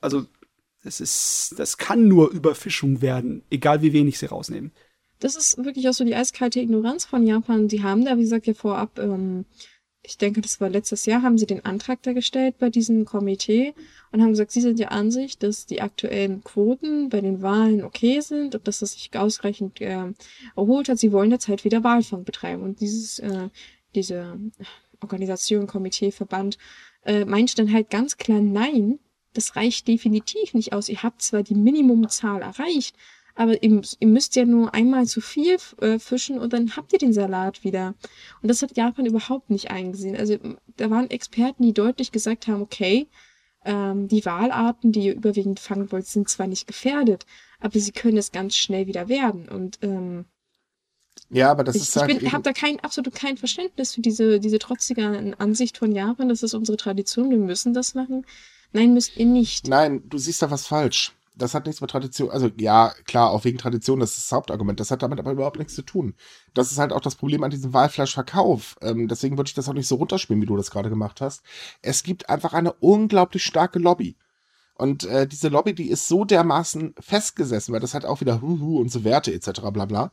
Also, 0.00 0.26
das 0.84 1.00
ist, 1.00 1.54
das 1.58 1.78
kann 1.78 2.06
nur 2.06 2.30
Überfischung 2.30 3.00
werden, 3.00 3.42
egal 3.50 3.82
wie 3.82 3.94
wenig 3.94 4.18
sie 4.18 4.26
rausnehmen. 4.26 4.70
Das 5.24 5.36
ist 5.36 5.56
wirklich 5.64 5.88
auch 5.88 5.94
so 5.94 6.04
die 6.04 6.14
eiskalte 6.14 6.60
Ignoranz 6.60 7.06
von 7.06 7.26
Japan. 7.26 7.66
Die 7.66 7.82
haben 7.82 8.04
da, 8.04 8.18
wie 8.18 8.22
gesagt, 8.24 8.46
ja 8.46 8.52
vorab, 8.52 8.98
ähm, 8.98 9.46
ich 10.02 10.18
denke, 10.18 10.42
das 10.42 10.60
war 10.60 10.68
letztes 10.68 11.06
Jahr, 11.06 11.22
haben 11.22 11.38
sie 11.38 11.46
den 11.46 11.64
Antrag 11.64 12.02
da 12.02 12.12
gestellt 12.12 12.56
bei 12.58 12.68
diesem 12.68 13.06
Komitee 13.06 13.72
und 14.12 14.20
haben 14.20 14.32
gesagt, 14.32 14.50
sie 14.50 14.60
sind 14.60 14.78
der 14.78 14.92
Ansicht, 14.92 15.42
dass 15.42 15.64
die 15.64 15.80
aktuellen 15.80 16.44
Quoten 16.44 17.08
bei 17.08 17.22
den 17.22 17.40
Wahlen 17.40 17.82
okay 17.82 18.20
sind 18.20 18.54
und 18.54 18.68
dass 18.68 18.80
das 18.80 18.92
sich 18.92 19.16
ausreichend 19.16 19.80
äh, 19.80 20.12
erholt 20.56 20.90
hat. 20.90 20.98
Sie 20.98 21.10
wollen 21.10 21.30
jetzt 21.30 21.48
halt 21.48 21.64
wieder 21.64 21.82
Walfang 21.82 22.24
betreiben. 22.24 22.62
Und 22.62 22.80
dieses, 22.80 23.18
äh, 23.20 23.48
diese 23.94 24.38
Organisation, 25.00 25.66
Komitee, 25.66 26.10
Verband, 26.10 26.58
äh, 27.06 27.24
meinte 27.24 27.54
dann 27.56 27.72
halt 27.72 27.88
ganz 27.88 28.18
klar, 28.18 28.42
nein, 28.42 28.98
das 29.32 29.56
reicht 29.56 29.88
definitiv 29.88 30.52
nicht 30.52 30.74
aus. 30.74 30.90
Ihr 30.90 31.02
habt 31.02 31.22
zwar 31.22 31.42
die 31.42 31.54
Minimumzahl 31.54 32.42
erreicht, 32.42 32.94
aber 33.34 33.62
ihr, 33.62 33.82
ihr 33.98 34.06
müsst 34.06 34.36
ja 34.36 34.44
nur 34.44 34.74
einmal 34.74 35.06
zu 35.06 35.20
viel 35.20 35.56
äh, 35.80 35.98
fischen 35.98 36.38
und 36.38 36.52
dann 36.52 36.76
habt 36.76 36.92
ihr 36.92 36.98
den 36.98 37.12
Salat 37.12 37.64
wieder. 37.64 37.94
Und 38.42 38.48
das 38.48 38.62
hat 38.62 38.76
Japan 38.76 39.06
überhaupt 39.06 39.50
nicht 39.50 39.70
eingesehen. 39.70 40.16
Also 40.16 40.38
da 40.76 40.90
waren 40.90 41.10
Experten, 41.10 41.64
die 41.64 41.72
deutlich 41.72 42.12
gesagt 42.12 42.46
haben, 42.46 42.62
okay, 42.62 43.08
ähm, 43.64 44.08
die 44.08 44.24
Walarten, 44.24 44.92
die 44.92 45.06
ihr 45.06 45.14
überwiegend 45.14 45.58
fangen 45.58 45.90
wollt, 45.90 46.06
sind 46.06 46.28
zwar 46.28 46.46
nicht 46.46 46.66
gefährdet, 46.66 47.26
aber 47.60 47.78
sie 47.80 47.92
können 47.92 48.18
es 48.18 48.30
ganz 48.30 48.54
schnell 48.56 48.86
wieder 48.86 49.08
werden. 49.08 49.48
Und 49.48 49.78
ähm, 49.82 50.26
Ja, 51.30 51.50
aber 51.50 51.64
das 51.64 51.74
ich, 51.76 51.82
ist 51.82 51.96
ich 51.96 52.02
halt 52.02 52.10
eben, 52.10 52.32
habe 52.32 52.42
da 52.42 52.52
kein, 52.52 52.78
absolut 52.80 53.14
kein 53.14 53.36
Verständnis 53.36 53.94
für 53.94 54.00
diese, 54.00 54.38
diese 54.38 54.58
trotzige 54.58 55.34
Ansicht 55.38 55.78
von 55.78 55.92
Japan. 55.92 56.28
Das 56.28 56.42
ist 56.42 56.54
unsere 56.54 56.76
Tradition, 56.76 57.30
wir 57.30 57.38
müssen 57.38 57.74
das 57.74 57.94
machen. 57.94 58.26
Nein, 58.72 58.94
müsst 58.94 59.16
ihr 59.16 59.26
nicht. 59.26 59.66
Nein, 59.68 60.02
du 60.08 60.18
siehst 60.18 60.42
da 60.42 60.50
was 60.50 60.66
falsch. 60.66 61.12
Das 61.36 61.54
hat 61.54 61.66
nichts 61.66 61.80
mit 61.80 61.90
Tradition, 61.90 62.30
also 62.30 62.48
ja, 62.58 62.92
klar, 63.06 63.30
auch 63.30 63.44
wegen 63.44 63.58
Tradition, 63.58 63.98
das 63.98 64.16
ist 64.16 64.30
das 64.30 64.36
Hauptargument. 64.36 64.78
Das 64.78 64.92
hat 64.92 65.02
damit 65.02 65.18
aber 65.18 65.32
überhaupt 65.32 65.58
nichts 65.58 65.74
zu 65.74 65.82
tun. 65.82 66.14
Das 66.54 66.70
ist 66.70 66.78
halt 66.78 66.92
auch 66.92 67.00
das 67.00 67.16
Problem 67.16 67.42
an 67.42 67.50
diesem 67.50 67.72
Walfleischverkauf. 67.72 68.76
Ähm, 68.82 69.08
deswegen 69.08 69.36
würde 69.36 69.48
ich 69.48 69.54
das 69.54 69.68
auch 69.68 69.74
nicht 69.74 69.88
so 69.88 69.96
runterspielen, 69.96 70.40
wie 70.40 70.46
du 70.46 70.56
das 70.56 70.70
gerade 70.70 70.90
gemacht 70.90 71.20
hast. 71.20 71.42
Es 71.82 72.04
gibt 72.04 72.28
einfach 72.28 72.52
eine 72.52 72.72
unglaublich 72.74 73.42
starke 73.42 73.80
Lobby. 73.80 74.16
Und 74.76 75.04
äh, 75.04 75.26
diese 75.26 75.48
Lobby, 75.48 75.74
die 75.74 75.88
ist 75.88 76.08
so 76.08 76.24
dermaßen 76.24 76.94
festgesessen, 76.98 77.72
weil 77.72 77.80
das 77.80 77.94
hat 77.94 78.04
auch 78.04 78.20
wieder 78.20 78.40
Huhu 78.40 78.80
und 78.80 78.90
so 78.90 79.04
Werte 79.04 79.32
etc. 79.32 79.60
bla 79.72 79.84
bla. 79.86 80.10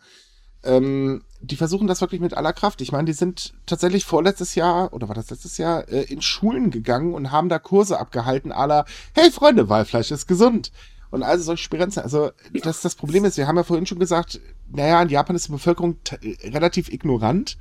Ähm, 0.64 1.24
die 1.40 1.56
versuchen 1.56 1.88
das 1.88 2.02
wirklich 2.02 2.22
mit 2.22 2.36
aller 2.36 2.54
Kraft. 2.54 2.82
Ich 2.82 2.92
meine, 2.92 3.06
die 3.06 3.14
sind 3.14 3.54
tatsächlich 3.66 4.06
vorletztes 4.06 4.54
Jahr, 4.54 4.94
oder 4.94 5.08
war 5.08 5.16
das 5.16 5.32
letztes 5.32 5.58
Jahr, 5.58 5.90
äh, 5.90 6.04
in 6.04 6.22
Schulen 6.22 6.70
gegangen 6.70 7.16
und 7.16 7.32
haben 7.32 7.50
da 7.50 7.58
Kurse 7.58 8.00
abgehalten, 8.00 8.50
la, 8.50 8.86
hey 9.14 9.32
Freunde, 9.32 9.70
Walfleisch 9.70 10.12
ist 10.12 10.28
gesund. 10.28 10.72
Und 11.12 11.24
also 11.24 11.44
solche 11.44 11.64
Spirenzen. 11.64 12.02
Also, 12.02 12.32
das, 12.64 12.82
das 12.82 12.96
Problem 12.96 13.26
ist, 13.26 13.38
wir 13.38 13.48
haben 13.48 13.58
ja 13.58 13.64
vorhin 13.64 13.86
schon 13.86 14.00
gesagt, 14.00 14.40
naja, 14.72 15.02
in 15.02 15.10
Japan 15.10 15.36
ist 15.36 15.48
die 15.48 15.52
Bevölkerung 15.52 16.02
t- 16.04 16.38
relativ 16.50 16.92
ignorant, 16.92 17.58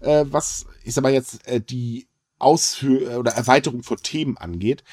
äh, 0.00 0.26
was, 0.28 0.66
ich 0.84 0.94
sag 0.94 1.02
mal 1.02 1.12
jetzt, 1.12 1.46
äh, 1.48 1.60
die 1.60 2.06
Ausführ- 2.38 3.18
oder 3.18 3.32
Erweiterung 3.32 3.82
von 3.82 3.96
Themen 3.98 4.36
angeht. 4.36 4.84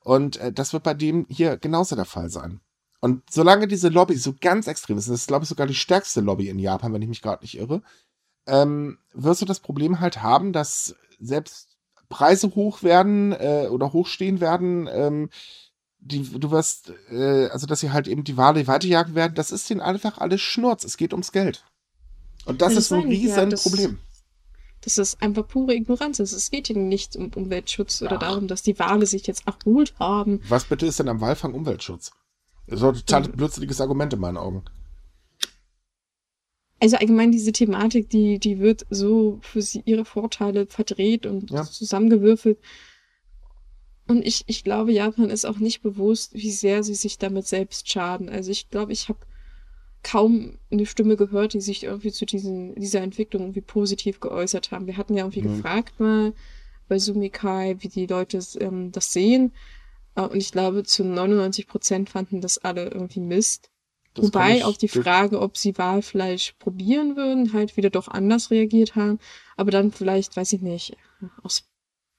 Und 0.00 0.36
äh, 0.36 0.52
das 0.52 0.72
wird 0.72 0.82
bei 0.82 0.94
dem 0.94 1.26
hier 1.28 1.56
genauso 1.56 1.96
der 1.96 2.04
Fall 2.04 2.28
sein. 2.30 2.60
Und 3.00 3.22
solange 3.30 3.66
diese 3.66 3.88
Lobby 3.88 4.16
so 4.16 4.34
ganz 4.38 4.66
extrem 4.66 4.96
ist, 4.96 5.08
das 5.08 5.20
ist, 5.20 5.28
glaube 5.28 5.44
ich, 5.44 5.48
sogar 5.48 5.66
die 5.66 5.74
stärkste 5.74 6.20
Lobby 6.20 6.48
in 6.48 6.58
Japan, 6.58 6.92
wenn 6.92 7.02
ich 7.02 7.08
mich 7.08 7.22
gerade 7.22 7.42
nicht 7.42 7.58
irre, 7.58 7.82
ähm, 8.46 8.98
wirst 9.12 9.42
du 9.42 9.46
das 9.46 9.60
Problem 9.60 10.00
halt 10.00 10.22
haben, 10.22 10.52
dass 10.52 10.94
selbst 11.18 11.76
Preise 12.08 12.54
hoch 12.54 12.82
werden 12.82 13.32
äh, 13.32 13.68
oder 13.70 13.92
hochstehen 13.92 14.40
werden, 14.40 14.88
ähm, 14.90 15.30
die, 16.04 16.22
du 16.38 16.50
wirst, 16.50 16.92
äh, 17.10 17.46
also 17.48 17.66
dass 17.66 17.80
sie 17.80 17.90
halt 17.92 18.06
eben 18.08 18.24
die 18.24 18.36
Wale 18.36 18.66
weiterjagen 18.66 19.14
werden, 19.14 19.34
das 19.34 19.50
ist 19.50 19.68
denen 19.70 19.80
einfach 19.80 20.18
alles 20.18 20.40
Schnurz. 20.40 20.84
Es 20.84 20.96
geht 20.96 21.12
ums 21.12 21.32
Geld. 21.32 21.64
Und 22.44 22.60
das 22.60 22.74
ist 22.76 22.92
ein 22.92 23.00
meine 23.00 23.14
ich, 23.14 23.22
ja, 23.22 23.34
riesen 23.36 23.50
das- 23.50 23.62
Problem. 23.62 23.98
Das 24.82 24.98
ist 24.98 25.22
einfach 25.22 25.48
pure 25.48 25.74
Ignoranz. 25.74 26.18
Es 26.20 26.50
geht 26.50 26.66
hier 26.66 26.76
nicht 26.76 27.16
um 27.16 27.30
Umweltschutz 27.34 28.02
oder 28.02 28.16
Ach. 28.16 28.20
darum, 28.20 28.48
dass 28.48 28.62
die 28.62 28.78
Wale 28.78 29.06
sich 29.06 29.26
jetzt 29.26 29.44
erholt 29.46 29.94
haben. 29.98 30.42
Was 30.50 30.64
bitte 30.66 30.84
ist 30.84 30.98
denn 30.98 31.08
am 31.08 31.22
Walfang 31.22 31.54
Umweltschutz? 31.54 32.10
Doch 32.66 32.82
ein 32.88 32.94
total 32.94 33.22
Mhm. 33.22 33.32
blödsinniges 33.32 33.80
Argument 33.80 34.12
in 34.12 34.20
meinen 34.20 34.36
Augen. 34.36 34.62
Also 36.80 36.96
allgemein 36.96 37.32
diese 37.32 37.52
Thematik, 37.52 38.10
die, 38.10 38.38
die 38.38 38.58
wird 38.58 38.84
so 38.90 39.38
für 39.40 39.62
sie 39.62 39.80
ihre 39.86 40.04
Vorteile 40.04 40.66
verdreht 40.66 41.24
und 41.24 41.50
Ja. 41.50 41.64
zusammengewürfelt. 41.64 42.58
Und 44.06 44.24
ich, 44.26 44.44
ich 44.46 44.64
glaube, 44.64 44.92
Japan 44.92 45.30
ist 45.30 45.46
auch 45.46 45.58
nicht 45.58 45.80
bewusst, 45.82 46.34
wie 46.34 46.50
sehr 46.50 46.82
sie 46.82 46.94
sich 46.94 47.18
damit 47.18 47.46
selbst 47.46 47.88
schaden. 47.90 48.28
Also 48.28 48.50
ich 48.50 48.68
glaube, 48.68 48.92
ich 48.92 49.08
habe 49.08 49.18
kaum 50.02 50.58
eine 50.70 50.84
Stimme 50.86 51.16
gehört, 51.16 51.54
die 51.54 51.60
sich 51.60 51.84
irgendwie 51.84 52.12
zu 52.12 52.26
diesen, 52.26 52.74
dieser 52.74 53.00
Entwicklung 53.00 53.42
irgendwie 53.42 53.62
positiv 53.62 54.20
geäußert 54.20 54.70
haben. 54.70 54.86
Wir 54.86 54.98
hatten 54.98 55.14
ja 55.16 55.24
irgendwie 55.24 55.40
Mhm. 55.40 55.56
gefragt 55.56 55.98
mal 56.00 56.34
bei 56.88 56.98
Sumikai, 56.98 57.76
wie 57.80 57.88
die 57.88 58.06
Leute 58.06 58.38
ähm, 58.60 58.92
das 58.92 59.12
sehen. 59.12 59.52
Äh, 60.14 60.22
Und 60.22 60.36
ich 60.36 60.52
glaube, 60.52 60.84
zu 60.84 61.04
99 61.04 61.66
Prozent 61.66 62.10
fanden 62.10 62.40
das 62.42 62.58
alle 62.58 62.90
irgendwie 62.90 63.20
Mist. 63.20 63.70
Das 64.12 64.26
Wobei 64.26 64.64
auf 64.64 64.78
die 64.78 64.88
Frage, 64.88 65.40
ob 65.40 65.56
sie 65.56 65.76
Walfleisch 65.76 66.52
probieren 66.60 67.16
würden, 67.16 67.52
halt 67.52 67.76
wieder 67.76 67.90
doch 67.90 68.06
anders 68.08 68.50
reagiert 68.50 68.94
haben. 68.94 69.18
Aber 69.56 69.70
dann 69.72 69.90
vielleicht, 69.90 70.36
weiß 70.36 70.52
ich 70.52 70.60
nicht, 70.62 70.96
aus, 71.42 71.64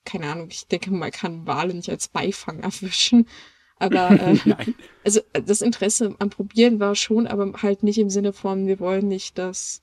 keine 0.06 0.32
Ahnung, 0.32 0.48
ich 0.50 0.68
denke, 0.68 0.92
man 0.92 1.12
kann 1.12 1.46
Wale 1.48 1.74
nicht 1.74 1.90
als 1.90 2.08
Beifang 2.08 2.60
erwischen. 2.62 3.28
Aber 3.78 4.12
äh, 4.22 4.38
Nein. 4.46 4.76
also 5.04 5.20
das 5.34 5.62
Interesse 5.62 6.16
am 6.20 6.30
Probieren 6.30 6.80
war 6.80 6.96
schon, 6.96 7.28
aber 7.28 7.62
halt 7.62 7.84
nicht 7.84 7.98
im 7.98 8.10
Sinne 8.10 8.34
von, 8.34 8.68
wir 8.68 8.80
wollen 8.80 9.08
nicht, 9.08 9.38
dass, 9.38 9.82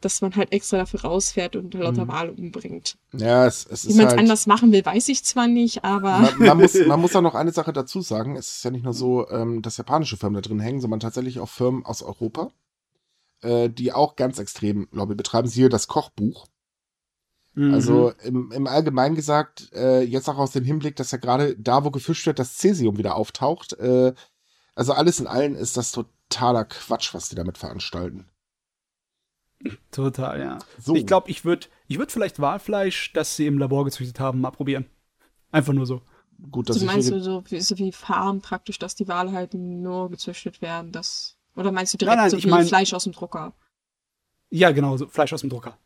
dass 0.00 0.20
man 0.20 0.36
halt 0.36 0.52
extra 0.52 0.76
dafür 0.78 1.02
rausfährt 1.02 1.56
und 1.56 1.74
lauter 1.74 2.04
Mhm. 2.04 2.08
Wale 2.08 2.32
umbringt. 2.32 2.98
Ja, 3.12 3.46
es, 3.46 3.66
es 3.66 3.84
Wie 3.84 3.90
ist 3.90 3.96
man 3.96 4.06
es 4.06 4.10
halt, 4.10 4.20
anders 4.20 4.46
machen 4.46 4.70
will, 4.72 4.84
weiß 4.84 5.08
ich 5.08 5.24
zwar 5.24 5.48
nicht, 5.48 5.84
aber 5.84 6.20
man, 6.20 6.38
man, 6.38 6.58
muss, 6.58 6.74
man 6.86 7.00
muss 7.00 7.16
auch 7.16 7.22
noch 7.22 7.34
eine 7.34 7.52
Sache 7.52 7.72
dazu 7.72 8.00
sagen. 8.00 8.36
Es 8.36 8.56
ist 8.56 8.64
ja 8.64 8.70
nicht 8.70 8.84
nur 8.84 8.94
so, 8.94 9.28
ähm, 9.28 9.62
dass 9.62 9.76
japanische 9.76 10.16
Firmen 10.16 10.40
da 10.40 10.40
drin 10.48 10.60
hängen, 10.60 10.80
sondern 10.80 11.00
tatsächlich 11.00 11.40
auch 11.40 11.48
Firmen 11.48 11.84
aus 11.84 12.02
Europa, 12.02 12.52
äh, 13.42 13.68
die 13.68 13.92
auch 13.92 14.14
ganz 14.14 14.38
extrem 14.38 14.86
Lobby 14.92 15.14
betreiben. 15.16 15.48
Siehe 15.48 15.68
das 15.68 15.88
Kochbuch. 15.88 16.46
Mhm. 17.54 17.74
Also 17.74 18.12
im, 18.22 18.50
im 18.52 18.66
Allgemeinen 18.66 19.14
gesagt, 19.14 19.70
äh, 19.74 20.02
jetzt 20.02 20.28
auch 20.28 20.38
aus 20.38 20.52
dem 20.52 20.64
Hinblick, 20.64 20.96
dass 20.96 21.10
ja 21.10 21.18
gerade 21.18 21.56
da, 21.58 21.84
wo 21.84 21.90
gefischt 21.90 22.26
wird, 22.26 22.38
das 22.38 22.56
Cäsium 22.56 22.96
wieder 22.98 23.16
auftaucht. 23.16 23.74
Äh, 23.74 24.14
also 24.74 24.92
alles 24.92 25.20
in 25.20 25.26
allem 25.26 25.54
ist 25.54 25.76
das 25.76 25.92
totaler 25.92 26.64
Quatsch, 26.64 27.12
was 27.14 27.28
die 27.28 27.36
damit 27.36 27.58
veranstalten. 27.58 28.28
Total, 29.90 30.40
ja. 30.40 30.58
So. 30.78 30.96
Ich 30.96 31.06
glaube, 31.06 31.30
ich 31.30 31.44
würde 31.44 31.68
ich 31.86 31.98
würd 31.98 32.10
vielleicht 32.10 32.40
Walfleisch, 32.40 33.12
das 33.12 33.36
sie 33.36 33.46
im 33.46 33.58
Labor 33.58 33.84
gezüchtet 33.84 34.18
haben, 34.18 34.40
mal 34.40 34.50
probieren. 34.50 34.86
Einfach 35.52 35.72
nur 35.72 35.86
so. 35.86 36.02
Gut, 36.50 36.68
dass 36.68 36.76
so 36.76 36.82
ich 36.84 36.90
meinst 36.90 37.10
du 37.10 37.20
so 37.20 37.44
wie, 37.46 37.60
so 37.60 37.78
wie 37.78 37.92
Farm 37.92 38.40
praktisch, 38.40 38.78
dass 38.80 38.96
die 38.96 39.06
Wale 39.06 39.30
halt 39.30 39.54
nur 39.54 40.10
gezüchtet 40.10 40.60
werden, 40.62 40.90
das 40.90 41.36
oder 41.54 41.70
meinst 41.70 41.92
du 41.92 41.96
Nein, 41.96 42.06
direkt 42.06 42.16
nein, 42.22 42.30
so 42.30 42.36
ich 42.38 42.46
wie 42.46 42.50
mein- 42.50 42.66
Fleisch 42.66 42.92
aus 42.94 43.04
dem 43.04 43.12
Drucker? 43.12 43.52
Ja, 44.50 44.72
genau, 44.72 44.96
so 44.96 45.06
Fleisch 45.06 45.32
aus 45.32 45.42
dem 45.42 45.50
Drucker. 45.50 45.78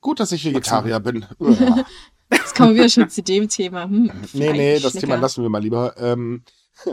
Gut, 0.00 0.20
dass 0.20 0.32
ich 0.32 0.44
Vegetarier 0.44 1.00
bin. 1.00 1.26
Jetzt 2.32 2.56
kommen 2.56 2.74
wir 2.74 2.88
schon 2.88 3.08
zu 3.08 3.22
dem 3.22 3.48
Thema. 3.48 3.84
Hm, 3.84 4.10
Nee, 4.32 4.52
nee, 4.52 4.78
das. 4.80 4.94
Thema 4.94 5.16
lassen 5.16 5.42
wir 5.42 5.48
mal 5.50 5.62
lieber. 5.62 5.94
Ähm, 5.98 6.42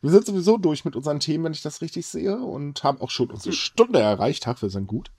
Wir 0.00 0.10
sind 0.12 0.26
sowieso 0.26 0.58
durch 0.58 0.84
mit 0.84 0.94
unseren 0.94 1.18
Themen, 1.18 1.42
wenn 1.42 1.52
ich 1.52 1.62
das 1.62 1.80
richtig 1.82 2.06
sehe, 2.06 2.36
und 2.38 2.84
haben 2.84 3.00
auch 3.00 3.10
schon 3.10 3.32
unsere 3.32 3.52
Stunde 3.52 3.98
erreicht. 3.98 4.46
Ach, 4.46 4.62
wir 4.62 4.70
sind 4.70 4.86
gut. 4.86 5.10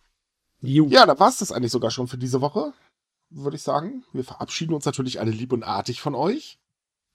Ju. 0.62 0.88
Ja, 0.88 1.06
da 1.06 1.20
war 1.20 1.28
es 1.28 1.38
das 1.40 1.52
eigentlich 1.52 1.74
sogar 1.74 1.92
schon 1.92 2.08
für 2.08 2.18
diese 2.18 2.40
Woche, 2.40 2.72
würde 3.30 3.58
ich 3.58 3.62
sagen. 3.62 4.06
Wir 4.14 4.24
verabschieden 4.24 4.74
uns 4.74 4.86
natürlich 4.86 5.20
alle 5.20 5.32
lieb 5.32 5.52
und 5.52 5.64
artig 5.64 6.00
von 6.00 6.16
euch. 6.16 6.60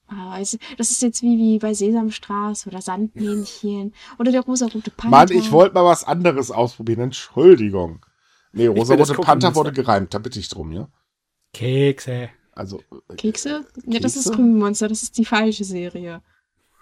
Ah, 0.09 0.39
es- 0.39 0.59
Das 0.77 0.91
ist 0.91 1.01
jetzt 1.01 1.23
wie, 1.23 1.39
wie 1.39 1.59
bei 1.59 1.73
Sesamstraße 1.73 2.69
oder 2.69 2.83
Sandmännchen 2.83 3.95
oder 4.19 4.31
der 4.31 4.43
rosarote 4.43 4.91
Panther. 4.91 5.09
Mann, 5.09 5.31
ich 5.33 5.51
wollte 5.51 5.73
mal 5.75 5.87
was 5.87 6.05
anderes 6.05 6.51
ausprobieren. 6.51 7.01
Entschuldigung. 7.01 8.05
Nee, 8.55 8.67
rosa-rote 8.67 9.15
Panther 9.15 9.55
wurde 9.55 9.73
gereimt, 9.73 10.15
da 10.15 10.19
bitte 10.19 10.39
ich 10.39 10.49
drum, 10.49 10.73
ja? 10.73 10.89
Kekse. 11.53 12.31
Also. 12.53 12.81
äh, 13.09 13.17
Kekse? 13.17 13.67
Ja, 13.85 14.01
das 14.01 14.17
ist 14.17 14.25
Kekse? 14.25 14.37
Krümelmonster, 14.37 14.89
das 14.89 15.03
ist 15.03 15.19
die 15.19 15.25
falsche 15.25 15.65
Serie. 15.65 16.23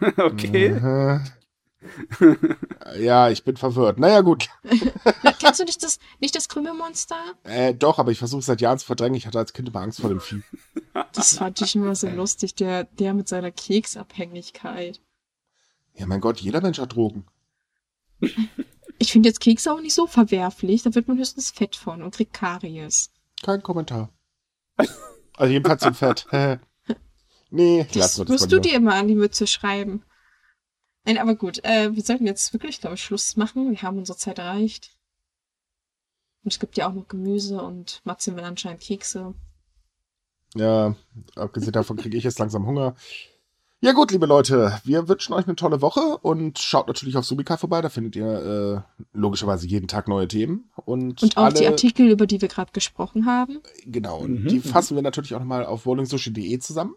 okay. 0.16 0.66
äh, 0.66 1.20
ja, 2.98 3.30
ich 3.30 3.44
bin 3.44 3.56
verwirrt. 3.56 3.98
Naja, 3.98 4.20
gut. 4.20 4.48
Kennst 5.40 5.60
du 5.60 5.64
nicht 5.64 5.82
das, 5.82 5.98
nicht 6.20 6.34
das 6.34 6.48
Krümelmonster? 6.48 7.16
Äh, 7.44 7.74
doch, 7.74 7.98
aber 7.98 8.12
ich 8.12 8.18
versuche 8.18 8.42
seit 8.42 8.60
Jahren 8.60 8.78
zu 8.78 8.86
verdrängen. 8.86 9.16
Ich 9.16 9.26
hatte 9.26 9.38
als 9.38 9.52
Kind 9.52 9.68
immer 9.68 9.80
Angst 9.80 10.00
vor 10.00 10.10
dem 10.10 10.20
Vieh. 10.20 10.42
Das 11.12 11.38
fand 11.38 11.60
ich 11.60 11.74
immer 11.74 11.94
so 11.94 12.08
lustig, 12.08 12.54
der, 12.54 12.84
der 12.84 13.14
mit 13.14 13.28
seiner 13.28 13.50
Keksabhängigkeit. 13.50 15.00
Ja, 15.94 16.06
mein 16.06 16.20
Gott, 16.20 16.40
jeder 16.40 16.60
Mensch 16.60 16.78
hat 16.78 16.94
Drogen. 16.94 17.26
Ich 19.02 19.12
finde 19.12 19.28
jetzt 19.28 19.40
Kekse 19.40 19.72
auch 19.72 19.80
nicht 19.80 19.94
so 19.94 20.06
verwerflich, 20.06 20.84
da 20.84 20.94
wird 20.94 21.08
man 21.08 21.18
höchstens 21.18 21.50
fett 21.50 21.74
von 21.74 22.02
und 22.02 22.14
kriegt 22.14 22.32
Karies. 22.32 23.10
Kein 23.42 23.60
Kommentar. 23.62 24.10
Also 25.36 25.52
jedenfalls 25.52 25.82
zum 25.82 25.94
Fett. 25.94 26.26
Nee, 27.50 27.86
Das 27.92 28.16
lass 28.16 28.28
mal 28.28 28.46
du 28.48 28.60
dir 28.60 28.74
immer 28.76 28.94
an 28.94 29.08
die 29.08 29.14
Mütze 29.14 29.46
schreiben. 29.46 30.04
Nein, 31.04 31.18
aber 31.18 31.34
gut, 31.34 31.62
äh, 31.64 31.94
wir 31.94 32.02
sollten 32.02 32.26
jetzt 32.26 32.52
wirklich, 32.54 32.80
glaube 32.80 32.94
ich, 32.94 33.02
Schluss 33.02 33.36
machen. 33.36 33.70
Wir 33.72 33.82
haben 33.82 33.98
unsere 33.98 34.16
Zeit 34.16 34.38
erreicht. 34.38 34.96
Und 36.44 36.52
es 36.52 36.60
gibt 36.60 36.76
ja 36.78 36.88
auch 36.88 36.94
noch 36.94 37.08
Gemüse 37.08 37.60
und 37.60 38.00
Matze 38.04 38.34
will 38.36 38.44
anscheinend 38.44 38.80
Kekse. 38.80 39.34
Ja, 40.54 40.94
abgesehen 41.34 41.72
davon 41.72 41.96
kriege 41.96 42.16
ich 42.16 42.24
jetzt 42.24 42.38
langsam 42.38 42.66
Hunger. 42.66 42.94
Ja 43.84 43.90
gut, 43.90 44.12
liebe 44.12 44.26
Leute, 44.26 44.80
wir 44.84 45.08
wünschen 45.08 45.32
euch 45.32 45.46
eine 45.46 45.56
tolle 45.56 45.82
Woche 45.82 46.16
und 46.18 46.60
schaut 46.60 46.86
natürlich 46.86 47.16
auf 47.16 47.24
Subika 47.24 47.56
vorbei, 47.56 47.80
da 47.80 47.88
findet 47.88 48.14
ihr 48.14 48.86
äh, 48.86 49.06
logischerweise 49.12 49.66
jeden 49.66 49.88
Tag 49.88 50.06
neue 50.06 50.28
Themen. 50.28 50.70
Und, 50.84 51.20
Und 51.20 51.36
auch 51.36 51.46
alle, 51.46 51.54
die 51.54 51.66
Artikel, 51.66 52.08
über 52.08 52.28
die 52.28 52.40
wir 52.40 52.46
gerade 52.46 52.70
gesprochen 52.70 53.26
haben. 53.26 53.58
Genau, 53.84 54.20
und 54.20 54.44
Mhm, 54.44 54.48
die 54.48 54.60
fassen 54.60 54.94
wir 54.94 55.02
natürlich 55.02 55.34
auch 55.34 55.40
nochmal 55.40 55.66
auf 55.66 55.84
rollingsushi.de 55.84 56.60
zusammen. 56.60 56.94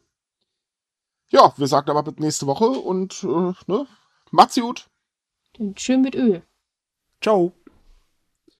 Ja, 1.30 1.56
wir 1.58 1.66
sagen 1.66 1.90
aber 1.90 2.04
bis 2.04 2.20
nächste 2.20 2.46
Woche 2.46 2.66
und 2.68 3.24
äh, 3.24 3.54
ne, 3.66 3.88
macht's 4.30 4.54
gut. 4.54 4.88
Und 5.58 5.82
schön 5.82 6.02
mit 6.02 6.14
Öl. 6.14 6.44
Ciao. 7.20 7.52